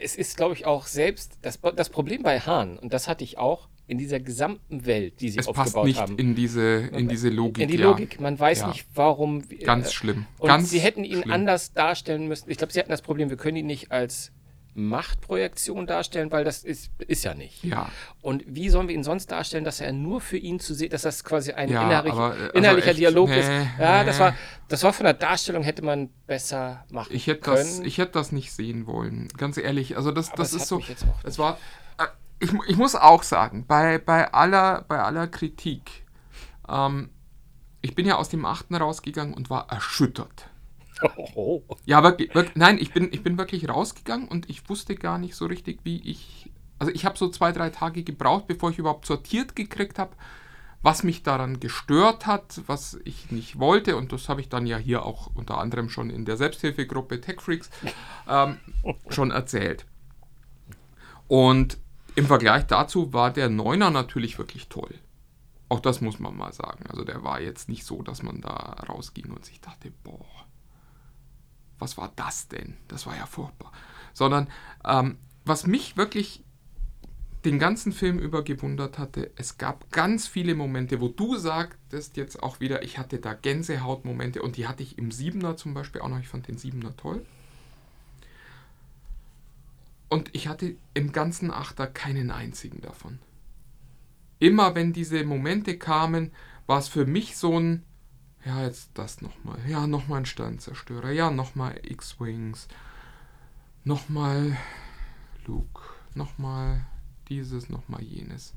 es 0.00 0.16
ist, 0.16 0.36
glaube 0.36 0.54
ich, 0.54 0.66
auch 0.66 0.86
selbst 0.86 1.38
das, 1.42 1.60
das 1.60 1.90
Problem 1.90 2.22
bei 2.22 2.40
Hahn, 2.40 2.78
und 2.78 2.92
das 2.92 3.08
hatte 3.08 3.24
ich 3.24 3.38
auch 3.38 3.68
in 3.92 3.98
dieser 3.98 4.18
gesamten 4.20 4.84
Welt, 4.86 5.20
die 5.20 5.28
sie 5.30 5.38
Es 5.38 5.46
passt 5.46 5.58
aufgebaut 5.76 5.84
nicht 5.86 6.00
haben. 6.00 6.18
in 6.18 6.34
diese, 6.34 6.62
in 6.92 7.08
diese 7.08 7.28
Logik. 7.28 7.62
in 7.62 7.70
die. 7.70 7.76
Logik. 7.76 8.20
Man 8.20 8.38
weiß 8.38 8.60
Ja. 8.60 8.68
nicht, 8.68 8.86
warum. 8.94 9.42
Ganz 9.62 9.88
äh, 9.88 9.92
schlimm. 9.92 10.26
Und 10.38 10.48
Ganz 10.48 10.70
sie 10.70 10.80
hätten 10.80 11.04
ihn 11.04 11.18
schlimm. 11.22 11.30
anders 11.32 11.72
darstellen 11.72 12.26
müssen. 12.26 12.50
Ich 12.50 12.58
glaube, 12.58 12.72
sie 12.72 12.80
hatten 12.80 12.90
das 12.90 13.02
Problem, 13.02 13.30
wir 13.30 13.36
können 13.36 13.56
ihn 13.58 13.66
nicht 13.66 13.92
als 13.92 14.32
Machtprojektion 14.74 15.86
darstellen, 15.86 16.30
weil 16.32 16.44
das 16.44 16.64
ist, 16.64 16.90
ist 17.06 17.24
ja 17.24 17.34
nicht. 17.34 17.62
Ja. 17.64 17.90
Und 18.22 18.42
wie 18.46 18.68
sollen 18.70 18.88
wir 18.88 18.94
ihn 18.94 19.04
sonst 19.04 19.30
darstellen, 19.30 19.64
dass 19.64 19.80
er 19.80 19.92
nur 19.92 20.20
für 20.20 20.38
ihn 20.38 20.60
zu 20.60 20.72
sehen, 20.74 20.90
dass 20.90 21.02
das 21.02 21.24
quasi 21.24 21.52
ein 21.52 21.68
Ja, 21.68 21.84
innerlich, 21.84 22.12
aber, 22.12 22.34
äh, 22.36 22.40
also 22.40 22.52
innerlicher 22.54 22.88
echt, 22.90 22.98
Dialog 22.98 23.28
nee, 23.28 23.40
ist? 23.40 23.50
Ja, 23.78 24.04
das 24.04 24.16
nee. 24.16 24.24
war, 24.24 24.34
das 24.68 24.82
war 24.82 24.92
von 24.94 25.04
der 25.04 25.14
Darstellung 25.14 25.62
hätte 25.62 25.82
man 25.82 26.08
besser 26.26 26.84
machen 26.90 27.10
Ich 27.14 27.26
hätte, 27.26 27.40
können. 27.40 27.56
das, 27.58 27.80
ich 27.80 27.98
hätte 27.98 28.12
das 28.12 28.32
nicht 28.32 28.52
sehen 28.52 28.86
wollen. 28.86 29.28
Ganz 29.36 29.58
ehrlich. 29.58 29.96
Also 29.96 30.10
das, 30.10 30.28
Aber 30.28 30.38
das 30.38 30.52
es 30.54 30.62
ist 30.62 30.68
so. 30.68 30.76
mich 30.76 30.88
jetzt 30.88 31.04
auch 31.04 31.24
Es 31.24 31.38
war. 31.38 31.58
Ich, 32.42 32.52
ich 32.66 32.76
muss 32.76 32.94
auch 32.94 33.22
sagen, 33.22 33.66
bei, 33.66 33.98
bei, 33.98 34.32
aller, 34.32 34.84
bei 34.88 35.00
aller 35.00 35.28
Kritik, 35.28 36.04
ähm, 36.68 37.10
ich 37.80 37.94
bin 37.94 38.06
ja 38.06 38.16
aus 38.16 38.28
dem 38.28 38.44
achten 38.44 38.74
rausgegangen 38.74 39.34
und 39.34 39.48
war 39.48 39.70
erschüttert. 39.70 40.48
Oh, 41.34 41.62
Ja, 41.84 42.02
wirklich, 42.02 42.34
wirklich 42.34 42.56
nein, 42.56 42.78
ich 42.78 42.92
bin, 42.92 43.12
ich 43.12 43.22
bin 43.22 43.38
wirklich 43.38 43.68
rausgegangen 43.68 44.28
und 44.28 44.48
ich 44.50 44.68
wusste 44.68 44.94
gar 44.94 45.18
nicht 45.18 45.34
so 45.34 45.46
richtig, 45.46 45.80
wie 45.84 46.00
ich. 46.08 46.50
Also 46.78 46.92
ich 46.92 47.04
habe 47.04 47.16
so 47.16 47.28
zwei, 47.28 47.52
drei 47.52 47.70
Tage 47.70 48.02
gebraucht, 48.02 48.46
bevor 48.46 48.70
ich 48.70 48.78
überhaupt 48.78 49.06
sortiert 49.06 49.54
gekriegt 49.54 49.98
habe, 49.98 50.16
was 50.82 51.04
mich 51.04 51.22
daran 51.22 51.60
gestört 51.60 52.26
hat, 52.26 52.60
was 52.66 52.98
ich 53.04 53.30
nicht 53.30 53.58
wollte. 53.58 53.96
Und 53.96 54.12
das 54.12 54.28
habe 54.28 54.40
ich 54.40 54.48
dann 54.48 54.66
ja 54.66 54.78
hier 54.78 55.06
auch 55.06 55.30
unter 55.34 55.58
anderem 55.58 55.88
schon 55.88 56.10
in 56.10 56.24
der 56.24 56.36
Selbsthilfegruppe 56.36 57.20
Tech 57.20 57.40
Freaks 57.40 57.70
ähm, 58.28 58.58
schon 59.08 59.30
erzählt. 59.30 59.86
Und 61.28 61.78
im 62.14 62.26
Vergleich 62.26 62.66
dazu 62.66 63.12
war 63.12 63.32
der 63.32 63.48
Neuner 63.48 63.90
natürlich 63.90 64.38
wirklich 64.38 64.68
toll. 64.68 64.94
Auch 65.68 65.80
das 65.80 66.00
muss 66.00 66.18
man 66.18 66.36
mal 66.36 66.52
sagen. 66.52 66.84
Also 66.88 67.04
der 67.04 67.24
war 67.24 67.40
jetzt 67.40 67.68
nicht 67.68 67.84
so, 67.84 68.02
dass 68.02 68.22
man 68.22 68.40
da 68.40 68.76
rausging 68.88 69.30
und 69.30 69.44
sich 69.44 69.60
dachte, 69.60 69.90
boah, 70.04 70.26
was 71.78 71.96
war 71.96 72.12
das 72.14 72.48
denn? 72.48 72.76
Das 72.88 73.06
war 73.06 73.16
ja 73.16 73.26
furchtbar. 73.26 73.72
Sondern 74.12 74.48
ähm, 74.84 75.18
was 75.44 75.66
mich 75.66 75.96
wirklich 75.96 76.44
den 77.44 77.58
ganzen 77.58 77.92
Film 77.92 78.18
über 78.18 78.44
gewundert 78.44 78.98
hatte, 78.98 79.32
es 79.36 79.58
gab 79.58 79.90
ganz 79.90 80.28
viele 80.28 80.54
Momente, 80.54 81.00
wo 81.00 81.08
du 81.08 81.36
sagtest 81.36 82.16
jetzt 82.16 82.42
auch 82.42 82.60
wieder, 82.60 82.82
ich 82.82 82.98
hatte 82.98 83.18
da 83.18 83.34
Gänsehautmomente 83.34 84.42
und 84.42 84.56
die 84.56 84.68
hatte 84.68 84.82
ich 84.82 84.98
im 84.98 85.10
Siebener 85.10 85.56
zum 85.56 85.74
Beispiel 85.74 86.02
auch 86.02 86.08
noch. 86.08 86.20
Ich 86.20 86.28
fand 86.28 86.46
den 86.46 86.58
Siebener 86.58 86.96
toll. 86.96 87.24
Und 90.12 90.28
ich 90.34 90.46
hatte 90.46 90.76
im 90.92 91.12
ganzen 91.12 91.50
Achter 91.50 91.86
keinen 91.86 92.30
einzigen 92.30 92.82
davon. 92.82 93.18
Immer 94.40 94.74
wenn 94.74 94.92
diese 94.92 95.24
Momente 95.24 95.78
kamen, 95.78 96.32
war 96.66 96.80
es 96.80 96.88
für 96.88 97.06
mich 97.06 97.38
so 97.38 97.58
ein, 97.58 97.82
ja, 98.44 98.62
jetzt 98.62 98.90
das 98.92 99.22
nochmal, 99.22 99.58
ja, 99.66 99.86
nochmal 99.86 100.18
ein 100.18 100.26
Sternzerstörer, 100.26 101.12
ja, 101.12 101.30
nochmal 101.30 101.80
X-Wings, 101.82 102.68
nochmal 103.84 104.58
Luke, 105.46 105.80
nochmal 106.14 106.84
dieses, 107.30 107.70
nochmal 107.70 108.02
jenes. 108.02 108.52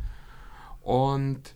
Und 0.82 1.56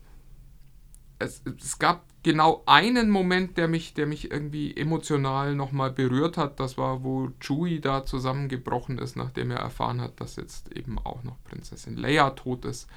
es, 1.18 1.42
es 1.62 1.78
gab 1.78 2.06
genau 2.24 2.64
einen 2.66 3.10
Moment, 3.10 3.58
der 3.58 3.68
mich, 3.68 3.94
der 3.94 4.06
mich 4.06 4.32
irgendwie 4.32 4.76
emotional 4.76 5.56
nochmal 5.56 5.92
berührt 5.92 6.38
hat. 6.38 6.60
Das 6.60 6.78
war, 6.78 7.04
wo 7.04 7.30
Chewie 7.40 7.80
da 7.80 8.06
zusammengebrochen 8.06 8.98
ist, 8.98 9.16
nachdem 9.16 9.52
er 9.52 9.60
erfahren 9.60 10.02
hat, 10.02 10.20
dass 10.20 10.36
jetzt 10.36 10.72
eben 10.76 11.00
auch 11.00 11.24
noch 11.24 11.42
Prinzessin 11.44 11.96
Leia 11.98 12.32
tot 12.32 12.66
ist. 12.66 12.88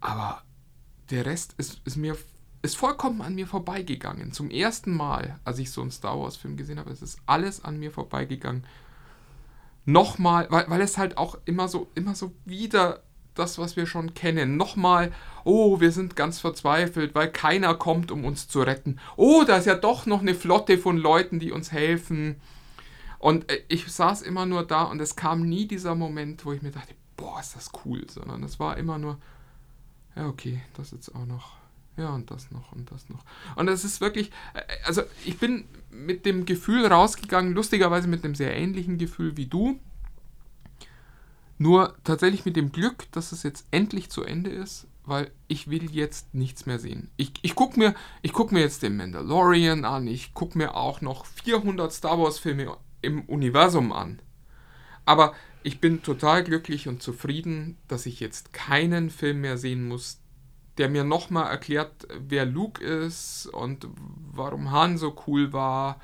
Aber 0.00 0.42
der 1.10 1.26
Rest 1.26 1.54
ist, 1.58 1.80
ist 1.84 1.96
mir 1.96 2.16
ist 2.62 2.76
vollkommen 2.76 3.22
an 3.22 3.34
mir 3.34 3.46
vorbeigegangen. 3.46 4.32
Zum 4.32 4.50
ersten 4.50 4.94
Mal, 4.94 5.40
als 5.44 5.58
ich 5.58 5.70
so 5.70 5.80
einen 5.80 5.90
Star 5.90 6.20
Wars-Film 6.20 6.56
gesehen 6.56 6.78
habe, 6.78 6.90
es 6.90 7.00
ist 7.00 7.18
alles 7.24 7.64
an 7.64 7.78
mir 7.78 7.90
vorbeigegangen. 7.90 8.66
Nochmal, 9.86 10.46
weil, 10.50 10.68
weil 10.68 10.82
es 10.82 10.98
halt 10.98 11.16
auch 11.16 11.38
immer 11.46 11.68
so, 11.68 11.88
immer 11.94 12.14
so 12.14 12.34
wieder 12.44 13.02
das, 13.34 13.58
was 13.58 13.76
wir 13.76 13.86
schon 13.86 14.14
kennen. 14.14 14.56
Nochmal, 14.56 15.12
oh, 15.44 15.80
wir 15.80 15.92
sind 15.92 16.16
ganz 16.16 16.38
verzweifelt, 16.38 17.14
weil 17.14 17.30
keiner 17.30 17.74
kommt, 17.74 18.10
um 18.10 18.24
uns 18.24 18.48
zu 18.48 18.60
retten. 18.62 18.98
Oh, 19.16 19.44
da 19.46 19.56
ist 19.56 19.66
ja 19.66 19.74
doch 19.74 20.06
noch 20.06 20.20
eine 20.20 20.34
Flotte 20.34 20.78
von 20.78 20.96
Leuten, 20.96 21.38
die 21.38 21.52
uns 21.52 21.72
helfen. 21.72 22.36
Und 23.18 23.50
äh, 23.50 23.62
ich 23.68 23.90
saß 23.90 24.22
immer 24.22 24.46
nur 24.46 24.66
da 24.66 24.82
und 24.84 25.00
es 25.00 25.16
kam 25.16 25.48
nie 25.48 25.66
dieser 25.66 25.94
Moment, 25.94 26.44
wo 26.44 26.52
ich 26.52 26.62
mir 26.62 26.70
dachte, 26.70 26.94
boah, 27.16 27.38
ist 27.40 27.54
das 27.54 27.70
cool, 27.84 28.04
sondern 28.08 28.42
es 28.42 28.58
war 28.58 28.76
immer 28.78 28.98
nur, 28.98 29.18
ja, 30.16 30.26
okay, 30.26 30.60
das 30.76 30.90
jetzt 30.90 31.14
auch 31.14 31.26
noch. 31.26 31.60
Ja, 31.96 32.10
und 32.14 32.30
das 32.30 32.50
noch 32.50 32.72
und 32.72 32.90
das 32.90 33.10
noch. 33.10 33.24
Und 33.56 33.68
es 33.68 33.84
ist 33.84 34.00
wirklich, 34.00 34.30
äh, 34.54 34.62
also 34.84 35.02
ich 35.24 35.38
bin 35.38 35.64
mit 35.90 36.24
dem 36.24 36.46
Gefühl 36.46 36.86
rausgegangen, 36.86 37.52
lustigerweise 37.52 38.08
mit 38.08 38.24
einem 38.24 38.34
sehr 38.34 38.56
ähnlichen 38.56 38.96
Gefühl 38.96 39.36
wie 39.36 39.46
du. 39.46 39.78
Nur 41.60 41.94
tatsächlich 42.04 42.46
mit 42.46 42.56
dem 42.56 42.72
Glück, 42.72 43.12
dass 43.12 43.32
es 43.32 43.42
jetzt 43.42 43.66
endlich 43.70 44.08
zu 44.08 44.24
Ende 44.24 44.48
ist, 44.48 44.86
weil 45.04 45.30
ich 45.46 45.68
will 45.68 45.90
jetzt 45.90 46.32
nichts 46.34 46.64
mehr 46.64 46.78
sehen. 46.78 47.10
Ich, 47.18 47.34
ich 47.42 47.54
gucke 47.54 47.78
mir, 47.78 47.94
guck 48.32 48.50
mir 48.50 48.60
jetzt 48.60 48.82
den 48.82 48.96
Mandalorian 48.96 49.84
an, 49.84 50.06
ich 50.06 50.32
gucke 50.32 50.56
mir 50.56 50.74
auch 50.74 51.02
noch 51.02 51.26
400 51.26 51.92
Star 51.92 52.18
Wars 52.18 52.38
Filme 52.38 52.78
im 53.02 53.26
Universum 53.26 53.92
an. 53.92 54.22
Aber 55.04 55.34
ich 55.62 55.82
bin 55.82 56.02
total 56.02 56.44
glücklich 56.44 56.88
und 56.88 57.02
zufrieden, 57.02 57.76
dass 57.88 58.06
ich 58.06 58.20
jetzt 58.20 58.54
keinen 58.54 59.10
Film 59.10 59.42
mehr 59.42 59.58
sehen 59.58 59.86
muss, 59.86 60.18
der 60.78 60.88
mir 60.88 61.04
nochmal 61.04 61.50
erklärt, 61.50 62.08
wer 62.26 62.46
Luke 62.46 62.82
ist 62.82 63.44
und 63.52 63.86
warum 64.32 64.70
Han 64.70 64.96
so 64.96 65.14
cool 65.26 65.52
war 65.52 66.00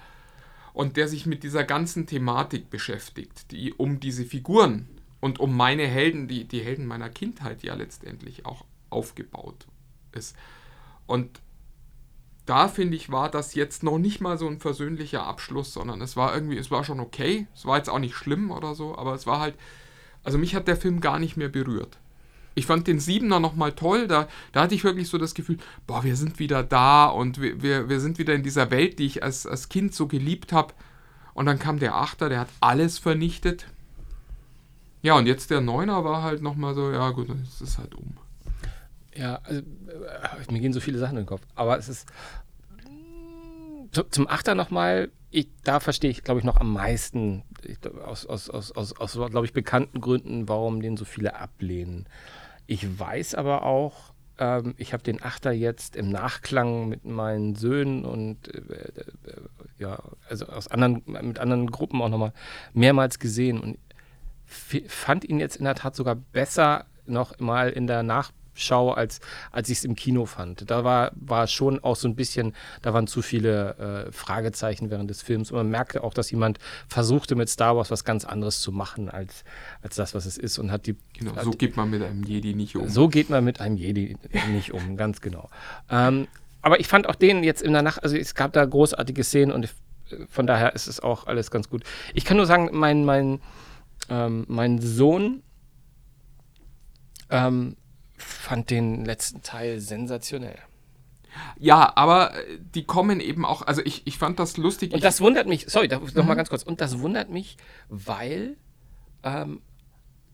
und 0.74 0.98
der 0.98 1.08
sich 1.08 1.24
mit 1.24 1.44
dieser 1.44 1.64
ganzen 1.64 2.06
Thematik 2.06 2.68
beschäftigt, 2.68 3.50
die 3.52 3.72
um 3.72 4.00
diese 4.00 4.26
Figuren 4.26 4.90
und 5.26 5.40
um 5.40 5.56
meine 5.56 5.86
Helden, 5.86 6.28
die, 6.28 6.44
die 6.44 6.60
Helden 6.60 6.86
meiner 6.86 7.10
Kindheit 7.10 7.64
ja 7.64 7.74
letztendlich 7.74 8.46
auch 8.46 8.64
aufgebaut 8.90 9.66
ist. 10.12 10.36
Und 11.06 11.40
da 12.46 12.68
finde 12.68 12.96
ich, 12.96 13.10
war 13.10 13.28
das 13.28 13.54
jetzt 13.54 13.82
noch 13.82 13.98
nicht 13.98 14.20
mal 14.20 14.38
so 14.38 14.46
ein 14.46 14.60
versöhnlicher 14.60 15.26
Abschluss, 15.26 15.72
sondern 15.72 16.00
es 16.00 16.16
war 16.16 16.32
irgendwie, 16.32 16.56
es 16.56 16.70
war 16.70 16.84
schon 16.84 17.00
okay. 17.00 17.48
Es 17.54 17.66
war 17.66 17.76
jetzt 17.76 17.90
auch 17.90 17.98
nicht 17.98 18.14
schlimm 18.14 18.52
oder 18.52 18.76
so, 18.76 18.96
aber 18.96 19.14
es 19.14 19.26
war 19.26 19.40
halt, 19.40 19.56
also 20.22 20.38
mich 20.38 20.54
hat 20.54 20.68
der 20.68 20.76
Film 20.76 21.00
gar 21.00 21.18
nicht 21.18 21.36
mehr 21.36 21.48
berührt. 21.48 21.98
Ich 22.54 22.66
fand 22.66 22.86
den 22.86 23.00
Siebener 23.00 23.40
nochmal 23.40 23.72
toll, 23.72 24.06
da, 24.06 24.28
da 24.52 24.62
hatte 24.62 24.76
ich 24.76 24.84
wirklich 24.84 25.08
so 25.08 25.18
das 25.18 25.34
Gefühl, 25.34 25.58
boah, 25.88 26.04
wir 26.04 26.14
sind 26.14 26.38
wieder 26.38 26.62
da 26.62 27.06
und 27.06 27.40
wir, 27.40 27.60
wir, 27.62 27.88
wir 27.88 27.98
sind 27.98 28.18
wieder 28.18 28.32
in 28.32 28.44
dieser 28.44 28.70
Welt, 28.70 29.00
die 29.00 29.06
ich 29.06 29.24
als, 29.24 29.44
als 29.44 29.68
Kind 29.68 29.92
so 29.92 30.06
geliebt 30.06 30.52
habe. 30.52 30.72
Und 31.34 31.46
dann 31.46 31.58
kam 31.58 31.80
der 31.80 31.96
Achter, 31.96 32.28
der 32.28 32.40
hat 32.40 32.48
alles 32.60 32.98
vernichtet. 32.98 33.66
Ja, 35.06 35.14
und 35.14 35.26
jetzt 35.26 35.50
der 35.50 35.60
Neuner 35.60 36.02
war 36.02 36.24
halt 36.24 36.42
nochmal 36.42 36.74
so, 36.74 36.90
ja 36.90 37.10
gut, 37.10 37.28
dann 37.28 37.40
ist 37.40 37.60
es 37.60 37.78
halt 37.78 37.94
um. 37.94 38.16
Ja, 39.14 39.38
also, 39.44 39.60
äh, 39.60 40.52
mir 40.52 40.58
gehen 40.58 40.72
so 40.72 40.80
viele 40.80 40.98
Sachen 40.98 41.16
in 41.16 41.22
den 41.22 41.28
Kopf. 41.28 41.42
Aber 41.54 41.78
es 41.78 41.88
ist 41.88 42.08
zum 44.10 44.26
Achter 44.26 44.56
nochmal, 44.56 45.12
da 45.62 45.78
verstehe 45.78 46.10
ich, 46.10 46.24
glaube 46.24 46.40
ich, 46.40 46.44
noch 46.44 46.56
am 46.56 46.72
meisten, 46.72 47.44
ich, 47.62 47.78
aus, 48.04 48.26
aus, 48.26 48.50
aus, 48.50 48.72
aus, 48.72 48.94
aus 48.94 49.12
glaube 49.30 49.46
ich, 49.46 49.52
bekannten 49.52 50.00
Gründen, 50.00 50.48
warum 50.48 50.82
den 50.82 50.96
so 50.96 51.04
viele 51.04 51.36
ablehnen. 51.36 52.08
Ich 52.66 52.98
weiß 52.98 53.36
aber 53.36 53.62
auch, 53.62 54.12
ähm, 54.38 54.74
ich 54.76 54.92
habe 54.92 55.04
den 55.04 55.22
Achter 55.22 55.52
jetzt 55.52 55.94
im 55.94 56.10
Nachklang 56.10 56.88
mit 56.88 57.04
meinen 57.04 57.54
Söhnen 57.54 58.04
und 58.04 58.52
äh, 58.52 58.58
äh, 58.58 59.04
ja, 59.78 60.00
also 60.28 60.46
aus 60.46 60.66
anderen, 60.66 61.04
mit 61.06 61.38
anderen 61.38 61.70
Gruppen 61.70 62.02
auch 62.02 62.08
nochmal 62.08 62.32
mehrmals 62.74 63.20
gesehen 63.20 63.60
und 63.60 63.78
fand 64.46 65.24
ihn 65.24 65.40
jetzt 65.40 65.56
in 65.56 65.64
der 65.64 65.74
Tat 65.74 65.96
sogar 65.96 66.14
besser 66.14 66.86
noch 67.06 67.38
mal 67.38 67.70
in 67.70 67.86
der 67.86 68.02
Nachschau, 68.02 68.92
als, 68.92 69.20
als 69.52 69.68
ich 69.68 69.78
es 69.78 69.84
im 69.84 69.94
Kino 69.96 70.26
fand. 70.26 70.70
Da 70.70 70.84
war, 70.84 71.12
war 71.14 71.46
schon 71.46 71.82
auch 71.82 71.96
so 71.96 72.08
ein 72.08 72.16
bisschen, 72.16 72.54
da 72.82 72.94
waren 72.94 73.06
zu 73.06 73.22
viele 73.22 74.06
äh, 74.08 74.12
Fragezeichen 74.12 74.90
während 74.90 75.10
des 75.10 75.22
Films. 75.22 75.50
Und 75.50 75.58
man 75.58 75.70
merkte 75.70 76.02
auch, 76.02 76.14
dass 76.14 76.30
jemand 76.30 76.58
versuchte 76.88 77.34
mit 77.34 77.48
Star 77.48 77.76
Wars 77.76 77.90
was 77.90 78.04
ganz 78.04 78.24
anderes 78.24 78.60
zu 78.60 78.72
machen, 78.72 79.08
als, 79.08 79.44
als 79.82 79.96
das, 79.96 80.14
was 80.14 80.26
es 80.26 80.38
ist. 80.38 80.58
Und 80.58 80.70
hat 80.70 80.86
die. 80.86 80.96
Genau, 81.14 81.32
so 81.42 81.52
hat, 81.52 81.58
geht 81.58 81.76
man 81.76 81.90
mit 81.90 82.02
einem 82.02 82.24
Jedi 82.24 82.54
nicht 82.54 82.76
um. 82.76 82.88
So 82.88 83.08
geht 83.08 83.30
man 83.30 83.44
mit 83.44 83.60
einem 83.60 83.76
Jedi 83.76 84.16
nicht 84.52 84.72
um, 84.72 84.96
ganz 84.96 85.20
genau. 85.20 85.48
Ähm, 85.90 86.28
aber 86.66 86.80
ich 86.80 86.88
fand 86.88 87.08
auch 87.08 87.14
den 87.14 87.44
jetzt 87.44 87.62
in 87.62 87.72
der 87.72 87.82
Nacht, 87.82 88.02
also 88.02 88.16
es 88.16 88.34
gab 88.34 88.52
da 88.52 88.64
großartige 88.64 89.22
Szenen 89.22 89.52
und 89.52 89.66
ich, 89.66 89.70
von 90.28 90.48
daher 90.48 90.74
ist 90.74 90.88
es 90.88 90.98
auch 90.98 91.28
alles 91.28 91.52
ganz 91.52 91.70
gut. 91.70 91.84
Ich 92.12 92.24
kann 92.24 92.36
nur 92.36 92.46
sagen, 92.46 92.70
mein, 92.72 93.04
mein, 93.04 93.40
ähm, 94.08 94.44
mein 94.48 94.80
Sohn 94.80 95.42
ähm, 97.30 97.76
fand 98.16 98.70
den 98.70 99.04
letzten 99.04 99.42
Teil 99.42 99.80
sensationell. 99.80 100.58
Ja, 101.58 101.92
aber 101.96 102.34
äh, 102.34 102.58
die 102.74 102.84
kommen 102.84 103.20
eben 103.20 103.44
auch, 103.44 103.62
also 103.62 103.82
ich, 103.84 104.06
ich 104.06 104.18
fand 104.18 104.38
das 104.38 104.56
lustig. 104.56 104.92
Und 104.92 105.04
das 105.04 105.20
wundert 105.20 105.46
mich, 105.46 105.66
sorry, 105.68 105.88
da, 105.88 105.98
noch 105.98 106.14
mal 106.14 106.32
mhm. 106.32 106.36
ganz 106.36 106.48
kurz, 106.48 106.62
und 106.62 106.80
das 106.80 107.00
wundert 107.00 107.30
mich, 107.30 107.56
weil 107.88 108.56
ähm, 109.22 109.60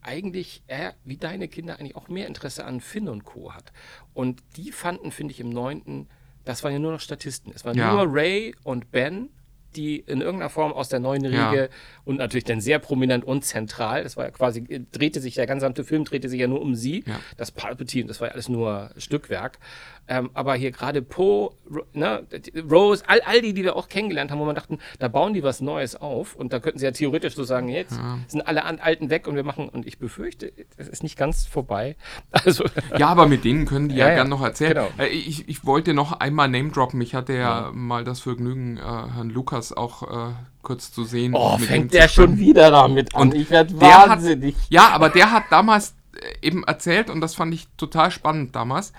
eigentlich 0.01 0.63
er, 0.67 0.95
wie 1.03 1.17
deine 1.17 1.47
Kinder, 1.47 1.79
eigentlich 1.79 1.95
auch 1.95 2.09
mehr 2.09 2.27
Interesse 2.27 2.65
an 2.65 2.81
Finn 2.81 3.07
und 3.07 3.23
Co. 3.23 3.53
hat. 3.53 3.71
Und 4.13 4.43
die 4.55 4.71
fanden, 4.71 5.11
finde 5.11 5.31
ich, 5.31 5.39
im 5.39 5.49
neunten, 5.49 6.07
das 6.45 6.63
waren 6.63 6.73
ja 6.73 6.79
nur 6.79 6.91
noch 6.91 6.99
Statisten. 6.99 7.51
Es 7.53 7.65
waren 7.65 7.77
ja. 7.77 7.93
nur 7.93 8.13
Ray 8.13 8.55
und 8.63 8.91
Ben 8.91 9.29
die 9.75 9.99
in 9.99 10.21
irgendeiner 10.21 10.49
Form 10.49 10.71
aus 10.73 10.89
der 10.89 10.99
neuen 10.99 11.25
Riege 11.25 11.35
ja. 11.35 11.67
und 12.05 12.17
natürlich 12.17 12.43
dann 12.43 12.61
sehr 12.61 12.79
prominent 12.79 13.23
und 13.25 13.43
zentral, 13.43 14.03
das 14.03 14.17
war 14.17 14.25
ja 14.25 14.31
quasi, 14.31 14.85
drehte 14.91 15.19
sich, 15.19 15.35
der 15.35 15.47
gesamte 15.47 15.83
Film 15.83 16.05
drehte 16.05 16.29
sich 16.29 16.39
ja 16.39 16.47
nur 16.47 16.61
um 16.61 16.75
sie, 16.75 17.03
ja. 17.07 17.19
das 17.37 17.51
Palpatine, 17.51 18.07
das 18.07 18.21
war 18.21 18.29
ja 18.29 18.33
alles 18.33 18.49
nur 18.49 18.91
Stückwerk. 18.97 19.59
Ähm, 20.07 20.31
aber 20.33 20.55
hier 20.55 20.71
gerade 20.71 21.01
Poe, 21.01 21.51
ne, 21.93 22.27
Rose, 22.69 23.03
all, 23.07 23.21
all 23.21 23.41
die, 23.41 23.53
die 23.53 23.63
wir 23.63 23.75
auch 23.75 23.87
kennengelernt 23.87 24.31
haben, 24.31 24.39
wo 24.39 24.45
man 24.45 24.55
dachten, 24.55 24.79
da 24.99 25.07
bauen 25.07 25.33
die 25.33 25.43
was 25.43 25.61
Neues 25.61 25.95
auf 25.95 26.35
und 26.35 26.51
da 26.51 26.59
könnten 26.59 26.79
sie 26.79 26.85
ja 26.85 26.91
theoretisch 26.91 27.35
so 27.35 27.45
sagen, 27.45 27.69
jetzt 27.69 27.95
ja. 27.95 28.19
sind 28.27 28.45
alle 28.45 28.65
Alten 28.65 29.09
weg 29.09 29.27
und 29.27 29.35
wir 29.35 29.43
machen, 29.43 29.69
und 29.69 29.87
ich 29.87 29.99
befürchte, 29.99 30.51
es 30.77 30.89
ist 30.89 31.03
nicht 31.03 31.17
ganz 31.17 31.45
vorbei. 31.45 31.95
Also, 32.45 32.65
ja, 32.97 33.07
aber 33.07 33.27
mit 33.27 33.45
denen 33.45 33.65
können 33.65 33.87
die 33.87 33.95
ja, 33.95 34.09
ja 34.09 34.15
gern 34.15 34.27
noch 34.27 34.41
erzählen. 34.41 34.73
Genau. 34.73 34.89
Äh, 34.97 35.07
ich, 35.07 35.47
ich 35.47 35.65
wollte 35.65 35.93
noch 35.93 36.11
einmal 36.19 36.49
Name 36.49 36.71
droppen. 36.71 36.99
Ich 36.99 37.15
hatte 37.15 37.33
ja, 37.33 37.71
mal 37.73 38.03
das 38.03 38.19
Vergnügen, 38.19 38.77
äh, 38.77 38.81
Herrn 38.81 39.29
Lukas 39.29 39.71
auch 39.71 40.29
äh, 40.29 40.33
kurz 40.61 40.91
zu 40.91 41.05
sehen. 41.05 41.33
Oh, 41.35 41.57
fängt 41.57 41.93
der 41.93 42.09
schon 42.09 42.37
wieder 42.39 42.71
damit 42.71 43.15
an. 43.15 43.21
Und 43.21 43.35
ich 43.35 43.49
werde 43.49 43.73
der 43.75 43.97
hat- 43.99 44.09
wahnsinnig. 44.09 44.55
Ja, 44.69 44.89
aber 44.89 45.09
der 45.09 45.31
hat 45.31 45.43
damals 45.51 45.95
äh, 46.15 46.45
eben 46.45 46.63
erzählt, 46.63 47.09
und 47.09 47.21
das 47.21 47.35
fand 47.35 47.53
ich 47.53 47.67
total 47.77 48.11
spannend 48.11 48.55
damals. 48.55 48.91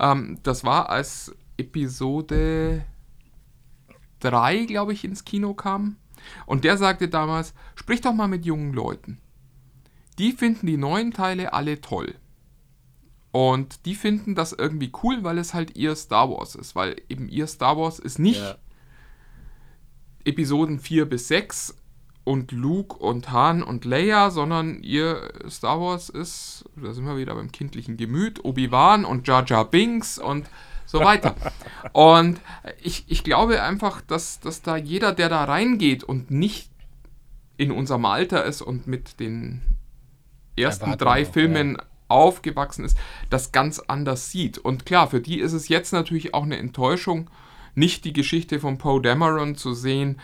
Ähm, 0.00 0.38
das 0.42 0.64
war, 0.64 0.88
als 0.88 1.34
Episode 1.58 2.84
3, 4.20 4.64
glaube 4.64 4.92
ich, 4.94 5.04
ins 5.04 5.24
Kino 5.24 5.54
kam. 5.54 5.96
Und 6.46 6.64
der 6.64 6.76
sagte 6.76 7.08
damals: 7.08 7.54
Sprich 7.74 8.00
doch 8.00 8.14
mal 8.14 8.28
mit 8.28 8.44
jungen 8.44 8.72
Leuten. 8.72 9.18
Die 10.18 10.32
finden 10.32 10.66
die 10.66 10.76
neuen 10.76 11.12
Teile 11.12 11.52
alle 11.52 11.80
toll. 11.80 12.14
Und 13.32 13.86
die 13.86 13.94
finden 13.94 14.34
das 14.34 14.52
irgendwie 14.52 14.90
cool, 15.02 15.22
weil 15.22 15.38
es 15.38 15.54
halt 15.54 15.76
ihr 15.76 15.94
Star 15.94 16.28
Wars 16.30 16.54
ist. 16.56 16.74
Weil 16.74 17.00
eben 17.08 17.28
ihr 17.28 17.46
Star 17.46 17.76
Wars 17.76 17.98
ist 17.98 18.18
nicht 18.18 18.40
Ja. 18.40 18.56
Episoden 20.24 20.80
4 20.80 21.08
bis 21.08 21.28
6 21.28 21.76
und 22.30 22.52
Luke 22.52 22.96
und 22.96 23.32
Han 23.32 23.60
und 23.60 23.84
Leia, 23.84 24.30
sondern 24.30 24.84
ihr 24.84 25.32
Star 25.50 25.80
Wars 25.80 26.08
ist, 26.08 26.64
da 26.76 26.92
sind 26.92 27.04
wir 27.04 27.16
wieder 27.16 27.34
beim 27.34 27.50
kindlichen 27.50 27.96
Gemüt, 27.96 28.44
Obi-Wan 28.44 29.04
und 29.04 29.26
Jar 29.26 29.44
Jar 29.44 29.64
Binks 29.64 30.16
und 30.16 30.46
so 30.86 31.00
weiter. 31.00 31.34
und 31.92 32.40
ich, 32.84 33.04
ich 33.08 33.24
glaube 33.24 33.60
einfach, 33.64 34.00
dass, 34.00 34.38
dass 34.38 34.62
da 34.62 34.76
jeder, 34.76 35.12
der 35.12 35.28
da 35.28 35.42
reingeht 35.42 36.04
und 36.04 36.30
nicht 36.30 36.70
in 37.56 37.72
unserem 37.72 38.04
Alter 38.04 38.44
ist 38.44 38.62
und 38.62 38.86
mit 38.86 39.18
den 39.18 39.62
ersten 40.56 40.84
Erwartung 40.84 41.08
drei 41.08 41.26
auch, 41.26 41.32
Filmen 41.32 41.78
aufgewachsen 42.06 42.84
ist, 42.84 42.96
das 43.28 43.50
ganz 43.50 43.80
anders 43.80 44.30
sieht. 44.30 44.56
Und 44.56 44.86
klar, 44.86 45.10
für 45.10 45.20
die 45.20 45.40
ist 45.40 45.52
es 45.52 45.66
jetzt 45.66 45.92
natürlich 45.92 46.32
auch 46.32 46.44
eine 46.44 46.58
Enttäuschung, 46.58 47.28
nicht 47.74 48.04
die 48.04 48.12
Geschichte 48.12 48.60
von 48.60 48.78
Poe 48.78 49.02
Dameron 49.02 49.56
zu 49.56 49.74
sehen, 49.74 50.20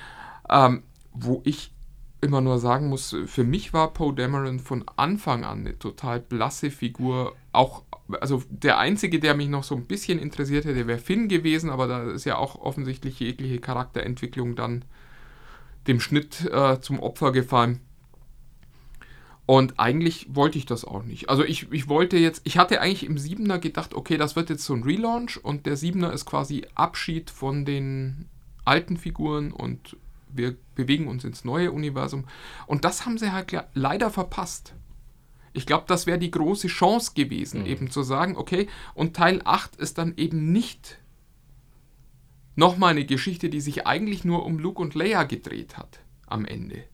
ähm, 0.49 0.85
wo 1.13 1.43
ich 1.45 1.73
immer 2.21 2.41
nur 2.41 2.59
sagen 2.59 2.89
muss, 2.89 3.15
für 3.27 3.45
mich 3.45 3.73
war 3.73 3.93
Poe 3.93 4.15
Dameron 4.15 4.59
von 4.59 4.85
Anfang 4.97 5.45
an 5.45 5.61
eine 5.61 5.79
total 5.79 6.21
blasse 6.21 6.71
Figur. 6.71 7.37
Auch, 7.53 7.83
also 8.21 8.43
der 8.49 8.79
einzige, 8.79 9.21
der 9.21 9.35
mich 9.35 9.49
noch 9.49 9.65
so 9.65 9.75
ein 9.75 9.87
bisschen 9.87 10.19
interessiert 10.19 10.65
hätte, 10.65 10.87
wäre 10.87 10.99
Finn 10.99 11.29
gewesen, 11.29 11.71
aber 11.71 11.87
da 11.87 12.11
ist 12.11 12.25
ja 12.25 12.37
auch 12.37 12.57
offensichtlich 12.57 13.21
jegliche 13.21 13.61
Charakterentwicklung 13.61 14.57
dann 14.57 14.85
dem 15.87 16.01
Schnitt 16.01 16.51
äh, 16.51 16.81
zum 16.81 17.01
Opfer 17.01 17.33
gefallen. 17.33 17.81
Und 19.47 19.79
eigentlich 19.79 20.27
wollte 20.31 20.59
ich 20.59 20.67
das 20.67 20.85
auch 20.85 21.05
nicht. 21.05 21.29
Also 21.29 21.45
ich, 21.45 21.71
ich 21.71 21.89
wollte 21.89 22.17
jetzt, 22.17 22.41
ich 22.43 22.59
hatte 22.59 22.81
eigentlich 22.81 23.07
im 23.07 23.17
Siebener 23.17 23.61
gedacht, 23.61 23.95
okay, 23.95 24.17
das 24.17 24.35
wird 24.35 24.51
jetzt 24.51 24.65
so 24.65 24.75
ein 24.75 24.83
Relaunch 24.83 25.39
und 25.43 25.67
der 25.67 25.77
Siebener 25.77 26.13
ist 26.13 26.27
quasi 26.27 26.67
Abschied 26.75 27.31
von 27.31 27.65
den 27.65 28.29
alten 28.65 28.97
Figuren 28.97 29.53
und 29.53 29.97
wir 30.37 30.57
bewegen 30.75 31.09
uns 31.09 31.25
ins 31.25 31.45
neue 31.45 31.73
Universum. 31.73 32.25
Und 32.67 32.85
das 32.85 33.07
haben 33.07 33.19
sie 33.19 33.33
halt 33.33 33.53
le- 33.53 33.67
leider 33.75 34.11
verpasst. 34.11 34.75
Ich 35.53 35.65
glaube, 35.67 35.85
das 35.89 36.07
wäre 36.07 36.19
die 36.19 36.31
große 36.31 36.69
Chance 36.69 37.13
gewesen, 37.15 37.65
eben 37.65 37.91
zu 37.91 38.03
sagen, 38.03 38.37
okay, 38.37 38.69
und 38.95 39.17
Teil 39.17 39.41
8 39.45 39.77
ist 39.77 39.97
dann 39.99 40.15
eben 40.17 40.53
nicht 40.53 40.99
nochmal 42.55 42.91
eine 42.93 43.05
Geschichte, 43.05 43.49
die 43.49 43.61
sich 43.61 43.87
eigentlich 43.87 44.25
nur 44.25 44.45
um 44.45 44.59
Luke 44.59 44.81
und 44.81 44.95
Leia 44.95 45.25
gedreht 45.25 45.77
hat 45.77 46.01
am 46.27 46.45
Ende. 46.45 46.85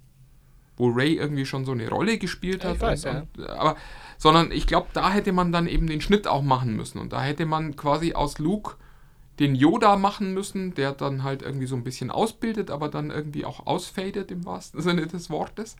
Wo 0.76 0.88
Ray 0.88 1.16
irgendwie 1.16 1.46
schon 1.46 1.64
so 1.64 1.72
eine 1.72 1.88
Rolle 1.88 2.18
gespielt 2.18 2.64
Ja, 2.64 2.70
hat. 2.70 2.76
ich 2.76 2.82
weiß, 2.82 3.04
und, 3.06 3.28
und, 3.38 3.50
aber, 3.50 3.76
sondern 4.18 4.50
ich 4.50 4.66
glaube, 4.66 4.88
da 4.92 5.10
hätte 5.12 5.32
man 5.32 5.52
dann 5.52 5.66
eben 5.66 5.86
den 5.86 6.00
Schnitt 6.00 6.26
auch 6.26 6.42
machen 6.42 6.74
müssen. 6.76 6.98
Und 6.98 7.12
da 7.12 7.22
hätte 7.22 7.46
man 7.46 7.76
quasi 7.76 8.14
aus 8.14 8.38
Luke 8.38 8.76
den 9.38 9.54
Yoda 9.54 9.96
machen 9.96 10.34
müssen, 10.34 10.74
der 10.74 10.92
dann 10.92 11.22
halt 11.22 11.42
irgendwie 11.42 11.66
so 11.66 11.76
ein 11.76 11.84
bisschen 11.84 12.10
ausbildet, 12.10 12.70
aber 12.70 12.88
dann 12.88 13.10
irgendwie 13.10 13.44
auch 13.44 13.66
ausfadet 13.66 14.30
im 14.30 14.44
wahrsten 14.44 14.80
Sinne 14.82 15.06
des 15.06 15.30
Wortes. 15.30 15.76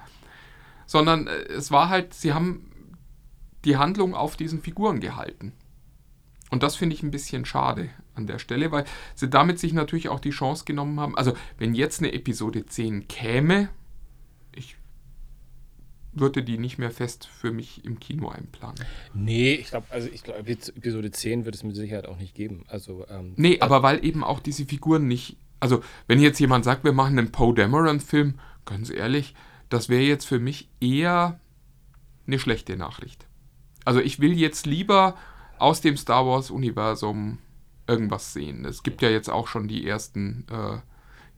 Sondern 0.87 1.27
äh, 1.27 1.43
es 1.45 1.71
war 1.71 1.89
halt, 1.89 2.15
sie 2.15 2.33
haben 2.33 2.71
die 3.65 3.77
Handlung 3.77 4.15
auf 4.15 4.37
diesen 4.37 4.61
Figuren 4.61 5.01
gehalten. 5.01 5.53
Und 6.51 6.63
das 6.63 6.77
finde 6.77 6.95
ich 6.95 7.03
ein 7.03 7.11
bisschen 7.11 7.45
schade 7.45 7.89
an 8.15 8.27
der 8.27 8.39
Stelle, 8.39 8.73
weil 8.73 8.85
sie 9.15 9.31
damit 9.31 9.59
sich 9.59 9.73
natürlich 9.73 10.09
auch 10.09 10.21
die 10.21 10.31
Chance 10.31 10.65
genommen 10.67 11.01
haben. 11.01 11.17
Also, 11.17 11.33
wenn 11.59 11.75
jetzt 11.75 12.01
eine 12.01 12.13
Episode 12.13 12.67
10 12.67 13.09
käme, 13.09 13.71
würde 16.13 16.43
die 16.43 16.59
nicht 16.59 16.79
mehr 16.79 16.91
fest 16.91 17.27
für 17.27 17.53
mich 17.53 17.85
im 17.85 17.99
Kino 17.99 18.29
einplanen. 18.29 18.85
Nee, 19.15 19.55
ich 19.55 19.69
glaube, 19.69 19.87
also 19.91 20.09
ich 20.13 20.23
glaube, 20.23 20.41
Episode 20.41 21.11
10 21.11 21.45
wird 21.45 21.55
es 21.55 21.65
mit 21.65 21.75
Sicherheit 21.75 22.07
auch 22.07 22.19
nicht 22.19 22.35
geben. 22.35 22.65
Also, 22.69 23.07
ähm, 23.09 23.33
Nee, 23.37 23.61
aber 23.61 23.83
weil 23.83 24.05
eben 24.05 24.23
auch 24.23 24.41
diese 24.41 24.67
Figuren 24.67 25.09
nicht. 25.09 25.37
Also, 25.61 25.83
wenn 26.09 26.21
jetzt 26.21 26.39
jemand 26.41 26.65
sagt, 26.65 26.85
wir 26.85 26.93
machen 26.93 27.19
einen 27.19 27.33
Poe 27.33 27.55
Dameron-Film, 27.55 28.39
ganz 28.65 28.91
ehrlich, 28.91 29.35
das 29.69 29.89
wäre 29.89 30.03
jetzt 30.03 30.25
für 30.27 30.39
mich 30.39 30.69
eher 30.81 31.41
eine 32.27 32.39
schlechte 32.39 32.77
Nachricht. 32.77 33.27
Also, 33.85 34.01
ich 34.01 34.21
will 34.21 34.39
jetzt 34.39 34.67
lieber 34.67 35.17
aus 35.59 35.81
dem 35.81 35.97
Star 35.97 36.27
Wars-Universum 36.27 37.39
irgendwas 37.87 38.33
sehen. 38.33 38.65
Es 38.65 38.83
gibt 38.83 39.03
ja 39.03 39.09
jetzt 39.11 39.31
auch 39.31 39.49
schon 39.49 39.69
die 39.69 39.87
ersten 39.87 40.47
äh, 40.51 40.79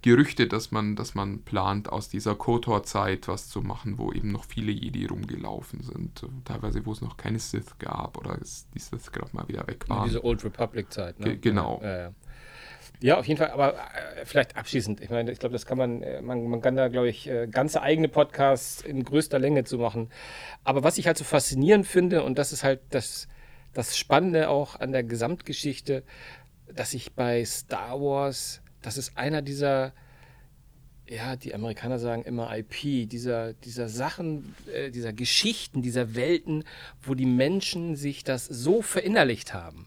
Gerüchte, 0.04 0.46
dass 0.46 0.70
man, 0.70 0.96
dass 0.96 1.14
man 1.14 1.44
plant, 1.44 1.88
aus 1.90 2.10
dieser 2.10 2.34
KOTOR-Zeit 2.34 3.26
was 3.26 3.48
zu 3.48 3.62
machen, 3.62 3.96
wo 3.96 4.12
eben 4.12 4.32
noch 4.32 4.44
viele 4.44 4.70
Jedi 4.70 5.06
rumgelaufen 5.06 5.80
sind. 5.82 6.26
Teilweise, 6.44 6.84
wo 6.84 6.92
es 6.92 7.00
noch 7.00 7.16
keine 7.16 7.38
Sith 7.38 7.78
gab 7.78 8.18
oder 8.18 8.38
die 8.74 8.78
Sith 8.78 9.10
gerade 9.12 9.34
mal 9.34 9.48
wieder 9.48 9.66
weg 9.66 9.88
waren. 9.88 10.06
diese 10.06 10.22
Old 10.22 10.44
Republic-Zeit. 10.44 11.18
Ne? 11.20 11.24
Ge- 11.24 11.36
genau. 11.38 11.80
Ja, 11.82 11.96
ja. 11.98 12.12
ja, 13.00 13.18
auf 13.18 13.26
jeden 13.26 13.38
Fall, 13.38 13.50
aber 13.50 13.72
äh, 13.76 14.26
vielleicht 14.26 14.56
abschließend. 14.58 15.00
Ich 15.00 15.08
meine, 15.08 15.32
ich 15.32 15.38
glaube, 15.38 15.54
das 15.54 15.64
kann 15.64 15.78
man, 15.78 16.02
äh, 16.02 16.20
man, 16.20 16.46
man 16.48 16.60
kann 16.60 16.76
da, 16.76 16.88
glaube 16.88 17.08
ich, 17.08 17.26
äh, 17.26 17.46
ganze 17.46 17.80
eigene 17.80 18.08
Podcasts 18.08 18.82
in 18.82 19.04
größter 19.04 19.38
Länge 19.38 19.64
zu 19.64 19.78
machen. 19.78 20.10
Aber 20.64 20.82
was 20.84 20.98
ich 20.98 21.06
halt 21.06 21.16
so 21.16 21.24
faszinierend 21.24 21.86
finde, 21.86 22.24
und 22.24 22.36
das 22.38 22.52
ist 22.52 22.62
halt 22.62 22.80
das, 22.90 23.26
das 23.72 23.96
Spannende 23.96 24.50
auch 24.50 24.78
an 24.78 24.92
der 24.92 25.02
Gesamtgeschichte, 25.02 26.04
dass 26.70 26.92
ich 26.92 27.14
bei 27.14 27.42
Star 27.46 27.98
Wars, 28.00 28.60
das 28.84 28.98
ist 28.98 29.16
einer 29.16 29.40
dieser, 29.40 29.92
ja, 31.08 31.36
die 31.36 31.54
Amerikaner 31.54 31.98
sagen 31.98 32.22
immer 32.22 32.56
IP, 32.56 33.08
dieser, 33.08 33.54
dieser 33.54 33.88
Sachen, 33.88 34.54
äh, 34.72 34.90
dieser 34.90 35.12
Geschichten, 35.12 35.82
dieser 35.82 36.14
Welten, 36.14 36.64
wo 37.02 37.14
die 37.14 37.26
Menschen 37.26 37.96
sich 37.96 38.24
das 38.24 38.44
so 38.44 38.82
verinnerlicht 38.82 39.54
haben, 39.54 39.86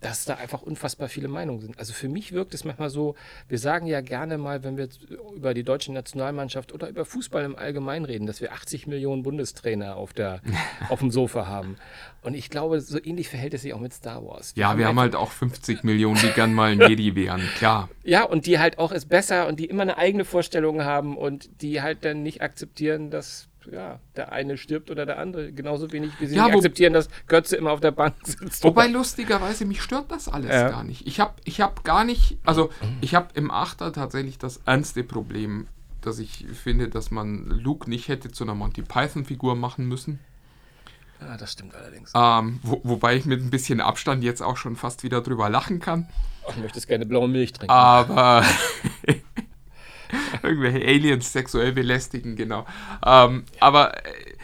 dass 0.00 0.24
da 0.24 0.34
einfach 0.36 0.62
unfassbar 0.62 1.08
viele 1.08 1.28
Meinungen 1.28 1.60
sind. 1.60 1.78
Also 1.78 1.92
für 1.92 2.08
mich 2.08 2.32
wirkt 2.32 2.54
es 2.54 2.64
manchmal 2.64 2.88
so, 2.88 3.16
wir 3.48 3.58
sagen 3.58 3.86
ja 3.86 4.00
gerne 4.00 4.38
mal, 4.38 4.64
wenn 4.64 4.78
wir 4.78 4.88
über 5.36 5.52
die 5.52 5.62
deutsche 5.62 5.92
Nationalmannschaft 5.92 6.72
oder 6.72 6.88
über 6.88 7.04
Fußball 7.04 7.44
im 7.44 7.54
Allgemeinen 7.54 8.06
reden, 8.06 8.26
dass 8.26 8.40
wir 8.40 8.52
80 8.52 8.86
Millionen 8.86 9.22
Bundestrainer 9.22 9.96
auf, 9.96 10.14
der, 10.14 10.40
auf 10.88 11.00
dem 11.00 11.10
Sofa 11.10 11.46
haben. 11.46 11.76
Und 12.22 12.32
ich 12.34 12.48
glaube, 12.48 12.80
so 12.80 12.98
ähnlich 13.02 13.28
verhält 13.28 13.52
es 13.52 13.60
sich 13.62 13.74
auch 13.74 13.80
mit 13.80 13.92
Star 13.92 14.24
Wars. 14.24 14.52
Ja, 14.56 14.78
wir 14.78 14.86
haben 14.86 14.98
einfach- 14.98 15.02
halt 15.02 15.16
auch 15.16 15.32
50 15.32 15.84
Millionen, 15.84 16.18
die 16.20 16.28
gern 16.30 16.54
mal 16.54 16.72
ein 16.72 16.80
Jedi 16.80 17.14
wären, 17.14 17.42
klar. 17.58 17.90
ja, 18.02 18.24
und 18.24 18.46
die 18.46 18.58
halt 18.58 18.78
auch 18.78 18.92
es 18.92 19.04
besser 19.04 19.48
und 19.48 19.60
die 19.60 19.66
immer 19.66 19.82
eine 19.82 19.98
eigene 19.98 20.24
Vorstellung 20.24 20.82
haben 20.82 21.16
und 21.18 21.50
die 21.60 21.82
halt 21.82 22.06
dann 22.06 22.22
nicht 22.22 22.40
akzeptieren, 22.40 23.10
dass 23.10 23.48
ja, 23.70 23.98
der 24.16 24.32
eine 24.32 24.56
stirbt 24.56 24.90
oder 24.90 25.06
der 25.06 25.18
andere. 25.18 25.52
Genauso 25.52 25.92
wenig 25.92 26.12
wie 26.20 26.26
sie 26.26 26.36
Ja, 26.36 26.44
nicht 26.44 26.54
wo- 26.54 26.58
akzeptieren, 26.58 26.92
dass 26.92 27.08
Götze 27.26 27.56
immer 27.56 27.72
auf 27.72 27.80
der 27.80 27.90
Bank 27.90 28.14
sitzt. 28.24 28.62
Wobei 28.64 28.86
lustigerweise 28.86 29.64
mich 29.64 29.82
stört 29.82 30.10
das 30.10 30.28
alles 30.28 30.50
Ja. 30.50 30.68
gar 30.70 30.84
nicht. 30.84 31.06
Ich 31.06 31.20
habe 31.20 31.34
ich 31.44 31.60
hab 31.60 31.84
gar 31.84 32.04
nicht, 32.04 32.38
also 32.44 32.70
ich 33.00 33.14
habe 33.14 33.28
im 33.34 33.50
Achter 33.50 33.92
tatsächlich 33.92 34.38
das 34.38 34.58
ernste 34.66 35.04
Problem, 35.04 35.66
dass 36.00 36.18
ich 36.18 36.46
finde, 36.62 36.88
dass 36.88 37.10
man 37.10 37.46
Luke 37.46 37.88
nicht 37.90 38.08
hätte 38.08 38.30
zu 38.30 38.44
einer 38.44 38.54
Monty 38.54 38.82
Python 38.82 39.24
Figur 39.24 39.54
machen 39.56 39.84
müssen. 39.86 40.18
ja, 41.20 41.36
das 41.36 41.52
stimmt 41.52 41.74
allerdings. 41.74 42.12
Ähm, 42.14 42.58
wo, 42.62 42.80
wobei 42.84 43.16
ich 43.16 43.26
mit 43.26 43.40
ein 43.42 43.50
bisschen 43.50 43.80
Abstand 43.82 44.24
jetzt 44.24 44.42
auch 44.42 44.56
schon 44.56 44.76
fast 44.76 45.02
wieder 45.02 45.20
drüber 45.20 45.50
lachen 45.50 45.78
kann. 45.80 46.08
Ich 46.48 46.56
möchte 46.56 46.78
jetzt 46.78 46.88
gerne 46.88 47.04
blaue 47.04 47.28
Milch 47.28 47.52
trinken. 47.52 47.70
Aber 47.70 48.42
irgendwelche 50.42 50.86
Aliens 50.86 51.32
sexuell 51.32 51.72
belästigen, 51.72 52.36
genau. 52.36 52.66
Ähm, 53.04 53.44
aber 53.60 54.04
äh, 54.04 54.34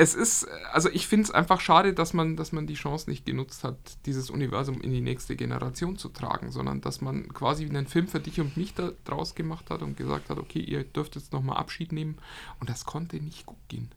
es 0.00 0.14
ist, 0.14 0.46
also 0.72 0.88
ich 0.90 1.08
finde 1.08 1.24
es 1.24 1.30
einfach 1.32 1.60
schade, 1.60 1.92
dass 1.92 2.14
man, 2.14 2.36
dass 2.36 2.52
man 2.52 2.68
die 2.68 2.74
Chance 2.74 3.10
nicht 3.10 3.26
genutzt 3.26 3.64
hat, 3.64 3.76
dieses 4.06 4.30
Universum 4.30 4.80
in 4.80 4.92
die 4.92 5.00
nächste 5.00 5.34
Generation 5.34 5.98
zu 5.98 6.08
tragen, 6.08 6.52
sondern 6.52 6.80
dass 6.80 7.00
man 7.00 7.34
quasi 7.34 7.64
einen 7.64 7.88
Film 7.88 8.06
für 8.06 8.20
dich 8.20 8.40
und 8.40 8.56
mich 8.56 8.74
da 8.74 8.92
draus 9.04 9.34
gemacht 9.34 9.70
hat 9.70 9.82
und 9.82 9.96
gesagt 9.96 10.30
hat, 10.30 10.38
okay, 10.38 10.60
ihr 10.60 10.84
dürft 10.84 11.16
jetzt 11.16 11.32
nochmal 11.32 11.56
Abschied 11.56 11.90
nehmen. 11.90 12.18
Und 12.60 12.70
das 12.70 12.84
konnte 12.84 13.16
nicht 13.16 13.44
gut 13.44 13.58
gehen. 13.66 13.90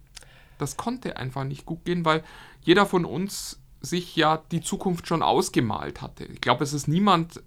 Das 0.57 0.75
konnte 0.75 1.17
einfach 1.17 1.43
nicht 1.43 1.67
gut 1.67 1.85
gehen, 1.85 2.03
weil 2.03 2.23
jeder 2.63 2.87
von 2.87 3.05
uns 3.05 3.59
sich 3.79 4.15
ja 4.15 4.41
die 4.51 4.61
Zukunft 4.61 5.07
schon 5.07 5.21
ausgemalt 5.21 6.01
hatte. 6.01 6.25
Ich 6.25 6.41
glaube, 6.41 6.63
es 6.63 6.73
ist 6.73 6.87
niemand 6.87 7.43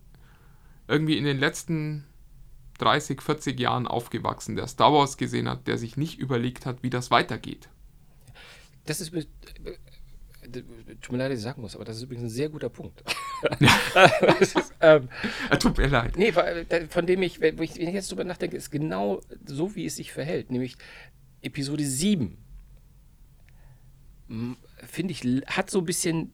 irgendwie 0.86 1.18
in 1.18 1.24
den 1.24 1.38
letzten 1.38 2.04
30, 2.78 3.22
40 3.22 3.58
Jahren 3.60 3.86
aufgewachsen, 3.86 4.56
der 4.56 4.66
Star 4.66 4.92
Wars 4.92 5.16
gesehen 5.16 5.48
hat, 5.48 5.66
der 5.66 5.78
sich 5.78 5.96
nicht 5.96 6.18
überlegt 6.18 6.66
hat, 6.66 6.82
wie 6.82 6.90
das 6.90 7.10
weitergeht. 7.10 7.68
Das 8.86 9.00
ist, 9.00 9.12
tut 9.12 11.12
mir 11.12 11.18
leid, 11.18 11.30
dass 11.32 11.38
ich 11.38 11.44
sagen 11.44 11.62
muss, 11.62 11.74
aber 11.74 11.84
das 11.84 11.96
ist 11.96 12.02
übrigens 12.02 12.24
ein 12.24 12.28
sehr 12.30 12.48
guter 12.50 12.68
Punkt. 12.68 13.02
Ist, 14.40 14.56
ähm, 14.80 15.08
Äh, 15.50 15.58
Tut 15.58 15.78
mir 15.78 15.86
leid. 15.88 16.16
nee, 16.16 16.28
äh, 16.28 16.86
von 16.88 17.06
dem 17.06 17.22
ich, 17.22 17.40
wenn 17.40 17.60
ich 17.62 17.76
jetzt 17.76 18.10
drüber 18.10 18.24
nachdenke, 18.24 18.56
ist 18.56 18.70
genau 18.70 19.20
so, 19.46 19.74
wie 19.74 19.86
es 19.86 19.96
sich 19.96 20.12
verhält. 20.12 20.50
Nämlich 20.50 20.76
Episode 21.42 21.84
7, 21.84 22.36
m, 24.28 24.56
finde 24.86 25.12
ich, 25.12 25.22
hat 25.46 25.70
so 25.70 25.78
ein 25.80 25.84
bisschen 25.84 26.32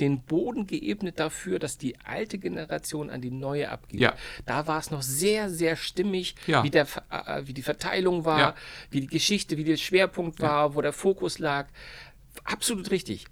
den 0.00 0.22
Boden 0.22 0.66
geebnet 0.66 1.20
dafür, 1.20 1.58
dass 1.58 1.76
die 1.78 1.96
alte 2.00 2.38
Generation 2.38 3.10
an 3.10 3.20
die 3.20 3.30
neue 3.30 3.70
abgeht. 3.70 4.00
Ja. 4.00 4.14
Da 4.46 4.66
war 4.66 4.78
es 4.78 4.90
noch 4.90 5.02
sehr, 5.02 5.50
sehr 5.50 5.76
stimmig, 5.76 6.34
Ja. 6.46 6.64
wie, 6.64 6.70
der, 6.70 6.86
äh, 7.10 7.42
wie 7.44 7.52
die 7.52 7.62
Verteilung 7.62 8.24
war, 8.24 8.38
Ja. 8.38 8.54
wie 8.90 9.00
die 9.02 9.06
Geschichte, 9.06 9.56
wie 9.56 9.64
der 9.64 9.76
Schwerpunkt 9.76 10.40
war, 10.40 10.74
wo 10.74 10.80
der 10.80 10.92
Fokus 10.92 11.38
lag. 11.38 11.68
Absolut 12.44 12.90
richtig. 12.90 13.26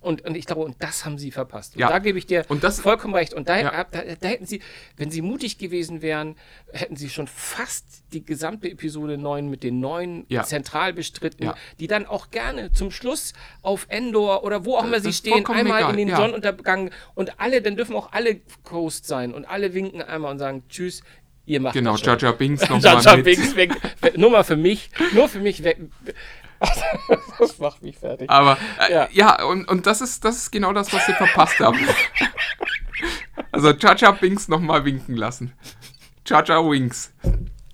Und, 0.00 0.22
und 0.24 0.36
ich 0.36 0.46
glaube, 0.46 0.62
und 0.62 0.76
das 0.80 1.04
haben 1.04 1.18
sie 1.18 1.30
verpasst. 1.30 1.74
Und 1.74 1.80
Ja. 1.80 1.88
da 1.90 1.98
gebe 1.98 2.18
ich 2.18 2.26
dir 2.26 2.44
Und 2.48 2.64
das- 2.64 2.80
vollkommen 2.80 3.14
recht. 3.14 3.34
Und 3.34 3.48
da, 3.48 3.58
Ja. 3.60 3.84
da, 3.84 4.02
da 4.18 4.28
hätten 4.28 4.46
sie, 4.46 4.62
wenn 4.96 5.10
sie 5.10 5.20
mutig 5.22 5.58
gewesen 5.58 6.00
wären, 6.02 6.36
hätten 6.72 6.96
sie 6.96 7.08
schon 7.10 7.26
fast 7.26 8.04
die 8.12 8.24
gesamte 8.24 8.70
Episode 8.70 9.18
9 9.18 9.48
mit 9.50 9.62
den 9.62 9.80
neuen 9.80 10.24
Ja. 10.28 10.44
zentral 10.44 10.92
bestritten, 10.92 11.50
die 11.78 11.86
dann 11.86 12.06
auch 12.06 12.30
gerne 12.30 12.72
zum 12.72 12.90
Schluss 12.90 13.32
auf 13.62 13.86
Endor 13.90 14.44
oder 14.44 14.64
wo 14.64 14.76
auch 14.76 14.84
immer 14.84 15.00
sie 15.00 15.12
stehen, 15.12 15.46
einmal 15.46 15.80
egal, 15.80 15.90
in 15.92 15.96
den 15.98 16.08
ja. 16.08 16.16
Sonnenuntergang 16.16 16.90
und 17.14 17.38
alle, 17.38 17.60
dann 17.62 17.76
dürfen 17.76 17.94
auch 17.94 18.12
alle 18.12 18.40
Coast 18.64 19.06
sein 19.06 19.34
und 19.34 19.44
alle 19.44 19.74
winken 19.74 20.00
einmal 20.02 20.32
und 20.32 20.38
sagen 20.38 20.64
Tschüss, 20.68 21.02
ihr 21.44 21.60
macht 21.60 21.74
Genau, 21.74 21.92
das. 21.92 22.02
Jar 22.04 22.18
Jar 22.18 22.32
Binks 22.32 22.62
nochmal 22.70 23.16
mit. 23.16 23.24
Binks 23.24 23.54
weg, 23.56 23.72
nur 24.16 24.30
mal 24.30 24.42
für 24.42 24.56
mich, 24.56 24.90
nur 25.12 25.28
für 25.28 25.40
mich 25.40 25.62
weg. 25.62 25.78
Das 27.38 27.58
macht 27.58 27.82
mich 27.82 27.98
fertig. 27.98 28.30
Aber 28.30 28.56
äh, 28.88 28.92
Ja. 28.92 29.08
ja, 29.12 29.44
und, 29.44 29.68
und 29.68 29.86
das, 29.86 30.00
ist, 30.00 30.24
das 30.24 30.36
ist 30.36 30.50
genau 30.50 30.72
das, 30.72 30.92
was 30.92 31.04
sie 31.06 31.12
verpasst 31.12 31.58
haben. 31.60 31.78
Also 33.52 33.70
Jar 33.72 34.12
Binks 34.14 34.48
nochmal 34.48 34.84
winken 34.84 35.16
lassen. 35.16 35.52
Jar 36.26 36.46
Wings. 36.68 37.12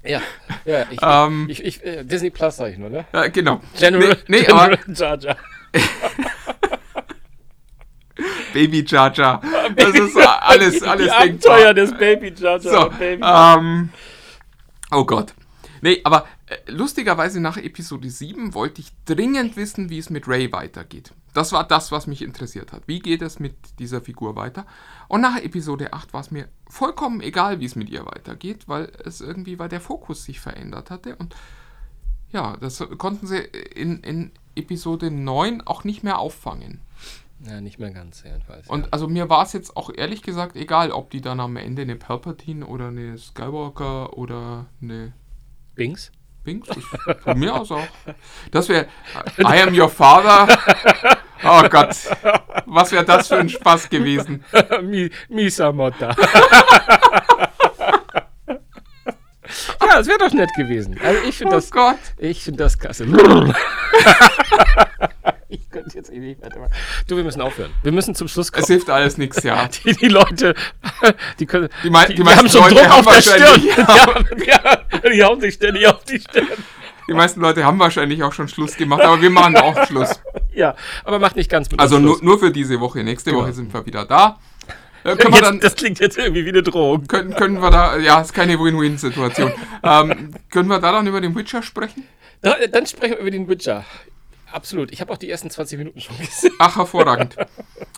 Ja, 0.05 0.21
ja 0.65 0.87
ich, 0.91 0.99
Ähm. 1.03 1.47
ich, 1.49 1.65
ich, 1.65 1.85
äh, 1.85 2.05
Disney 2.05 2.31
Plus 2.31 2.57
sag 2.57 2.73
ich 2.73 2.79
nur, 2.79 2.91
ne? 2.91 3.05
Ja, 3.13 3.29
genau. 3.29 3.61
General, 3.79 4.19
nee, 4.27 4.39
nee, 4.39 4.45
General 4.45 4.79
aber. 5.01 5.37
Baby 8.53 8.85
Jar. 8.87 9.11
Das 9.11 9.95
ist 9.95 10.17
alles, 10.17 10.83
alles 10.83 11.07
Die 11.07 11.11
Abenteuer 11.11 11.73
des 11.75 11.97
Baby 11.97 12.35
Jar. 12.37 12.61
So, 12.61 12.91
Baby. 12.99 13.23
ähm, 13.25 13.91
oh 14.91 15.05
Gott. 15.05 15.35
Nee, 15.81 16.01
aber 16.05 16.27
äh, 16.42 16.42
lustigerweise 16.67 17.41
nach 17.41 17.57
Episode 17.57 18.11
7 18.11 18.55
wollte 18.55 18.81
ich 18.81 18.93
dringend 19.05 19.57
wissen, 19.57 19.91
wie 19.91 19.99
es 19.99 20.11
mit 20.11 20.29
Ray 20.29 20.53
weitergeht. 20.53 21.13
Das 21.35 21.53
war 21.53 21.65
das, 21.67 21.93
was 21.93 22.07
mich 22.07 22.23
interessiert 22.23 22.73
hat. 22.73 22.83
Wie 22.87 22.99
geht 22.99 23.23
es 23.23 23.39
mit 23.39 23.55
dieser 23.79 24.01
Figur 24.01 24.37
weiter? 24.37 24.67
Und 25.09 25.23
nach 25.23 25.39
Episode 25.39 25.93
8 25.93 26.13
war 26.13 26.21
es 26.21 26.31
mir 26.31 26.49
vollkommen 26.69 27.21
egal, 27.21 27.61
wie 27.61 27.65
es 27.65 27.77
mit 27.77 27.89
ihr 27.91 28.05
weitergeht, 28.05 28.69
weil 28.69 28.93
es 29.05 29.21
irgendwie, 29.21 29.59
weil 29.59 29.69
der 29.69 29.81
Fokus 29.81 30.25
sich 30.25 30.41
verändert 30.41 30.91
hatte. 30.91 31.17
Und 31.17 31.35
ja, 32.33 32.57
das 32.59 32.85
konnten 32.99 33.27
sie 33.27 33.39
in, 33.39 34.01
in 34.01 34.33
Episode 34.57 35.11
9 35.11 35.63
auch 35.63 35.85
nicht 35.85 36.03
mehr 36.03 36.19
auffangen. 36.19 36.81
Ja, 37.45 37.61
nicht 37.61 37.79
mehr 37.79 37.91
ganz, 37.91 38.23
jedenfalls. 38.23 38.69
Und 38.69 38.93
also 38.93 39.09
mir 39.09 39.29
war 39.29 39.45
es 39.45 39.53
jetzt 39.53 39.77
auch 39.77 39.91
ehrlich 39.93 40.23
gesagt 40.23 40.55
egal, 40.55 40.93
ob 40.93 41.11
die 41.11 41.21
dann 41.21 41.41
am 41.41 41.57
Ende 41.57 41.83
eine 41.83 41.97
Palpatine 41.97 42.67
oder 42.67 42.89
eine 42.89 43.19
Skywalker 43.19 44.17
oder 44.17 44.67
eine 44.81 45.13
Bings? 45.75 46.13
Binks, 46.45 46.69
das 46.69 46.79
von 47.23 47.39
mir 47.39 47.55
aus 47.55 47.71
auch. 47.71 47.87
Das 48.51 48.69
wäre 48.69 48.87
I 49.39 49.63
am 49.63 49.79
your 49.79 49.89
father. 49.89 50.49
Oh 51.45 51.63
Gott, 51.69 51.97
was 52.67 52.93
wäre 52.93 53.05
das 53.05 53.29
für 53.29 53.39
ein 53.39 53.49
Spaß 53.49 53.89
gewesen? 53.89 54.45
Mi, 54.83 55.11
Misa 55.29 55.71
Motta. 55.73 56.11
ja, 58.49 58.59
das 59.81 60.07
wäre 60.07 60.19
doch 60.19 60.33
nett 60.33 60.51
gewesen. 60.57 60.99
Also 61.03 61.23
ich 61.29 61.37
finde 61.39 61.55
Oh 61.55 61.59
das, 61.59 61.71
Gott. 61.71 61.99
ich 62.19 62.43
finde 62.43 62.65
das 62.65 62.79
klasse. 62.79 63.07
ich 65.73 65.81
könnte 65.81 65.97
jetzt 65.97 66.13
eh 66.13 66.19
nicht 66.19 66.43
weitermachen. 66.43 66.71
Du, 67.09 67.17
wir 67.17 67.25
müssen 67.25 67.41
aufhören. 67.41 67.71
Wir 67.83 67.93
müssen 67.93 68.15
zum 68.15 68.29
Schluss 68.29 68.47
Es 68.49 68.53
kommen. 68.53 68.67
hilft 68.67 68.91
alles 68.91 69.17
nichts, 69.17 69.43
ja. 69.43 69.69
Die, 69.85 69.95
die 69.95 70.09
Leute, 70.09 70.55
die 71.39 71.47
können, 71.47 71.69
Die 71.83 71.89
mei- 71.91 72.07
die 72.07 72.15
die, 72.17 72.23
meisten 72.23 72.41
haben 72.41 72.49
schon 72.51 72.61
Leute 72.63 72.75
Druck 72.75 72.89
haben 72.89 73.07
auf 73.07 73.15
der 73.15 73.23
Stirn. 73.23 73.41
wahrscheinlich- 73.41 73.75
Die, 74.45 74.53
haben, 74.53 74.83
ja, 75.03 75.11
die 75.11 75.25
hauen 75.25 75.41
sich 75.41 75.55
ständig 75.55 75.87
auf 75.89 76.05
die 76.05 76.21
Stirn. 76.21 76.47
Die 77.09 77.15
meisten 77.15 77.41
Leute 77.41 77.65
haben 77.65 77.79
wahrscheinlich 77.79 78.23
auch 78.23 78.33
schon 78.33 78.49
Schluss 78.49 78.77
gemacht, 78.77 79.03
aber 79.03 79.21
wir 79.21 79.31
machen 79.31 79.57
auch 79.57 79.87
Schluss. 79.87 80.21
Ja, 80.55 80.77
aber 81.05 81.19
macht 81.19 81.37
nicht 81.37 81.51
ganz 81.51 81.71
mit 81.71 81.81
Also 81.81 81.99
nur, 81.99 82.19
nur 82.23 82.39
für 82.39 82.51
diese 82.51 82.79
Woche. 82.81 83.03
Nächste 83.03 83.31
Genau. 83.31 83.43
Woche 83.43 83.53
sind 83.55 83.73
wir 83.73 83.85
wieder 83.87 84.05
da. 84.05 84.39
Äh, 85.05 85.17
können 85.17 85.33
wir 85.33 85.39
jetzt, 85.41 85.43
dann, 85.49 85.59
das 85.61 85.75
klingt 85.75 85.99
jetzt 85.99 86.17
irgendwie 86.17 86.45
wie 86.45 86.51
eine 86.51 86.63
Drohung. 86.63 87.07
können, 87.09 87.35
können 87.35 87.61
wir 87.61 87.71
da, 87.71 87.97
ja, 87.97 88.21
ist 88.21 88.35
keine 88.35 88.61
Win-Win-Situation. 88.61 89.53
ähm, 89.83 90.33
können 90.51 90.69
wir 90.69 90.79
da 90.79 90.93
dann 90.93 91.07
über 91.09 91.21
den 91.21 91.35
Witcher 91.35 91.63
sprechen? 91.63 92.07
Da, 92.41 92.55
dann 92.71 92.87
sprechen 92.87 93.13
wir 93.15 93.19
über 93.19 93.31
den 93.33 93.49
Witcher. 93.49 93.85
Absolut. 94.53 94.93
Ich 94.93 95.01
habe 95.01 95.13
auch 95.13 95.19
die 95.19 95.31
ersten 95.31 95.51
20 95.51 95.79
Minuten 95.79 96.01
schon 96.01 96.17
gesehen. 96.19 96.53
Ach, 96.59 96.77
hervorragend. 96.77 97.37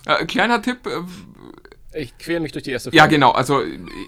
äh, 0.05 0.25
kleiner 0.25 0.61
Tipp, 0.61 0.85
äh, 0.87 1.99
Ich 1.99 2.17
quäle 2.17 2.39
mich 2.39 2.51
durch 2.51 2.63
die 2.63 2.71
erste 2.71 2.93
Ja, 2.93 3.05
genau. 3.07 3.31
Also 3.31 3.61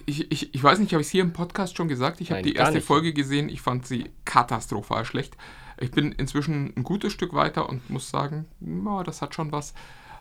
ich, 0.06 0.30
ich, 0.30 0.54
ich 0.54 0.62
weiß 0.62 0.78
nicht, 0.78 0.92
habe 0.92 1.00
ich 1.00 1.08
es 1.08 1.10
hier 1.10 1.22
im 1.22 1.32
Podcast 1.32 1.76
schon 1.76 1.88
gesagt? 1.88 2.20
Ich 2.20 2.30
habe 2.30 2.42
die 2.42 2.54
erste 2.54 2.76
nicht. 2.76 2.86
Folge 2.86 3.12
gesehen. 3.12 3.48
Ich 3.48 3.60
fand 3.62 3.86
sie 3.86 4.10
katastrophal 4.24 5.04
schlecht. 5.04 5.36
Ich 5.80 5.90
bin 5.90 6.12
inzwischen 6.12 6.72
ein 6.76 6.82
gutes 6.82 7.12
Stück 7.12 7.34
weiter 7.34 7.68
und 7.68 7.88
muss 7.88 8.10
sagen, 8.10 8.46
ja, 8.60 9.02
das 9.04 9.22
hat 9.22 9.34
schon 9.34 9.52
was. 9.52 9.74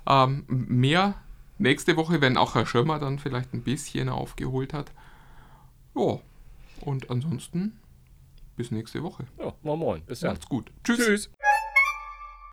Ähm, 0.07 0.45
mehr 0.47 1.15
nächste 1.57 1.97
Woche, 1.97 2.21
wenn 2.21 2.37
auch 2.37 2.55
Herr 2.55 2.65
Schirmer 2.65 2.99
dann 2.99 3.19
vielleicht 3.19 3.53
ein 3.53 3.63
bisschen 3.63 4.09
aufgeholt 4.09 4.73
hat. 4.73 4.91
Ja, 5.95 6.19
und 6.81 7.09
ansonsten 7.09 7.79
bis 8.55 8.71
nächste 8.71 9.03
Woche. 9.03 9.25
Ja, 9.39 9.53
moin 9.63 9.79
moin. 9.79 10.01
Bis 10.03 10.19
dann. 10.21 10.31
Macht's 10.31 10.47
gut. 10.47 10.71
Tschüss. 10.83 10.97
Tschüss. 10.99 11.29